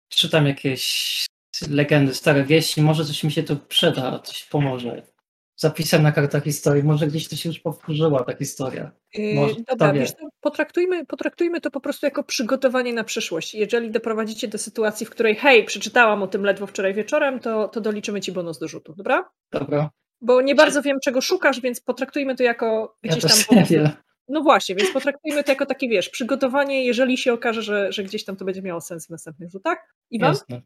[0.09, 1.25] czytam jakieś
[1.69, 5.01] legendy, stare wieści, może coś mi się tu przyda, coś pomoże.
[5.55, 8.91] Zapisem na kartach historii, może gdzieś to się już powtórzyła ta historia.
[9.13, 10.11] Yy, może, yy, dobra, wiesz,
[10.41, 13.53] potraktujmy, potraktujmy to po prostu jako przygotowanie na przyszłość.
[13.53, 17.81] Jeżeli doprowadzicie do sytuacji, w której hej, przeczytałam o tym ledwo wczoraj wieczorem, to, to
[17.81, 19.29] doliczymy ci bonus do rzutu, dobra?
[19.51, 19.89] Dobra.
[20.21, 23.39] Bo nie bardzo wiem, czego szukasz, więc potraktujmy to jako gdzieś ja tam.
[23.47, 23.55] Po
[24.29, 28.25] no właśnie, więc potraktujmy to jako takie, wiesz, przygotowanie, jeżeli się okaże, że, że gdzieś
[28.25, 29.77] tam to będzie miało sens w następnych rzutach.
[30.11, 30.29] Iwan?
[30.29, 30.61] Jasne.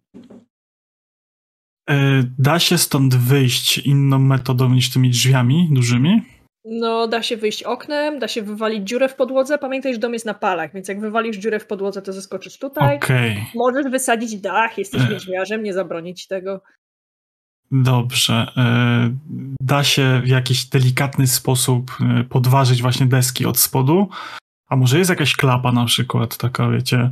[1.89, 6.21] E, da się stąd wyjść inną metodą niż tymi drzwiami dużymi?
[6.65, 9.57] No, da się wyjść oknem, da się wywalić dziurę w podłodze.
[9.57, 12.97] Pamiętaj, że dom jest na palach, więc jak wywalisz dziurę w podłodze, to zaskoczysz tutaj.
[12.97, 13.35] Okay.
[13.55, 16.61] Możesz wysadzić dach, jesteś niedźwiarzem, nie zabronić tego.
[17.73, 18.51] Dobrze.
[18.57, 19.15] E,
[19.61, 24.09] da się w jakiś delikatny sposób e, podważyć właśnie deski od spodu?
[24.67, 27.11] A może jest jakaś klapa na przykład, taka wiecie,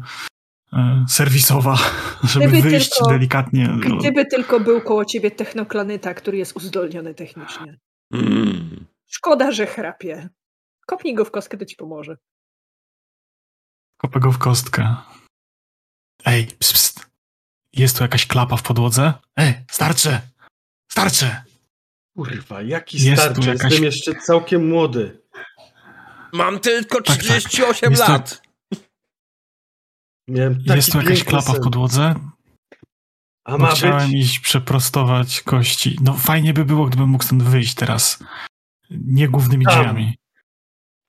[0.73, 1.77] e, serwisowa,
[2.31, 3.69] żeby gdyby wyjść tylko, delikatnie.
[3.99, 7.77] Gdyby tylko był koło ciebie technoklanyta, który jest uzdolniony technicznie.
[8.13, 8.85] Mm.
[9.07, 10.29] Szkoda, że chrapie.
[10.87, 12.17] Kopnij go w kostkę, to ci pomoże.
[13.97, 14.95] Kopę go w kostkę.
[16.25, 17.11] Ej, pst, pst.
[17.73, 19.13] Jest tu jakaś klapa w podłodze?
[19.37, 20.30] Ej, starczy!
[20.91, 21.35] Starczy!
[22.15, 23.49] Kurwa, jaki jest starczy?
[23.49, 23.63] Jakaś...
[23.63, 25.21] Jestem jeszcze całkiem młody.
[26.33, 28.09] Mam tylko 38 tak, tak.
[28.09, 28.41] lat.
[30.27, 30.75] Tu...
[30.75, 31.61] jest tu jakaś klapa sen.
[31.61, 32.15] w podłodze?
[33.45, 34.19] A ma chciałem być?
[34.19, 35.97] iść przeprostować kości.
[36.01, 38.23] No fajnie by było, gdybym mógł stąd wyjść teraz.
[38.89, 39.79] Nie głównymi Tam.
[39.79, 40.17] drzwiami.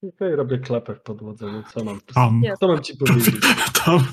[0.08, 2.42] Okej, robię klapę w podłodze, no co mam, Tam.
[2.60, 3.34] co mam ci powiedzieć?
[3.84, 4.06] Tam.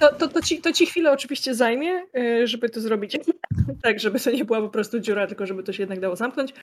[0.00, 3.16] To, to, to, ci, to ci chwilę oczywiście zajmie, y, żeby to zrobić
[3.82, 6.54] tak, żeby to nie była po prostu dziura, tylko żeby to się jednak dało zamknąć.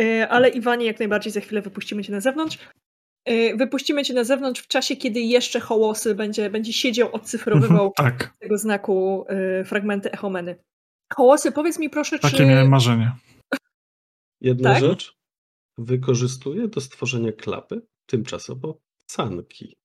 [0.00, 2.58] Y, ale Iwanie, jak najbardziej za chwilę wypuścimy cię na zewnątrz.
[3.30, 8.34] Y, wypuścimy cię na zewnątrz w czasie, kiedy jeszcze Hołosy będzie, będzie siedział, odcyfrowywał tak.
[8.38, 9.26] tego znaku
[9.64, 10.56] fragmenty echomeny.
[11.12, 12.36] Hołosy, powiedz mi proszę, Takie czy...
[12.36, 13.12] Takie miałem marzenie.
[14.40, 14.80] Jedna tak?
[14.82, 15.18] rzecz.
[15.78, 18.80] Wykorzystuję do stworzenia klapy tymczasowo
[19.10, 19.76] sanki.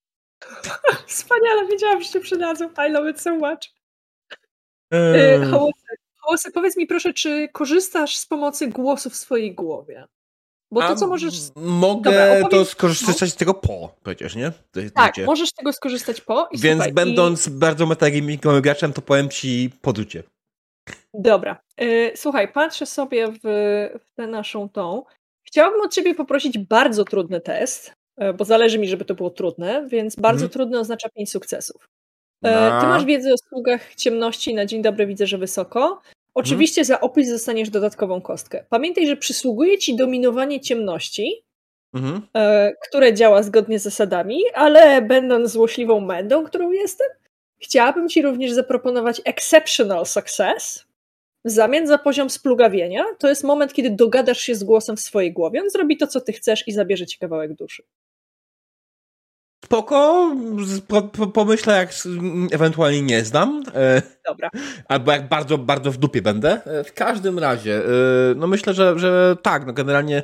[1.08, 2.70] Wspaniale, wiedziałam, że się przydadzą.
[2.88, 3.60] I love it so much.
[4.92, 5.52] Eee.
[6.24, 10.08] Hołosy, powiedz mi proszę, czy korzystasz z pomocy głosu w swojej głowie?
[10.72, 11.34] Bo to, co możesz.
[11.56, 14.52] Mogę Dobra, to skorzystać z tego po, przecież, nie?
[14.96, 16.50] Tak, możesz z tego skorzystać po.
[16.52, 17.52] I Więc słuchaj, będąc i...
[17.52, 20.24] bardzo metagamingowym graczem, to powiem ci podrzucie.
[21.14, 21.62] Dobra.
[21.78, 23.40] Yy, słuchaj, patrzę sobie w,
[24.00, 25.04] w tę naszą tą.
[25.44, 27.94] Chciałabym od ciebie poprosić bardzo trudny test,
[28.38, 30.52] bo zależy mi, żeby to było trudne, więc bardzo mhm.
[30.52, 31.90] trudny oznacza pięć sukcesów.
[32.44, 36.02] Yy, ty masz wiedzę o sługach ciemności, na dzień dobry widzę, że wysoko.
[36.34, 36.86] Oczywiście mhm.
[36.88, 38.66] za opis dostaniesz dodatkową kostkę.
[38.70, 41.44] Pamiętaj, że przysługuje ci dominowanie ciemności,
[41.94, 42.22] mhm.
[42.34, 47.08] e, które działa zgodnie z zasadami, ale będąc złośliwą mędą, którą jestem,
[47.62, 50.86] chciałabym ci również zaproponować exceptional success
[51.46, 53.06] w zamian za poziom splugawienia.
[53.20, 55.62] To jest moment, kiedy dogadasz się z głosem w swojej głowie.
[55.62, 57.84] On zrobi to, co ty chcesz i zabierze ci kawałek duszy
[59.64, 60.32] spoko,
[60.88, 61.94] po, po, pomyślę jak
[62.52, 63.64] ewentualnie nie znam.
[63.76, 64.50] E, Dobra.
[64.88, 66.62] Albo jak bardzo, bardzo w dupie będę.
[66.66, 67.90] E, w każdym razie, e,
[68.36, 70.24] no myślę, że, że tak, no generalnie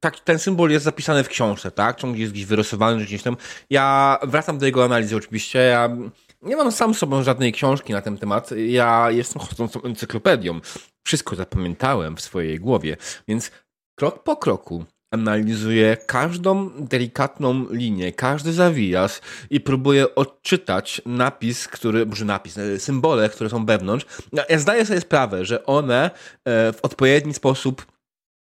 [0.00, 1.96] tak, ten symbol jest zapisany w książce, tak?
[1.96, 3.36] Ciągle jest gdzieś wyrysowany, gdzieś tam.
[3.70, 5.96] Ja wracam do jego analizy oczywiście, ja
[6.42, 8.50] nie mam sam sobą żadnej książki na ten temat.
[8.66, 10.60] Ja jestem chodzącą encyklopedią.
[11.06, 12.96] Wszystko zapamiętałem w swojej głowie,
[13.28, 13.50] więc
[13.98, 14.84] krok po kroku
[15.20, 19.20] analizuje każdą delikatną linię, każdy zawijas
[19.50, 24.06] i próbuje odczytać napis, który, może napis, e, symbole, które są wewnątrz.
[24.48, 26.10] Ja zdaję sobie sprawę, że one
[26.44, 27.86] e, w odpowiedni sposób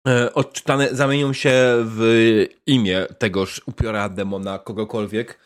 [0.09, 1.53] e, odczytane zamienią się
[1.85, 5.39] w imię tegoż upiora demona, kogokolwiek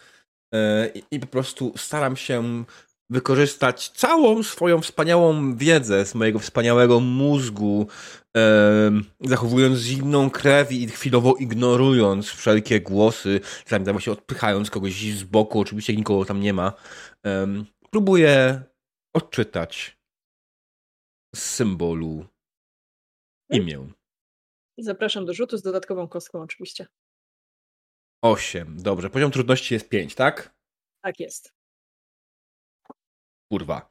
[1.11, 2.65] i po prostu staram się
[3.11, 7.87] wykorzystać całą swoją wspaniałą wiedzę z mojego wspaniałego mózgu,
[8.37, 15.61] e, zachowując zimną krew i chwilowo ignorując wszelkie głosy, czasami się odpychając kogoś z boku,
[15.61, 16.73] oczywiście nikogo tam nie ma,
[17.27, 17.47] e,
[17.91, 18.63] próbuję
[19.15, 19.99] odczytać
[21.35, 22.27] z symbolu
[23.51, 23.87] imię.
[24.79, 26.87] Zapraszam do rzutu z dodatkową kostką oczywiście.
[28.23, 28.77] Osiem.
[28.83, 29.11] Dobrze.
[29.11, 30.55] Poziom trudności jest pięć, tak?
[31.03, 31.56] Tak jest.
[33.49, 33.91] Kurwa.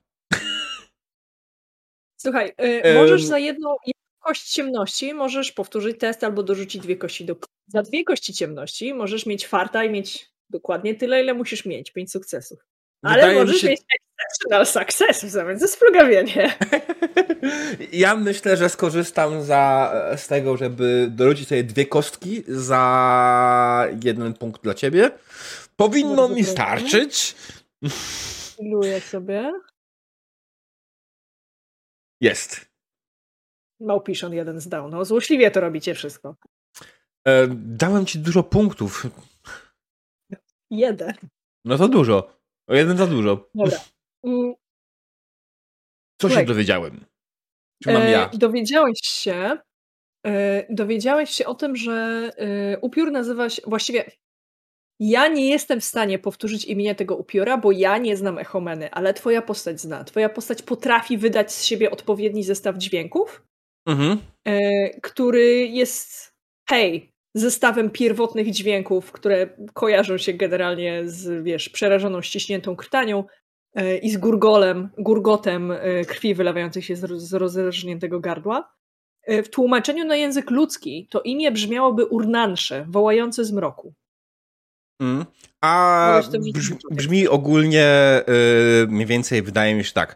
[2.17, 2.53] Słuchaj,
[2.85, 3.75] y, możesz za jedną,
[4.19, 7.35] kość ciemności możesz powtórzyć test albo dorzucić dwie kości do.
[7.67, 12.11] Za dwie kości ciemności możesz mieć farta i mieć dokładnie tyle, ile musisz mieć, pięć
[12.11, 12.59] sukcesów.
[13.01, 13.69] Ale Wydaje możesz się...
[13.69, 13.81] mieć
[14.25, 16.53] exceptional success w zamian za splugawienie.
[17.91, 24.63] Ja myślę, że skorzystam za, z tego, żeby dorzucić sobie dwie kostki za jeden punkt
[24.63, 25.11] dla ciebie.
[25.75, 27.35] Powinno Bardzo mi starczyć.
[28.59, 29.51] Iluję sobie.
[32.21, 32.65] Jest.
[33.79, 34.89] Małpiszon jeden zdał.
[34.89, 36.35] No złośliwie to robicie wszystko.
[37.27, 39.07] E, dałem ci dużo punktów.
[40.71, 41.13] Jeden.
[41.65, 42.35] No to dużo.
[42.69, 43.49] O jeden za dużo.
[43.55, 43.79] Dobra.
[44.23, 44.53] Mm.
[46.21, 47.05] Co się dowiedziałem?
[47.83, 48.29] Czy mam ja?
[48.29, 49.57] E, dowiedziałeś się,
[50.25, 54.11] e, dowiedziałeś się o tym, że e, upiór nazywa się, właściwie
[54.99, 59.13] ja nie jestem w stanie powtórzyć imienia tego upiora, bo ja nie znam echomeny, ale
[59.13, 60.03] twoja postać zna.
[60.03, 63.43] Twoja postać potrafi wydać z siebie odpowiedni zestaw dźwięków,
[63.87, 64.17] mhm.
[64.45, 66.33] e, który jest,
[66.69, 73.23] hej, zestawem pierwotnych dźwięków, które kojarzą się generalnie z, wiesz, przerażoną, ściśniętą krtanią
[73.75, 78.75] e, i z gurgolem, gurgotem e, krwi wylewającej się z, z gardła.
[79.27, 83.93] W tłumaczeniu na język ludzki to imię brzmiałoby urnansze, wołające z mroku.
[85.01, 85.25] Mm.
[85.61, 86.53] A brzmi,
[86.91, 87.87] brzmi ogólnie
[88.27, 90.15] yy, mniej więcej, wydaje mi się tak.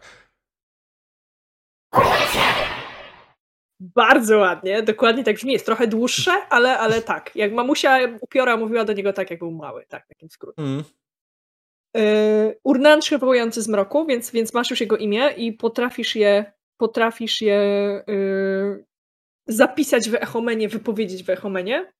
[3.80, 5.52] Bardzo ładnie, dokładnie tak brzmi.
[5.52, 7.36] Jest trochę dłuższe, ale, ale tak.
[7.36, 9.84] Jak mamusia upiora mówiła do niego tak, jak był mały.
[9.88, 10.64] Tak, takim skrótem.
[10.64, 10.84] Mm.
[11.94, 17.60] Yy, z mroku, więc, więc masz już jego imię i potrafisz je, potrafisz je
[18.06, 18.84] yy,
[19.46, 21.92] zapisać w echomenie, wypowiedzieć w echomenie.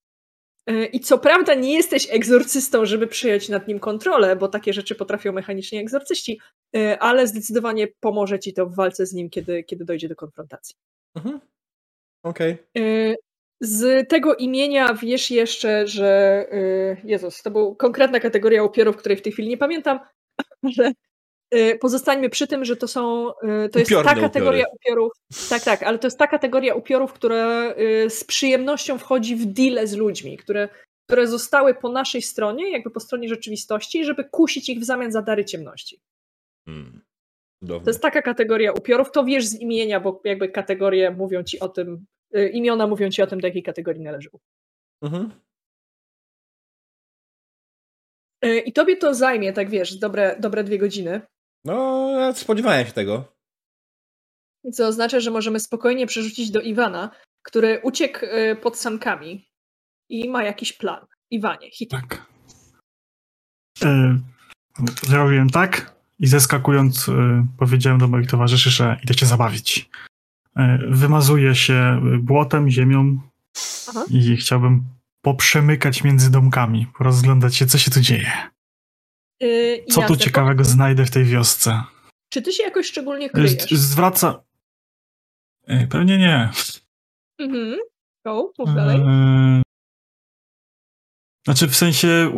[0.71, 4.95] E, I co prawda nie jesteś egzorcystą, żeby przyjąć nad nim kontrolę, bo takie rzeczy
[4.95, 6.41] potrafią mechanicznie egzorcyści,
[6.77, 10.77] e, ale zdecydowanie pomoże ci to w walce z nim, kiedy, kiedy dojdzie do konfrontacji.
[11.17, 11.41] Mhm.
[12.23, 12.53] Okej.
[12.53, 12.85] Okay.
[12.85, 13.15] E,
[13.61, 16.47] z tego imienia wiesz jeszcze, że
[17.05, 20.01] Jezus, to była konkretna kategoria upiorów, której w tej chwili nie pamiętam,
[20.79, 20.93] Y,
[21.81, 24.77] pozostańmy przy tym, że to są, y, to jest ta kategoria upiory.
[24.77, 25.13] upiorów,
[25.49, 29.87] tak, tak, ale to jest ta kategoria upiorów, która y, z przyjemnością wchodzi w deal
[29.87, 30.69] z ludźmi, które,
[31.07, 35.23] które zostały po naszej stronie, jakby po stronie rzeczywistości, żeby kusić ich w zamian za
[35.23, 36.01] dary ciemności.
[36.67, 37.01] Hmm.
[37.67, 41.69] To jest taka kategoria upiorów, to wiesz z imienia, bo jakby kategorie mówią ci o
[41.69, 42.05] tym,
[42.53, 44.31] imiona mówią ci o tym, do jakiej kategorii należy.
[45.03, 45.31] Mhm.
[48.45, 51.21] Y, I tobie to zajmie, tak wiesz, dobre, dobre dwie godziny.
[51.65, 53.25] No, ja spodziewałem się tego.
[54.73, 57.11] Co oznacza, że możemy spokojnie przerzucić do Iwana,
[57.43, 59.49] który uciekł y, pod sankami
[60.09, 61.07] i ma jakiś plan.
[61.31, 61.91] Iwanie, hit.
[61.91, 62.27] Tak.
[63.85, 64.19] E,
[65.03, 69.91] zrobiłem tak i zeskakując e, powiedziałem do moich towarzyszy, że idę cię zabawić.
[70.57, 73.21] E, wymazuję się błotem, ziemią
[73.89, 74.05] Aha.
[74.11, 74.85] i chciałbym
[75.23, 78.33] poprzemykać między domkami, porozglądać się, co się tu dzieje.
[79.41, 81.83] Yy, co tu ciekawego znajdę w tej wiosce.
[82.33, 83.71] Czy ty się jakoś szczególnie kryjesz?
[83.71, 84.43] Zwraca...
[85.91, 86.51] Pewnie nie.
[87.39, 87.79] Mhm.
[88.25, 89.01] Go, mów dalej.
[91.45, 92.33] Znaczy w sensie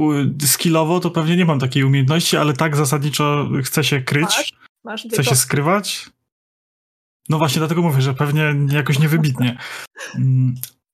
[0.46, 4.52] skillowo to pewnie nie mam takiej umiejętności, ale tak zasadniczo chcę się kryć, masz,
[4.84, 6.10] masz chcę się skrywać.
[7.28, 9.58] No właśnie dlatego mówię, że pewnie jakoś niewybitnie.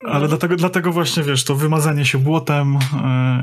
[0.04, 0.28] Ale no.
[0.28, 2.78] dlatego, dlatego właśnie, wiesz, to wymazanie się błotem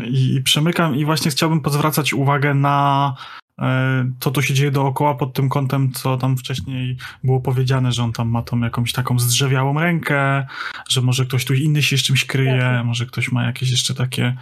[0.01, 3.15] yy, i, przemykam i właśnie chciałbym pozwracać uwagę na
[3.61, 8.03] E, co tu się dzieje dookoła pod tym kątem, co tam wcześniej było powiedziane, że
[8.03, 10.47] on tam ma tą jakąś taką zdrzewiałą rękę,
[10.89, 12.85] że może ktoś tu inny się z czymś kryje, tak.
[12.85, 14.37] może ktoś ma jakieś jeszcze takie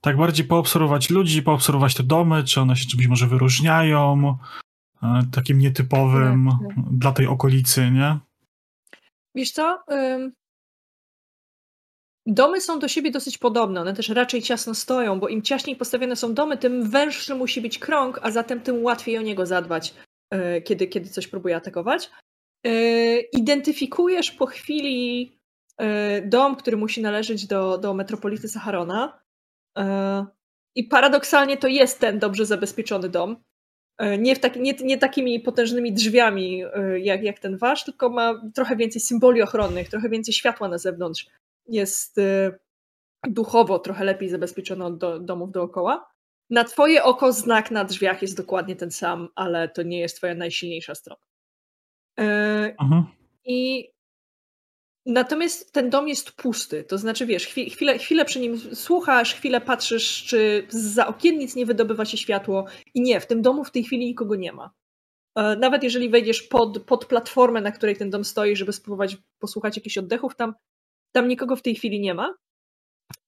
[0.00, 4.36] tak bardziej poobserwować ludzi, poobserwować te domy, czy one się czymś może wyróżniają,
[5.02, 6.84] e, takim nietypowym tak, tak.
[6.90, 8.18] dla tej okolicy, nie?
[9.34, 9.84] Wiesz co,
[12.26, 16.16] Domy są do siebie dosyć podobne, one też raczej ciasno stoją, bo im ciaśniej postawione
[16.16, 19.94] są domy, tym węższy musi być krąg, a zatem tym łatwiej o niego zadbać,
[20.30, 22.10] e, kiedy, kiedy coś próbuje atakować.
[22.66, 25.32] E, identyfikujesz po chwili
[25.78, 29.24] e, dom, który musi należeć do, do metropolity Saharona.
[30.76, 33.36] I paradoksalnie to jest ten dobrze zabezpieczony dom.
[34.18, 36.62] Nie, taki, nie, nie, takimi potężnymi drzwiami
[36.96, 41.26] jak, jak ten wasz, tylko ma trochę więcej symboli ochronnych, trochę więcej światła na zewnątrz
[41.66, 42.58] jest y,
[43.28, 46.14] duchowo trochę lepiej zabezpieczona od do, domów dookoła.
[46.50, 50.34] Na twoje oko znak na drzwiach jest dokładnie ten sam, ale to nie jest twoja
[50.34, 51.22] najsilniejsza strona.
[52.18, 52.76] Yy,
[53.44, 53.88] I
[55.06, 60.24] natomiast ten dom jest pusty, to znaczy wiesz, chwilę, chwilę przy nim słuchasz, chwilę patrzysz,
[60.24, 64.06] czy za okiennic nie wydobywa się światło i nie, w tym domu w tej chwili
[64.06, 64.70] nikogo nie ma.
[65.36, 69.76] Yy, nawet jeżeli wejdziesz pod, pod platformę, na której ten dom stoi, żeby spróbować posłuchać
[69.76, 70.54] jakichś oddechów, tam
[71.14, 72.34] tam nikogo w tej chwili nie ma.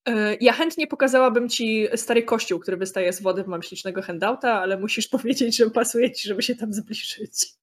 [0.08, 4.78] E, ja chętnie pokazałabym ci stary kościół, który wystaje z wody, mam ślicznego handouta, ale
[4.78, 7.54] musisz powiedzieć, że pasuje ci, żeby się tam zbliżyć.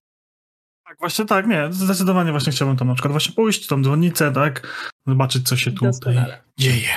[0.88, 4.68] Tak, właśnie tak, nie, zdecydowanie właśnie chciałbym tam na przykład właśnie pójść, tą dzwonnicę, tak,
[5.08, 6.16] zobaczyć, co się tu tutaj
[6.60, 6.90] dzieje.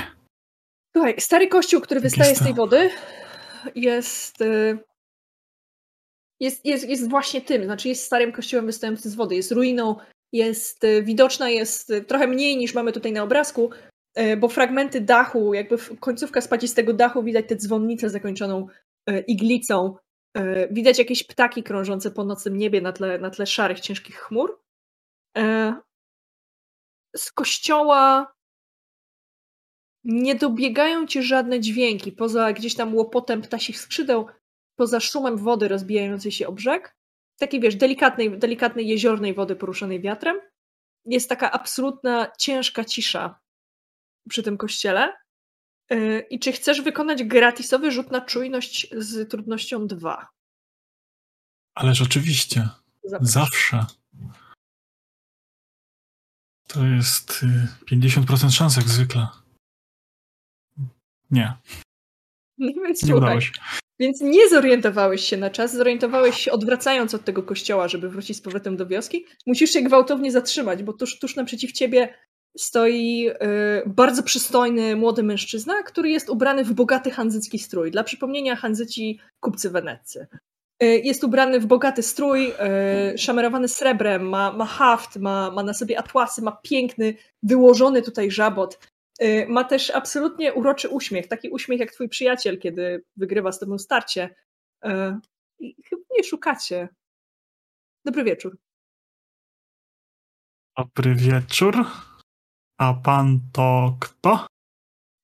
[0.96, 2.90] Słuchaj, stary kościół, który wystaje z tej wody,
[3.74, 4.78] jest, e,
[6.40, 9.96] jest, jest, jest właśnie tym, znaczy jest starym kościołem wystającym z wody, jest ruiną
[10.32, 13.70] jest y, widoczna, jest y, trochę mniej niż mamy tutaj na obrazku,
[14.18, 18.66] y, bo fragmenty dachu, jakby końcówka spadzistego dachu, widać tę dzwonnicę zakończoną
[19.26, 19.96] iglicą,
[20.70, 24.60] widać jakieś ptaki krążące po nocnym niebie na tle, na tle szarych, ciężkich chmur.
[27.16, 28.32] Z kościoła
[30.04, 34.26] nie dobiegają ci żadne dźwięki, poza gdzieś tam łopotem ptasich skrzydeł,
[34.76, 36.95] poza szumem wody rozbijającej się o brzeg
[37.38, 40.40] takiej, wiesz, delikatnej, delikatnej jeziornej wody poruszonej wiatrem.
[41.04, 43.40] Jest taka absolutna, ciężka cisza
[44.28, 45.12] przy tym kościele.
[45.92, 50.28] Y, I czy chcesz wykonać gratisowy rzut na czujność z trudnością 2?
[51.74, 52.68] Ależ oczywiście.
[53.04, 53.26] Zapraszam.
[53.26, 53.86] Zawsze.
[56.68, 57.44] To jest
[57.90, 59.28] 50% y, szans jak zwykle.
[61.30, 61.56] Nie.
[62.58, 63.52] No nie udało się.
[63.98, 68.40] Więc nie zorientowałeś się na czas, zorientowałeś się odwracając od tego kościoła, żeby wrócić z
[68.40, 69.26] powrotem do wioski.
[69.46, 72.14] Musisz się gwałtownie zatrzymać, bo tuż, tuż naprzeciw ciebie
[72.58, 73.32] stoi y,
[73.86, 77.90] bardzo przystojny młody mężczyzna, który jest ubrany w bogaty hanzycki strój.
[77.90, 80.26] Dla przypomnienia, hanzyci kupcy weneccy.
[80.82, 82.52] Y, jest ubrany w bogaty strój,
[83.14, 88.30] y, szamerowany srebrem, ma, ma haft, ma, ma na sobie atłasy, ma piękny, wyłożony tutaj
[88.30, 88.78] żabot.
[89.22, 93.78] Y, ma też absolutnie uroczy uśmiech, taki uśmiech jak twój przyjaciel, kiedy wygrywa z tobą
[93.78, 94.34] starcie.
[94.84, 94.88] Y,
[95.58, 96.88] I chyba nie szukacie.
[98.04, 98.58] Dobry wieczór.
[100.78, 101.74] Dobry wieczór.
[102.78, 104.46] A pan to kto?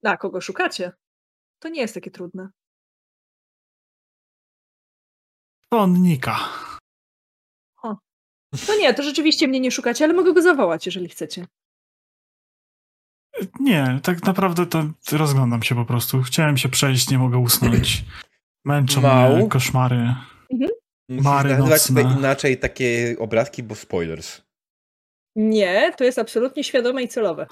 [0.04, 0.92] A kogo szukacie?
[1.58, 2.48] To nie jest takie trudne.
[5.70, 6.38] Konnika.
[7.82, 7.96] O.
[8.66, 11.46] To nie, to rzeczywiście mnie nie szukacie, ale mogę go zawołać, jeżeli chcecie.
[13.60, 16.22] Nie, tak naprawdę to rozglądam się po prostu.
[16.22, 18.04] Chciałem się przejść, nie mogę usnąć.
[18.64, 19.36] Męczą Mał.
[19.36, 20.14] mnie koszmary.
[20.52, 20.70] Mhm.
[21.08, 22.02] Mary nocne.
[22.02, 24.42] inaczej takie obrazki, bo spoilers.
[25.36, 27.46] Nie, to jest absolutnie świadome i celowe.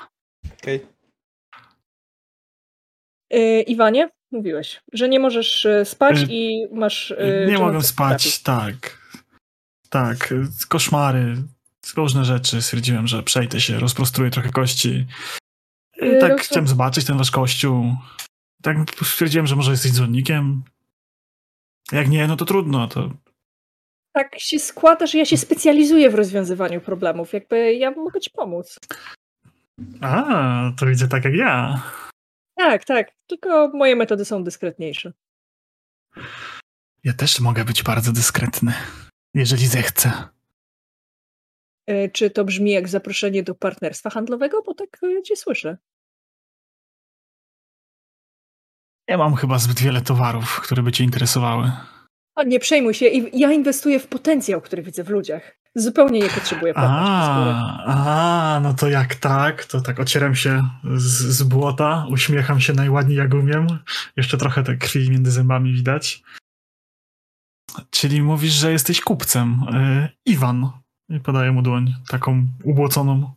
[0.60, 0.76] Okej.
[0.76, 0.88] Okay.
[3.30, 7.10] Yy, Iwanie, Mówiłeś, że nie możesz e, spać y i masz.
[7.10, 9.00] Y nie mogę spać, tak.
[9.88, 10.34] Tak,
[10.68, 11.36] koszmary,
[11.96, 12.62] różne rzeczy.
[12.62, 15.06] Stwierdziłem, że przejdę się, rozprostruję trochę kości.
[16.02, 16.40] I tak Roz...
[16.40, 17.96] chciałem zobaczyć ten wasz kościół.
[18.62, 20.62] Tak stwierdziłem, że może jesteś dzwonnikiem.
[21.92, 22.88] Jak nie, no to trudno.
[22.88, 23.10] To...
[24.12, 27.32] Tak się składa, że ja się specjalizuję w rozwiązywaniu problemów.
[27.32, 28.78] Jakby ja mogę ci pomóc.
[30.00, 31.82] A, to widzę tak jak ja.
[32.56, 33.12] Tak, tak.
[33.26, 35.12] Tylko moje metody są dyskretniejsze.
[37.04, 38.72] Ja też mogę być bardzo dyskretny,
[39.34, 40.12] jeżeli zechcę.
[41.86, 44.62] E, czy to brzmi jak zaproszenie do partnerstwa handlowego?
[44.62, 45.76] Bo tak e, cię słyszę.
[49.10, 51.72] Ja mam chyba zbyt wiele towarów, które by cię interesowały.
[52.36, 53.06] O, nie przejmuj się.
[53.32, 55.56] Ja inwestuję w potencjał, który widzę w ludziach.
[55.74, 61.42] Zupełnie nie potrzebuję a, a, no to jak tak, to tak ocieram się z, z
[61.42, 63.66] błota, uśmiecham się najładniej jak umiem.
[64.16, 66.22] Jeszcze trochę tej krwi między zębami widać.
[67.90, 69.60] Czyli mówisz, że jesteś kupcem.
[69.72, 70.70] Yy, Iwan.
[71.08, 73.34] I podaję mu dłoń, taką ubłoconą.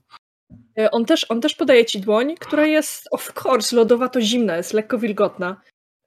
[0.77, 4.73] E, on też, on też podaje ci dłoń, która jest, of course, lodowato zimna, jest
[4.73, 5.61] lekko wilgotna.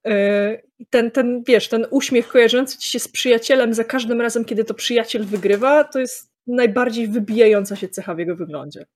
[0.06, 4.64] E, ten, ten, wiesz, ten uśmiech kojarzący ci się z przyjacielem za każdym razem, kiedy
[4.64, 8.86] to przyjaciel wygrywa, to jest najbardziej wybijająca się cecha w jego wyglądzie.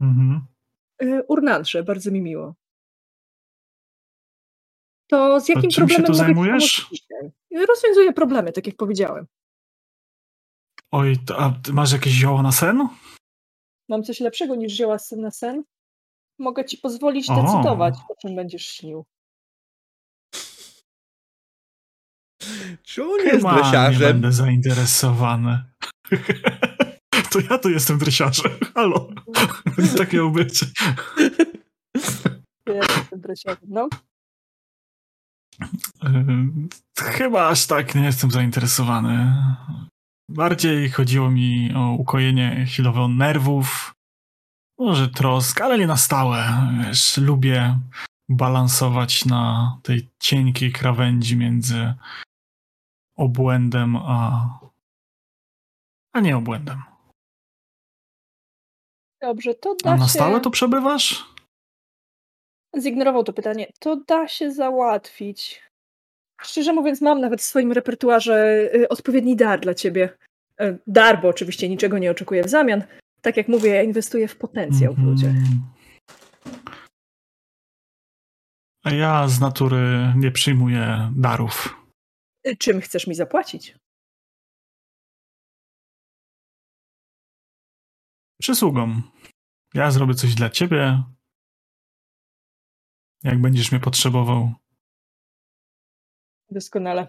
[0.00, 0.40] Mhm.
[1.02, 2.54] E, Urnantrze, bardzo mi miło.
[5.06, 6.90] To z jakim to problemem się tu zajmujesz?
[7.68, 9.26] Rozwiązuję problemy, tak jak powiedziałem.
[10.90, 12.88] Oj, to, a masz jakieś zioło na sen?
[13.88, 15.64] Mam coś lepszego niż zioła na sen.
[16.38, 17.42] Mogę ci pozwolić o.
[17.42, 19.04] decydować, o czym będziesz śnił.
[22.82, 23.92] Czy on jest dresiarzem?
[23.92, 25.64] nie będę zainteresowany.
[27.32, 28.52] to ja tu jestem dresiarzem.
[28.74, 29.08] Halo.
[29.98, 30.64] tak miało być.
[32.66, 33.88] Ja jestem dresiarzem, no.
[36.98, 39.34] Chyba aż tak nie jestem zainteresowany.
[40.28, 43.94] Bardziej chodziło mi o ukojenie chwilowe nerwów,
[44.78, 46.44] może trosk, ale nie na stałe.
[46.86, 47.78] Wiesz, lubię
[48.28, 51.94] balansować na tej cienkiej krawędzi między
[53.16, 54.48] obłędem a,
[56.12, 56.82] a nie obłędem.
[59.20, 60.12] Dobrze, to da A na się...
[60.12, 61.34] stałe tu przebywasz?
[62.78, 63.72] Zignorował to pytanie.
[63.78, 65.62] To da się załatwić.
[66.44, 70.16] Szczerze mówiąc, mam nawet w swoim repertuarze y, odpowiedni dar dla ciebie.
[70.60, 72.84] E, dar, bo oczywiście niczego nie oczekuję w zamian.
[73.20, 75.30] Tak jak mówię, ja inwestuję w potencjał w ludziach.
[75.30, 75.62] Mhm.
[78.84, 81.76] A ja z natury nie przyjmuję darów.
[82.46, 83.76] Y, czym chcesz mi zapłacić?
[88.40, 89.02] Przysługą.
[89.74, 91.02] Ja zrobię coś dla ciebie.
[93.22, 94.54] Jak będziesz mnie potrzebował.
[96.54, 97.08] Doskonale.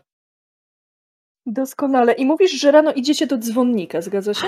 [1.46, 2.14] Doskonale.
[2.14, 4.48] I mówisz, że rano idziecie do dzwonnika, zgadza się?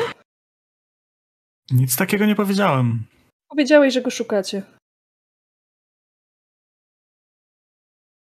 [1.71, 3.05] Nic takiego nie powiedziałem.
[3.47, 4.63] Powiedziałeś, że go szukacie.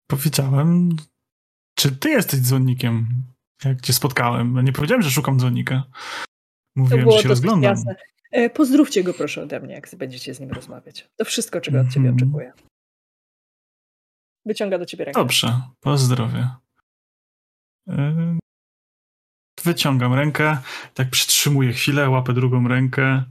[0.08, 0.90] Powiedziałem.
[1.76, 3.08] Czy ty jesteś dzwonnikiem?
[3.66, 4.66] Jak cię spotkałem.
[4.66, 5.84] Nie powiedziałem, że szukam dzwonnika.
[6.76, 7.72] Mówiłem, że się rozglądam.
[7.72, 7.96] Jasne.
[8.32, 11.10] E, pozdrówcie go proszę ode mnie, jak będziecie z nim rozmawiać.
[11.16, 12.16] To wszystko, czego od ciebie -hmm.
[12.16, 12.54] oczekuję.
[14.46, 15.22] Wyciąga do ciebie rękę.
[15.22, 16.61] Dobrze, pozdrowie.
[17.88, 18.38] E,
[19.64, 20.58] wyciągam rękę,
[20.94, 23.24] tak przytrzymuję chwilę, łapę drugą rękę.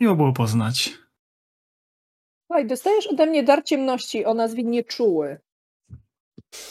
[0.00, 0.98] Miło było poznać.
[2.46, 5.38] Słuchaj, dostajesz ode mnie dar ciemności o nazwie nieczuły.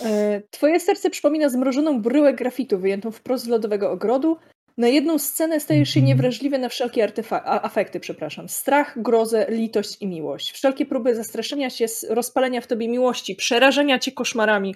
[0.01, 4.37] E, twoje serce przypomina zmrożoną bryłę grafitu wyjętą wprost z lodowego ogrodu.
[4.77, 6.07] Na jedną scenę stajesz się mhm.
[6.07, 7.11] niewrażliwy na wszelkie
[7.45, 8.49] afekty, przepraszam.
[8.49, 10.51] Strach, grozę, litość i miłość.
[10.51, 14.75] Wszelkie próby zastraszenia się, rozpalenia w tobie miłości, przerażenia cię koszmarami,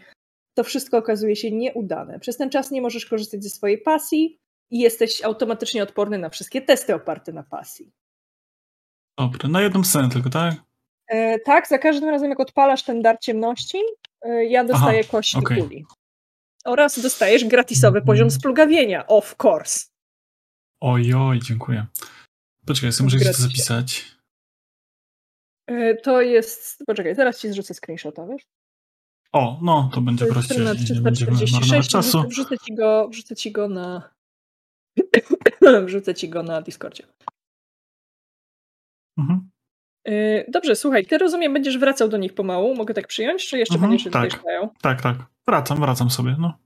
[0.59, 2.19] to wszystko okazuje się nieudane.
[2.19, 4.39] Przez ten czas nie możesz korzystać ze swojej pasji
[4.71, 7.91] i jesteś automatycznie odporny na wszystkie testy oparte na pasji.
[9.17, 10.53] Dobra, na jedną scenę tylko, tak?
[11.07, 13.77] E, tak, za każdym razem jak odpalasz ten dar ciemności,
[14.21, 15.57] e, ja dostaję Aha, kości okay.
[15.57, 15.85] kuli.
[16.65, 18.05] Oraz dostajesz gratisowy mm.
[18.05, 19.85] poziom splugawienia, of course.
[20.81, 21.85] Ojoj, dziękuję.
[22.65, 24.05] Poczekaj, sobie muszę to zapisać.
[25.67, 26.83] E, to jest...
[26.88, 28.43] Poczekaj, zaraz ci zrzucę screenshota, wiesz?
[29.33, 30.58] O, no, to będzie prościej.
[30.58, 32.24] Nie będziemy marnować czasu.
[32.27, 34.09] Wrzucę ci go, wrzucę ci go na...
[35.85, 37.03] wrzucę ci go na Discordzie.
[39.17, 39.49] Mhm.
[40.08, 43.75] Y, dobrze, słuchaj, ty rozumiem, będziesz wracał do nich pomału, mogę tak przyjąć, czy jeszcze
[43.75, 45.17] mhm, będziesz się tak, tutaj Tak, tak,
[45.48, 46.58] wracam, wracam sobie, no.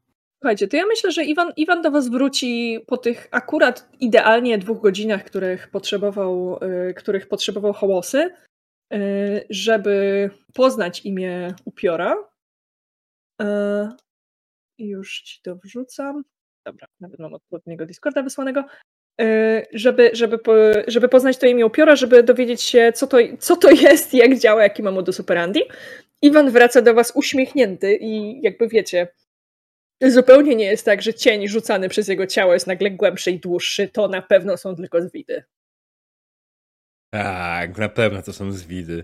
[0.42, 4.82] Słuchajcie, to ja myślę, że Iwan, Iwan do was wróci po tych akurat idealnie dwóch
[4.82, 6.60] godzinach, których potrzebował,
[6.90, 8.34] y, których potrzebował Hołosy,
[8.94, 12.16] y, żeby poznać imię upiora,
[14.78, 16.24] już ci to wrzucam.
[16.66, 18.66] Dobra, nawet mam odpowiedniego Discorda wysłanego.
[19.22, 20.40] E, żeby, żeby,
[20.88, 24.64] żeby poznać to imię upiora, żeby dowiedzieć się, co to, co to jest, jak działa,
[24.64, 25.62] jaki ma modus operandi.
[26.22, 29.08] Iwan wraca do was uśmiechnięty i jakby wiecie,
[30.02, 33.88] zupełnie nie jest tak, że cień rzucany przez jego ciało jest nagle głębszy i dłuższy.
[33.88, 35.44] To na pewno są tylko zwidy.
[37.14, 39.04] Tak, na pewno to są zwidy.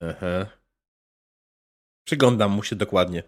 [0.00, 0.46] Aha.
[2.06, 3.22] Przyglądam mu się dokładnie.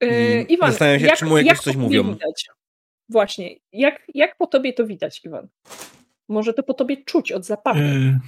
[0.00, 2.02] Yy, Iwan, zastanawiam się, jak, czy mu jakieś jak coś mówią.
[2.02, 2.46] Widać?
[3.08, 5.48] Właśnie, jak, jak po tobie to widać, Iwan?
[6.28, 7.78] Może to po tobie czuć od zapachu.
[7.78, 8.20] Yy,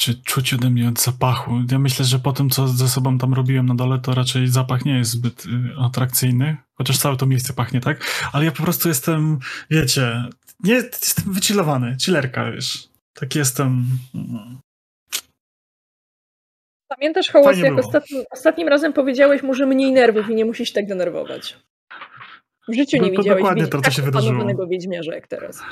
[0.00, 1.52] czy czuć ode mnie od zapachu?
[1.70, 4.84] Ja myślę, że po tym, co ze sobą tam robiłem na dole, to raczej zapach
[4.84, 5.48] nie jest zbyt y,
[5.78, 6.56] atrakcyjny.
[6.74, 8.04] Chociaż całe to miejsce pachnie, tak?
[8.32, 9.38] Ale ja po prostu jestem,
[9.70, 10.24] wiecie,
[10.60, 12.88] nie, jestem wychillowany, chillerka, wiesz.
[13.14, 13.86] Tak jestem...
[16.96, 20.86] Pamiętasz, Hołos, jak ostatnim, ostatnim razem powiedziałeś mu, że mniej nerwów i nie musisz tak
[20.86, 21.58] denerwować.
[22.68, 24.66] W życiu nie no, widziałeś dokładnie to, co tak się wydarzyło.
[24.66, 25.62] wiedźmiarza jak teraz.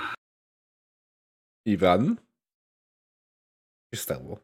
[1.64, 2.16] Iwan?
[3.90, 4.40] Co się stało?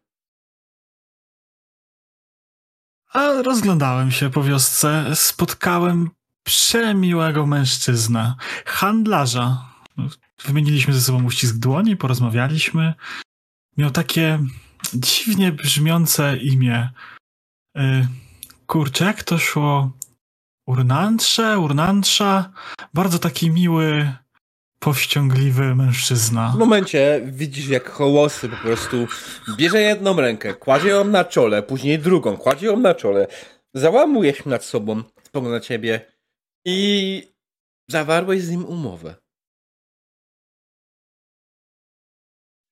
[3.13, 5.05] A rozglądałem się po wiosce.
[5.15, 6.11] Spotkałem
[6.47, 8.35] przemiłego mężczyznę.
[8.67, 9.75] Handlarza.
[10.45, 12.95] Wymieniliśmy ze sobą uścisk dłoni, porozmawialiśmy.
[13.77, 14.39] Miał takie
[14.95, 16.91] dziwnie brzmiące imię.
[17.77, 18.07] Yy,
[18.67, 19.91] kurczę, jak to szło?
[20.67, 22.53] Urnantrze, urnantrza.
[22.95, 24.13] Bardzo taki miły,
[24.79, 26.53] powściągliwy mężczyzna.
[26.57, 29.07] W momencie widzisz, jak hołosy po prostu
[29.57, 33.27] bierze jedną rękę, kładzie ją na czole, później drugą, kładzie ją na czole,
[33.75, 36.13] załamuje się nad sobą, spogląda na ciebie
[36.65, 37.23] i
[37.91, 39.15] zawarłeś z nim umowę.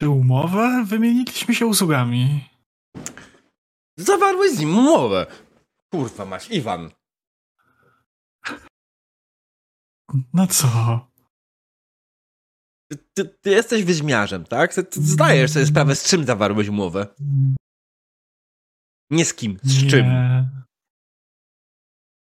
[0.08, 0.84] Umowę?
[0.86, 2.48] Wymieniliśmy się usługami.
[3.98, 5.26] Zawarłeś z nim umowę.
[5.92, 6.90] Kurwa masz, Iwan.
[10.32, 10.68] No co?
[13.14, 14.74] Ty, ty jesteś wyźmiarzem, tak?
[14.74, 17.06] Ty, ty zdajesz sobie sprawę, z czym zawarłeś umowę.
[19.10, 19.90] Nie z kim, z Nie.
[19.90, 20.06] czym.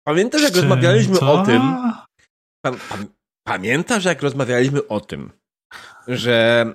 [0.06, 1.32] Pamiętasz, jak rozmawialiśmy co?
[1.32, 1.62] o tym?
[2.64, 2.98] Pa, pa,
[3.46, 5.32] pamiętasz, jak rozmawialiśmy o tym,
[6.08, 6.66] że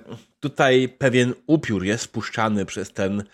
[0.44, 3.24] tutaj pewien upiór jest spuszczany przez ten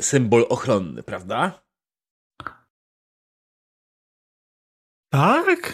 [0.00, 1.62] symbol ochronny, prawda?
[5.12, 5.72] Tak?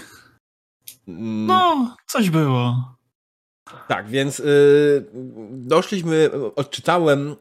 [1.08, 1.46] Mm.
[1.46, 2.96] No, coś było.
[3.88, 5.06] Tak, więc y,
[5.50, 7.34] doszliśmy, odczytałem y,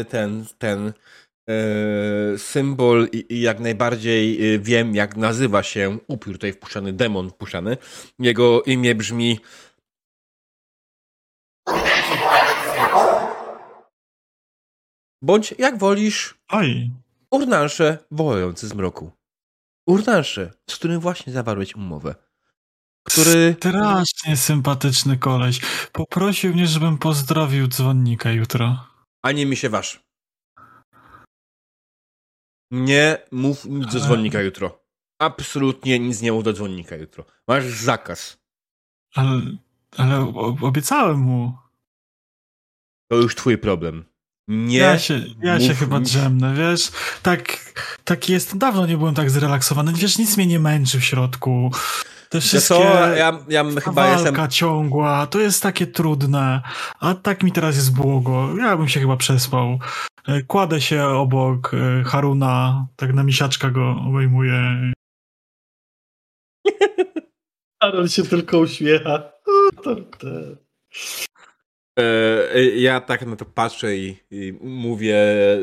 [0.00, 0.92] y ten, ten
[1.50, 7.30] y, symbol i, i, jak najbardziej y, wiem, jak nazywa się upiór tutaj wpuszczany, demon
[7.30, 7.76] wpuszczany.
[8.18, 9.40] Jego imię brzmi
[15.22, 16.38] Bądź jak wolisz.
[16.48, 16.90] Oj.
[17.30, 19.12] Urnansze wołający z mroku.
[19.86, 22.14] Urnansze, z którym właśnie zawarłeś umowę.
[23.06, 23.56] Który.
[23.58, 25.60] Strasznie sympatyczny koleś.
[25.92, 28.86] Poprosił mnie, żebym pozdrowił dzwonnika jutro.
[29.22, 30.00] A nie mi się wasz.
[32.70, 34.84] Nie mów nic do dzwonnika jutro.
[35.20, 37.24] Absolutnie nic nie mów do dzwonnika jutro.
[37.48, 38.38] Masz zakaz.
[39.14, 39.40] Ale,
[39.96, 41.58] ale obiecałem mu.
[43.10, 44.04] To już twój problem.
[44.48, 44.78] Nie.
[44.78, 46.90] Ja się, ja się chyba drzemnę, wiesz?
[47.22, 48.58] Tak, tak jest.
[48.58, 49.92] Dawno nie byłem tak zrelaksowany.
[49.92, 51.70] Wiesz, nic mnie nie męczy w środku.
[52.28, 52.82] Te wszystkie co,
[53.16, 54.48] ja, ja chyba walka jestem...
[54.48, 56.62] ciągła, to jest takie trudne.
[57.00, 58.56] A tak mi teraz jest błogo.
[58.58, 59.78] Ja bym się chyba przespał.
[60.28, 64.92] E, kładę się obok e, Haruna, tak na misiaczka go obejmuję.
[67.82, 69.22] Harun się tylko uśmiecha.
[69.86, 70.56] E,
[72.76, 75.16] ja tak na to patrzę i, i mówię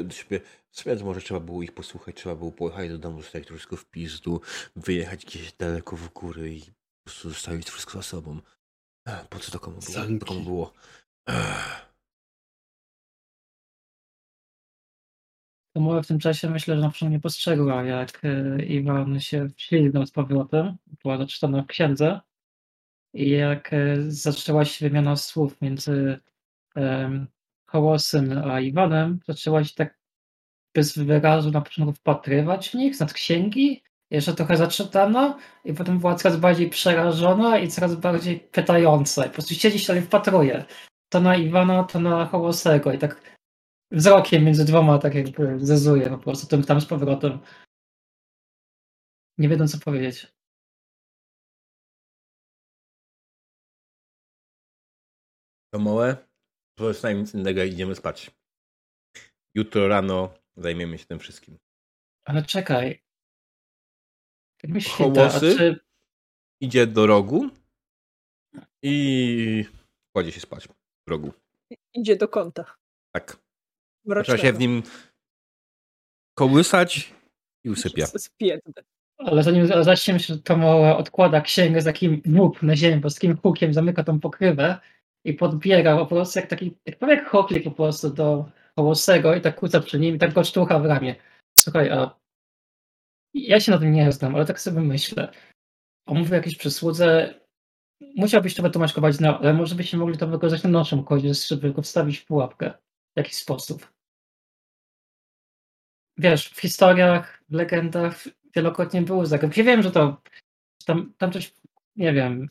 [0.03, 0.39] do siebie,
[0.71, 3.85] sobie może trzeba było ich posłuchać, trzeba było pojechać do domu, zostawić to wszystko w
[3.85, 4.41] pizdu,
[4.75, 8.39] wyjechać gdzieś daleko w góry i po prostu zostawić wszystko za sobą.
[9.29, 10.19] Po co to komu było?
[10.19, 10.73] To komu było?
[15.73, 20.05] To w tym czasie myślę, że na przykład nie postrzegła, jak e, Iwan się wślizgnął
[20.05, 22.19] z powrotem, była zaczytana w księdze
[23.15, 26.19] jak e, zaczęła się wymiana słów między
[26.75, 27.27] um,
[27.65, 29.99] Hołosem a Iwanem, zaczęła się tak
[30.75, 36.15] bez wyrazu na początku wpatrywać w nich, nad księgi, jeszcze trochę zaczytano i potem była
[36.15, 39.23] coraz bardziej przerażona i coraz bardziej pytająca.
[39.23, 40.65] Po prostu siedzi się wpatruje.
[41.09, 43.21] To na Iwana, to na Hołosego i tak
[43.91, 47.39] wzrokiem między dwoma tak jakby zezuje po prostu tym tam z powrotem.
[49.37, 50.34] Nie wiedzą co powiedzieć.
[55.75, 56.17] To małe,
[56.77, 58.31] to nic innego i idziemy spać.
[59.55, 61.57] Jutro rano zajmiemy się tym wszystkim.
[62.25, 63.03] Ale czekaj.
[64.89, 65.79] Hołosy czy...
[66.61, 67.49] idzie do rogu
[68.83, 69.65] i
[70.15, 71.33] kładzie się spać w rogu.
[71.93, 72.75] Idzie do kąta.
[73.11, 73.37] Tak.
[74.23, 74.83] Trzeba się w nim
[76.37, 77.13] kołysać
[77.63, 78.05] i usypia.
[79.17, 83.15] Ale zanim zacznie się, to mała odkłada księgę z takim łup na ziemię, bo z
[83.15, 84.79] takim hukiem zamyka tą pokrywę
[85.25, 87.15] i podbiera po prostu jak taki, jak prawie
[87.51, 90.85] jak po prostu do Hołosego i tak kłóca przy nim i tak go sztucha w
[90.85, 91.15] ramię.
[91.59, 92.19] Słuchaj, a
[93.33, 95.31] ja się na tym nie znam, ale tak sobie myślę.
[96.05, 97.39] On mówi jakiejś przysłudze,
[98.15, 101.81] musiałbyś to wytłumaczkować, no, ale może byśmy mogli to wykorzystać na naszym kodzie, żeby go
[101.81, 102.73] wstawić w pułapkę
[103.15, 103.93] w jakiś sposób.
[106.17, 108.23] Wiesz, w historiach, w legendach
[108.55, 109.59] wielokrotnie były zagadki.
[109.59, 110.21] Ja wiem, że to
[110.85, 111.53] tam, tam coś,
[111.95, 112.49] nie wiem,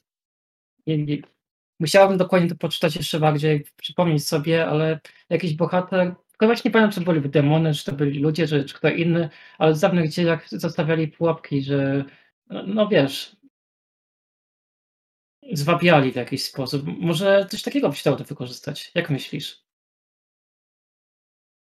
[1.81, 6.93] musiałbym dokładnie to poczytać jeszcze bardziej, przypomnieć sobie, ale jakiś bohater, tylko właśnie nie pamiętam,
[6.93, 9.29] czy to byli demony, czy to byli ludzie, czy, czy kto inny,
[9.59, 12.05] ale w dawnych dziejach zostawiali pułapki, że
[12.51, 13.37] no, no wiesz,
[15.53, 16.83] zwabiali w jakiś sposób.
[16.87, 18.91] Może coś takiego byś chciał to wykorzystać.
[18.95, 19.65] Jak myślisz?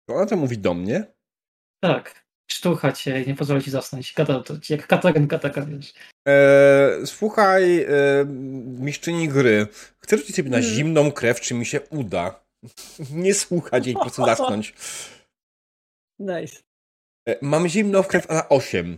[0.07, 1.13] Ona to mówi do mnie?
[1.79, 2.28] Tak.
[2.51, 4.13] Sztucha cię i nie pozwoli ci zasnąć.
[4.13, 5.93] Gada to jak katarenka taka, wiesz.
[6.25, 7.87] Eee, słuchaj, e,
[8.65, 9.67] mistrzyni gry.
[9.99, 10.73] Chcę rzucić sobie na hmm.
[10.73, 12.43] zimną krew, czy mi się uda.
[13.11, 14.73] nie słuchać jej, po prostu zasnąć.
[16.19, 16.57] Nice.
[17.27, 18.97] E, mam zimną krew na 8.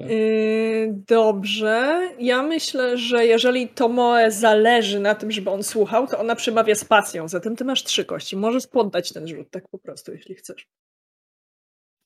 [0.00, 2.08] Yy, dobrze.
[2.18, 6.84] Ja myślę, że jeżeli Tomoe zależy na tym, żeby on słuchał, to ona przemawia z
[6.84, 7.28] pasją.
[7.28, 8.36] Zatem ty masz trzy kości.
[8.36, 10.68] Możesz poddać ten rzut, tak po prostu, jeśli chcesz.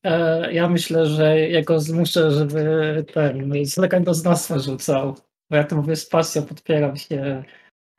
[0.05, 5.17] E, ja myślę, że jego zmuszę, żeby ten z legendoznawstwa rzucał.
[5.51, 7.45] Bo ja to mówię z pasją, podpieram się.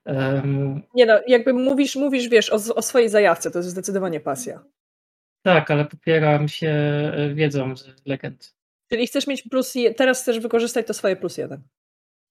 [0.05, 0.81] Um...
[0.93, 4.63] Nie no, jakby mówisz, mówisz wiesz, o, o swojej zajawce, to jest zdecydowanie pasja.
[5.43, 6.69] Tak, ale popieram się
[7.15, 8.55] e, wiedzą z legend.
[8.89, 11.61] Czyli chcesz mieć plus, je, teraz chcesz wykorzystać to swoje plus jeden.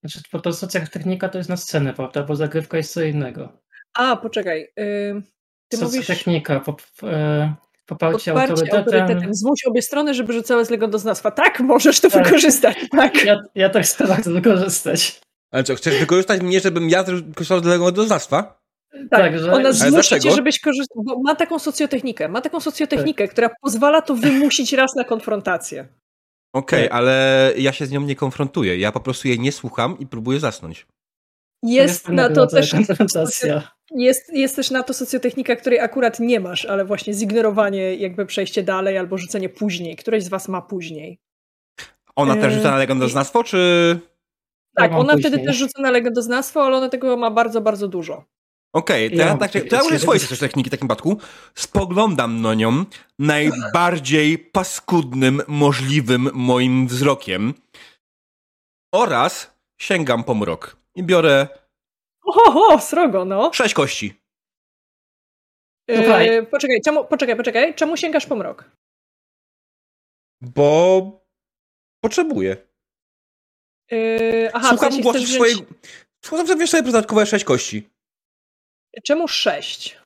[0.05, 0.53] Znaczy, bo to
[0.93, 2.23] technika to jest na scenę, prawda?
[2.23, 3.63] Bo zagrywka jest co innego.
[3.95, 4.61] A, poczekaj.
[4.77, 5.23] Yy,
[5.69, 6.07] ty mówisz...
[6.65, 7.53] pop, yy,
[7.89, 8.79] poparcie, poparcie autorytetem.
[8.79, 9.35] autorytetem.
[9.35, 11.31] Zmuś obie strony, żeby rzucały z legendoznawstwa.
[11.31, 12.25] Tak, możesz to tak.
[12.25, 12.77] wykorzystać.
[12.91, 13.25] Tak.
[13.25, 15.21] Ja, ja tak chcę to wykorzystać.
[15.51, 18.59] Ale co, chcesz wykorzystać mnie, żebym ja korzystał z legendoznawstwa?
[18.93, 19.53] Tak, tak że...
[19.53, 23.33] ona zmusi cię, żebyś korzystał, bo ma taką socjotechnikę, ma taką socjotechnikę, tak.
[23.33, 25.89] która pozwala to wymusić raz na konfrontację.
[26.53, 28.79] Okej, okay, ale ja się z nią nie konfrontuję.
[28.79, 30.87] Ja po prostu jej nie słucham i próbuję zasnąć.
[31.63, 32.75] Jest na to też.
[33.91, 38.63] Jest, jest też na to socjotechnika, której akurat nie masz, ale właśnie zignorowanie, jakby przejście
[38.63, 39.97] dalej albo rzucenie później.
[39.97, 41.19] Któreś z was ma później.
[42.17, 44.01] Ona też rzuca na legendoznawstwo, czy.
[44.75, 45.31] Tak, ona później.
[45.31, 48.25] wtedy też rzuca na legendoznawstwo, ale ona tego ma bardzo, bardzo dużo.
[48.73, 51.19] Okej, okay, to ja, ja, tak, to ja użyję swojej techniki w takim przypadku.
[51.55, 52.85] Spoglądam na nią
[53.19, 57.55] najbardziej paskudnym możliwym moim wzrokiem
[58.95, 61.49] oraz sięgam po mrok i biorę
[62.29, 63.53] Oho, srogo, no.
[63.53, 64.15] Sześć kości.
[65.89, 67.75] Yy, poczekaj, czemu, poczekaj, poczekaj.
[67.75, 68.71] Czemu sięgasz po mrok?
[70.41, 71.03] Bo
[72.05, 72.57] potrzebuję.
[73.91, 75.35] Yy, aha, Słucham w głosu wziąć...
[75.35, 75.57] swojej...
[76.25, 77.89] Słucham sobie sobie dodatkowe sześć kości.
[79.05, 79.99] Czemu sześć?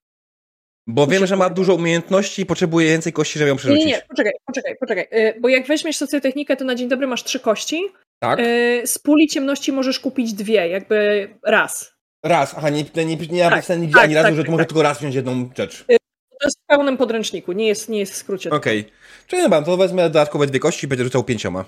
[0.87, 3.85] Bo wiem, że ma dużo umiejętności i potrzebuje więcej kości, żeby ją przerzucić.
[3.87, 5.09] Nie, nie, poczekaj, poczekaj, poczekaj.
[5.13, 7.83] Yy, bo jak weźmiesz socjotechnikę, to na dzień dobry masz trzy kości.
[8.19, 8.39] Tak.
[8.39, 11.92] Yy, z puli ciemności możesz kupić dwie, jakby raz.
[12.25, 14.65] Raz, aha, nie, nie, nie, nie tak, napisane tak, ani razu, tak, że to może
[14.65, 14.69] tak.
[14.69, 15.81] tylko raz wziąć jedną rzecz.
[15.81, 15.97] Y,
[16.41, 18.51] to jest w pełnym podręczniku, nie jest, nie jest w skrócie.
[18.51, 18.81] Okej.
[18.81, 18.93] Okay.
[19.27, 21.65] Czyli dobra, to wezmę dodatkowe dwie kości i będę rzucał pięcioma.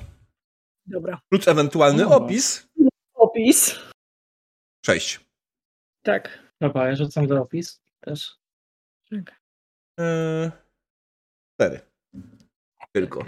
[0.86, 1.20] Dobra.
[1.28, 2.68] Plus ewentualny opis.
[3.14, 3.76] Opis.
[4.86, 5.20] Sześć.
[6.02, 6.38] Tak.
[6.60, 8.36] Dobra, ja rzucam do opis też.
[9.10, 9.40] Tak.
[9.98, 10.50] Yy,
[11.54, 11.80] cztery.
[12.92, 13.24] Tylko.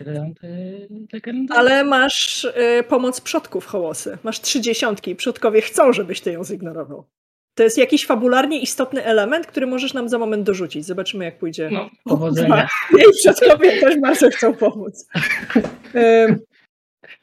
[1.51, 4.19] Ale masz y, pomoc przodków hołosy.
[4.23, 7.05] Masz trzy dziesiątki i przodkowie chcą, żebyś ty ją zignorował.
[7.57, 10.87] To jest jakiś fabularnie istotny element, który możesz nam za moment dorzucić.
[10.87, 11.69] Zobaczymy, jak pójdzie.
[11.73, 12.69] No, powodzenia.
[12.99, 15.07] Jej przodkowie też bardzo chcą pomóc.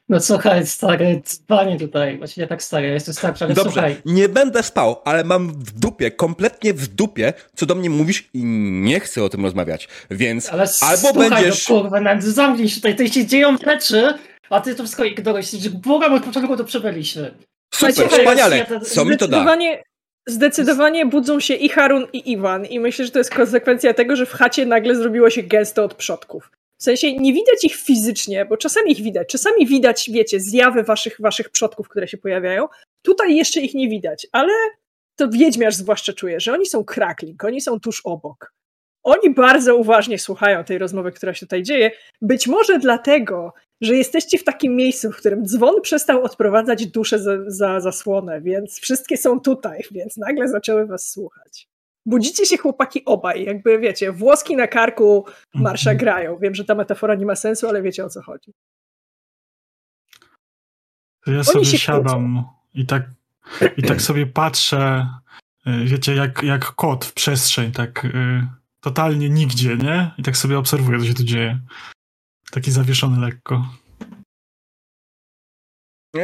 [0.09, 2.17] No słuchaj, stary, dzwonię tutaj.
[2.17, 3.95] Właściwie tak stary, ja jestem starszy, ale Dobrze, słuchaj.
[4.05, 8.43] nie będę spał, ale mam w dupie, kompletnie w dupie, co do mnie mówisz i
[8.43, 9.87] nie chcę o tym rozmawiać.
[10.11, 11.69] Więc ale albo słuchaj, będziesz...
[11.69, 14.13] No kurwa, zamknij się tutaj, tutaj się dzieją rzeczy,
[14.49, 15.69] a ty to wszystko ignorujesz.
[15.69, 17.23] Błagam, od początku to przebyliśmy.
[17.73, 18.65] Super, Słuchajcie, wspaniale.
[18.83, 19.57] Co mi to da?
[20.27, 24.25] Zdecydowanie budzą się i Harun, i Iwan, i myślę, że to jest konsekwencja tego, że
[24.25, 26.51] w chacie nagle zrobiło się gęsto od przodków.
[26.77, 31.15] W sensie nie widać ich fizycznie, bo czasami ich widać, czasami widać, wiecie, zjawy waszych,
[31.19, 32.67] waszych przodków, które się pojawiają.
[33.01, 34.53] Tutaj jeszcze ich nie widać, ale
[35.15, 38.53] to wiedźmiarz zwłaszcza czuje, że oni są krakling, oni są tuż obok.
[39.03, 41.91] Oni bardzo uważnie słuchają tej rozmowy, która się tutaj dzieje.
[42.21, 43.53] Być może dlatego,
[43.83, 48.79] że jesteście w takim miejscu, w którym dzwon przestał odprowadzać duszę za, za zasłonę, więc
[48.79, 51.67] wszystkie są tutaj, więc nagle zaczęły was słuchać.
[52.05, 55.97] Budzicie się chłopaki obaj, jakby wiecie, włoski na karku marsza Mhm.
[55.97, 56.37] grają.
[56.37, 58.53] Wiem, że ta metafora nie ma sensu, ale wiecie o co chodzi.
[61.25, 63.03] To ja sobie się siadam i tak,
[63.77, 65.07] i tak sobie patrzę,
[65.67, 68.47] y, wiecie, jak, jak kot w przestrzeń, tak y,
[68.79, 70.11] totalnie nigdzie, nie?
[70.17, 71.59] I tak sobie obserwuję, co się tu dzieje.
[72.53, 73.65] Taki zawieszony lekko.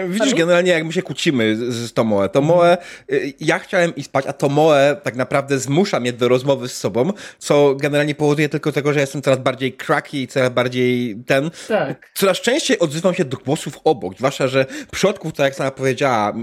[0.07, 2.29] Widzisz, generalnie jak my się kłócimy z, z Tomoe.
[2.29, 2.77] Tomoe,
[3.11, 7.13] y, ja chciałem iść spać, a Tomoe tak naprawdę zmusza mnie do rozmowy z sobą,
[7.39, 11.51] co generalnie powoduje tylko tego, że jestem coraz bardziej cracky i coraz bardziej ten.
[11.67, 12.11] Tak.
[12.13, 16.33] Coraz częściej odzywam się do głosów obok, zwłaszcza, że przodków, tak jak sama powiedziała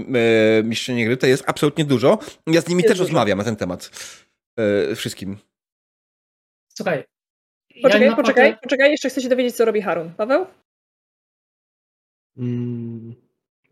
[0.59, 2.19] y, mistrzyni gry, to jest absolutnie dużo.
[2.47, 3.07] Ja z nimi Jest też dużo.
[3.07, 3.91] rozmawiam na ten temat.
[4.91, 5.37] Y, wszystkim.
[6.77, 7.16] Słuchaj.
[7.81, 10.13] Poczekaj, ja naprawdę- poczekaj, poczekaj, jeszcze chcę się dowiedzieć, co robi Harun.
[10.13, 10.45] Paweł?
[12.37, 13.15] Mm.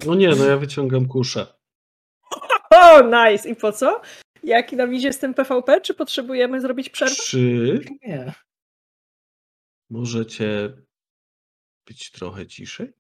[0.06, 1.48] No nie, no ja wyciągam kuszę.
[2.72, 3.50] O, nice!
[3.50, 4.01] I po co?
[4.43, 5.82] Jaki nam idzie z tym PvP?
[5.82, 7.16] Czy potrzebujemy zrobić przerwę?
[7.16, 8.34] Czy Nie.
[9.90, 10.74] możecie
[11.88, 12.93] być trochę ciszej?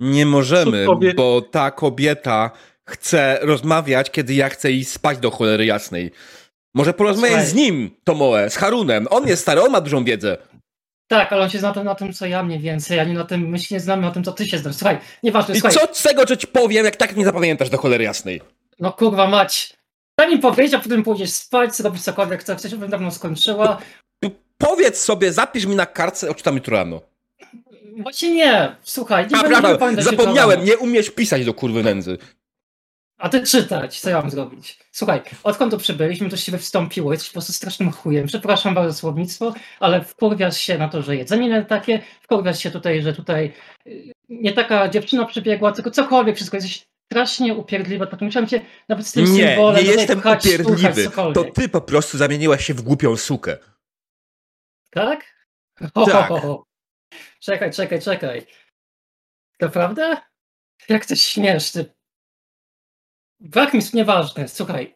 [0.00, 2.50] Nie możemy, powie- bo ta kobieta
[2.88, 6.10] chce rozmawiać, kiedy ja chcę iść spać do cholery jasnej.
[6.74, 7.50] Może porozmawiać Słuchaj.
[7.50, 9.06] z nim, Tomoe, z Harunem.
[9.10, 10.36] On jest stary, on ma dużą wiedzę.
[11.08, 13.58] Tak, ale on się zna na tym, co ja mniej więcej, ani na tym, my
[13.58, 14.76] się nie znamy na tym, co ty się znasz.
[14.76, 15.78] Słuchaj, nieważne, I słuchaj.
[15.88, 18.40] co z tego, że ci powiem, jak tak nie zapamiętasz do cholery jasnej?
[18.80, 19.76] No kurwa mać.
[20.30, 23.78] Mi powiedzieć, a potem pójdziesz spać, zrobić cokolwiek, co chcesz, żebym dawno skończyła.
[24.58, 27.00] Powiedz sobie, zapisz mi na kartce, odczytam jutro rano.
[28.02, 32.18] Właśnie nie, słuchaj, nie A, pamiętać jutro zapomniałem, nie umiesz pisać do kurwy nędzy.
[33.20, 34.78] A ty czytać, co ja mam zrobić?
[34.92, 38.26] Słuchaj, odkąd tu przybyliśmy, to się ciebie wstąpiło, jesteś po prostu strasznym chujem.
[38.26, 43.02] Przepraszam bardzo słownictwo, ale wkurwiasz się na to, że jedzenie nie takie, wkurwiasz się tutaj,
[43.02, 43.52] że tutaj
[43.86, 49.06] y, nie taka dziewczyna przybiegła, tylko cokolwiek, wszystko jesteś strasznie upierdliwa, tak musiałem cię nawet
[49.06, 51.04] z tym Nie, symbolem nie jestem pchać, upierdliwy.
[51.04, 51.54] To cokolwiek.
[51.54, 53.58] ty po prostu zamieniłaś się w głupią sukę.
[54.90, 55.46] Tak?
[55.94, 56.30] O, Tak.
[57.40, 58.46] Czekaj, czekaj, czekaj.
[59.60, 60.16] Naprawdę?
[60.88, 61.99] Jak ty śmiesz, ty...
[63.40, 64.94] Brak mi jest nieważne, słuchaj.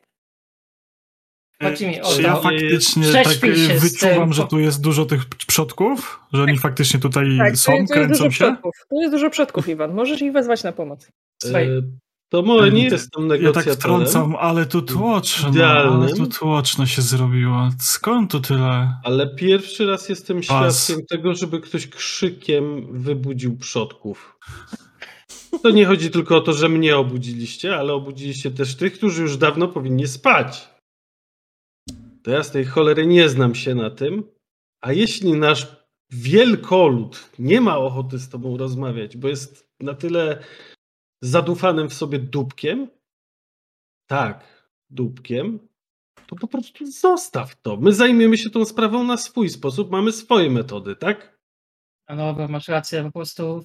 [1.62, 4.46] Chodzi mi o Czy ja to, faktycznie Prześpij tak się y, z wyczuwam, tym, że
[4.46, 6.20] tu jest dużo tych przodków?
[6.32, 8.30] Że oni faktycznie tutaj Tak, są, tu, jest- tu jest kręcą się?
[8.30, 8.72] przodków.
[8.90, 9.94] Tu jest dużo przodków, Iwan.
[9.94, 11.08] Możesz ich wezwać na pomoc.
[11.42, 11.82] słuchaj, E,
[12.28, 13.76] To może nie Ja jestem Ja tak negocjatorem.
[14.06, 17.70] wtrącam, ale tu tłoczno, ale tu tłoczno się zrobiło.
[17.80, 18.96] Skąd tu tyle?
[19.04, 20.84] Ale pierwszy raz jestem Pas.
[20.84, 24.38] świadkiem tego, żeby ktoś krzykiem wybudził przodków.
[25.62, 29.36] To nie chodzi tylko o to, że mnie obudziliście, ale obudziliście też tych, którzy już
[29.36, 30.68] dawno powinni spać.
[32.22, 34.24] To ja z tej cholery nie znam się na tym.
[34.80, 35.76] A jeśli nasz
[36.10, 40.42] wielkolud nie ma ochoty z tobą rozmawiać, bo jest na tyle
[41.22, 42.88] zadufanym w sobie dupkiem,
[44.06, 45.68] tak, dupkiem,
[46.26, 47.76] to po prostu zostaw to.
[47.76, 51.38] My zajmiemy się tą sprawą na swój sposób, mamy swoje metody, tak?
[52.08, 53.64] no masz rację, po prostu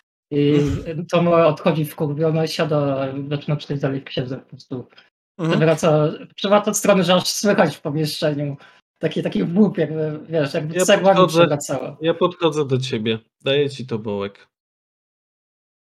[0.31, 0.59] I
[1.11, 4.87] to moja odchodzi wkurwiona, siada, zaczyna czytać dalej w księdze po prostu.
[5.37, 5.59] Mhm.
[5.59, 8.57] Wraca, przewraca od strony, że aż słychać w pomieszczeniu.
[8.99, 11.97] Taki, taki łup, jakby, wiesz, jakby Ja cegła przewracała.
[12.01, 14.47] Ja podchodzę do ciebie, daję ci to bołek.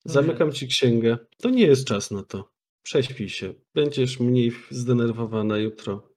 [0.05, 1.17] Zamykam ci księgę.
[1.37, 2.49] To nie jest czas na to.
[2.83, 3.53] Prześpij się.
[3.75, 6.09] Będziesz mniej zdenerwowana jutro.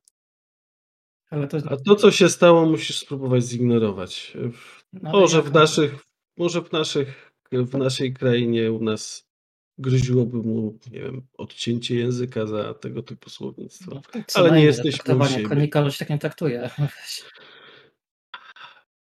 [1.31, 4.37] Ale to, A to, co się stało, musisz spróbować zignorować.
[4.53, 5.95] W- no, Może w naszych,
[6.37, 9.31] może w naszych, w naszej krainie u nas
[9.79, 14.03] groziłoby mu, nie wiem, odcięcie języka za tego typu słownictwo.
[14.15, 15.49] no, co ale nie jesteśmy u siebie.
[15.49, 16.71] Konika już tak nie traktuje.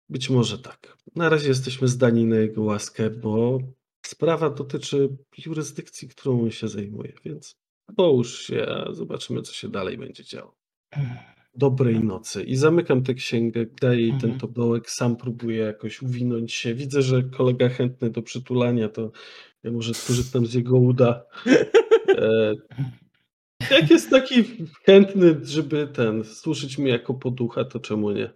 [0.08, 0.96] Być może tak.
[1.16, 3.58] Na razie jesteśmy zdani na jego łaskę, bo
[4.06, 5.08] sprawa dotyczy
[5.46, 7.56] jurysdykcji, którą on się zajmuje, więc
[7.96, 10.56] połóż się, a zobaczymy, co się dalej będzie działo.
[11.54, 12.42] Dobrej nocy.
[12.42, 14.40] I zamykam tę księgę, daję jej ten Mhm.
[14.40, 16.74] tobołek, sam próbuję jakoś uwinąć się.
[16.74, 19.10] Widzę, że kolega chętny do przytulania, to
[19.62, 21.24] ja może skorzystam z jego uda.
[22.08, 22.54] E,
[23.70, 24.44] jak jest taki
[24.84, 28.32] chętny, żeby ten, służyć mi jako poducha, to czemu nie?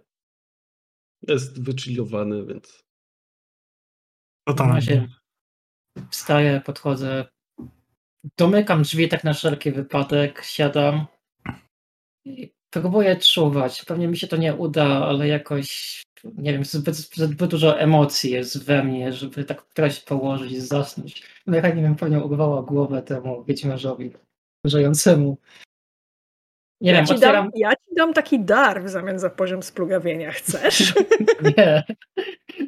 [1.27, 2.83] Jest wychillowany, więc...
[4.47, 5.07] Totalnie.
[6.11, 7.25] Wstaję, podchodzę,
[8.37, 11.05] domykam drzwi tak na wszelki wypadek, siadam
[12.25, 13.85] i próbuję czuwać.
[13.85, 18.65] Pewnie mi się to nie uda, ale jakoś, nie wiem, zbyt, zbyt dużo emocji jest
[18.65, 21.23] we mnie, żeby tak któraś położyć i zasnąć.
[21.47, 24.13] No ja nie wiem, pewnie urwała głowę temu wiedźmarzowi
[24.65, 25.37] żyjącemu.
[26.81, 27.45] Nie ja, wiem, ci otwieram...
[27.45, 30.31] dam, ja ci dam taki dar w zamian za poziom splugawienia.
[30.31, 30.93] Chcesz?
[31.57, 31.83] nie.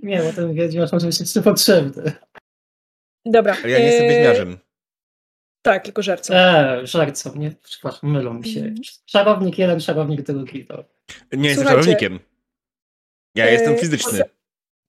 [0.03, 2.11] Nie, bo ten wiedźmarz może być jeszcze potrzebny.
[3.25, 3.57] Dobra.
[3.63, 4.57] Ale ja nie jestem wiedźmiarzem.
[5.61, 6.33] Tak, tylko żarcą.
[6.33, 7.51] Eee, żarcą, nie?
[7.63, 8.73] Przepraszam, mylą mi się.
[9.05, 10.65] Szarownik jeden, szarownik drugi.
[10.65, 10.83] To.
[11.33, 12.19] Nie jestem szarownikiem.
[13.35, 13.51] Ja e...
[13.51, 14.23] jestem fizyczny.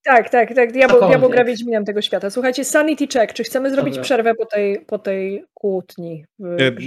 [0.05, 0.73] Tak, tak, tak.
[0.73, 2.31] Diabeł, diabeł gra Wiedźminem tego świata.
[2.31, 3.33] Słuchajcie, sanity check.
[3.33, 4.05] Czy chcemy zrobić Dobra.
[4.05, 6.25] przerwę po tej, po tej kłótni?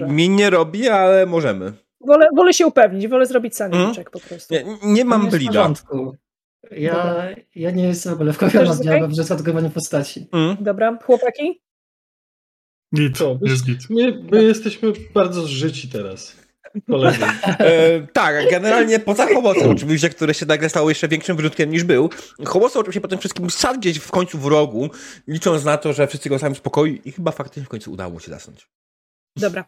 [0.02, 1.74] E, mi nie robi, ale możemy.
[2.02, 3.96] Wolę, wolę się upewnić, wolę zrobić sanity mm.
[3.96, 4.54] check po prostu.
[4.54, 5.74] Nie, nie mam blida.
[6.72, 10.28] Ja, ja nie jestem w ogóle wkochana z diabłem, że jest odgrywanie postaci.
[10.32, 10.58] Mm.
[10.60, 11.63] Dobra, chłopaki?
[12.96, 13.90] Git, to, jest git.
[13.90, 16.44] My, my jesteśmy bardzo zżyci teraz.
[17.60, 22.10] e, tak, generalnie poza Hobosem oczywiście, które się nagle stało jeszcze większym wyrzutkiem niż był,
[22.46, 24.90] Hobosem oczywiście po tym wszystkim sadł gdzieś w końcu w rogu,
[25.28, 28.20] licząc na to, że wszyscy go sami w spokoju i chyba faktycznie w końcu udało
[28.20, 28.68] się zasnąć.
[29.38, 29.66] Dobra.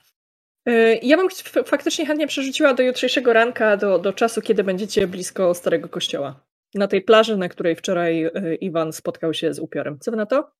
[0.67, 1.27] E, ja bym
[1.65, 6.45] faktycznie chętnie przerzuciła do jutrzejszego ranka, do, do czasu, kiedy będziecie blisko Starego Kościoła.
[6.75, 9.99] Na tej plaży, na której wczoraj e, Iwan spotkał się z upiorem.
[9.99, 10.51] Co wy na to?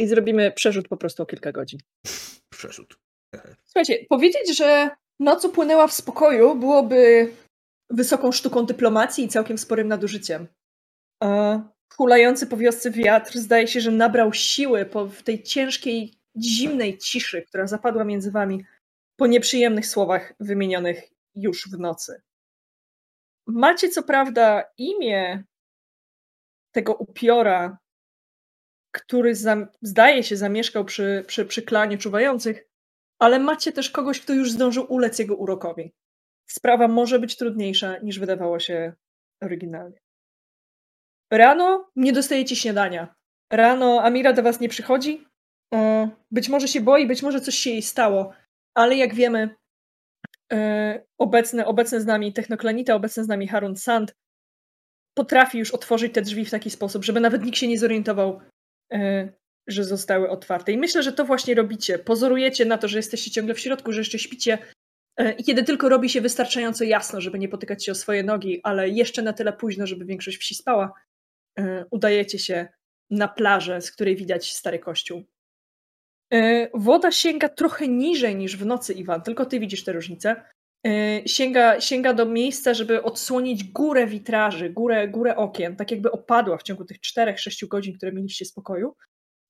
[0.00, 1.80] I zrobimy przerzut po prostu o kilka godzin.
[2.54, 2.98] Przerzut.
[3.66, 7.32] Słuchajcie, powiedzieć, że noc upłynęła w spokoju byłoby
[7.90, 10.46] wysoką sztuką dyplomacji i całkiem sporym nadużyciem.
[11.96, 17.42] hulający po wiosce wiatr zdaje się, że nabrał siły po, w tej ciężkiej, zimnej ciszy,
[17.42, 18.64] która zapadła między wami
[19.16, 22.22] po nieprzyjemnych słowach wymienionych już w nocy.
[23.46, 25.44] Macie co prawda imię
[26.72, 27.78] tego upiora,
[28.92, 29.34] który
[29.82, 32.68] zdaje się zamieszkał przy, przy, przy klanie czuwających,
[33.18, 35.92] ale macie też kogoś, kto już zdążył ulec jego urokowi.
[36.50, 38.92] Sprawa może być trudniejsza niż wydawało się
[39.42, 39.98] oryginalnie.
[41.32, 43.14] Rano nie dostajecie śniadania.
[43.52, 45.26] Rano Amira do was nie przychodzi.
[46.30, 48.32] Być może się boi, być może coś się jej stało,
[48.74, 49.56] ale jak wiemy,
[51.18, 54.14] obecny, obecny z nami Technoklanita, obecny z nami Harun Sand
[55.14, 58.40] potrafi już otworzyć te drzwi w taki sposób, żeby nawet nikt się nie zorientował,
[59.66, 60.72] że zostały otwarte.
[60.72, 61.98] I myślę, że to właśnie robicie.
[61.98, 64.58] Pozorujecie na to, że jesteście ciągle w środku, że jeszcze śpicie.
[65.16, 68.60] E, I kiedy tylko robi się wystarczająco jasno, żeby nie potykać się o swoje nogi,
[68.62, 70.92] ale jeszcze na tyle późno, żeby większość wsi spała,
[71.58, 72.68] e, udajecie się
[73.10, 75.24] na plażę, z której widać stary kościół.
[76.74, 80.42] Woda sięga trochę niżej niż w nocy, Iwan, tylko ty widzisz tę różnicę.
[81.26, 86.62] Sięga, sięga do miejsca, żeby odsłonić górę witraży, górę, górę okien, tak jakby opadła w
[86.62, 88.96] ciągu tych 4-6 godzin, które mieliście spokoju.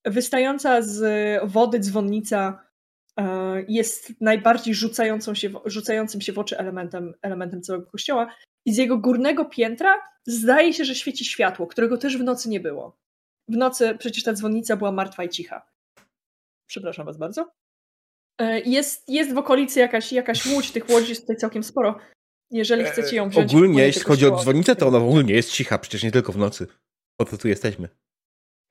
[0.05, 1.03] Wystająca z
[1.45, 2.63] wody dzwonnica
[3.17, 8.35] e, jest najbardziej rzucającą się, rzucającym się w oczy elementem, elementem całego kościoła.
[8.65, 9.95] I z jego górnego piętra
[10.27, 12.99] zdaje się, że świeci światło, którego też w nocy nie było.
[13.49, 15.67] W nocy przecież ta dzwonnica była martwa i cicha.
[16.67, 17.51] Przepraszam was bardzo.
[18.41, 21.99] E, jest, jest w okolicy jakaś, jakaś łódź, tych łodzi jest tutaj całkiem sporo.
[22.51, 23.55] Jeżeli e, chcecie ją wziąć...
[23.55, 26.67] Ogólnie, jeśli chodzi o dzwonicę, to ona ogólnie jest cicha, przecież nie tylko w nocy.
[27.17, 27.89] Po to tu jesteśmy.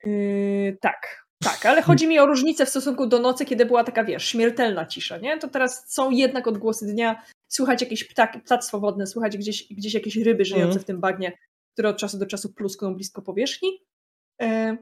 [0.04, 4.04] Yy, tak, tak, ale chodzi mi o różnicę w stosunku do nocy, kiedy była taka,
[4.04, 5.38] wiesz, śmiertelna cisza, nie?
[5.38, 10.16] To teraz są jednak odgłosy dnia, słychać jakieś ptaki, ptactwo wodne, słychać gdzieś, gdzieś jakieś
[10.16, 10.82] ryby żyjące mm.
[10.82, 11.38] w tym bagnie,
[11.72, 13.68] które od czasu do czasu pluskną blisko powierzchni.
[14.40, 14.78] Yy,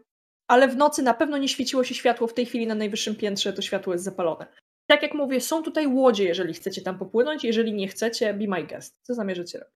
[0.49, 3.53] ale w nocy na pewno nie świeciło się światło, w tej chwili na najwyższym piętrze
[3.53, 4.47] to światło jest zapalone.
[4.91, 8.67] Tak jak mówię, są tutaj łodzie, jeżeli chcecie tam popłynąć, jeżeli nie chcecie, be my
[8.67, 8.99] guest.
[9.03, 9.75] Co zamierzacie robić?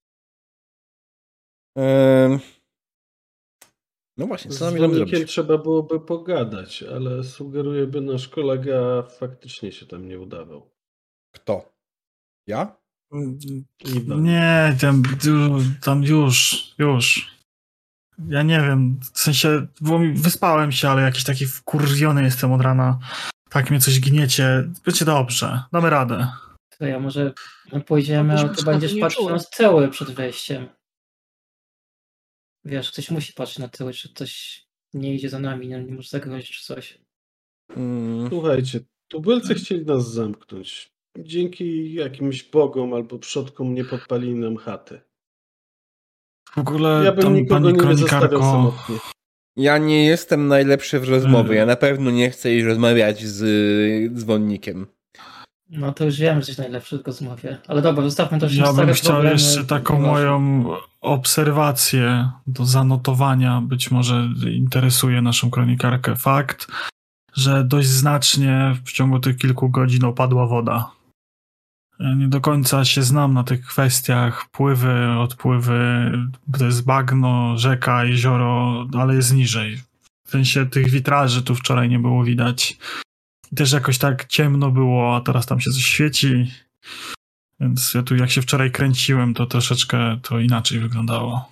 [1.75, 2.41] Um,
[4.17, 5.29] no właśnie, co Z zrobić?
[5.31, 10.71] trzeba byłoby pogadać, ale sugeruję, by nasz kolega faktycznie się tam nie udawał.
[11.35, 11.73] Kto?
[12.47, 12.77] Ja?
[13.95, 14.23] Iwan.
[14.23, 15.03] Nie, tam,
[15.83, 17.33] tam już, już.
[18.29, 22.99] Ja nie wiem, w sensie, bo wyspałem się, ale jakiś taki wkurwiony jestem od rana.
[23.53, 24.71] Tak mnie coś gniecie.
[24.85, 26.29] Będzie dobrze, damy radę.
[26.79, 27.33] To ja może
[27.87, 30.69] pójdziemy, a ty będziesz patrzył na tyły przed wejściem.
[32.65, 34.63] Wiesz, ktoś musi patrzeć na tyły, czy ktoś
[34.95, 36.99] nie idzie za nami, nie, nie może zagrozić czy coś.
[37.77, 38.29] Mm.
[38.29, 40.93] Słuchajcie, tubylcy chcieli nas zamknąć.
[41.19, 45.01] Dzięki jakimś bogom albo przodkom nie podpalili nam chaty.
[46.51, 48.97] W ogóle ja bym tam nikogo pani nie samotnie.
[49.57, 51.57] Ja nie jestem najlepszy w rozmowie.
[51.57, 54.87] Ja na pewno nie chcę iść rozmawiać z dzwonnikiem.
[55.71, 57.59] No to już wiem, że jesteś najlepszy w rozmowie.
[57.69, 59.33] Ale dobra, zostawmy to Ja bym chciał problemy.
[59.35, 60.65] jeszcze taką moją
[61.01, 63.61] obserwację do zanotowania.
[63.61, 66.67] Być może interesuje naszą kronikarkę fakt,
[67.35, 70.91] że dość znacznie w ciągu tych kilku godzin opadła woda.
[71.99, 74.49] Nie do końca się znam na tych kwestiach.
[74.51, 76.13] Pływy, odpływy,
[76.59, 79.81] to jest bagno, rzeka, jezioro, ale jest niżej.
[80.27, 82.79] W sensie tych witraży tu wczoraj nie było widać.
[83.57, 86.53] Też jakoś tak ciemno było, a teraz tam się coś świeci.
[87.61, 91.49] Więc ja tu jak się wczoraj kręciłem, to troszeczkę to inaczej wyglądało.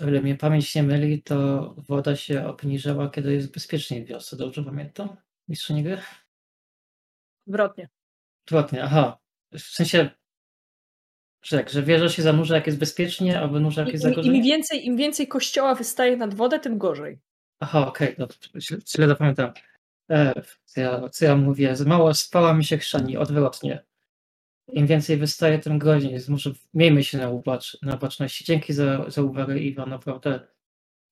[0.00, 4.36] O ile mnie pamięć nie myli, to woda się obniżała, kiedy jest bezpiecznie w wiosce.
[4.36, 5.08] Dobrze pamiętam?
[5.48, 5.98] Mistrzyni gry?
[7.48, 7.88] Odwrotnie.
[8.46, 9.18] Odwrotnie, aha.
[9.52, 10.10] W sensie,
[11.42, 14.34] że jak, że wieża się zanurza, jak jest bezpiecznie, a wynurza, jak jest za Im,
[14.34, 17.18] im, więcej, Im więcej kościoła wystaje nad wodę, tym gorzej.
[17.60, 19.52] Aha, okej, okay, źle, źle zapamiętam.
[20.10, 21.74] E, co, ja, co ja mówię?
[21.86, 23.84] Mało spała mi się chrzani, odwrotnie.
[24.72, 26.10] Im więcej wystaje, tym gorzej.
[26.10, 28.44] Więc może miejmy się na, ubacz, na baczności.
[28.44, 30.48] Dzięki za, za uwagę, Iwa, naprawdę.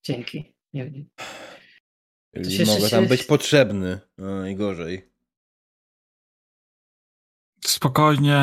[0.02, 0.54] Dzięki.
[0.72, 1.04] Nie, nie.
[2.66, 4.00] Mogę tam być potrzebny.
[4.18, 5.15] No, najgorzej.
[7.76, 8.40] Spokojnie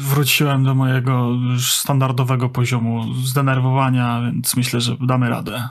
[0.00, 5.68] wróciłem do mojego już standardowego poziomu zdenerwowania, więc myślę, że damy radę.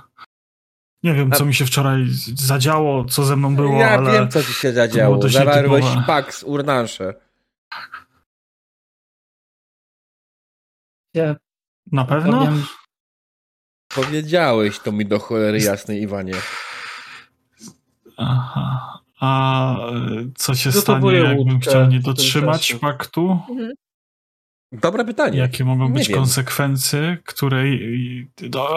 [1.03, 2.05] Nie wiem, co mi się wczoraj
[2.35, 4.11] zadziało, co ze mną było, ja ale...
[4.11, 5.29] wiem, co ci się zadziało.
[5.29, 7.13] Zawarłeś pak z urnansze.
[11.13, 11.35] Ja
[11.91, 12.39] Na pewno?
[12.39, 12.65] Powiem...
[13.95, 16.33] Powiedziałeś to mi do cholery jasnej, Iwanie.
[18.17, 19.02] Aha.
[19.23, 19.75] A
[20.35, 23.39] co się stanie, jakbym chciał nie dotrzymać paktu?
[23.49, 23.71] Mhm.
[24.71, 25.39] Dobre pytanie.
[25.39, 26.17] Jakie mogą nie być wiem.
[26.17, 28.27] konsekwencje, której.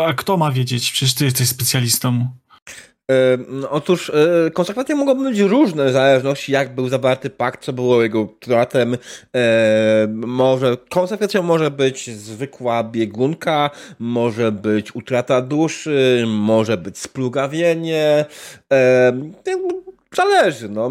[0.06, 0.92] A kto ma wiedzieć?
[0.92, 2.28] Przecież ty jesteś specjalistą.
[3.48, 8.02] No, otóż e, konsekwencje mogą być różne w zależności jak był zawarty pakt, co było
[8.02, 8.96] jego tematem.
[9.36, 18.24] E, może konsekwencją może być zwykła biegunka, może być utrata duszy, może być splugawienie.
[18.72, 19.12] E,
[20.14, 20.90] Zależy, no.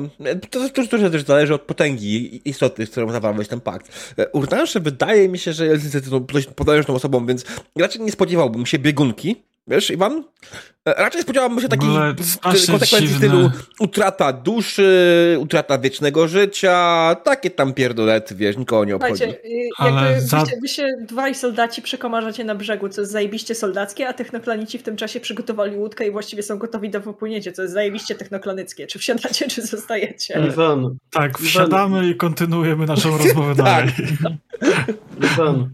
[0.50, 4.16] To, to, to, też zależy od potęgi istoty, z którą zawarłeś ten pakt.
[4.34, 7.46] Urnansze wydaje mi się, że jest dość potężną osobą, więc
[7.76, 9.36] raczej nie spodziewałbym się biegunki,
[9.68, 10.24] Wiesz, Iwan?
[10.86, 11.90] E, raczej spodziewałbym się takich
[12.42, 19.16] konsekwencji w stylu utrata duszy, utrata wiecznego życia, takie tam pierdolety, wiesz, nikogo nie obchodzi.
[19.16, 20.40] Słuchajcie, y, jakby za...
[20.40, 24.78] wy, się, wy się dwaj soldaci przekomarzacie na brzegu, co jest zajebiście soldackie, a technoklanici
[24.78, 28.88] w tym czasie przygotowali łódkę i właściwie są gotowi do wypłynięcia, co jest zajebiście technoklanickie.
[28.88, 30.42] Czy wsiadacie, czy zostajecie?
[30.48, 30.98] Iwan.
[31.12, 32.12] Tak, wsiadamy Iwan.
[32.12, 33.90] i kontynuujemy naszą rozmowę dalej.
[35.24, 35.70] Iwan.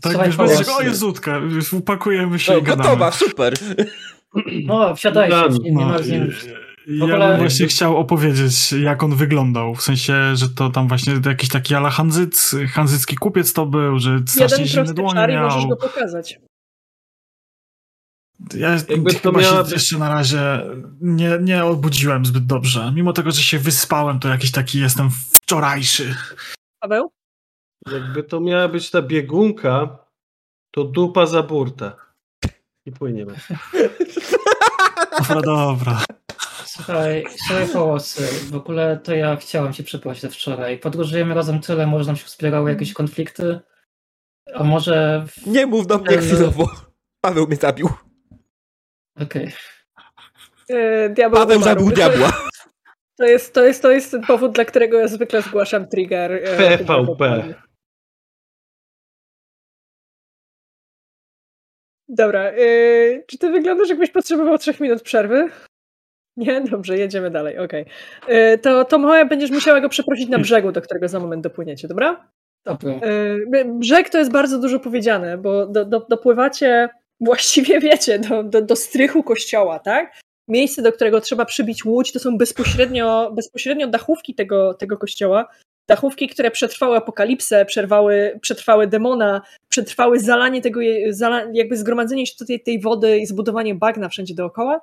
[0.00, 2.82] Tak, Słuchaj, wiesz, bez czego, o Jezutka, już upakujemy się no, i gadamy.
[2.82, 3.54] Gotowa, super.
[4.66, 6.32] No, wsiadajcie, no, nie ma z nim...
[6.86, 7.28] Ja ogóle...
[7.28, 9.74] bym właśnie chciał opowiedzieć, jak on wyglądał.
[9.74, 14.18] W sensie, że to tam właśnie jakiś taki ala hanzyc, hanzycki kupiec to był, że
[14.26, 15.44] strasznie zimne dłonie miał.
[15.44, 16.38] możesz go pokazać.
[18.54, 19.64] Ja Jakby chyba miała...
[19.64, 20.60] się jeszcze na razie
[21.00, 22.92] nie, nie obudziłem zbyt dobrze.
[22.94, 26.14] Mimo tego, że się wyspałem, to jakiś taki jestem wczorajszy.
[26.80, 27.10] Paweł?
[27.92, 29.98] Jakby to miała być ta biegunka,
[30.70, 31.92] to dupa za burtę.
[32.86, 33.34] I płyniemy.
[35.18, 36.04] Dobra, dobra.
[36.66, 38.50] Słuchaj, słuchaj połosy.
[38.50, 40.78] W ogóle to ja chciałem się przeprosić wczoraj.
[40.78, 43.60] Podróżujemy razem tyle, może nam się wspierały jakieś konflikty.
[44.54, 45.26] A może...
[45.28, 45.46] W...
[45.46, 46.70] Nie mów do mnie chwilowo.
[47.20, 47.88] Paweł mnie zabił.
[49.22, 49.52] Okej.
[50.66, 51.14] Okay.
[51.18, 52.32] Yy, Paweł zabił diabła.
[53.16, 56.42] To jest, to, jest, to jest powód, dla którego ja zwykle zgłaszam trigger.
[56.86, 57.54] PvP.
[62.12, 65.48] Dobra, yy, czy ty wyglądasz jakbyś potrzebował trzech minut przerwy?
[66.36, 66.60] Nie?
[66.60, 67.84] Dobrze, jedziemy dalej, okej.
[68.22, 68.36] Okay.
[68.36, 71.88] Yy, to, to Moja będziesz musiała go przeprosić na brzegu, do którego za moment dopłyniecie,
[71.88, 72.30] dobra?
[72.64, 72.92] Dobra.
[72.92, 76.88] Yy, brzeg to jest bardzo dużo powiedziane, bo do, do, dopływacie,
[77.20, 80.20] właściwie wiecie, do, do, do strychu kościoła, tak?
[80.48, 85.48] Miejsce, do którego trzeba przybić łódź, to są bezpośrednio, bezpośrednio dachówki tego, tego kościoła,
[85.90, 90.80] Dachówki, które przetrwały apokalipsę, przerwały, przetrwały demona, przetrwały zalanie tego,
[91.52, 94.80] jakby zgromadzenie się tutaj tej wody i zbudowanie bagna wszędzie dookoła,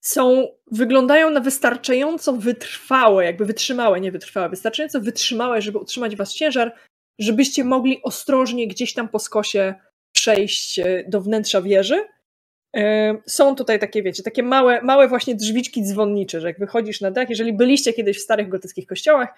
[0.00, 6.74] są, wyglądają na wystarczająco wytrwałe, jakby wytrzymałe, nie wytrwałe, wystarczająco wytrzymałe, żeby utrzymać was ciężar,
[7.18, 9.74] żebyście mogli ostrożnie gdzieś tam po skosie
[10.12, 12.04] przejść e, do wnętrza wieży
[13.26, 17.30] są tutaj takie, wiecie, takie małe, małe właśnie drzwiczki dzwonnicze, że jak wychodzisz na dach,
[17.30, 19.28] jeżeli byliście kiedyś w starych gotyckich kościołach,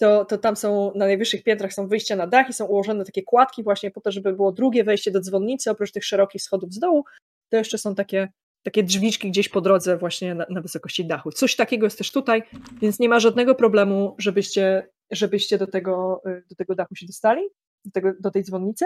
[0.00, 3.22] to, to tam są, na najwyższych piętrach są wyjścia na dach i są ułożone takie
[3.22, 6.78] kładki właśnie po to, żeby było drugie wejście do dzwonnicy, oprócz tych szerokich schodów z
[6.78, 7.04] dołu,
[7.48, 8.28] to jeszcze są takie,
[8.62, 11.32] takie drzwiczki gdzieś po drodze właśnie na, na wysokości dachu.
[11.32, 12.42] Coś takiego jest też tutaj,
[12.82, 17.42] więc nie ma żadnego problemu, żebyście żebyście do tego, y, do tego dachu się dostali,
[17.84, 18.84] do, tego, do tej dzwonnicy.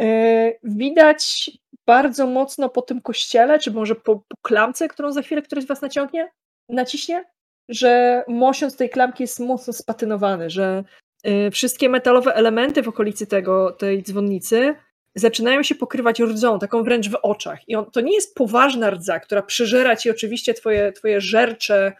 [0.00, 1.50] Y, widać
[1.88, 5.68] bardzo mocno po tym kościele, czy może po, po klamce, którą za chwilę któryś z
[5.68, 6.30] was naciągnie,
[6.68, 7.24] naciśnie,
[7.68, 10.84] że mosiąc tej klamki jest mocno spatynowany, że
[11.26, 14.74] y, wszystkie metalowe elementy w okolicy tego, tej dzwonnicy
[15.14, 17.68] zaczynają się pokrywać rdzą, taką wręcz w oczach.
[17.68, 21.92] I on, to nie jest poważna rdza, która przeżera ci oczywiście twoje, twoje żercze,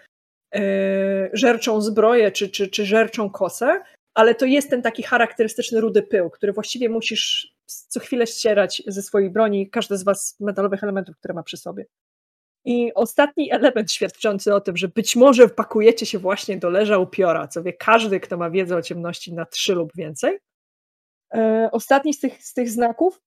[0.55, 0.61] yy,
[1.33, 3.81] żerczą zbroję czy, czy, czy żerczą kosę,
[4.15, 7.58] ale to jest ten taki charakterystyczny rudy pył, który właściwie musisz
[7.89, 11.87] co chwilę ścierać ze swojej broni, każdy z was metalowych elementów, które ma przy sobie.
[12.65, 17.49] I ostatni element świadczący o tym, że być może wpakujecie się właśnie do leża upiora,
[17.49, 20.39] co wie każdy, kto ma wiedzę o ciemności na trzy lub więcej,
[21.35, 23.23] E, ostatni z tych, z tych znaków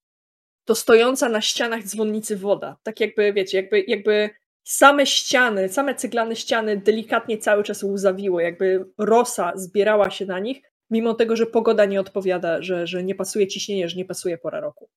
[0.66, 2.78] to stojąca na ścianach dzwonnicy woda.
[2.84, 4.30] Tak jakby, wiecie, jakby, jakby
[4.64, 10.71] same ściany, same cyglane ściany delikatnie cały czas łzawiły, jakby rosa zbierała się na nich,
[10.92, 14.60] mimo tego, że pogoda nie odpowiada, że, że nie pasuje ciśnienie, że nie pasuje pora
[14.60, 14.90] roku.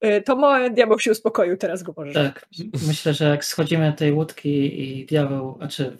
[0.00, 2.14] E, to mały diabeł się uspokoił, teraz go możesz.
[2.14, 2.48] Tak,
[2.86, 5.96] myślę, że jak schodzimy tej łódki i diabeł, znaczy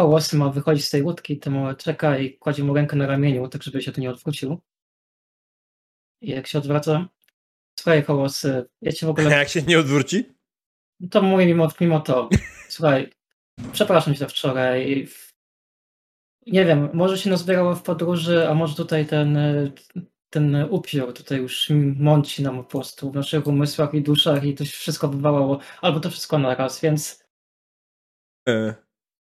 [0.00, 3.48] Hołosy ma wychodzić z tej łódki, to małe czeka i kładzie mu rękę na ramieniu,
[3.48, 4.60] tak żeby się tu nie odwrócił.
[6.22, 7.08] I jak się odwraca,
[7.78, 8.46] słuchaj, Hołos,
[8.82, 9.30] ja cię w ogóle...
[9.38, 10.24] Jak się nie odwróci?
[11.10, 12.28] To mówię mimo, mimo to.
[12.68, 13.10] Słuchaj,
[13.72, 15.08] przepraszam cię za wczoraj.
[16.52, 19.38] Nie wiem, może się nazbierało w podróży, a może tutaj ten,
[20.30, 24.64] ten upiór tutaj już mąci nam po prostu w naszych umysłach i duszach i to
[24.64, 27.24] się wszystko wywałało, albo to wszystko naraz, więc...
[28.48, 28.74] E,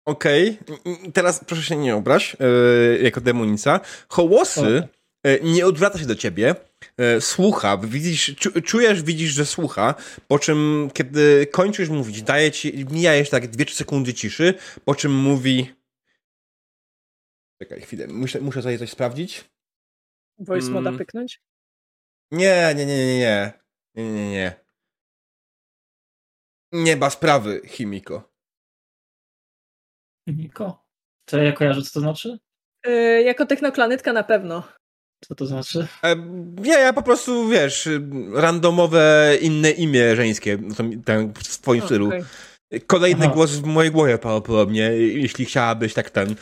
[0.04, 1.12] Okej, okay.
[1.12, 3.80] teraz proszę się nie obrać, e, jako demonica.
[4.08, 4.88] Hołosy
[5.22, 6.54] e, nie odwraca się do ciebie,
[6.96, 8.34] E, słucha, widzisz,
[8.64, 9.94] czujesz, widzisz, że słucha,
[10.28, 15.14] po czym kiedy kończysz mówić, daje ci, mija jeszcze tak 2-3 sekundy ciszy, po czym
[15.14, 15.72] mówi
[17.62, 19.50] Czekaj chwilę, muszę, muszę sobie coś sprawdzić.
[20.38, 20.82] Voice mm.
[20.82, 21.42] moda pyknąć?
[22.30, 23.52] Nie, nie, nie, nie, nie.
[23.94, 24.64] Nie, nie, nie.
[26.72, 28.32] Nie ma sprawy, Chimiko.
[30.28, 30.86] Chimiko?
[31.24, 32.38] To ja kojarzę, co to znaczy?
[32.86, 34.68] Yy, jako technoklanytka na pewno.
[35.24, 35.86] Co to znaczy?
[36.02, 36.16] E,
[36.60, 37.88] nie, ja po prostu, wiesz,
[38.34, 40.58] randomowe inne imię żeńskie
[41.04, 42.06] ten, w twoim stylu.
[42.06, 42.24] Okay.
[42.86, 43.34] Kolejny Aha.
[43.34, 46.34] głos w mojej głowie prawdopodobnie, jeśli chciałabyś tak ten...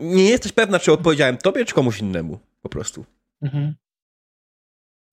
[0.00, 3.04] Nie jesteś pewna, czy odpowiedziałem tobie, czy komuś innemu, po prostu.
[3.42, 3.74] Mhm.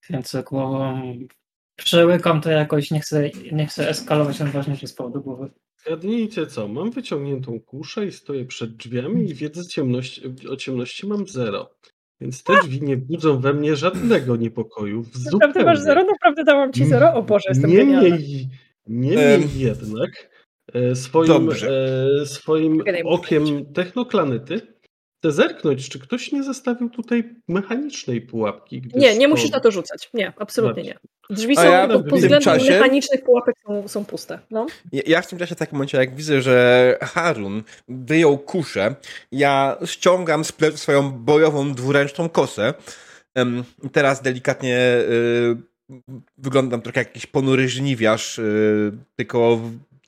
[0.10, 1.14] Więc głową
[1.76, 5.50] przełykam to jakoś, nie chcę, nie chcę eskalować najważniejsze z powodu głowy.
[5.86, 11.28] Zgadnijcie co, mam wyciągniętą kuszę i stoję przed drzwiami i wiedzę ciemności, o ciemności mam
[11.28, 11.76] zero.
[12.22, 15.06] Więc te drzwi nie budzą we mnie żadnego niepokoju.
[15.32, 16.04] Naprawdę masz zero?
[16.04, 17.14] Naprawdę dałam ci zero?
[17.14, 18.50] O Boże, jestem Niemniej,
[18.88, 20.30] niemniej um, jednak
[20.96, 24.76] swoim, e, swoim okiem technoklanyty
[25.26, 28.82] chcę zerknąć, czy ktoś nie zostawił tutaj mechanicznej pułapki.
[28.96, 29.30] Nie, nie to...
[29.30, 30.10] musisz na to rzucać.
[30.14, 30.98] Nie, absolutnie nie.
[31.30, 32.72] Drzwi są ja pod, pod względem czasie...
[32.72, 34.40] mechanicznych pułapek są, są puste.
[34.52, 34.66] No.
[34.92, 38.96] Ja, ja, w tym czasie w takim momencie, jak widzę, że Harun wyjął kuszę,
[39.32, 42.74] ja ściągam z pleców swoją bojową dwuręczną kosę.
[43.36, 45.58] Um, teraz delikatnie y,
[46.38, 49.60] wyglądam trochę jak jakiś ponury żniwiarz, y, tylko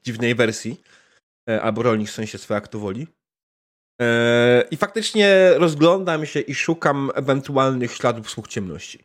[0.08, 0.82] dziwnej wersji.
[1.50, 3.08] Y, albo rolnik w sensie swojego aktu woli.
[4.02, 9.04] E, I faktycznie rozglądam się i szukam ewentualnych śladów słuch ciemności.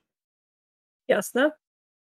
[1.08, 1.50] Jasne.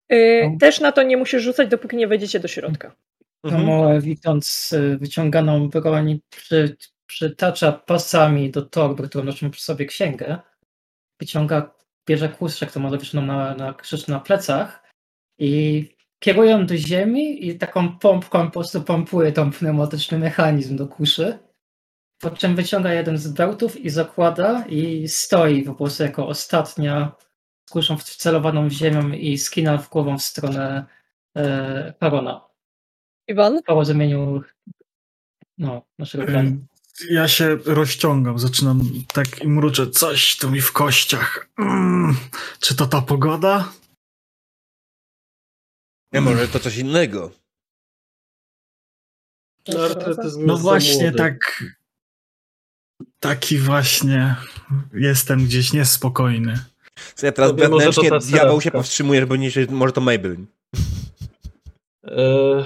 [0.09, 2.95] Yy, też na to nie musisz rzucać, dopóki nie wejdziecie do środka.
[3.43, 4.01] Mhm.
[4.01, 10.39] widząc y, wyciąganą broń, przy, przytacza pasami do torby, którą nosi przy sobie księgę.
[11.19, 11.75] Wyciąga,
[12.07, 14.83] bierze kłuszczek, to ma zawieszoną na, na krzyż na plecach
[15.39, 15.83] i
[16.19, 21.39] kierują do ziemi i taką pompką po prostu pompuje tą pneumatyczny mechanizm do kuszy.
[22.19, 27.11] Po czym wyciąga jeden z bełtów i zakłada i stoi po prostu jako ostatnia
[27.65, 30.85] z kuszą wcelowaną w ziemię i skina w głową w stronę
[31.35, 32.41] e, Parona.
[33.27, 33.59] Iwan?
[33.65, 34.41] Po rozumieniu
[35.57, 36.57] no, naszego planu.
[37.09, 38.81] Ja się rozciągam, zaczynam
[39.13, 41.49] tak i mruczę, coś tu mi w kościach.
[41.59, 42.17] Mm,
[42.59, 43.71] czy to ta pogoda?
[46.13, 47.31] Nie, może to coś innego.
[50.37, 51.63] No właśnie, tak
[53.19, 54.35] taki właśnie
[54.93, 56.59] jestem gdzieś niespokojny.
[57.15, 60.45] Co ja teraz wewnętrznie diabeł się powstrzymuje, bo nie, może to Maybelline.
[62.03, 62.65] Eee,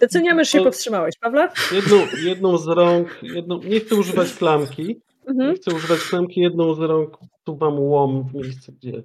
[0.00, 1.48] Doceniamy, że się powstrzymałeś, Pawle?
[1.72, 5.50] Jedną, jedną z rąk, jedną, nie chcę używać klamki, mhm.
[5.50, 9.02] nie chcę używać klamki, jedną z rąk tu mam łom w miejsce, gdzie,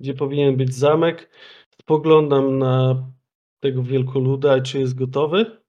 [0.00, 1.30] gdzie powinien być zamek.
[1.86, 3.06] Spoglądam na
[3.60, 5.62] tego wielkoluda, czy jest gotowy.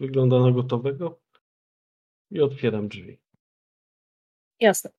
[0.00, 1.20] Wygląda na gotowego.
[2.30, 3.20] I otwieram drzwi.
[4.60, 4.90] Jasne.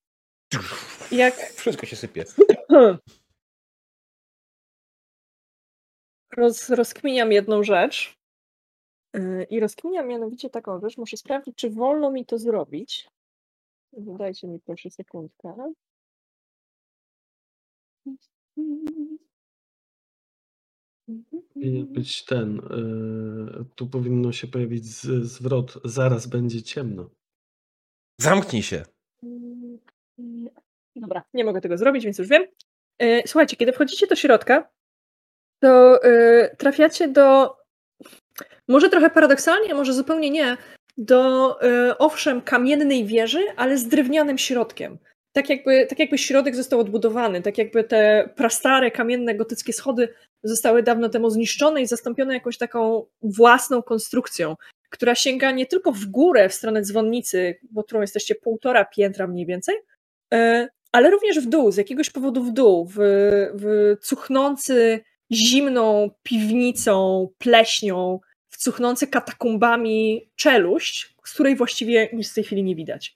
[1.11, 1.35] Jak...
[1.57, 2.25] Wszystko się sypie.
[6.37, 8.17] Roz, rozkminiam jedną rzecz.
[9.13, 10.97] Yy, I rozkminiam mianowicie taką rzecz.
[10.97, 13.09] Muszę sprawdzić, czy wolno mi to zrobić.
[13.93, 15.73] Dajcie mi proszę sekundkę.
[21.53, 22.59] Powinien być ten.
[22.59, 25.73] y, tu powinno się pojawić z, zwrot.
[25.83, 27.09] Zaraz będzie ciemno.
[28.21, 28.83] Zamknij się.
[30.95, 32.43] Dobra, nie mogę tego zrobić, więc już wiem.
[33.25, 34.69] Słuchajcie, kiedy wchodzicie do środka,
[35.59, 35.99] to
[36.57, 37.57] trafiacie do.
[38.67, 40.57] Może trochę paradoksalnie, a może zupełnie nie.
[40.97, 41.57] Do
[41.97, 44.97] owszem kamiennej wieży, ale z drewnianym środkiem.
[45.33, 50.83] Tak jakby, tak jakby środek został odbudowany, tak jakby te prastare kamienne gotyckie schody zostały
[50.83, 54.55] dawno temu zniszczone i zastąpione jakąś taką własną konstrukcją,
[54.89, 59.45] która sięga nie tylko w górę w stronę dzwonnicy, bo którą jesteście półtora piętra mniej
[59.45, 59.75] więcej,
[60.33, 62.95] e, ale również w dół, z jakiegoś powodu w dół, w,
[63.53, 64.99] w cuchnący
[65.31, 72.75] zimną piwnicą, pleśnią, w cuchnący katakumbami czeluść, z której właściwie nic w tej chwili nie
[72.75, 73.15] widać.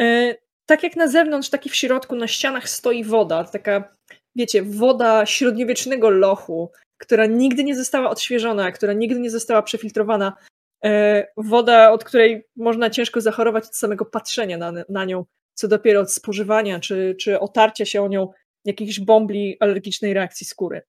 [0.00, 0.34] E,
[0.66, 3.96] tak jak na zewnątrz, tak i w środku na ścianach stoi woda, taka,
[4.40, 10.36] wiecie, woda średniowiecznego lochu, która nigdy nie została odświeżona, która nigdy nie została przefiltrowana.
[10.84, 16.00] E, woda, od której można ciężko zachorować od samego patrzenia na, na nią, co dopiero
[16.00, 18.28] od spożywania czy, czy otarcia się o nią
[18.64, 20.82] jakiejś bombli alergicznej reakcji skóry.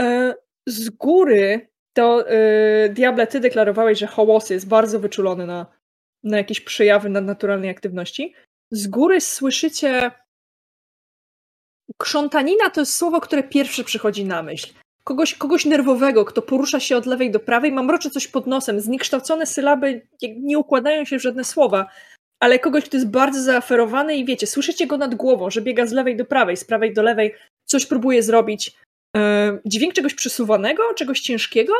[0.00, 0.34] E,
[0.66, 5.66] z góry to e, Diable, ty deklarowałeś, że Hołosy jest bardzo wyczulony na,
[6.22, 8.34] na jakieś przejawy nadnaturalnej aktywności.
[8.70, 10.10] Z góry słyszycie.
[11.98, 14.72] Krzątanina to jest słowo, które pierwsze przychodzi na myśl.
[15.04, 18.80] Kogoś, kogoś nerwowego, kto porusza się od lewej do prawej, ma mrocze coś pod nosem,
[18.80, 21.86] zniekształcone sylaby nie układają się w żadne słowa,
[22.40, 25.92] ale kogoś, kto jest bardzo zaaferowany i wiecie, słyszycie go nad głową, że biega z
[25.92, 28.76] lewej do prawej, z prawej do lewej, coś próbuje zrobić.
[29.16, 29.22] Yy,
[29.64, 31.74] dźwięk czegoś przesuwanego, czegoś ciężkiego,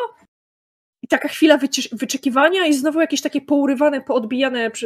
[1.02, 1.58] i taka chwila
[1.92, 4.81] wyczekiwania i znowu jakieś takie pourywane, poodbijane w,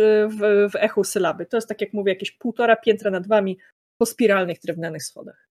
[0.73, 1.47] w echu sylaby.
[1.47, 3.59] To jest, tak jak mówię, jakieś półtora piętra nad wami
[3.99, 5.49] po spiralnych drewnianych schodach.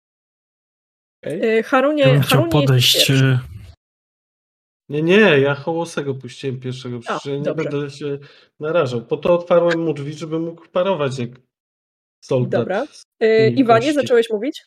[1.26, 1.62] Okay.
[1.62, 3.12] Harunie, ja chciał podejść...
[4.88, 7.70] Nie, nie, ja Hołosego puściłem pierwszego, przecież ja nie dobrze.
[7.70, 8.18] będę się
[8.60, 9.06] narażał.
[9.06, 11.30] Po to otwarłem mu drzwi, żeby mógł parować jak
[12.24, 12.60] soldat.
[12.60, 12.86] Dobra.
[13.20, 14.62] Yy, Iwanie, zacząłeś mówić?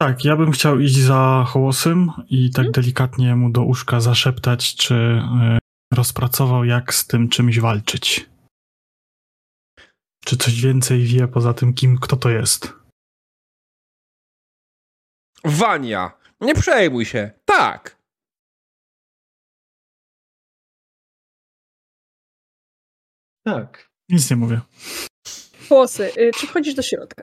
[0.00, 2.72] Tak, ja bym chciał iść za Hołosym i tak hmm?
[2.72, 8.26] delikatnie mu do uszka zaszeptać, czy y, rozpracował, jak z tym czymś walczyć.
[10.28, 12.72] Czy coś więcej wie poza tym, kim, kto to jest?
[15.44, 17.30] Wania, nie przejmuj się.
[17.44, 17.96] Tak.
[23.46, 23.90] Tak.
[24.08, 24.60] Nic nie mówię.
[25.68, 27.22] Włosy, y, czy wchodzisz do środka?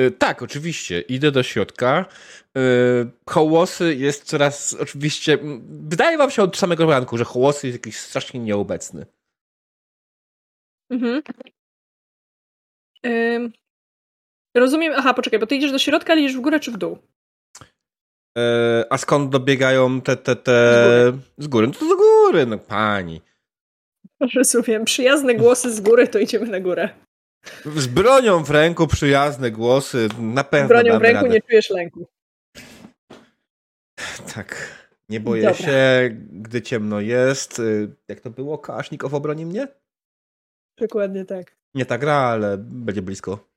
[0.00, 1.00] Y, tak, oczywiście.
[1.00, 2.06] Idę do środka.
[2.58, 5.38] Y, hołosy jest coraz oczywiście.
[5.68, 9.06] Wydaje wam się od samego ranku, że hołosy jest jakiś strasznie nieobecny.
[10.92, 11.22] Mhm.
[14.56, 14.92] rozumiem.
[14.96, 16.98] Aha, poczekaj, bo ty idziesz do środka, ale idziesz w górę czy w dół?
[18.38, 18.40] Y,
[18.90, 20.52] a skąd dobiegają te, te, te.
[20.78, 21.22] Z góry.
[21.38, 21.66] Z góry.
[21.66, 23.20] No to do góry, no pani.
[24.34, 24.84] Rozumiem.
[24.84, 26.88] Przyjazne głosy z góry, to idziemy na górę.
[27.76, 30.66] Z bronią w ręku, przyjazne głosy, na pewno.
[30.66, 31.34] Z bronią w ręku radę.
[31.34, 32.06] nie czujesz lęku.
[34.34, 34.82] Tak.
[35.08, 35.66] Nie boję Dobra.
[35.66, 37.58] się, gdy ciemno jest.
[37.58, 38.58] Y, jak to było?
[38.58, 39.68] Kasznikow obroni mnie?
[40.78, 41.56] Dokładnie tak.
[41.74, 43.52] Nie ta gra, ale będzie blisko.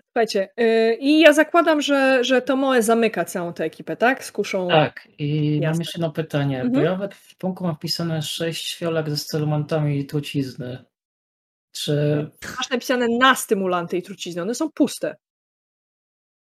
[0.00, 4.24] Słuchajcie, yy, i ja zakładam, że, że Tomoe zamyka całą tę ekipę, tak?
[4.24, 4.68] Z kuszą.
[4.68, 5.70] Tak, i Jasne.
[5.70, 6.60] mam jeszcze jedno pytanie.
[6.60, 6.72] Mhm.
[6.72, 10.84] Bo ja w punku mam wpisane sześć fiolek ze stylomentami i trucizny.
[11.72, 12.26] Czy...
[12.58, 15.16] Masz napisane na stymulanty i trucizny, one są puste.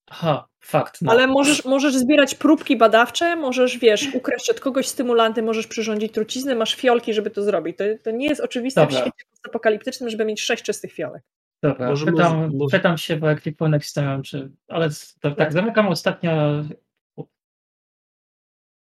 [0.09, 1.01] Aha, fakt.
[1.01, 1.11] No.
[1.11, 6.55] Ale możesz, możesz zbierać próbki badawcze, możesz, wiesz, ukraść od kogoś stymulanty, możesz przyrządzić trucizny,
[6.55, 7.77] masz fiolki, żeby to zrobić.
[7.77, 8.97] To, to nie jest oczywiste Dobra.
[8.97, 11.23] w świecie apokaliptycznym, żeby mieć sześć czystych fiolek.
[11.63, 12.77] Dobra, może, pytam, może...
[12.77, 14.51] pytam się, bo ekwipunek stawiam, czy...
[14.67, 14.89] Ale
[15.21, 16.63] tak, tak, zamykam ostatnio...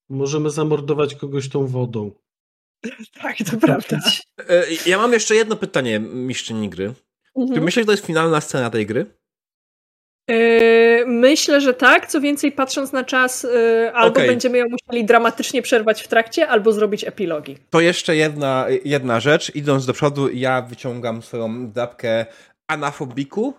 [0.09, 2.11] Możemy zamordować kogoś tą wodą.
[3.21, 3.99] Tak, to prawda.
[4.49, 6.93] E, ja mam jeszcze jedno pytanie, mistrzyni gry.
[7.35, 7.55] Mhm.
[7.55, 9.20] Czy myślisz, że to jest finalna scena tej gry?
[10.31, 12.07] Yy, myślę, że tak.
[12.07, 14.27] Co więcej, patrząc na czas, yy, albo okay.
[14.27, 17.57] będziemy ją musieli dramatycznie przerwać w trakcie, albo zrobić epilogi.
[17.69, 19.55] To jeszcze jedna, jedna rzecz.
[19.55, 22.25] Idąc do przodu, ja wyciągam swoją dapkę
[22.67, 23.53] anafobiku.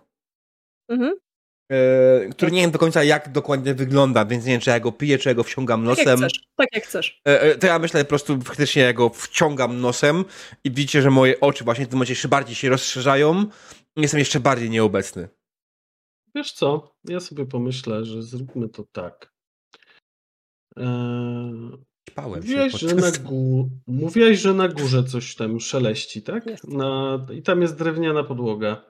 [0.88, 1.12] Mhm.
[1.72, 4.92] e, który nie wiem do końca jak dokładnie wygląda, więc nie wiem, czy ja go
[4.92, 6.04] piję, czy ja go wciągam nosem.
[6.04, 7.20] Tak jak chcesz, tak jak chcesz.
[7.28, 10.24] E, e, to ja myślę po prostu faktycznie ja go wciągam nosem
[10.64, 13.44] i widzicie, że moje oczy właśnie w tym momencie jeszcze bardziej się rozszerzają.
[13.96, 15.28] Jestem jeszcze bardziej nieobecny.
[16.34, 19.32] Wiesz co, ja sobie pomyślę, że zróbmy to tak.
[20.76, 21.70] Eee,
[22.26, 26.44] mówiłeś, że na gó- mówiłeś, że na górze coś tam szeleści, tak?
[26.68, 27.26] Na...
[27.34, 28.84] I tam jest drewniana podłoga.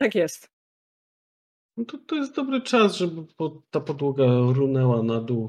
[0.00, 0.50] Tak jest.
[1.76, 3.22] No to, to jest dobry czas, żeby
[3.70, 5.48] ta podłoga runęła na dół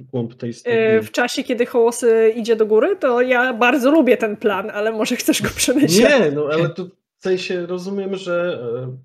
[0.00, 4.16] w głąb tej Yy, w czasie, kiedy Hołosy idzie do góry, to ja bardzo lubię
[4.16, 5.98] ten plan, ale może chcesz go przemyśleć.
[5.98, 8.96] Nie, no ale tu w sensie rozumiem, że e,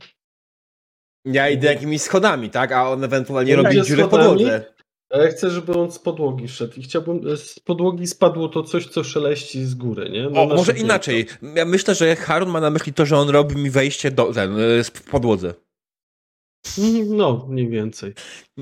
[1.26, 2.72] ja idę jakimiś schodami, tak?
[2.72, 4.76] A on ewentualnie robi dziurę w podłodze.
[5.10, 8.88] Ale chcę, żeby on z podłogi szedł i chciałbym, e, z podłogi spadło to coś,
[8.88, 10.30] co szeleści z góry, nie?
[10.30, 11.26] No o, może inaczej.
[11.56, 14.60] Ja myślę, że Harun ma na myśli to, że on robi mi wejście do, ten,
[14.60, 15.54] e, w podłodze.
[17.08, 18.14] No, mniej więcej.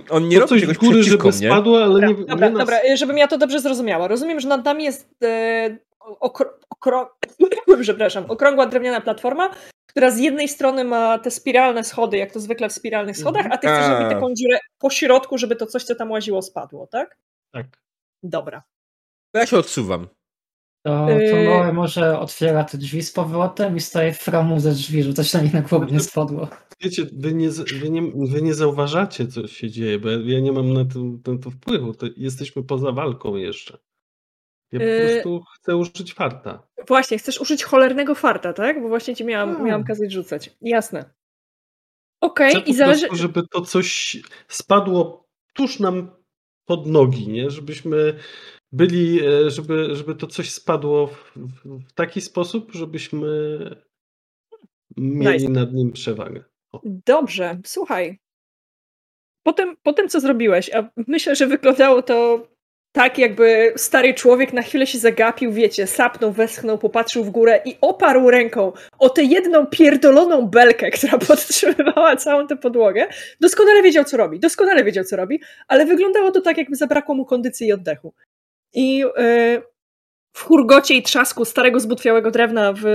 [0.10, 1.32] On nie to robi coś czegoś góry, żeby nie?
[1.32, 2.26] spadło, ale dobra, nie...
[2.26, 3.00] Dobra, nie dobra, nas...
[3.00, 4.08] żebym ja to dobrze zrozumiała.
[4.08, 5.78] Rozumiem, że nad nami jest e,
[6.20, 7.18] okro, okro,
[7.82, 9.50] przepraszam, okrągła drewniana platforma,
[9.86, 13.58] która z jednej strony ma te spiralne schody, jak to zwykle w spiralnych schodach, a
[13.58, 17.18] ty chcesz zrobić taką dziurę po środku, żeby to coś, co tam łaziło, spadło, tak?
[17.52, 17.68] Tak.
[18.24, 18.64] Dobra.
[19.34, 20.08] Ja się odsuwam.
[20.86, 24.72] To, to y- małe może otwiera te drzwi z powrotem i staje w framu ze
[24.72, 26.48] drzwi, żeby coś na nich na głowę nie spadło.
[26.82, 30.74] Wiecie, wy nie, wy, nie, wy nie zauważacie, co się dzieje, bo ja nie mam
[30.74, 31.00] na to,
[31.32, 31.94] na to wpływu.
[31.94, 33.78] To jesteśmy poza walką jeszcze.
[34.74, 36.68] Ja po y- prostu chcę użyć farta.
[36.88, 38.82] Właśnie, chcesz użyć cholernego farta, tak?
[38.82, 39.60] Bo właśnie ci miałam, no.
[39.60, 40.56] miałam kazać rzucać.
[40.62, 41.14] Jasne.
[42.22, 43.08] Okej, okay, i zależy...
[43.08, 46.12] Prostu, żeby to coś spadło tuż nam
[46.66, 47.50] pod nogi, nie?
[47.50, 48.20] Żebyśmy
[48.72, 51.34] byli, e, żeby, żeby to coś spadło w,
[51.66, 53.58] w taki sposób, żebyśmy
[54.98, 55.50] mieli nice.
[55.50, 56.44] nad nim przewagę.
[56.72, 56.82] O.
[56.86, 58.20] Dobrze, słuchaj.
[59.44, 62.48] Potem, po tym, co zrobiłeś, a myślę, że wyglądało to
[62.94, 67.78] tak, jakby stary człowiek na chwilę się zagapił, wiecie, sapnął, westchnął, popatrzył w górę i
[67.82, 73.08] oparł ręką o tę jedną pierdoloną belkę, która podtrzymywała całą tę podłogę.
[73.42, 77.26] Doskonale wiedział, co robi, doskonale wiedział, co robi, ale wyglądało to tak, jakby zabrakło mu
[77.26, 78.14] kondycji i oddechu.
[78.74, 79.62] I yy,
[80.34, 82.86] w hurgocie i trzasku starego zbutwiałego drewna, w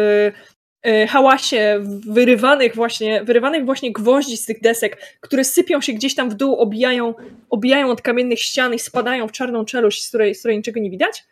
[1.08, 6.34] hałasie wyrywanych właśnie, wyrywanych właśnie gwoździ z tych desek, które sypią się gdzieś tam w
[6.34, 7.15] dół, obijają,
[7.50, 10.90] obijają od kamiennych ścian i spadają w czarną czeluść, z której, z której niczego nie
[10.90, 11.24] widać,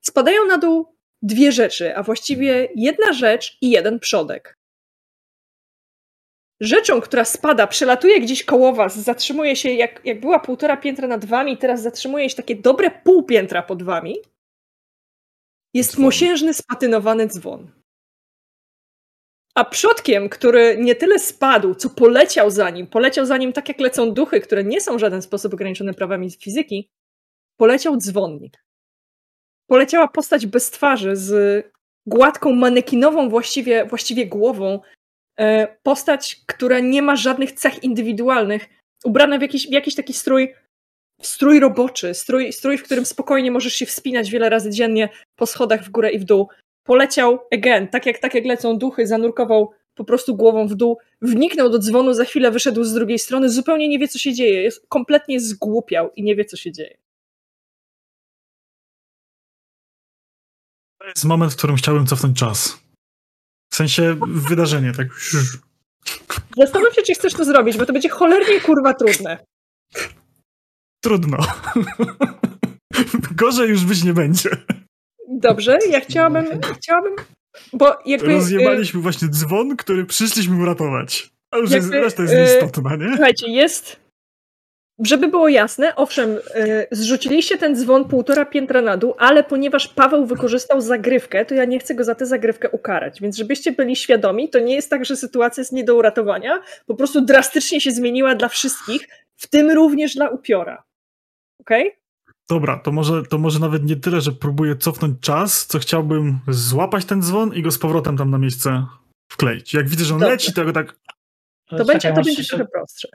[0.00, 4.58] spadają na dół dwie rzeczy, a właściwie jedna rzecz i jeden przodek.
[6.60, 11.24] Rzeczą, która spada, przelatuje gdzieś koło was, zatrzymuje się, jak, jak była półtora piętra nad
[11.24, 14.16] wami, teraz zatrzymuje się takie dobre pół piętra pod wami,
[15.74, 16.04] jest dzwon.
[16.04, 17.83] mosiężny, spatynowany dzwon.
[19.54, 23.80] A przodkiem, który nie tyle spadł, co poleciał za nim, poleciał za nim tak jak
[23.80, 26.90] lecą duchy, które nie są w żaden sposób ograniczone prawami fizyki,
[27.56, 28.64] poleciał dzwonnik.
[29.66, 31.66] Poleciała postać bez twarzy, z
[32.06, 34.80] gładką, manekinową właściwie, właściwie głową,
[35.38, 38.66] E, postać, która nie ma żadnych cech indywidualnych,
[39.04, 40.54] ubrana w jakiś, w jakiś taki strój,
[41.22, 45.84] strój roboczy, strój, strój, w którym spokojnie możesz się wspinać wiele razy dziennie po schodach
[45.84, 46.48] w górę i w dół.
[46.84, 51.70] Poleciał, again, tak jak, tak jak lecą duchy, zanurkował po prostu głową w dół, wniknął
[51.70, 54.86] do dzwonu, za chwilę wyszedł z drugiej strony, zupełnie nie wie, co się dzieje, jest
[54.88, 56.96] kompletnie zgłupiał i nie wie, co się dzieje.
[60.98, 62.78] To jest moment, w którym chciałbym cofnąć czas.
[63.72, 65.06] W sensie wydarzenie, tak.
[66.56, 69.44] Zastanów się, czy chcesz to zrobić, bo to będzie cholernie kurwa trudne.
[71.04, 71.38] Trudno.
[73.36, 74.50] Gorzej już być nie będzie.
[75.38, 76.46] Dobrze, ja chciałabym,
[76.76, 77.16] chciałabym
[77.72, 78.32] bo jakby...
[78.32, 81.30] Rozjebaliśmy y właśnie dzwon, który przyszliśmy uratować.
[81.50, 83.08] A już jakby, jest, reszta jest nieistotna, nie?
[83.08, 84.04] Słuchajcie, jest
[84.98, 90.26] żeby było jasne, owszem, yy, zrzuciliście ten dzwon półtora piętra na dół, ale ponieważ Paweł
[90.26, 93.20] wykorzystał zagrywkę, to ja nie chcę go za tę zagrywkę ukarać.
[93.20, 96.62] Więc żebyście byli świadomi, to nie jest tak, że sytuacja jest nie do uratowania.
[96.86, 100.82] Po prostu drastycznie się zmieniła dla wszystkich, w tym również dla upiora.
[101.60, 101.88] Okej?
[101.88, 102.03] Okay?
[102.50, 107.04] Dobra, to może, to może nawet nie tyle, że próbuję cofnąć czas, co chciałbym złapać
[107.04, 108.86] ten dzwon i go z powrotem tam na miejsce
[109.32, 109.74] wkleić.
[109.74, 110.32] Jak widzę, że on Dobrze.
[110.32, 110.96] leci, to ja go tak
[111.68, 113.08] to, to będzie, to będzie trochę prostsze.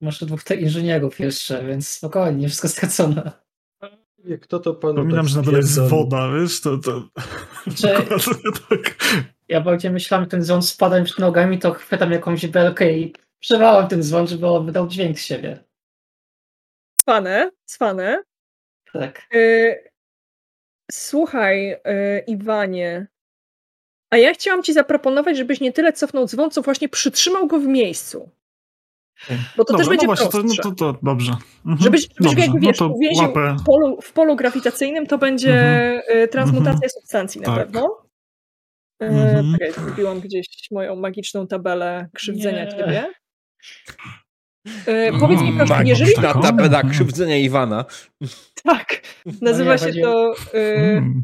[0.00, 3.32] Masz dwóch te inżynierów jeszcze, więc spokojnie, wszystko stracone.
[4.40, 6.78] Kto to panu Pominam, tak że na dole jest woda, wiesz, to...
[6.78, 7.08] to...
[7.66, 8.30] Znaczy,
[8.68, 8.96] tak.
[9.48, 13.14] Ja bardziej myślałem, że ten dzwon spada mi przed nogami, to chwytam jakąś belkę i
[13.40, 15.64] przewałem ten dzwon, żeby on wydał dźwięk z siebie.
[16.96, 18.22] Cwane, cwane.
[18.92, 19.26] Tak.
[19.34, 19.90] Y
[20.92, 21.78] słuchaj, y
[22.26, 23.06] Iwanie,
[24.10, 27.66] a ja chciałam ci zaproponować, żebyś nie tyle cofnął dzwon, co właśnie przytrzymał go w
[27.66, 28.30] miejscu.
[29.56, 30.62] Bo to Dobra, też będzie no właśnie, to, prostsze.
[30.64, 31.32] no to, to dobrze.
[31.66, 31.78] Mhm.
[31.82, 32.40] Żebyś, żebyś dobrze.
[32.40, 36.02] jakby wiesz, no uwięził w, polu, w polu grawitacyjnym, to będzie Mhm.
[36.24, 36.90] y, transmutacja Mhm.
[36.90, 37.56] substancji na Tak.
[37.56, 38.06] pewno.
[39.02, 39.52] E, Mhm.
[39.52, 42.70] Czekaj, zgubiłam gdzieś moją magiczną tabelę krzywdzenia Nie.
[42.70, 43.12] ciebie.
[44.86, 46.40] E, powiedz mi proszę, Magiczna jeżeli Taką?
[46.42, 46.90] Ta tabela Mhm.
[46.94, 47.84] krzywdzenia Iwana.
[48.64, 49.00] tak,
[49.42, 51.22] nazywa nie, się chodzi- to Mm.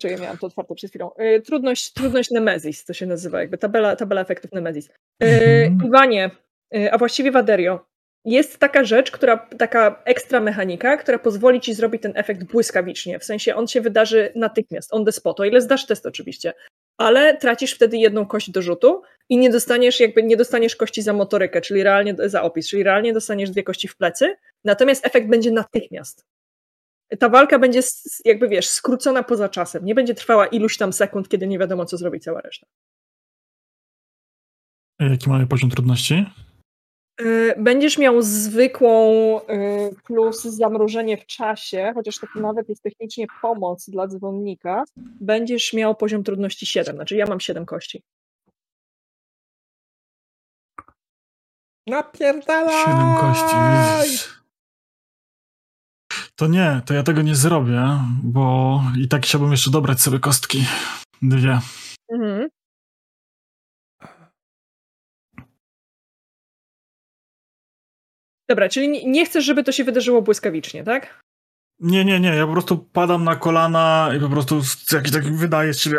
[0.00, 1.14] Czekaj, miałam to otwarte przed chwilą.
[1.14, 4.88] E, Trudność, trudność Nemesis, to się nazywa, jakby tabela, tabela efektów Nemesis.
[5.22, 5.26] E,
[5.66, 5.88] Mhm.
[5.88, 6.30] Iwanie,
[6.90, 7.86] a właściwie Waderio,
[8.24, 13.18] jest taka rzecz, która, taka ekstra mechanika, która pozwoli ci zrobić ten efekt błyskawicznie.
[13.18, 16.52] W sensie on się wydarzy natychmiast, on the spot, o ile zdasz test oczywiście.
[16.98, 21.12] Ale tracisz wtedy jedną kość do rzutu i nie dostaniesz jakby nie dostaniesz kości za
[21.12, 25.50] motorykę, czyli realnie za opis, czyli realnie dostaniesz dwie kości w plecy, natomiast efekt będzie
[25.50, 26.26] natychmiast
[27.18, 27.80] ta walka będzie
[28.24, 29.84] jakby wiesz, skrócona poza czasem.
[29.84, 32.66] Nie będzie trwała iluś tam sekund, kiedy nie wiadomo, co zrobi cała reszta.
[35.00, 36.26] Jaki mamy poziom trudności?
[37.20, 43.90] Yy, Będziesz miał zwykłą yy, plus zamrożenie w czasie, chociaż to nawet jest technicznie pomoc
[43.90, 44.84] dla dzwonnika.
[45.20, 48.02] Będziesz miał poziom trudności 7, znaczy ja mam 7 kości.
[51.86, 52.84] Napierdalaj!
[52.84, 54.26] Siedem kości.
[56.36, 57.82] To nie, to ja tego nie zrobię,
[58.22, 60.64] bo i tak chciałbym jeszcze dobrać sobie kostki.
[61.22, 61.60] Dwie.
[62.12, 62.48] Mhm.
[68.48, 71.20] Dobra, czyli nie- chcesz, żeby to się wydarzyło błyskawicznie, tak?
[71.80, 74.60] Nie, nie, nie, ja po prostu padam na kolana i po prostu
[74.92, 75.98] jakiś taki wydaje z siebie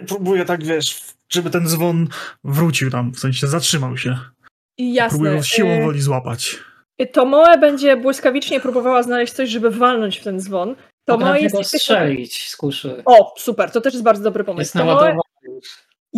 [0.00, 2.08] i próbuję tak, wiesz, żeby ten dzwon
[2.44, 4.18] wrócił tam, w sensie zatrzymał się.
[4.78, 5.18] I jasne.
[5.18, 6.56] Próbuję go siłą woli złapać.
[7.12, 10.76] Tomoe będzie błyskawicznie próbowała znaleźć coś, żeby walnąć w ten dzwon.
[11.04, 11.64] Tomoe jest...
[11.64, 13.02] strzelić z kuszy.
[13.04, 14.60] O, super, to też jest bardzo dobry pomysł.
[14.60, 15.16] Jest Tomoe.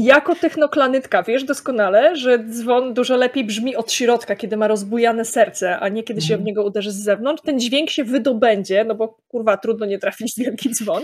[0.05, 5.79] Jako technoklanytka wiesz doskonale, że dzwon dużo lepiej brzmi od środka, kiedy ma rozbujane serce,
[5.79, 6.45] a nie kiedy się w Mhm.
[6.45, 7.43] niego uderzy z zewnątrz.
[7.43, 11.03] Ten dźwięk się wydobędzie, no bo kurwa trudno nie trafić w wielki dzwon,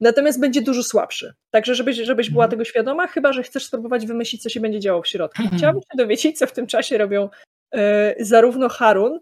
[0.00, 1.34] natomiast będzie dużo słabszy.
[1.50, 2.50] Także żebyś, żebyś była Mhm.
[2.50, 5.42] tego świadoma, chyba że chcesz spróbować wymyślić, co się będzie działo w środku.
[5.42, 5.58] Mhm.
[5.58, 7.28] Chciałabym się dowiedzieć, co w tym czasie robią
[7.74, 9.18] e, zarówno Harun,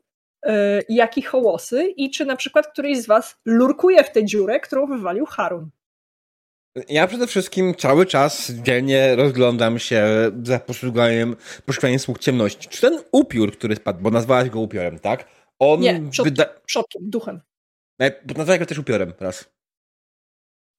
[0.46, 4.60] e, jak i Hołosy i czy na przykład któryś z was lurkuje w tę dziurę,
[4.60, 5.70] którą wywalił Harun.
[6.88, 10.06] Ja przede wszystkim cały czas dzielnie rozglądam się
[10.42, 12.68] za poszukiwaniem, poszukiwaniem słuch ciemności.
[12.68, 15.28] Czy ten upiór, który spadł, bo nazwałaś go upiorem, tak?
[15.58, 16.46] On Nie, przodkiem, wyda...
[16.66, 17.40] przodkiem, duchem.
[18.00, 19.44] E, bo Nazwałeś go też upiorem raz.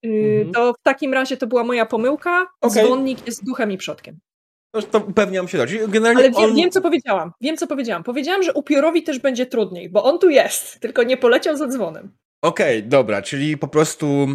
[0.04, 0.52] Yy, Mhm.
[0.54, 2.48] To w takim razie to była moja pomyłka.
[2.62, 2.84] Okej.
[2.84, 4.20] Dzwonnik jest duchem i przodkiem.
[4.74, 6.56] No, to upewniam się, czyli generalnie Ale wiem, on...
[6.56, 7.32] wiem, co powiedziałam.
[7.42, 8.04] Wiem, co powiedziałam.
[8.04, 12.12] Powiedziałam, że upiorowi też będzie trudniej, bo on tu jest, tylko nie poleciał za dzwonem.
[12.42, 14.28] Okej, dobra, czyli po prostu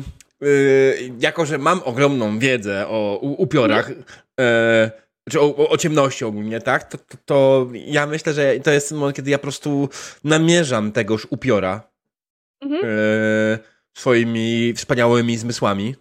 [1.18, 4.90] jako, że mam ogromną wiedzę o upiorach, yy,
[5.30, 8.92] czy o, o, o ciemności ogólnie, tak, to, to, to ja myślę, że to jest
[8.92, 9.88] moment, kiedy ja po prostu
[10.24, 11.92] namierzam tegoż upiora
[12.62, 12.82] Mhm.
[12.82, 13.58] yy,
[13.96, 15.94] swoimi wspaniałymi zmysłami.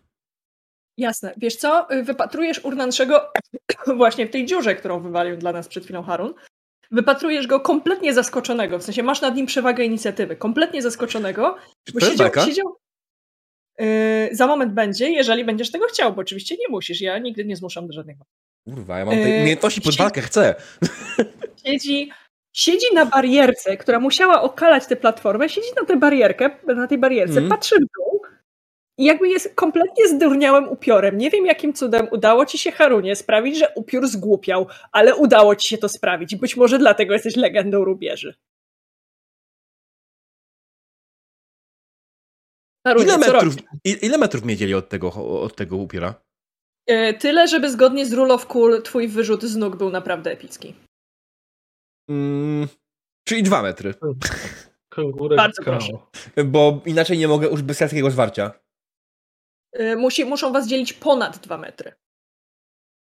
[0.98, 1.34] Jasne.
[1.38, 1.88] Wiesz co?
[2.04, 3.32] Wypatrujesz Urnanszego
[3.98, 6.34] właśnie w tej dziurze, którą wywalił dla nas przed chwilą Harun.
[6.92, 11.56] Wypatrujesz go kompletnie zaskoczonego, w sensie masz nad nim przewagę inicjatywy, kompletnie zaskoczonego,
[11.94, 12.78] bo siedział, siedział...
[13.82, 17.56] Yy, za moment będzie, jeżeli będziesz tego chciał, bo oczywiście nie musisz, ja nigdy nie
[17.56, 18.18] zmuszam do żadnych
[18.68, 20.56] Kurwa, ja mam te Yy, umiejętności pod walkę, chcę.
[21.66, 22.12] siedzi,
[22.54, 27.34] siedzi na barierce, która musiała okalać tę platformę, siedzi na tę barierkę, na tej barierce,
[27.40, 27.50] Mhm.
[27.50, 28.22] patrzy w dół
[28.98, 31.18] i jakby jest kompletnie zdurniałym upiorem.
[31.18, 35.70] Nie wiem, jakim cudem udało ci się, Harunie, sprawić, że upiór zgłupiał, ale udało ci
[35.70, 36.36] się to sprawić.
[36.36, 38.36] Być może dlatego jesteś legendą rubieży.
[42.88, 46.16] Harunie, Ile metrów, ile metrów mnie dzieli od tego, od tego upiora?
[46.88, 50.76] E, Tyle, żeby zgodnie z Rule of Cool twój wyrzut z nóg był naprawdę epicki.
[52.10, 52.68] Mm,
[53.28, 53.94] czyli dwa metry.
[54.90, 55.74] Kangurek Bardzo Kao.
[55.74, 55.94] proszę.
[56.46, 58.52] Bo inaczej nie mogę użyć bezselskiego zwarcia.
[59.74, 61.94] E, Musi, muszą was dzielić ponad dwa metry.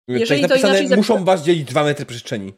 [0.08, 2.54] Jeżeli Jeżeli jest to napisane, inaczej muszą was dzielić dwa metry przestrzeni.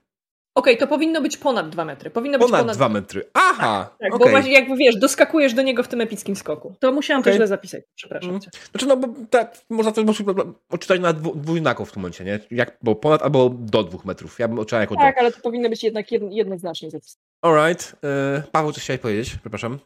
[0.56, 2.10] Okej, to powinno być ponad dwa metry.
[2.10, 3.30] Powinno być Ponad ponad dwa metry.
[3.34, 3.90] Aha!
[4.00, 4.20] Tak, okej.
[4.26, 6.76] bo właśnie jakby wiesz, doskakujesz do niego w tym epickim skoku.
[6.80, 7.34] To musiałam Okej.
[7.34, 8.42] to źle zapisać, przepraszam Mhm.
[8.42, 8.60] cię.
[8.72, 10.24] Znaczy, no bo tak, można to może
[10.70, 12.40] odczytać na dwu, dwójnaków w tym momencie, nie?
[12.52, 14.40] Jak, bo ponad albo do dwóch metrów.
[14.40, 15.22] Ja bym odczytał jako Tak, do.
[15.22, 17.22] ale to powinno być jednak jedno, jednoznacznie zapisane.
[17.42, 17.96] Alright.
[18.36, 19.36] Yy, Paweł, coś chciałeś powiedzieć?
[19.42, 19.80] Przepraszam.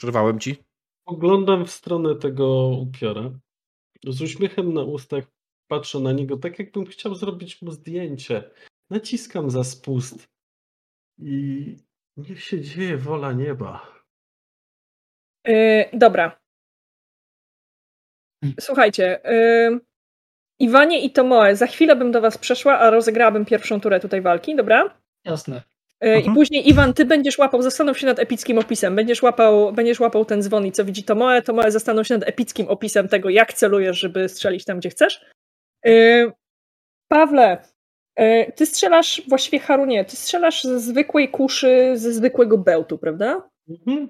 [0.00, 0.56] Przerwałem ci.
[1.06, 3.30] Oglądam w stronę tego upiora.
[4.06, 5.24] Z uśmiechem na ustach
[5.68, 8.50] patrzę na niego, tak jakbym chciał zrobić mu zdjęcie.
[8.90, 10.28] Naciskam za spust.
[11.18, 11.76] I
[12.16, 13.92] niech się dzieje wola nieba.
[15.46, 16.40] Yy, dobra.
[18.60, 19.80] Słuchajcie, yy,
[20.58, 24.56] Iwanie i Tomoe, za chwilę bym do was przeszła, a rozegrałabym pierwszą turę tutaj walki,
[24.56, 24.98] dobra?
[25.24, 25.62] Jasne.
[26.00, 30.00] E, I później Iwan, ty będziesz łapał, zastanów się nad epickim opisem, będziesz łapał, będziesz
[30.00, 33.52] łapał ten dzwon i co widzi Tomoe, Tomoe zastanów się nad epickim opisem tego, jak
[33.52, 35.24] celujesz, żeby strzelić tam, gdzie chcesz.
[37.08, 37.62] Pawle,
[38.54, 43.48] ty strzelasz, właściwie Harunie, ty strzelasz ze zwykłej kuszy, ze zwykłego bełtu, prawda?
[43.68, 44.08] Mhm.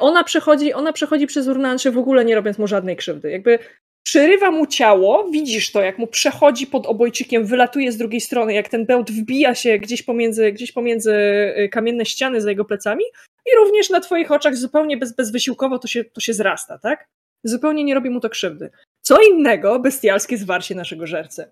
[0.00, 3.30] Ona przechodzi, ona przechodzi przez urnansze w ogóle nie robiąc mu żadnej krzywdy.
[3.30, 3.58] Jakby
[4.02, 8.68] przerywa mu ciało, widzisz to, jak mu przechodzi pod obojczykiem, wylatuje z drugiej strony, jak
[8.68, 11.12] ten bełt wbija się gdzieś pomiędzy, gdzieś pomiędzy
[11.58, 13.04] y, kamienne ściany za jego plecami
[13.46, 17.08] i również na twoich oczach zupełnie bez, bezwysiłkowo to się, to się zrasta, tak?
[17.44, 18.70] Zupełnie nie robi mu to krzywdy.
[19.00, 21.50] Co innego bestialskie zwarcie naszego żercy.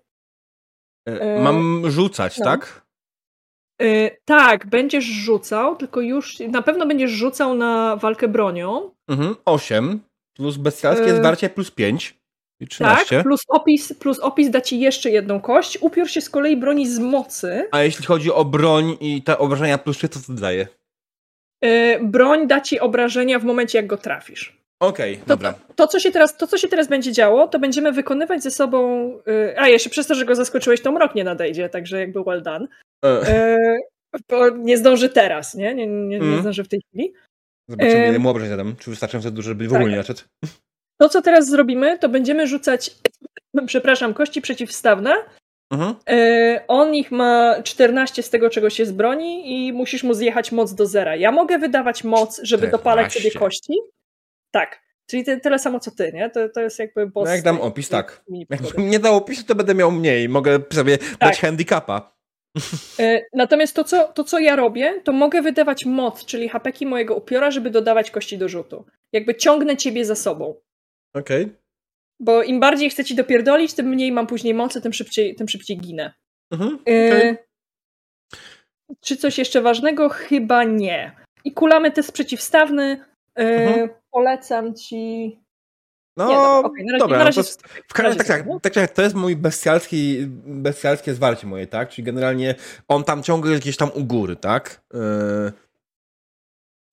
[1.09, 2.45] E, e mam rzucać, no.
[2.45, 2.85] tak?
[3.81, 8.91] E, tak, będziesz rzucał, tylko już na pewno będziesz rzucał na walkę bronią.
[9.07, 9.99] Mhm, 8
[10.33, 12.21] plus bestialskie zwarcie plus 5.
[12.59, 13.15] I 13.
[13.15, 15.77] Tak, plus opis, plus opis da ci jeszcze jedną kość.
[15.81, 17.67] Upiór się z kolei broni z mocy.
[17.71, 20.67] A jeśli chodzi o broń i te obrażenia plus 3, to co to daje?
[22.01, 24.60] Broń da ci obrażenia w momencie, jak go trafisz.
[24.81, 25.53] Okej, okay, dobra.
[25.53, 28.51] To, to, co się teraz, to, co się teraz będzie działo, to będziemy wykonywać ze
[28.51, 29.09] sobą.
[29.25, 32.41] Yy, a jeszcze przez to, że go zaskoczyłeś, to mrok nie nadejdzie, także jakby well
[32.41, 32.67] done.
[33.03, 33.79] Yy,
[34.29, 35.75] bo nie zdąży teraz, nie?
[35.75, 36.41] Nie, nie, nie mm.
[36.41, 37.13] zdąży w tej chwili.
[37.69, 38.75] Zobaczymy, ile mu obrażeń zadam.
[38.79, 39.91] Czy wystarczająco dużo, żeby w ogóle tak.
[39.91, 40.25] nie zacząć?
[41.01, 42.91] To, co teraz zrobimy, to będziemy rzucać,
[43.65, 45.13] przepraszam, kości przeciwstawne.
[45.73, 45.95] Mhm.
[46.09, 50.51] E, on ich ma 14 z tego, czego się z broni i musisz mu zjechać
[50.51, 51.15] moc do zera.
[51.15, 52.71] Ja mogę wydawać moc, żeby 14.
[52.71, 53.73] dopalać sobie kości.
[54.51, 54.81] Tak.
[55.09, 56.29] Czyli te, tyle samo co ty, nie?
[56.29, 57.25] To, to jest jakby boss.
[57.25, 58.23] No jak dam opis, tak.
[58.49, 60.29] Jak nie dał opisu, to będę miał mniej.
[60.29, 61.17] Mogę sobie tak.
[61.19, 62.15] dać handicapa.
[62.99, 67.15] E, natomiast to co, to, co ja robię, to mogę wydawać moc, czyli hapeki mojego
[67.15, 68.85] upiora, żeby dodawać kości do rzutu.
[69.13, 70.55] Jakby ciągnę ciebie za sobą.
[71.13, 71.43] Okej.
[71.43, 71.55] Okay.
[72.19, 75.77] Bo im bardziej chcę ci dopierdolić, tym mniej mam później mocy, tym szybciej, tym szybciej
[75.77, 76.13] ginę.
[76.51, 76.93] Mhm, okay.
[76.93, 77.37] y
[79.01, 80.09] czy coś jeszcze ważnego?
[80.09, 81.11] Chyba nie.
[81.43, 83.05] I kulamy test przeciwstawny.
[83.39, 83.89] Y mhm.
[84.11, 85.37] Polecam ci.
[86.17, 88.73] No, nie, dobra, okay, na razie, dobra, na razie, to, w tak, tak, tak, tak,
[88.73, 91.89] tak, to jest mój bestialski, bestialskie zwarcie moje, tak?
[91.89, 92.55] Czyli generalnie
[92.87, 94.81] on tam ciągle jest gdzieś tam u góry, tak?
[94.93, 94.99] Yy,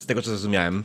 [0.03, 0.85] z tego, co zrozumiałem.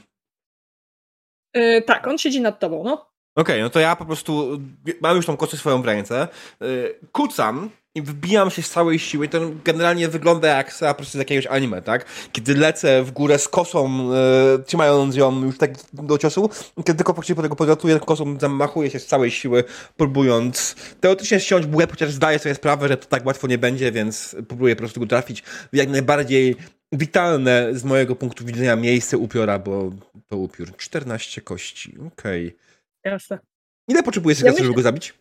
[1.53, 2.93] Yy, tak, on siedzi nad tobą, no.
[2.93, 4.59] Okej, okay, no to ja po prostu
[5.01, 6.27] mam już tą kosę swoją w ręce,
[6.61, 9.27] yy, kucam i wbijam się z całej siły.
[9.27, 12.05] To generalnie wygląda jak po prostu z jakiegoś anime, tak?
[12.31, 17.13] Kiedy lecę w górę z kosą, yy, trzymając ją już tak do ciosu, kiedy tylko
[17.13, 19.63] po tego podlatuję kosą, zamachuję się z całej siły,
[19.97, 24.35] próbując teoretycznie ściąć bułę, chociaż zdaję sobie sprawę, że to tak łatwo nie będzie, więc
[24.47, 25.41] próbuję po prostu go trafić
[25.73, 26.55] w jak najbardziej
[26.91, 29.91] witalne z mojego punktu widzenia miejsce upiora, bo
[30.27, 30.77] to upiór.
[30.77, 32.47] 14 kości, okej.
[32.47, 33.11] Okay.
[33.13, 33.39] Jasne.
[33.88, 35.13] Ile potrzebujesz ja żeby go zabić?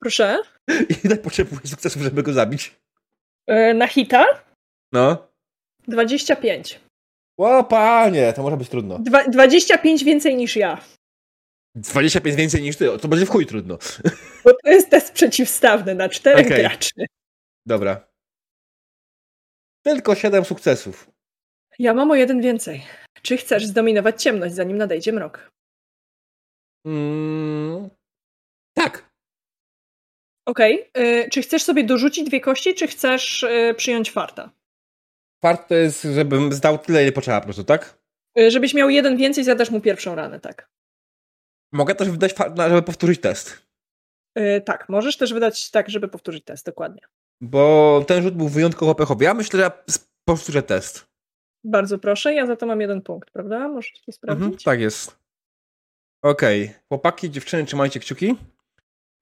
[0.00, 0.38] Proszę?
[1.04, 2.76] Ile potrzebujesz sukcesów, żeby go zabić?
[3.48, 4.26] Yy, na hita?
[4.92, 5.28] No.
[5.88, 6.80] 25.
[7.38, 8.98] O panie, to może być trudno.
[8.98, 10.84] Dwa, 25 więcej niż ja.
[11.74, 13.78] 25 więcej niż ty, to będzie w chuj trudno.
[14.44, 16.58] Bo to jest test przeciwstawny na czterech okay.
[16.58, 16.90] graczy.
[17.66, 18.08] Dobra.
[19.82, 21.10] Tylko 7 sukcesów.
[21.78, 22.82] Ja mam o jeden więcej.
[23.22, 25.50] Czy chcesz zdominować ciemność, zanim nadejdzie mrok?
[26.86, 27.90] Mm,
[28.74, 29.09] tak.
[30.46, 30.90] Okej.
[30.90, 31.28] Okay.
[31.30, 34.50] Czy chcesz sobie dorzucić dwie kości, czy chcesz y, przyjąć farta?
[35.42, 37.98] Fart to jest, żebym zdał tyle, ile potrzeba po prostu, tak?
[38.38, 40.70] Y, żebyś miał jeden więcej, zadasz mu pierwszą ranę, tak.
[41.72, 43.70] Mogę też wydać fart, żeby powtórzyć test.
[44.36, 47.02] Yy, tak, możesz też wydać tak, żeby powtórzyć test, dokładnie.
[47.40, 49.24] Bo ten rzut był wyjątkowo pechowy.
[49.24, 49.72] Ja myślę, że ja
[50.24, 51.06] powtórzę test.
[51.64, 53.68] Bardzo proszę, ja za to mam jeden punkt, prawda?
[53.68, 54.44] Możesz to sprawdzić?
[54.44, 55.16] Mhm, tak jest.
[56.22, 56.80] Okej, okay.
[56.88, 58.36] chłopaki, dziewczyny, trzymajcie kciuki,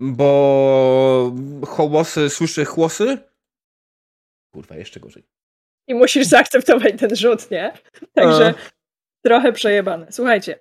[0.01, 1.33] bo
[1.67, 3.19] hołosy słyszy chłosy.
[4.53, 5.25] Kurwa, jeszcze gorzej.
[5.87, 7.73] I musisz zaakceptować ten rzut, nie?
[8.15, 8.55] Także A.
[9.25, 10.13] trochę przejebane.
[10.13, 10.61] Słuchajcie.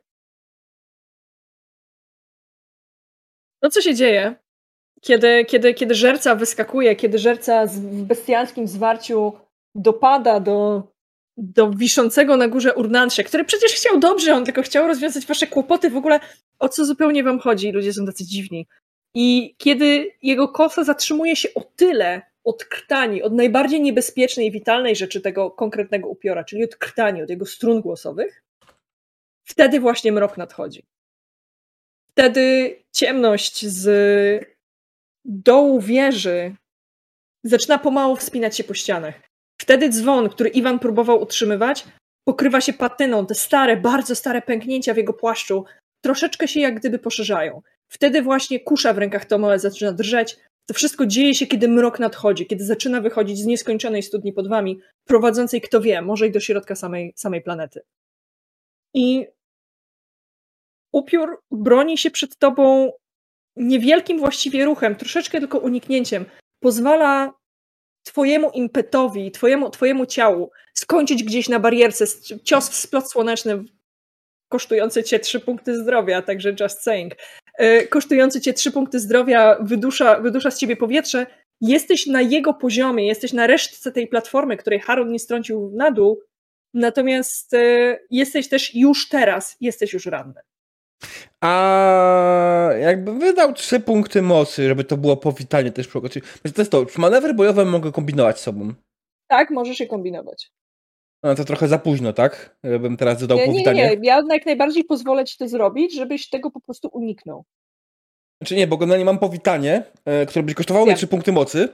[3.61, 4.35] No co się dzieje,
[5.01, 9.33] kiedy, kiedy, kiedy żerca wyskakuje, kiedy żerca w bestialskim zwarciu
[9.75, 10.87] dopada do
[11.37, 15.89] do wiszącego na górze urnansze, który przecież chciał dobrze, on tylko chciał rozwiązać wasze kłopoty.
[15.89, 16.19] W ogóle
[16.59, 17.71] o co zupełnie wam chodzi?
[17.71, 18.67] Ludzie są tacy dziwni.
[19.19, 24.95] I kiedy jego kosa zatrzymuje się o tyle od krtani, od najbardziej niebezpiecznej i witalnej
[24.95, 28.43] rzeczy tego konkretnego upiora, czyli od krtani, od jego strun głosowych,
[29.43, 30.83] wtedy właśnie mrok nadchodzi.
[32.11, 33.85] Wtedy ciemność z
[35.25, 36.55] dołu wieży
[37.43, 39.21] zaczyna pomału wspinać się po ścianach.
[39.61, 41.85] Wtedy dzwon, który Iwan próbował utrzymywać,
[42.27, 43.25] pokrywa się patyną.
[43.25, 45.65] Te stare, bardzo stare pęknięcia w jego płaszczu
[46.03, 47.61] troszeczkę się jak gdyby poszerzają.
[47.89, 50.37] Wtedy właśnie kusza w rękach Tomoe zaczyna drżeć.
[50.65, 54.79] To wszystko dzieje się, kiedy mrok nadchodzi, kiedy zaczyna wychodzić z nieskończonej studni pod wami,
[55.05, 57.81] prowadzącej, kto wie, może i do środka samej, samej planety.
[58.93, 59.27] I
[60.91, 62.91] upiór broni się przed tobą
[63.55, 66.25] niewielkim właściwie ruchem, troszeczkę tylko uniknięciem.
[66.59, 67.33] Pozwala
[68.03, 72.05] twojemu impetowi, twojemu, twojemu ciału skończyć gdzieś na barierce.
[72.43, 73.63] Cios w splot słoneczny
[74.49, 77.13] kosztujący cię trzy punkty zdrowia, także just saying.
[77.57, 81.25] E, kosztujący cię trzy punkty zdrowia wydusza, wydusza z ciebie powietrze.
[81.61, 86.21] Jesteś na jego poziomie, jesteś na resztce tej platformy, której Haron nie strącił na dół,
[86.73, 90.41] natomiast e, jesteś też już teraz, jesteś już ranny.
[91.41, 96.01] A jakby wydał trzy punkty mocy, żeby to było powitanie też przy.
[96.53, 98.73] To jest to, czy manewry bojowe mogę kombinować z sobą?
[99.27, 100.51] Tak, możesz je kombinować.
[101.23, 102.57] No to trochę za późno, tak?
[102.63, 103.83] Żebym teraz dodał nie, powitanie.
[103.83, 107.45] Nie, nie, ja jak najbardziej pozwolę ci to zrobić, żebyś tego po prostu uniknął.
[108.41, 111.69] Znaczy nie, bo nie mam powitanie, e, które będzie kosztowało mnie trzy punkty mocy,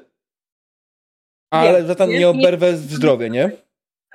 [1.51, 3.51] ale nie, za to nie, nie oberwę w zdrowie, nie?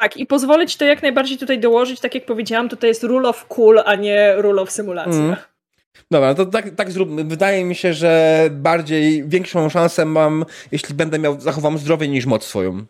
[0.01, 3.03] Tak, i pozwolę ci to jak najbardziej tutaj dołożyć, tak jak powiedziałam, to to jest
[3.03, 5.21] rule of cool, a nie rule of symulacja.
[5.21, 5.37] Mm.
[6.11, 7.25] Dobra, to tak, tak zróbmy.
[7.25, 12.45] Wydaje mi się, że bardziej, większą szansę mam, jeśli będę miał, zachowam zdrowie niż moc
[12.45, 12.85] swoją.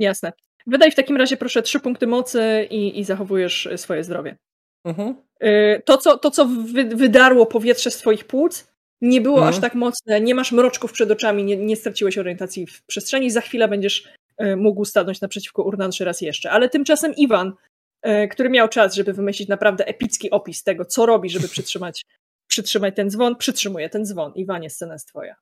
[0.00, 0.32] Jasne.
[0.66, 4.36] Wydaj w takim razie proszę trzy punkty mocy i, i zachowujesz swoje zdrowie.
[4.84, 5.14] Mhm.
[5.42, 9.54] Y, to, co, to, co wy, wydarło powietrze z twoich płuc, nie było mhm.
[9.54, 13.40] aż tak mocne, nie masz mroczków przed oczami, nie, nie straciłeś orientacji w przestrzeni, za
[13.40, 14.08] chwilę będziesz
[14.42, 16.50] y, mógł stanąć naprzeciwko Urnanszy raz jeszcze.
[16.50, 17.52] Ale tymczasem Iwan,
[18.06, 22.04] y, który miał czas, żeby wymyślić naprawdę epicki opis tego, co robi, żeby przytrzymać,
[22.50, 24.32] przytrzymać ten dzwon, przytrzymuje ten dzwon.
[24.34, 25.36] Iwanie, scena jest twoja.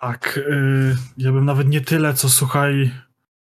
[0.00, 2.90] Tak, yy, ja bym nawet nie tyle, co słuchaj,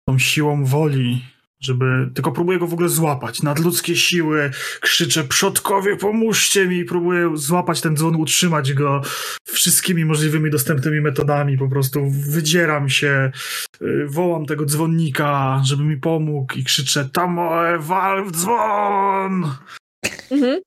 [0.05, 1.25] tą siłą woli,
[1.59, 2.09] żeby.
[2.13, 3.43] Tylko próbuję go w ogóle złapać.
[3.43, 4.51] Nadludzkie siły,
[4.81, 6.85] krzyczę, przodkowie, pomóżcie mi!
[6.85, 9.01] Próbuję złapać ten dzwon, utrzymać go
[9.45, 11.57] wszystkimi możliwymi dostępnymi metodami.
[11.57, 13.31] Po prostu wydzieram się,
[13.81, 19.51] y, wołam tego dzwonnika, żeby mi pomógł i krzyczę: Tamoe, wal w dzwon!
[20.31, 20.61] Mhm.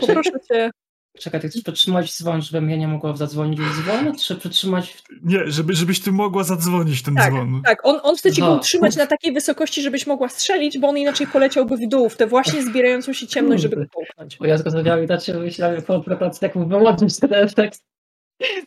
[0.00, 0.70] Poproszę cię,
[1.18, 5.02] Czekaj, ty chcesz przytrzymać dzwon, żebym ja nie mogła zadzwonić w dzwon, czy przytrzymać...
[5.22, 7.62] Nie, żeby, żebyś ty mogła zadzwonić ten tak, dzwon.
[7.64, 10.98] Tak, on, on chce ci go utrzymać na takiej wysokości, żebyś mogła strzelić, bo on
[10.98, 14.36] inaczej poleciałby w dół, w tę właśnie zbierającą się ciemność, żeby go połknąć.
[14.36, 17.84] Bo ja zrozumiałem i tak się myślałem, po preparacji tak wyłączyć ten efekt.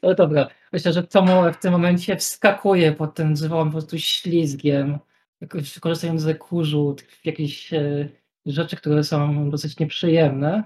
[0.03, 4.99] No dobra, myślę, że Tomo w tym momencie wskakuje pod ten dzwon po prostu ślizgiem,
[5.41, 8.09] jakoś korzystając ze kurzu, jakichś e,
[8.45, 10.63] rzeczy, które są dosyć nieprzyjemne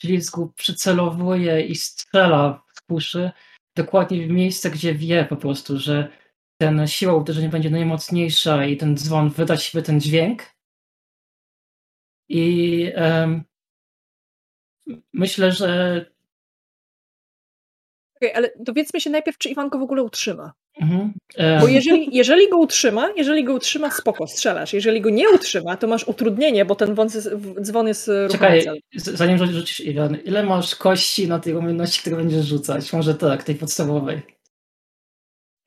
[0.00, 3.30] ślizgu przycelowuje i strzela w kuszy
[3.76, 6.08] dokładnie w miejsce, gdzie wie po prostu, że
[6.60, 10.42] ten siła uderzenia będzie najmocniejsza i ten dzwon wyda siebie ten dźwięk.
[12.28, 13.44] I um,
[15.12, 16.00] myślę, że.
[18.16, 20.52] Okay, ale dowiedzmy się najpierw, czy Iwanko w ogóle utrzyma.
[20.80, 21.12] Mhm.
[21.60, 24.72] Bo jeżeli, jeżeli go utrzyma, jeżeli go utrzyma, spoko, strzelasz.
[24.72, 27.30] Jeżeli go nie utrzyma, to masz utrudnienie, bo ten jest,
[27.62, 28.66] dzwon jest Czekaj,
[28.96, 32.92] zanim rzucisz Iwan, ile masz kości na tej umiejętności, które będziesz rzucać?
[32.92, 34.22] Może tak, tej podstawowej.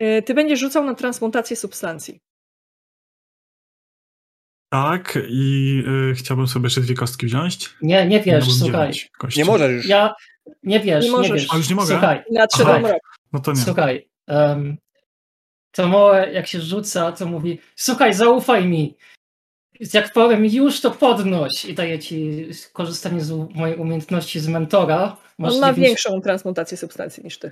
[0.01, 2.19] Y, ty będziesz rzucał na transmutację substancji.
[4.69, 7.69] Tak, i y, chciałbym sobie jeszcze dwie kostki wziąć.
[7.81, 8.91] Nie, nie wiesz, słuchaj.
[9.37, 9.85] Nie możesz już.
[9.85, 10.13] Ja,
[10.63, 11.47] nie wiesz, nie, nie wiesz.
[11.53, 11.87] A już nie mogę?
[11.87, 12.23] Słuchaj.
[12.31, 13.01] Na rok.
[13.33, 13.57] No to nie.
[13.57, 14.77] Słuchaj, um,
[15.71, 18.97] to Moe, jak się rzuca, to mówi: Słuchaj, zaufaj mi.
[19.93, 21.65] Jak powiem już, to podnoś.
[21.65, 25.17] I daje ci korzystanie z mojej umiejętności z mentora.
[25.37, 25.87] Masz On ma 9...
[25.87, 27.51] większą transmutację substancji niż ty.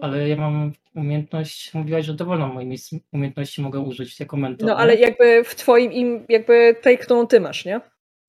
[0.00, 2.78] Ale ja mam umiejętność, mówiłaś, że dowolną mojej
[3.12, 4.68] umiejętności mogę użyć jako mentor.
[4.68, 7.80] No ale jakby w twoim, im, jakby tej, którą ty masz, nie?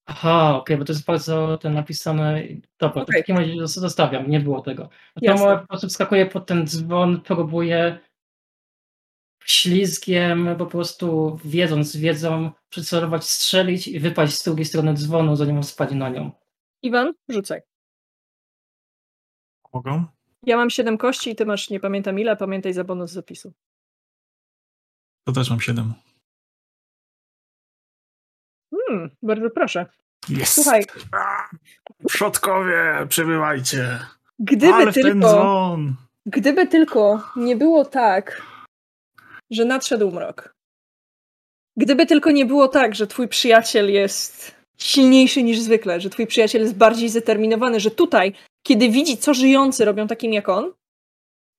[0.06, 2.44] Aha, okej, okay, bo to jest bardzo ten napisane.
[2.80, 3.06] Dobra, okay.
[3.06, 4.90] to w takim razie zostawiam, nie było tego.
[5.26, 8.00] To Moe po prostu wskakuje pod ten dzwon, próbuje
[9.46, 15.64] ślizgiem, po prostu wiedząc, wiedzą, przycelować, strzelić i wypaść z drugiej strony dzwonu, zanim on
[15.64, 16.32] spadnie na nią.
[16.82, 17.62] Iwan, rzucaj.
[19.74, 20.06] Mogą?
[20.44, 23.54] Ja mam 7 kości i ty masz, nie pamiętam ile, pamiętaj za bonus zapisu.
[25.24, 25.94] To też mam 7.
[28.72, 29.86] Hmm, bardzo proszę.
[30.30, 30.54] Jest.
[30.54, 30.84] Słuchaj.
[32.08, 34.00] Przodkowie, przebywajcie.
[34.40, 35.78] Gdyby Ale tylko,
[36.26, 38.42] Gdyby tylko nie było tak,
[39.52, 40.56] że nadszedł mrok.
[41.78, 46.62] Gdyby tylko nie było tak, że twój przyjaciel jest silniejszy niż zwykle, że twój przyjaciel
[46.62, 48.34] jest bardziej zdeterminowany, że tutaj,
[48.64, 50.74] kiedy widzi, co żyjący robią takim jak on,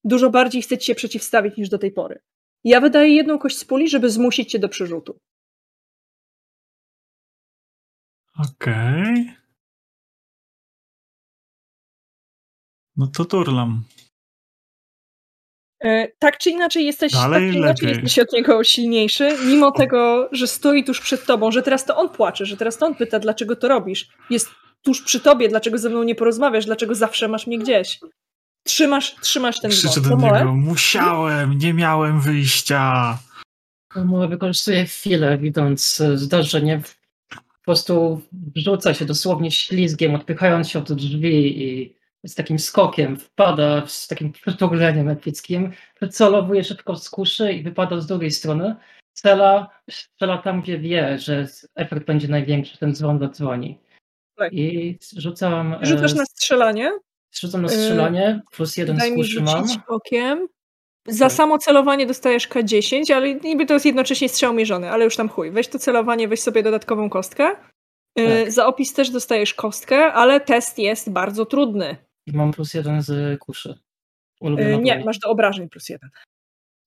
[0.05, 2.21] dużo bardziej chce ci się przeciwstawić niż do tej pory.
[2.65, 5.19] Ja wydaję jedną kość z puli, żeby zmusić cię do przerzutu.
[8.39, 9.13] Okej.
[9.13, 9.35] Okay.
[12.97, 13.85] No to turlam.
[15.85, 20.29] E, tak czy inaczej jesteś, Dalej tak czy inaczej jesteś od niego silniejszy, mimo tego,
[20.33, 23.19] że stoi tuż przed tobą, że teraz to on płacze, że teraz to on pyta,
[23.19, 24.09] dlaczego to robisz.
[24.31, 24.49] Jest
[24.83, 28.01] tuż przy tobie, dlaczego ze mną nie porozmawiasz, dlaczego zawsze masz mnie gdzieś.
[28.65, 33.19] Trzymasz, trzymasz ten Krzyczę do niego, musiałem, nie miałem wyjścia.
[33.97, 36.83] Moła wykorzystuje chwilę, widząc zdarzenie.
[37.31, 38.21] Po prostu
[38.57, 41.96] wrzuca się dosłownie ślizgiem, odpychając się od drzwi i
[42.27, 45.73] z takim skokiem wpada, z takim przytugleniem epickim,
[46.11, 48.77] celowuje szybko z kuszy i wypada z drugiej strony.
[49.13, 53.79] Cela strzela tam, gdzie wie, że efekt będzie największy, ten dzwon zadzwoni.
[54.37, 54.53] Tak.
[54.53, 55.75] I rzucam...
[55.75, 56.93] E, Rzucasz na strzelanie?
[57.35, 59.65] Rzucam na strzelanie, plus jeden Daj z kuszy mam.
[59.89, 60.49] okiem.
[61.09, 65.29] Za samo celowanie dostajesz K10, ale niby to jest jednocześnie strzał mierzony, ale już tam
[65.29, 65.51] chuj.
[65.51, 67.57] Weź to celowanie, weź sobie dodatkową kostkę.
[68.17, 68.53] E, tak.
[68.53, 71.97] Za opis też dostajesz kostkę, ale test jest bardzo trudny.
[72.27, 73.79] Mam plus jeden z kuszy.
[74.41, 75.05] Ulubiona nie, broń.
[75.05, 76.11] masz do obrażeń plus jeden.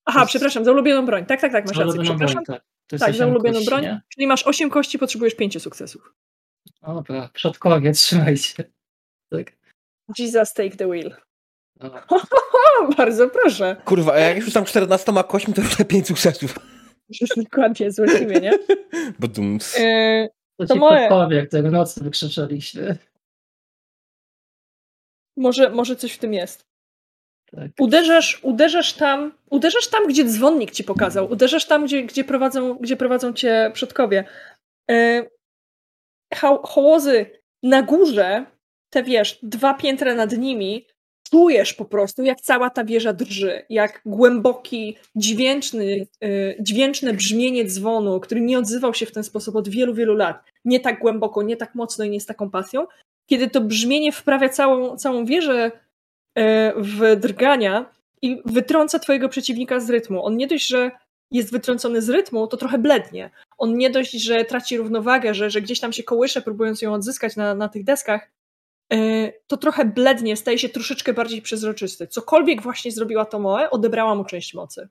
[0.06, 0.30] Aha, jest...
[0.30, 1.26] przepraszam, za ulubioną broń.
[1.26, 2.02] Tak, tak, tak, masz rację.
[2.04, 2.44] Przepraszam.
[2.44, 3.82] Broń, tak, tak za ulubioną kości, broń.
[3.82, 4.02] Nie?
[4.10, 6.14] Czyli masz 8 kości, potrzebujesz 5 sukcesów.
[6.82, 8.64] Dobra, przodkowie, trzymajcie.
[9.30, 9.52] Tak.
[10.20, 11.16] Jesus take the wheel.
[12.98, 13.82] Bardzo proszę.
[13.86, 16.56] Kurwa, a jak już tam 14 kośćmi, to już 5 sukcesów.
[17.38, 18.52] Dokładnie, złośliwie, nie?
[19.20, 19.80] Bo dums.
[19.80, 21.10] Yy, to, to ci moje...
[21.32, 22.98] jak tego nocy wykrzyczeliśmy.
[25.40, 26.66] Może, może coś w tym jest.
[27.52, 27.72] Tak.
[27.80, 32.98] Uderzasz, uderzasz tam, uderzasz tam, gdzie dzwonnik ci pokazał, uderzasz tam, gdzie, gdzie, prowadzą, gdzie
[32.98, 34.24] prowadzą cię przodkowie.
[34.90, 35.30] Yy,
[36.64, 37.26] hołozy
[37.64, 38.46] na górze,
[38.90, 40.86] te wiesz, dwa piętra nad nimi,
[41.32, 48.20] czujesz po prostu, jak cała ta wieża drży, jak głęboki, dźwięczny, yy, dźwięczne brzmienie dzwonu,
[48.20, 51.58] który nie odzywał się w ten sposób od wielu, wielu lat, nie tak głęboko, nie
[51.58, 52.88] tak mocno i nie z taką pasją,
[53.30, 55.72] kiedy to brzmienie wprawia całą, całą wieżę
[56.36, 56.44] yy,
[56.78, 60.26] w drgania i wytrąca twojego przeciwnika z rytmu.
[60.26, 60.92] On nie dość, że
[61.32, 63.30] jest wytrącony z rytmu, to trochę blednie.
[63.58, 67.36] On nie dość, że traci równowagę, że, że gdzieś tam się kołysze, próbując ją odzyskać
[67.36, 68.32] na, na tych deskach,
[68.90, 72.08] yy, to trochę blednie, staje się troszeczkę bardziej przezroczysty.
[72.08, 74.90] Cokolwiek właśnie zrobiła Tomoe, odebrała mu część mocy.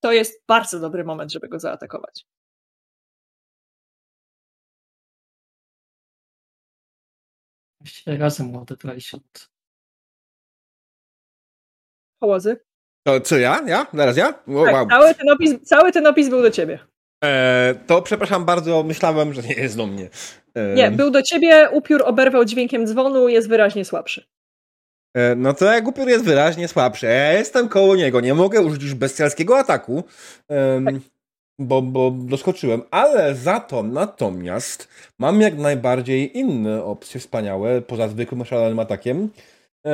[0.00, 2.26] To jest bardzo dobry moment, żeby go zaatakować.
[7.82, 9.50] Właściwie razem odebraliśmy od...
[12.18, 12.56] Połozy?
[13.06, 13.60] To co ja?
[13.66, 13.86] Ja?
[13.94, 14.28] Zaraz ja?
[14.28, 14.88] O, tak, wow.
[14.88, 16.78] cały, ten opis, cały ten opis był do ciebie.
[17.24, 20.08] E, to przepraszam bardzo, myślałem, że nie jest do mnie.
[20.54, 24.26] E, nie, był do ciebie, upiór oberwał dźwiękiem dzwonu, jest wyraźnie słabszy.
[25.16, 28.82] E, no to jak upiór jest wyraźnie słabszy, ja jestem koło niego, nie mogę użyć
[28.82, 30.04] już bestialskiego ataku,
[30.84, 30.94] tak.
[31.66, 38.44] Bo, bo doskoczyłem, ale za to natomiast mam jak najbardziej inne opcje wspaniałe, poza zwykłym
[38.44, 39.30] szalonym atakiem.
[39.84, 39.92] Eee,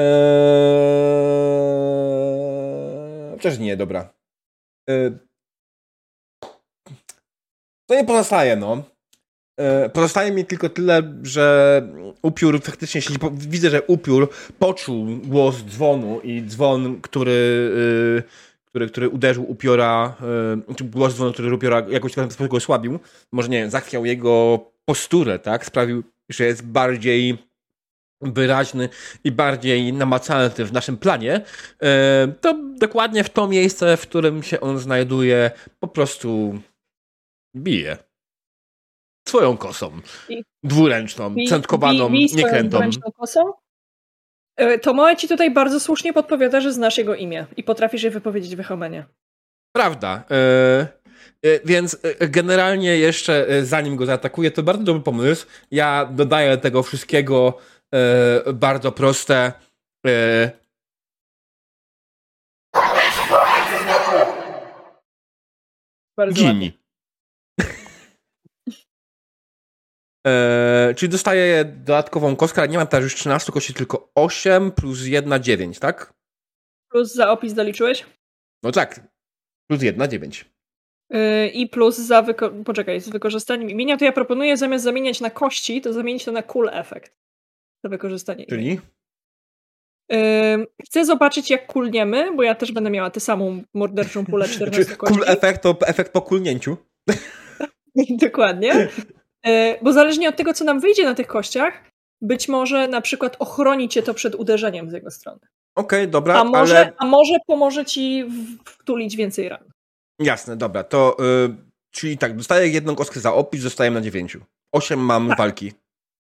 [3.39, 4.15] przecież nie, dobra.
[4.89, 5.11] Eee,
[7.87, 8.83] to nie pozostaje, no.
[9.59, 11.83] Eee, pozostaje mi tylko tyle, że
[12.23, 17.33] upiór faktycznie, jeśli widzę, że upiór poczuł głos dzwonu i dzwon, który,
[18.17, 18.23] yy,
[18.79, 20.17] który, który uderzył upiora,
[20.79, 22.99] yy, głos dzwonu, który upiora jakoś w sposób osłabił,
[23.33, 25.67] może nie zachwiał jego posturę, tak?
[25.67, 27.39] Sprawił, że jest bardziej
[28.21, 28.89] wyraźny
[29.25, 31.41] i bardziej namacalny w naszym planie,
[31.83, 35.51] e, to dokładnie w to miejsce, w którym się on znajduje,
[35.81, 36.61] po prostu
[37.57, 37.97] bije.
[39.29, 40.01] Swoją kosą.
[40.63, 42.69] Dwuręczną, centkowaną, niekrętą.
[42.69, 43.53] Dwuręczną kosą?
[44.59, 48.11] E, to Moe ci tutaj bardzo słusznie podpowiada, że znasz jego imię i potrafisz je
[48.11, 49.05] wypowiedzieć w.
[49.77, 50.25] Prawda.
[50.31, 50.89] E,
[51.65, 55.47] więc generalnie jeszcze zanim go zaatakuję, to bardzo dobry pomysł.
[55.71, 57.59] Ja dodaję tego wszystkiego
[57.95, 59.53] e, bardzo proste.
[60.07, 60.51] E,
[66.17, 66.79] bardzo Gini.
[70.27, 75.07] E, czyli dostaję dodatkową kostkę, ale nie mam teraz już 13 kości, tylko 8 plus
[75.07, 76.15] 1, 9, tak?
[76.91, 78.07] Plus za opis doliczyłeś?
[78.63, 79.01] No tak.
[79.71, 80.45] Plus 1, 9.
[81.11, 85.31] Yy, I plus za wyko- poczekaj, z wykorzystaniem imienia, to ja proponuję zamiast zamieniać na
[85.31, 87.17] kości, to zamienić to na cool efekt
[87.85, 88.47] to wykorzystanie.
[88.47, 88.81] Czyli?
[90.87, 94.97] chcę zobaczyć, jak kulniemy, bo ja też będę miała tę samą morderczą pulę 14 Czy
[94.97, 96.77] Kul efekt to efekt po kulnięciu.
[98.25, 98.89] Dokładnie.
[99.45, 101.85] Yy, bo zależnie od tego, co nam wyjdzie na tych kościach,
[102.21, 105.41] być może na przykład ochroni cię to przed uderzeniem z jego strony.
[105.77, 106.93] Okej, okay, dobra, a może, ale...
[106.99, 108.25] A może pomoże ci
[108.65, 109.71] wtulić więcej ran.
[110.19, 111.57] Jasne, dobra, to yy,
[111.91, 114.41] czyli tak, dostaję jedną kostkę za opis, zostaję na dziewięciu.
[114.73, 115.39] Osiem mam tak.
[115.39, 115.73] walki.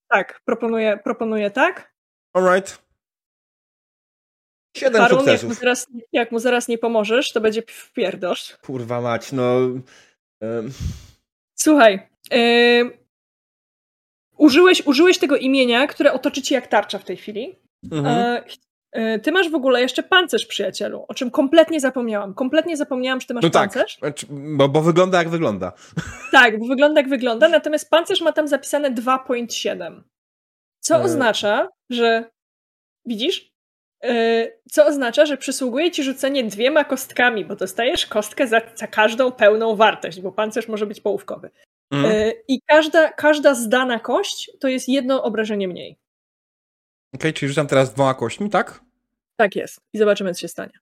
[0.09, 1.93] Tak, proponuję, proponuję tak.
[2.33, 2.87] Alright.
[4.77, 5.59] Siedem Harun, jak mu, sukcesów.
[5.59, 8.57] zaraz, jak mu zaraz nie pomożesz, to będzie wpierdosz.
[8.61, 9.59] Kurwa mać, no...
[10.41, 10.71] em,
[11.55, 13.06] Słuchaj, yy,
[14.37, 17.59] użyłeś, użyłeś tego imienia, które otoczy ci jak tarcza w tej chwili.
[17.91, 18.05] mhm.
[18.17, 18.43] E,
[18.91, 22.33] e, ty masz w ogóle jeszcze pancerz, przyjacielu, o czym kompletnie zapomniałam.
[22.33, 23.97] Kompletnie zapomniałam, że ty masz No tak, pancerz.
[23.97, 25.71] znaczy, bo, bo wygląda jak wygląda.
[26.31, 30.01] Tak, bo wygląda jak wygląda, natomiast pancerz ma tam zapisane 2.7.
[30.79, 31.01] Co E.
[31.03, 32.29] oznacza, że
[33.05, 33.51] widzisz?
[34.03, 39.31] E, Co oznacza, że przysługuje ci rzucenie dwiema kostkami, bo dostajesz kostkę za, za każdą
[39.31, 41.49] pełną wartość, bo pancerz może być połówkowy.
[41.91, 42.15] Mhm.
[42.15, 45.97] E, I każda, każda zdana kość to jest jedno obrażenie mniej.
[47.15, 48.81] Okej, czyli rzucam teraz dwoma kośćmi, tak?
[49.39, 49.79] Tak jest.
[49.93, 50.73] I zobaczymy, co się stanie.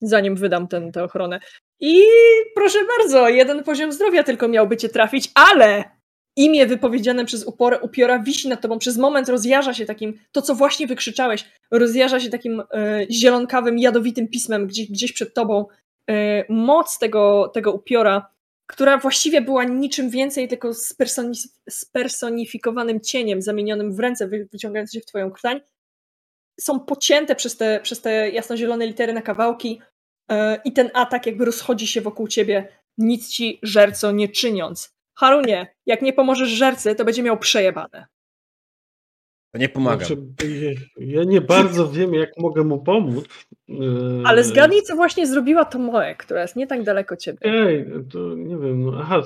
[0.00, 1.40] Zanim wydam ten, tę ochronę.
[1.80, 2.02] I
[2.54, 5.84] proszę bardzo, jeden poziom zdrowia tylko miałby cię trafić, ale
[6.36, 8.78] imię wypowiedziane przez uporę, upiora wisi nad tobą.
[8.78, 14.28] Przez moment rozjarza się takim, to co właśnie wykrzyczałeś, rozjarza się takim e, zielonkawym, jadowitym
[14.28, 15.66] pismem gdzieś, gdzieś przed tobą.
[16.10, 18.26] E, moc tego, tego upiora,
[18.66, 25.00] która właściwie była niczym więcej, tylko spersoni- spersonifikowanym cieniem zamienionym w ręce, wy, wyciągające się
[25.00, 25.60] w twoją krtań,
[26.60, 29.80] są pocięte przez te, przez te jasnozielone litery na kawałki
[30.30, 34.96] yy, i ten atak jakby rozchodzi się wokół ciebie, nic ci żerco nie czyniąc.
[35.14, 38.06] Harunie, jak nie pomożesz żercy, to będzie miał przejebane.
[39.52, 40.08] To nie pomagam.
[40.08, 43.24] Znaczy, ja nie bardzo wiem, jak mogę mu pomóc.
[43.68, 47.38] Yy, Ale zgadnij, co właśnie zrobiła to Moe, która jest nie tak daleko ciebie.
[47.42, 49.22] Ej, to nie wiem, no aha,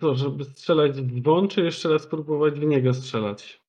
[0.00, 3.60] to żeby strzelać w dzwon, czy jeszcze raz próbować w niego strzelać?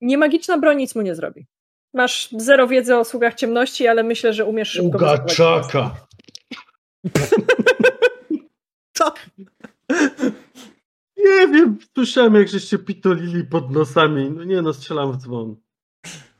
[0.00, 1.46] Nie magiczna broń nic mu nie zrobi.
[1.94, 5.94] Masz zero wiedzy o sługach ciemności, ale myślę, że umiesz szybko Ugaczaka!
[8.94, 9.14] Co?
[11.24, 14.30] Nie wiem, słyszałem jak żeście pitolili pod nosami.
[14.30, 15.56] No nie no, strzelam w dzwon.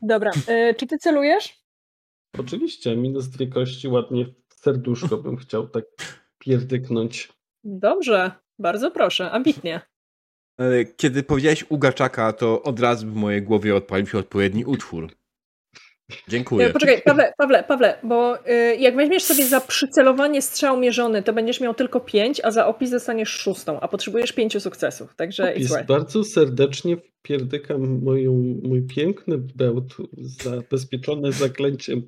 [0.03, 1.63] Dobra, yy, czy ty celujesz?
[2.39, 5.85] Oczywiście, minus dwie kości, ładnie w serduszko bym chciał tak
[6.39, 7.33] pierdyknąć.
[7.65, 9.81] Dobrze, bardzo proszę, ambitnie.
[10.61, 15.09] E, Kiedy powiedziałeś Ugaczaka, to od razu w mojej głowie odpalił się odpowiedni utwór.
[16.29, 16.67] Dziękuję.
[16.67, 21.33] E, Poczekaj, Pawle, Pawle, Pawle, bo y, jak weźmiesz sobie za przycelowanie strzał mierzony, to
[21.33, 25.73] będziesz miał tylko pięć, a za opis dostaniesz szóstą, a potrzebujesz pięciu sukcesów, także Opis.
[25.89, 28.33] Bardzo serdecznie pierdykam moją,
[28.63, 32.03] mój piękny bełt zabezpieczony zaklęciem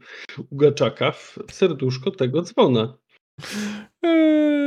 [0.50, 2.98] Ugaczaka w serduszko tego dzwona.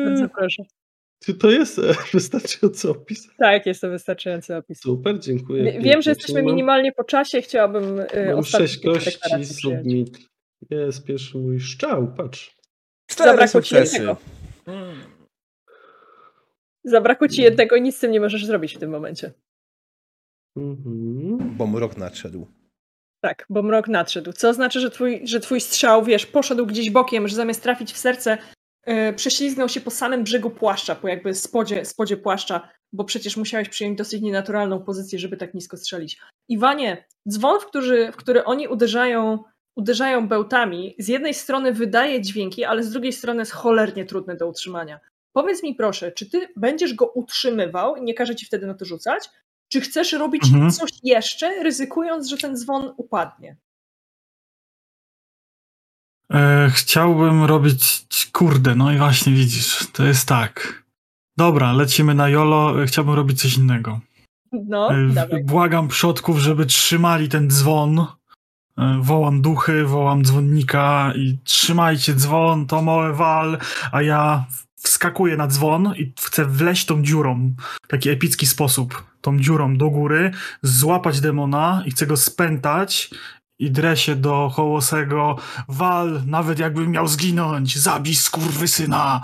[0.05, 0.63] Bardzo proszę.
[1.23, 1.81] Czy to jest e,
[2.13, 3.27] wystarczający opis?
[3.37, 4.79] Tak, jest to wystarczający opis.
[4.81, 5.63] Super, dziękuję.
[5.63, 6.01] Wie- Wiem, pięknie.
[6.01, 8.77] że jesteśmy minimalnie po czasie, chciałabym y, Mam sześć
[9.19, 9.61] przyjąć.
[9.61, 10.17] submit.
[10.69, 12.57] Jest pierwszy mój szczał, patrz.
[13.09, 14.17] Cztery Zabrakło ci jednego.
[16.83, 19.31] Zabrakło ci jednego i nic z tym nie możesz zrobić w tym momencie.
[20.57, 21.55] Mhm.
[21.57, 22.47] Bo mrok nadszedł.
[23.21, 24.33] Tak, bo mrok nadszedł.
[24.33, 27.97] Co oznacza, że twój, że twój strzał, wiesz, poszedł gdzieś bokiem, że zamiast trafić w
[27.97, 28.37] serce,
[29.15, 33.97] prześlizgnął się po samym brzegu płaszcza, po jakby spodzie, spodzie płaszcza, bo przecież musiałeś przyjąć
[33.97, 36.19] dosyć nienaturalną pozycję, żeby tak nisko strzelić.
[36.49, 39.43] Iwanie, dzwon, w który, w który oni uderzają,
[39.75, 44.47] uderzają bełtami, z jednej strony wydaje dźwięki, ale z drugiej strony jest cholernie trudny do
[44.47, 44.99] utrzymania.
[45.33, 48.85] Powiedz mi proszę, czy ty będziesz go utrzymywał i nie każe ci wtedy na to
[48.85, 49.29] rzucać?
[49.69, 50.71] Czy chcesz robić Mhm.
[50.71, 53.57] coś jeszcze, ryzykując, że ten dzwon upadnie?
[56.33, 58.07] E, chciałbym robić.
[58.31, 60.83] Kurde, no i właśnie widzisz, to jest tak.
[61.37, 62.83] Dobra, lecimy na Jolo.
[62.83, 63.99] e, Chciałbym robić coś innego.
[64.51, 65.43] No, E, dawaj.
[65.43, 67.99] Błagam przodków, żeby trzymali ten dzwon.
[68.77, 73.57] E, Wołam duchy, wołam dzwonnika i trzymajcie dzwon, to małe wal,
[73.91, 79.39] a ja wskakuję na dzwon i chcę wleźć tą dziurą w taki epicki sposób, tą
[79.39, 80.31] dziurą do góry,
[80.61, 83.09] złapać demona i chcę go spętać
[83.59, 85.35] i drę się do Hołosego,
[85.67, 89.21] wal, nawet jakbym miał zginąć, zabij skurwysyna.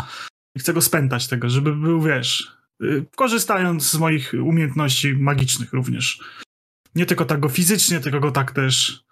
[0.55, 6.19] I chcę go spętać tego, żeby był, wiesz, y, korzystając z moich umiejętności magicznych również.
[6.95, 9.03] Nie tylko tak go fizycznie, tylko go tak też.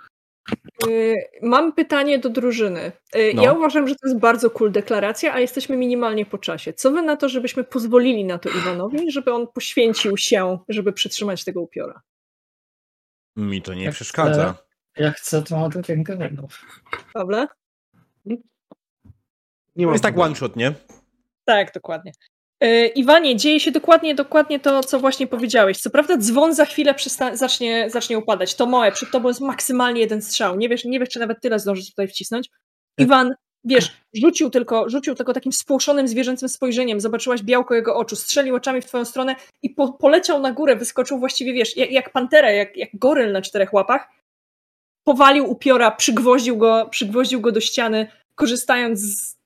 [0.87, 2.91] Y, Mam pytanie do drużyny.
[3.15, 3.43] Y, No.
[3.43, 6.73] Ja uważam, że to jest bardzo cool deklaracja, a jesteśmy minimalnie po czasie.
[6.73, 11.43] Co wy na to, żebyśmy pozwolili na to Iwanowi, żeby on poświęcił się, żeby przytrzymać
[11.43, 12.01] tego upiora?
[13.35, 14.55] Mi to nie przeszkadza.
[14.97, 16.65] Ja chcę tą atakę granów.
[17.13, 17.47] Pawle?
[18.25, 18.37] Nie
[19.75, 20.73] To mam jest tak one shot, nie?
[21.45, 22.11] Tak, dokładnie.
[22.63, 25.77] Y, Iwanie, dzieje się dokładnie, dokładnie to, co właśnie powiedziałeś.
[25.81, 28.55] Co prawda dzwon za chwilę przysta- zacznie, zacznie upadać.
[28.55, 30.57] To moje, przed tobą jest maksymalnie jeden strzał.
[30.57, 32.49] Nie wiesz, nie wiesz czy nawet tyle zdążysz tutaj wcisnąć.
[32.97, 37.01] Iwan, wiesz, rzucił tylko, rzucił tylko takim spłoszonym, zwierzęcym spojrzeniem.
[37.01, 41.19] Zobaczyłaś białko jego oczu, strzelił oczami w twoją stronę i po- poleciał na górę, wyskoczył
[41.19, 44.09] właściwie, wiesz, jak, jak pantera, jak, jak goryl na czterech łapach.
[45.03, 49.41] Powalił upiora, przygwoździł go, przygwoździł go do ściany, korzystając z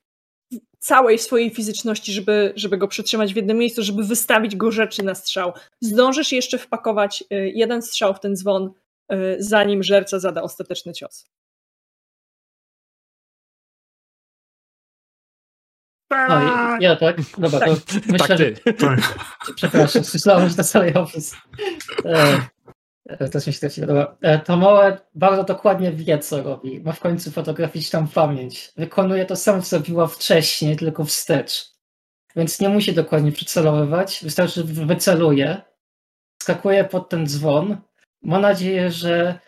[0.79, 5.15] całej swojej fizyczności, żeby, żeby go przytrzymać w jednym miejscu, żeby wystawić go rzeczy na
[5.15, 5.53] strzał.
[5.81, 8.71] Zdążysz jeszcze wpakować y, jeden strzał w ten dzwon,
[9.11, 11.25] y, zanim żerca zada ostateczny cios.
[16.11, 17.17] No, ja tak?
[17.37, 17.75] Dobra, to
[18.07, 18.55] myślę, tak, ty.
[18.79, 18.97] Że...
[19.55, 21.35] Przepraszam, słyszałem, że to cały opis.
[22.05, 22.41] E,
[23.05, 23.87] e, to się straciło.
[23.87, 24.17] Dobra.
[24.21, 26.79] E, to małe bardzo dokładnie wie, co robi.
[26.79, 28.71] Ma w końcu fotograficzną pamięć.
[28.77, 31.75] Wykonuje to samo, co zrobiła wcześniej, tylko wstecz.
[32.35, 34.19] Więc nie musi dokładnie przycelowywać.
[34.23, 35.61] Wystarczy, że wyceluje.
[36.41, 37.77] Skakuje pod ten dzwon.
[38.21, 39.39] Ma nadzieję, że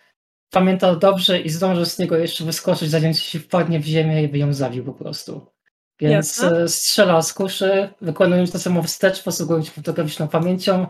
[0.52, 4.38] pamiętał dobrze i zdąży z niego jeszcze wyskoczyć, zanim się wpadnie w ziemię i by
[4.38, 5.46] ją zabił po prostu.
[6.00, 6.58] Więc Jasne.
[6.58, 10.88] E, strzela z kuszy, wykonując to samo wstecz, posługując się fotograficzną pamięcią,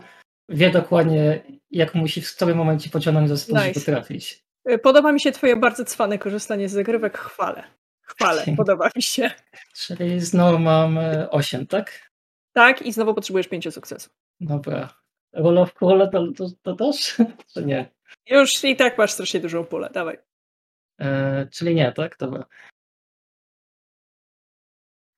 [0.49, 3.81] wie dokładnie, jak musi w którym momencie pociągnąć za spód, nice.
[3.81, 4.45] trafić.
[4.65, 7.17] E, podoba mi się twoje bardzo cwane korzystanie z zagrywek.
[7.17, 7.63] Chwalę.
[8.01, 9.31] Chwalę, podoba mi się.
[9.73, 12.11] Czyli znowu mam 8, e, tak?
[12.53, 14.13] Tak, i znowu potrzebujesz 5 sukcesów.
[14.39, 14.93] Dobra.
[15.33, 17.17] Roll of Cool to, to, to też?
[17.53, 17.91] Czy nie?
[18.25, 20.17] Już i tak masz strasznie dużą pulę, dawaj.
[20.99, 22.17] E, czyli nie, tak?
[22.19, 22.45] Dobra.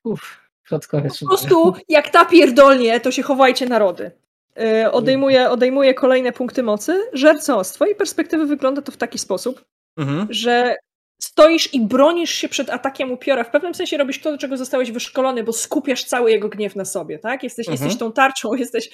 [0.04, 4.12] Uff, po prostu jak ta pierdolnie, to się chowajcie narody.
[4.60, 7.02] Yy, odejmuje, odejmuje kolejne punkty mocy.
[7.14, 9.66] Żerco, z twojej perspektywy wygląda to w taki sposób,
[9.98, 10.28] mhm.
[10.30, 10.76] że
[11.22, 13.44] stoisz i bronisz się przed atakiem upiora.
[13.44, 16.86] W pewnym sensie robisz to, do czego zostałeś wyszkolony, bo skupiasz cały jego gniew na
[16.86, 17.44] sobie, tak?
[17.44, 17.84] Jesteś, mhm.
[17.84, 18.90] jesteś tą tarczą, jesteś,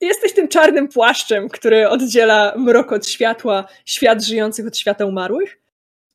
[0.00, 5.58] jesteś tym czarnym płaszczem, który oddziela mrok od światła, świat żyjących od świata umarłych.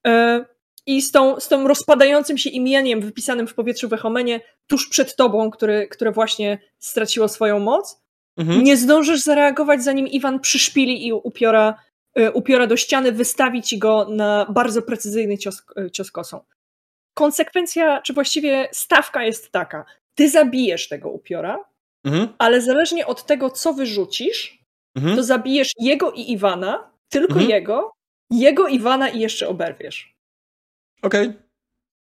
[0.05, 0.45] Yy,
[0.85, 5.15] i z tą, z tą rozpadającym się imieniem wypisanym w powietrzu w Echomenie tuż przed
[5.15, 8.01] tobą, który, które właśnie straciło swoją moc,
[8.37, 8.63] mhm.
[8.63, 11.75] nie zdążysz zareagować, zanim Iwan przyszpili i upiora,
[12.19, 16.39] y, upiora do ściany, wystawi ci go na bardzo precyzyjny cios, y, cios kosą.
[17.13, 19.85] Konsekwencja, czy właściwie stawka jest taka.
[20.15, 21.57] Ty zabijesz tego upiora,
[22.05, 22.27] mhm.
[22.37, 24.59] ale zależnie od tego, co wyrzucisz,
[24.95, 25.15] mhm.
[25.15, 27.49] to zabijesz jego i Iwana, tylko mhm.
[27.49, 27.91] jego,
[28.31, 30.15] jego, Iwana i jeszcze oberwiesz.
[31.01, 31.27] Okej.
[31.27, 31.41] Okay.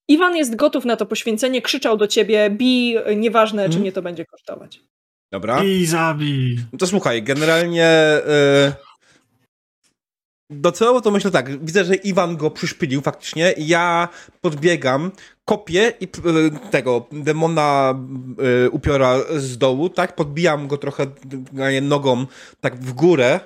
[0.09, 4.25] Iwan jest gotów na to poświęcenie, krzyczał do ciebie, bij, nieważne, czy mnie to będzie
[4.25, 4.81] kosztować.
[5.31, 5.65] Dobra.
[5.65, 6.59] I zabij.
[6.73, 8.21] No to słuchaj, generalnie...
[8.27, 8.88] Yy
[10.51, 14.09] docelowo to myślę tak, widzę, że Iwan go przyszpilił faktycznie ja
[14.41, 15.11] podbiegam,
[15.45, 17.95] kopię i e, tego demona
[18.67, 21.07] y, upiora z dołu, tak, podbijam go trochę
[21.83, 22.27] nogą
[22.61, 23.41] tak w górę,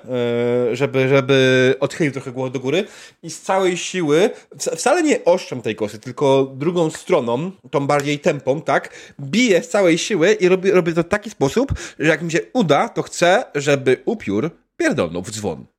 [0.71, 2.85] y, żeby, żeby odchylił trochę głowę do góry
[3.23, 8.61] i z całej siły, wcale nie oszczem tej kosy, tylko drugą stroną, tą bardziej tempą,
[8.61, 12.31] tak, biję z całej siły i robię, robię to w taki sposób, że jak mi
[12.31, 15.72] się uda, to chcę, żeby upiór pierdolnął w dzwon.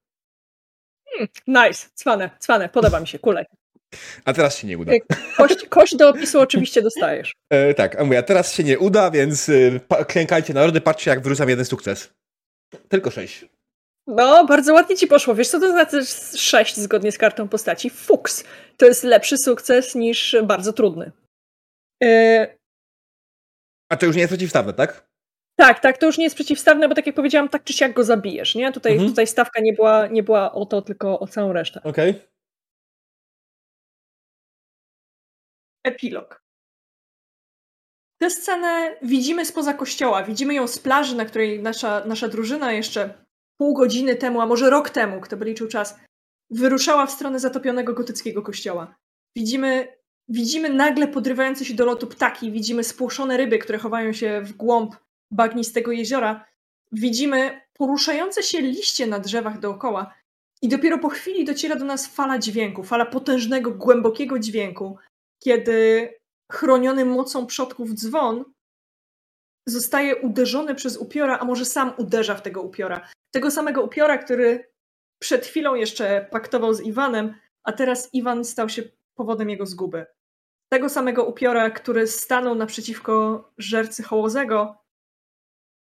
[1.17, 3.44] Hmm, nice, cwane, cwane, podoba mi się, kulej.
[4.25, 4.93] A teraz się nie uda.
[5.36, 7.33] Kość, kość do opisu oczywiście dostajesz.
[7.51, 11.20] E, tak, a mówię, a teraz się nie uda, więc y, klękajcie narody, patrzcie jak
[11.20, 12.12] wyrzucam jeden sukces.
[12.89, 13.47] Tylko sześć.
[14.07, 15.34] No, bardzo ładnie ci poszło.
[15.34, 16.05] Wiesz co to znaczy
[16.36, 17.91] sześć zgodnie z kartą postaci?
[17.91, 18.44] Fuks.
[18.76, 21.12] To jest lepszy sukces niż bardzo trudny.
[22.05, 22.57] E...
[23.93, 25.09] A to już nie jest przeciwstawne, tak?
[25.57, 28.05] Tak, tak, to już nie jest przeciwstawne, bo tak jak powiedziałam, tak czy siak go
[28.05, 28.73] zabijesz, nie?
[28.73, 29.10] Tutaj, mhm.
[29.10, 31.81] tutaj stawka nie była, nie była o to, tylko o całą resztę.
[31.84, 32.10] Okej.
[32.10, 32.34] Okay.
[35.84, 36.44] Epilog.
[38.20, 43.24] Tę scenę widzimy spoza kościoła, widzimy ją z plaży, na której nasza, nasza drużyna jeszcze
[43.60, 45.99] pół godziny temu, a może rok temu, kto by liczył czas,
[46.50, 48.94] wyruszała w stronę zatopionego gotyckiego kościoła.
[49.36, 49.97] Widzimy,
[50.28, 54.97] widzimy nagle podrywające się do lotu ptaki, widzimy spłoszone ryby, które chowają się w głąb
[55.35, 56.45] bagnistego jeziora,
[56.93, 60.15] widzimy poruszające się liście na drzewach dookoła
[60.63, 64.99] i dopiero po chwili dociera do nas fala dźwięku, fala potężnego, głębokiego dźwięku,
[65.39, 66.09] kiedy
[66.53, 68.45] chroniony mocą przodków dzwon
[69.67, 73.09] zostaje uderzony przez upiora, a może sam uderza w tego upiora.
[73.31, 74.71] Tego samego upiora, który
[75.19, 78.83] przed chwilą jeszcze paktował z Iwanem, a teraz Iwan stał się
[79.15, 80.07] powodem jego zguby.
[80.69, 84.84] Tego samego upiora, który stanął naprzeciwko żercy Hołozego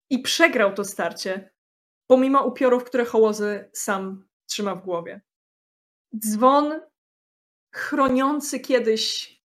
[0.09, 1.51] i przegrał to starcie,
[2.07, 5.21] pomimo upiorów, które Hołozy sam trzyma w głowie.
[6.17, 6.81] Dzwon
[7.71, 9.35] chroniący kiedyś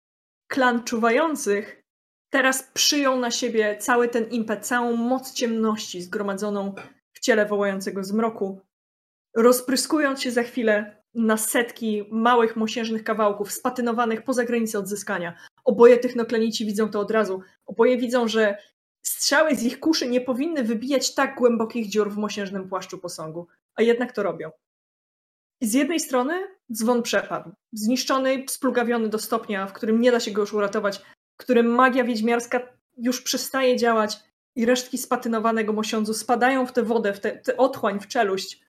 [0.46, 1.82] klan czuwających
[2.30, 6.74] teraz przyjął na siebie cały ten impet, całą moc ciemności zgromadzoną
[7.12, 8.60] w ciele wołającego zmroku,
[9.36, 15.34] rozpryskując się za chwilę na setki małych, mosiężnych kawałków, spatynowanych poza granicę odzyskania.
[15.64, 17.40] Oboje technoklenici widzą to od razu.
[17.66, 18.56] Oboje widzą, że
[19.02, 23.82] strzały z ich kuszy nie powinny wybijać tak głębokich dziur w mosiężnym płaszczu posągu, a
[23.82, 24.50] jednak to robią.
[25.62, 26.34] Z jednej strony
[26.72, 27.52] dzwon przepadł.
[27.72, 32.04] Zniszczony, splugawiony do stopnia, w którym nie da się go już uratować, w którym magia
[32.04, 32.60] wiedźmiarska
[32.96, 34.18] już przestaje działać
[34.56, 38.60] i resztki spatynowanego mosiądzu spadają w tę wodę, w tę otchłań, w czeluść.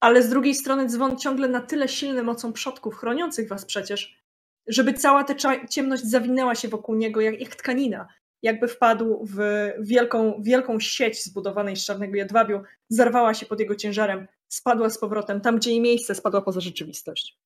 [0.00, 4.24] Ale z drugiej strony dzwon ciągle na tyle silny mocą przodków, chroniących was przecież,
[4.66, 5.34] żeby cała ta
[5.66, 8.08] ciemność zawinęła się wokół niego jak, jak tkanina.
[8.44, 9.38] Jakby wpadł w
[9.80, 15.40] wielką, wielką sieć zbudowanej z czarnego jedwabiu, zarwała się pod jego ciężarem, spadła z powrotem
[15.40, 17.38] tam, gdzie jej miejsce, spadła poza rzeczywistość.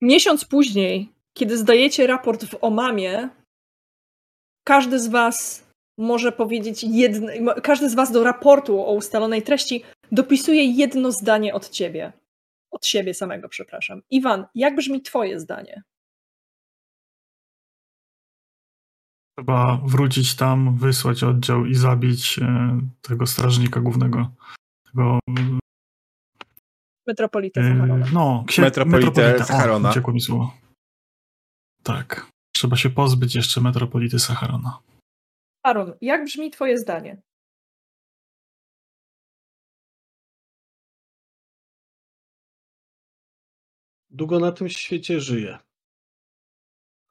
[0.00, 3.28] Miesiąc później, kiedy zdajecie raport w Omamie,
[4.64, 5.66] każdy z Was
[5.98, 11.68] może powiedzieć jedno, każdy z Was do raportu o ustalonej treści dopisuje jedno zdanie od
[11.68, 12.12] ciebie.
[12.70, 14.02] Od siebie samego, przepraszam.
[14.10, 15.82] Iwan, jak brzmi Twoje zdanie?
[19.42, 24.30] Trzeba wrócić tam, wysłać oddział i zabić e, tego strażnika głównego.
[24.84, 25.18] Tego.
[27.06, 28.06] Metropolitę e, Zacharona.
[28.12, 28.62] No, księ...
[28.62, 29.36] Metropolitę.
[29.90, 30.54] Uciekło mi słowo.
[31.82, 32.30] Tak.
[32.54, 34.78] Trzeba się pozbyć jeszcze metropolity Sacharona.
[35.62, 37.22] Aaron, jak brzmi Twoje zdanie?
[44.10, 45.58] Długo na tym świecie żyję.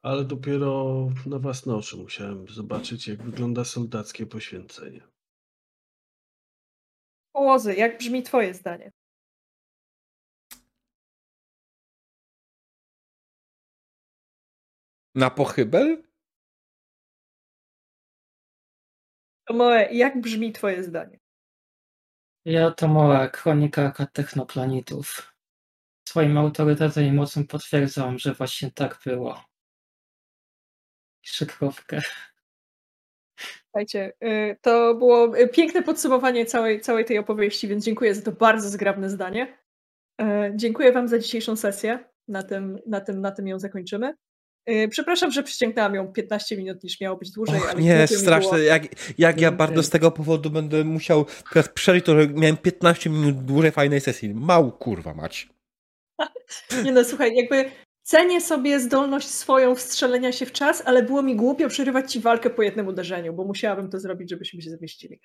[0.02, 5.00] Ale dopiero na własne oczy musiałem zobaczyć, jak wygląda soldackie poświęcenie.
[7.32, 8.92] Połozy, jak brzmi Twoje zdanie?
[15.14, 16.02] Na pochybel?
[19.48, 21.18] Tomoe, jak brzmi Twoje zdanie?
[22.44, 25.32] Ja Tomoe, kronika technoplanetów.
[26.08, 29.51] Swoim autorytetem i mocą potwierdzam, że właśnie tak było.
[31.22, 32.00] Szykrowkę.
[33.72, 38.32] Słuchajcie, y, to było y, piękne podsumowanie całej, całej tej opowieści, więc dziękuję za to
[38.32, 39.58] bardzo zgrabne zdanie.
[40.20, 41.98] Y, dziękuję Wam za dzisiejszą sesję.
[42.28, 44.14] Na tym, na tym, na tym ją zakończymy.
[44.90, 47.56] Przepraszam, że przyciągnęłam ją 15 minut niż miało być dłużej.
[47.56, 48.60] Och, ale nie, straszne.
[48.60, 48.82] Jak,
[49.18, 53.44] jak ja bardzo z tego powodu będę musiał teraz przeżyć to, że miałem 15 minut
[53.44, 54.34] dłużej fajnej sesji.
[54.34, 55.48] Mał kurwa mać.
[56.84, 57.70] nie no, słuchaj, jakby
[58.02, 62.50] Cenię sobie zdolność swoją wstrzelenia się w czas, ale było mi głupio przerywać ci walkę
[62.50, 65.20] po jednym uderzeniu, bo musiałabym to zrobić, żebyśmy się zmieścili.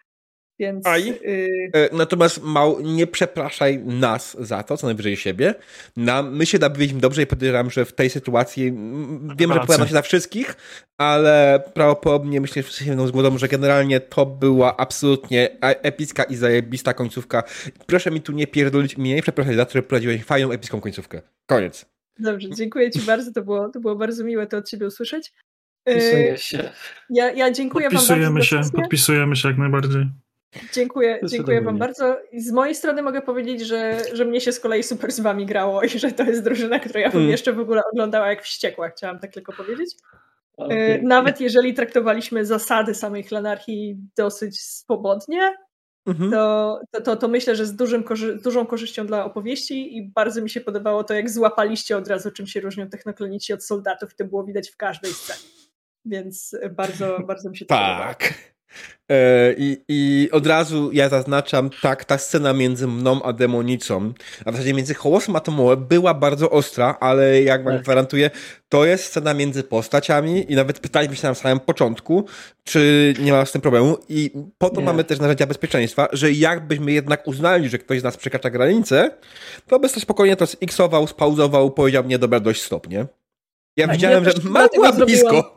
[0.60, 0.88] Więc.
[0.88, 1.10] Aj.
[1.10, 1.90] Y...
[1.94, 5.56] Natomiast mał, nie przepraszaj nas za to, co najwyżej siebie.
[5.98, 8.74] Nam, my się nabiliśmy dobrze i podejrzewam, że w tej sytuacji
[9.38, 10.56] wiem, że powiadam się za wszystkich,
[10.98, 16.24] ale prawdopodobnie myślę, że wszyscy się mną zgodzą, że generalnie to była absolutnie e, epicka
[16.24, 17.44] i zajebista końcówka.
[17.86, 21.22] Proszę mi tu nie pierdolić, mnie nie przepraszaj za to, że prowadziłeś fajną, epicką końcówkę.
[21.46, 21.97] Koniec.
[22.20, 23.32] Dobrze, dziękuję Ci bardzo.
[23.32, 25.34] To było, to było bardzo miłe to od Ciebie usłyszeć.
[25.84, 26.70] Podpisuję się.
[27.10, 28.46] Ja, ja dziękuję podpisujemy Wam bardzo.
[28.46, 30.06] Się, podpisujemy się jak najbardziej.
[30.74, 32.18] Dziękuję, dziękuję Wam bardzo.
[32.32, 35.46] I z mojej strony mogę powiedzieć, że, że mnie się z kolei super z Wami
[35.46, 37.32] grało i że to jest drużyna, którą ja bym mm.
[37.32, 39.96] jeszcze w ogóle oglądała jak wściekła, chciałam tak tylko powiedzieć.
[40.58, 41.02] Okay.
[41.04, 45.56] Nawet jeżeli traktowaliśmy zasady samej klanarchii dosyć swobodnie,
[46.08, 46.32] mhm.
[46.32, 48.04] to, to, to, to, myślę, że z dużym,
[48.44, 52.48] dużą korzyścią dla opowieści i bardzo mi się podobało to, jak złapaliście od razu, czym
[52.48, 55.54] się różnią technoklonici od soldatów i to było widać w każdej scenie.
[56.06, 58.20] Więc bardzo, bardzo mi się to tak.
[58.20, 58.42] podobało.
[58.42, 58.57] E,
[59.58, 64.14] I, I od razu ja zaznaczam, tak, ta scena między mną a demonicą,
[64.46, 67.84] a w zasadzie między Hołosem a Tomoe była bardzo ostra, ale jak wam tak.
[67.84, 68.30] gwarantuję,
[68.70, 72.26] to jest scena między postaciami i nawet pytaliśmy się na samym początku,
[72.64, 74.86] czy nie ma z tym problemu i po to nie.
[74.86, 79.12] mamy też narzędzia bezpieczeństwa, że jakbyśmy jednak uznali, że ktoś z nas przekracza granicę,
[79.68, 83.06] to by to spokojnie to xował, spauzował, powiedział nie, dobra, dość stop, nie?
[83.78, 85.57] Ja tak, widziałem, ja że była blisko.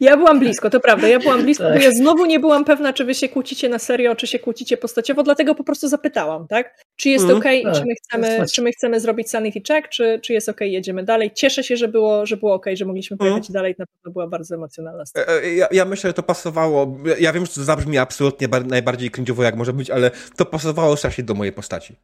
[0.00, 1.74] Ja byłam blisko, to prawda, ja byłam blisko, tak.
[1.74, 4.76] bo ja znowu nie byłam pewna, czy wy się kłócicie na serio, czy się kłócicie
[4.76, 6.84] postaciowo, dlatego po prostu zapytałam, tak?
[6.96, 10.20] Czy jest mm, ok, tak, czy, my chcemy, czy my chcemy zrobić sanity check, czy,
[10.22, 11.30] czy jest ok, jedziemy dalej.
[11.34, 13.30] Cieszę się, że było, że było ok, że mogliśmy mhm.
[13.30, 13.54] pojechać mm.
[13.54, 15.26] dalej, na pewno była bardzo emocjonalna scena.
[15.26, 19.10] E, e, ja, ja, myślę, że to pasowało, ja wiem, że to zabrzmi absolutnie najbardziej
[19.10, 21.96] cringe'owo jak może być, ale to pasowało strasznie do mojej postaci.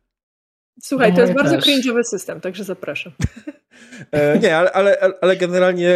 [0.83, 3.13] Słuchaj, to jest no, bardzo cringe'owy system, także zapraszam.
[4.13, 5.95] e, nie, ale, ale, ale generalnie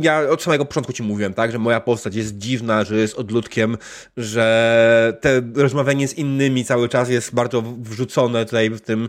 [0.00, 3.76] ja od samego początku ci mówiłem, tak, że moja postać jest dziwna, że jest odludkiem,
[4.16, 9.08] że te rozmawianie z innymi cały czas jest bardzo wrzucone tutaj w tym.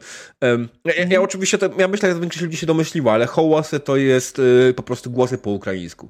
[0.85, 4.39] Ja, ja, oczywiście, to, ja myślę, że większość ludzi się domyśliła, ale hołosy to jest
[4.39, 6.09] y, po prostu głosy po ukraińsku.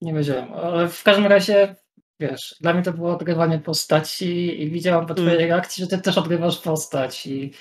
[0.00, 1.76] Nie wiedziałem, ale w każdym razie,
[2.20, 5.48] wiesz, dla mnie to było odgrywanie postaci i widziałam po twojej mm.
[5.48, 7.52] reakcji, że ty też odgrywasz postać i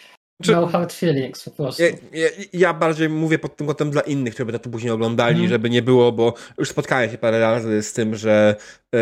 [0.44, 0.52] Czy...
[0.52, 1.84] No hard feelings po prostu.
[1.84, 5.38] Ja, ja, ja, bardziej mówię pod tym kątem dla innych, którzy by to później oglądali,
[5.38, 5.50] mm.
[5.50, 8.56] żeby nie było, bo już spotkałem się parę razy z tym, że
[8.96, 8.98] e,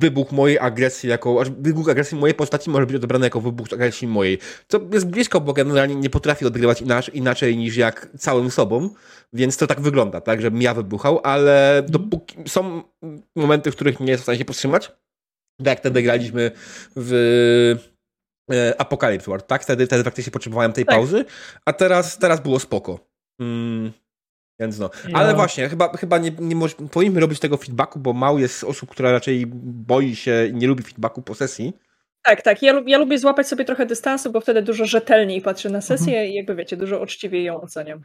[0.00, 4.38] wybuch mojej agresji jako, wybuch agresji mojej postaci może być odebrany jako wybuch agresji mojej.
[4.68, 8.90] Co jest blisko, bo generalnie nie potrafi odgrywać inaczej, inaczej niż jak całym sobą,
[9.32, 11.90] więc to tak wygląda, tak, żebym ja wybuchał, ale mm.
[11.90, 12.82] dopóki są
[13.36, 14.92] momenty, w których nie jest w stanie się powstrzymać,
[15.58, 16.50] tak jak wtedy graliśmy
[16.96, 17.93] w
[18.78, 19.62] Apocalypse War, tak?
[19.62, 20.94] Wtedy, wtedy faktycznie potrzebowałem tej tak.
[20.94, 21.24] pauzy,
[21.64, 22.98] a teraz, teraz było spoko.
[23.40, 23.92] Mm,
[24.60, 24.90] więc no.
[25.12, 25.34] Ale no.
[25.34, 29.12] właśnie, chyba, chyba nie, nie moż, powinniśmy robić tego feedbacku, bo mało jest osób, która
[29.12, 31.72] raczej boi się i nie lubi feedbacku po sesji.
[32.22, 32.62] Tak, tak.
[32.62, 36.28] Ja, ja lubię złapać sobie trochę dystansu, bo wtedy dużo rzetelniej patrzę na sesję mhm.
[36.28, 38.04] i jakby wiecie, dużo uczciwiej ją oceniam.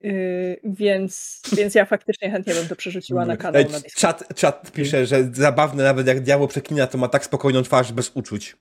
[0.00, 3.62] Yy, więc, więc ja faktycznie chętnie bym to przerzuciła na kanał.
[3.62, 7.92] Na czat, czat pisze, że zabawne nawet jak diabeł przeklina, to ma tak spokojną twarz
[7.92, 8.56] bez uczuć.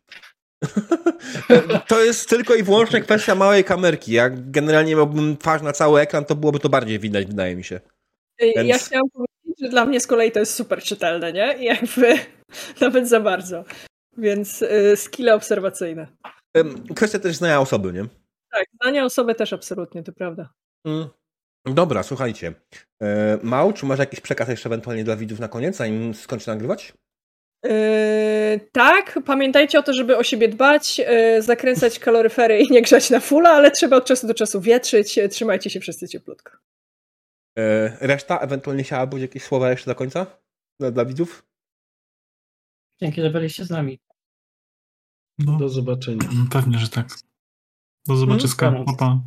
[1.87, 4.11] to jest tylko i wyłącznie kwestia małej kamerki.
[4.11, 7.79] Jak generalnie miałbym twarz na cały ekran, to byłoby to bardziej widać, wydaje mi się.
[8.39, 8.67] Więc...
[8.67, 11.57] Ja chciałam powiedzieć, że dla mnie z kolei to jest super czytelne, nie?
[11.59, 12.13] I jakby
[12.81, 13.63] nawet za bardzo.
[14.17, 16.07] Więc y, skille obserwacyjne.
[16.95, 18.05] Kwestia też znania osoby, nie?
[18.51, 20.49] Tak, znania osoby też absolutnie, to prawda.
[20.85, 21.07] Mm.
[21.65, 22.53] Dobra, słuchajcie.
[23.01, 26.93] E, Mał, czy masz jakiś przekaz jeszcze ewentualnie dla widzów na koniec, zanim skończę nagrywać?
[27.65, 33.09] Yy, tak, pamiętajcie o to, żeby o siebie dbać, yy, zakręcać kaloryfery i nie grzać
[33.09, 35.19] na fulla, ale trzeba od czasu do czasu wietrzyć.
[35.31, 36.51] Trzymajcie się wszyscy cieplutko.
[37.57, 37.63] Yy,
[38.01, 40.25] reszta ewentualnie chciałabyś jakieś słowa jeszcze do końca
[40.79, 41.45] dla, dla widzów?
[43.01, 43.99] Dzięki, że byliście z nami.
[45.39, 46.29] No, do zobaczenia.
[46.51, 47.07] Pewnie, że tak.
[48.07, 48.71] Do zobaczyska.
[48.71, 48.89] Hmm?
[48.89, 49.19] Opa.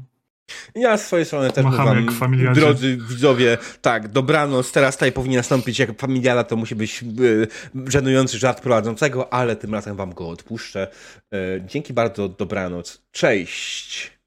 [0.74, 5.78] Ja z swojej strony też Machamy wam, drodzy widzowie, tak, dobranoc, teraz tutaj powinien nastąpić
[5.78, 7.48] jak familiala, to musi być yy,
[7.86, 10.88] żenujący żart prowadzącego, ale tym razem wam go odpuszczę.
[11.32, 14.17] Yy, dzięki bardzo, dobranoc, cześć!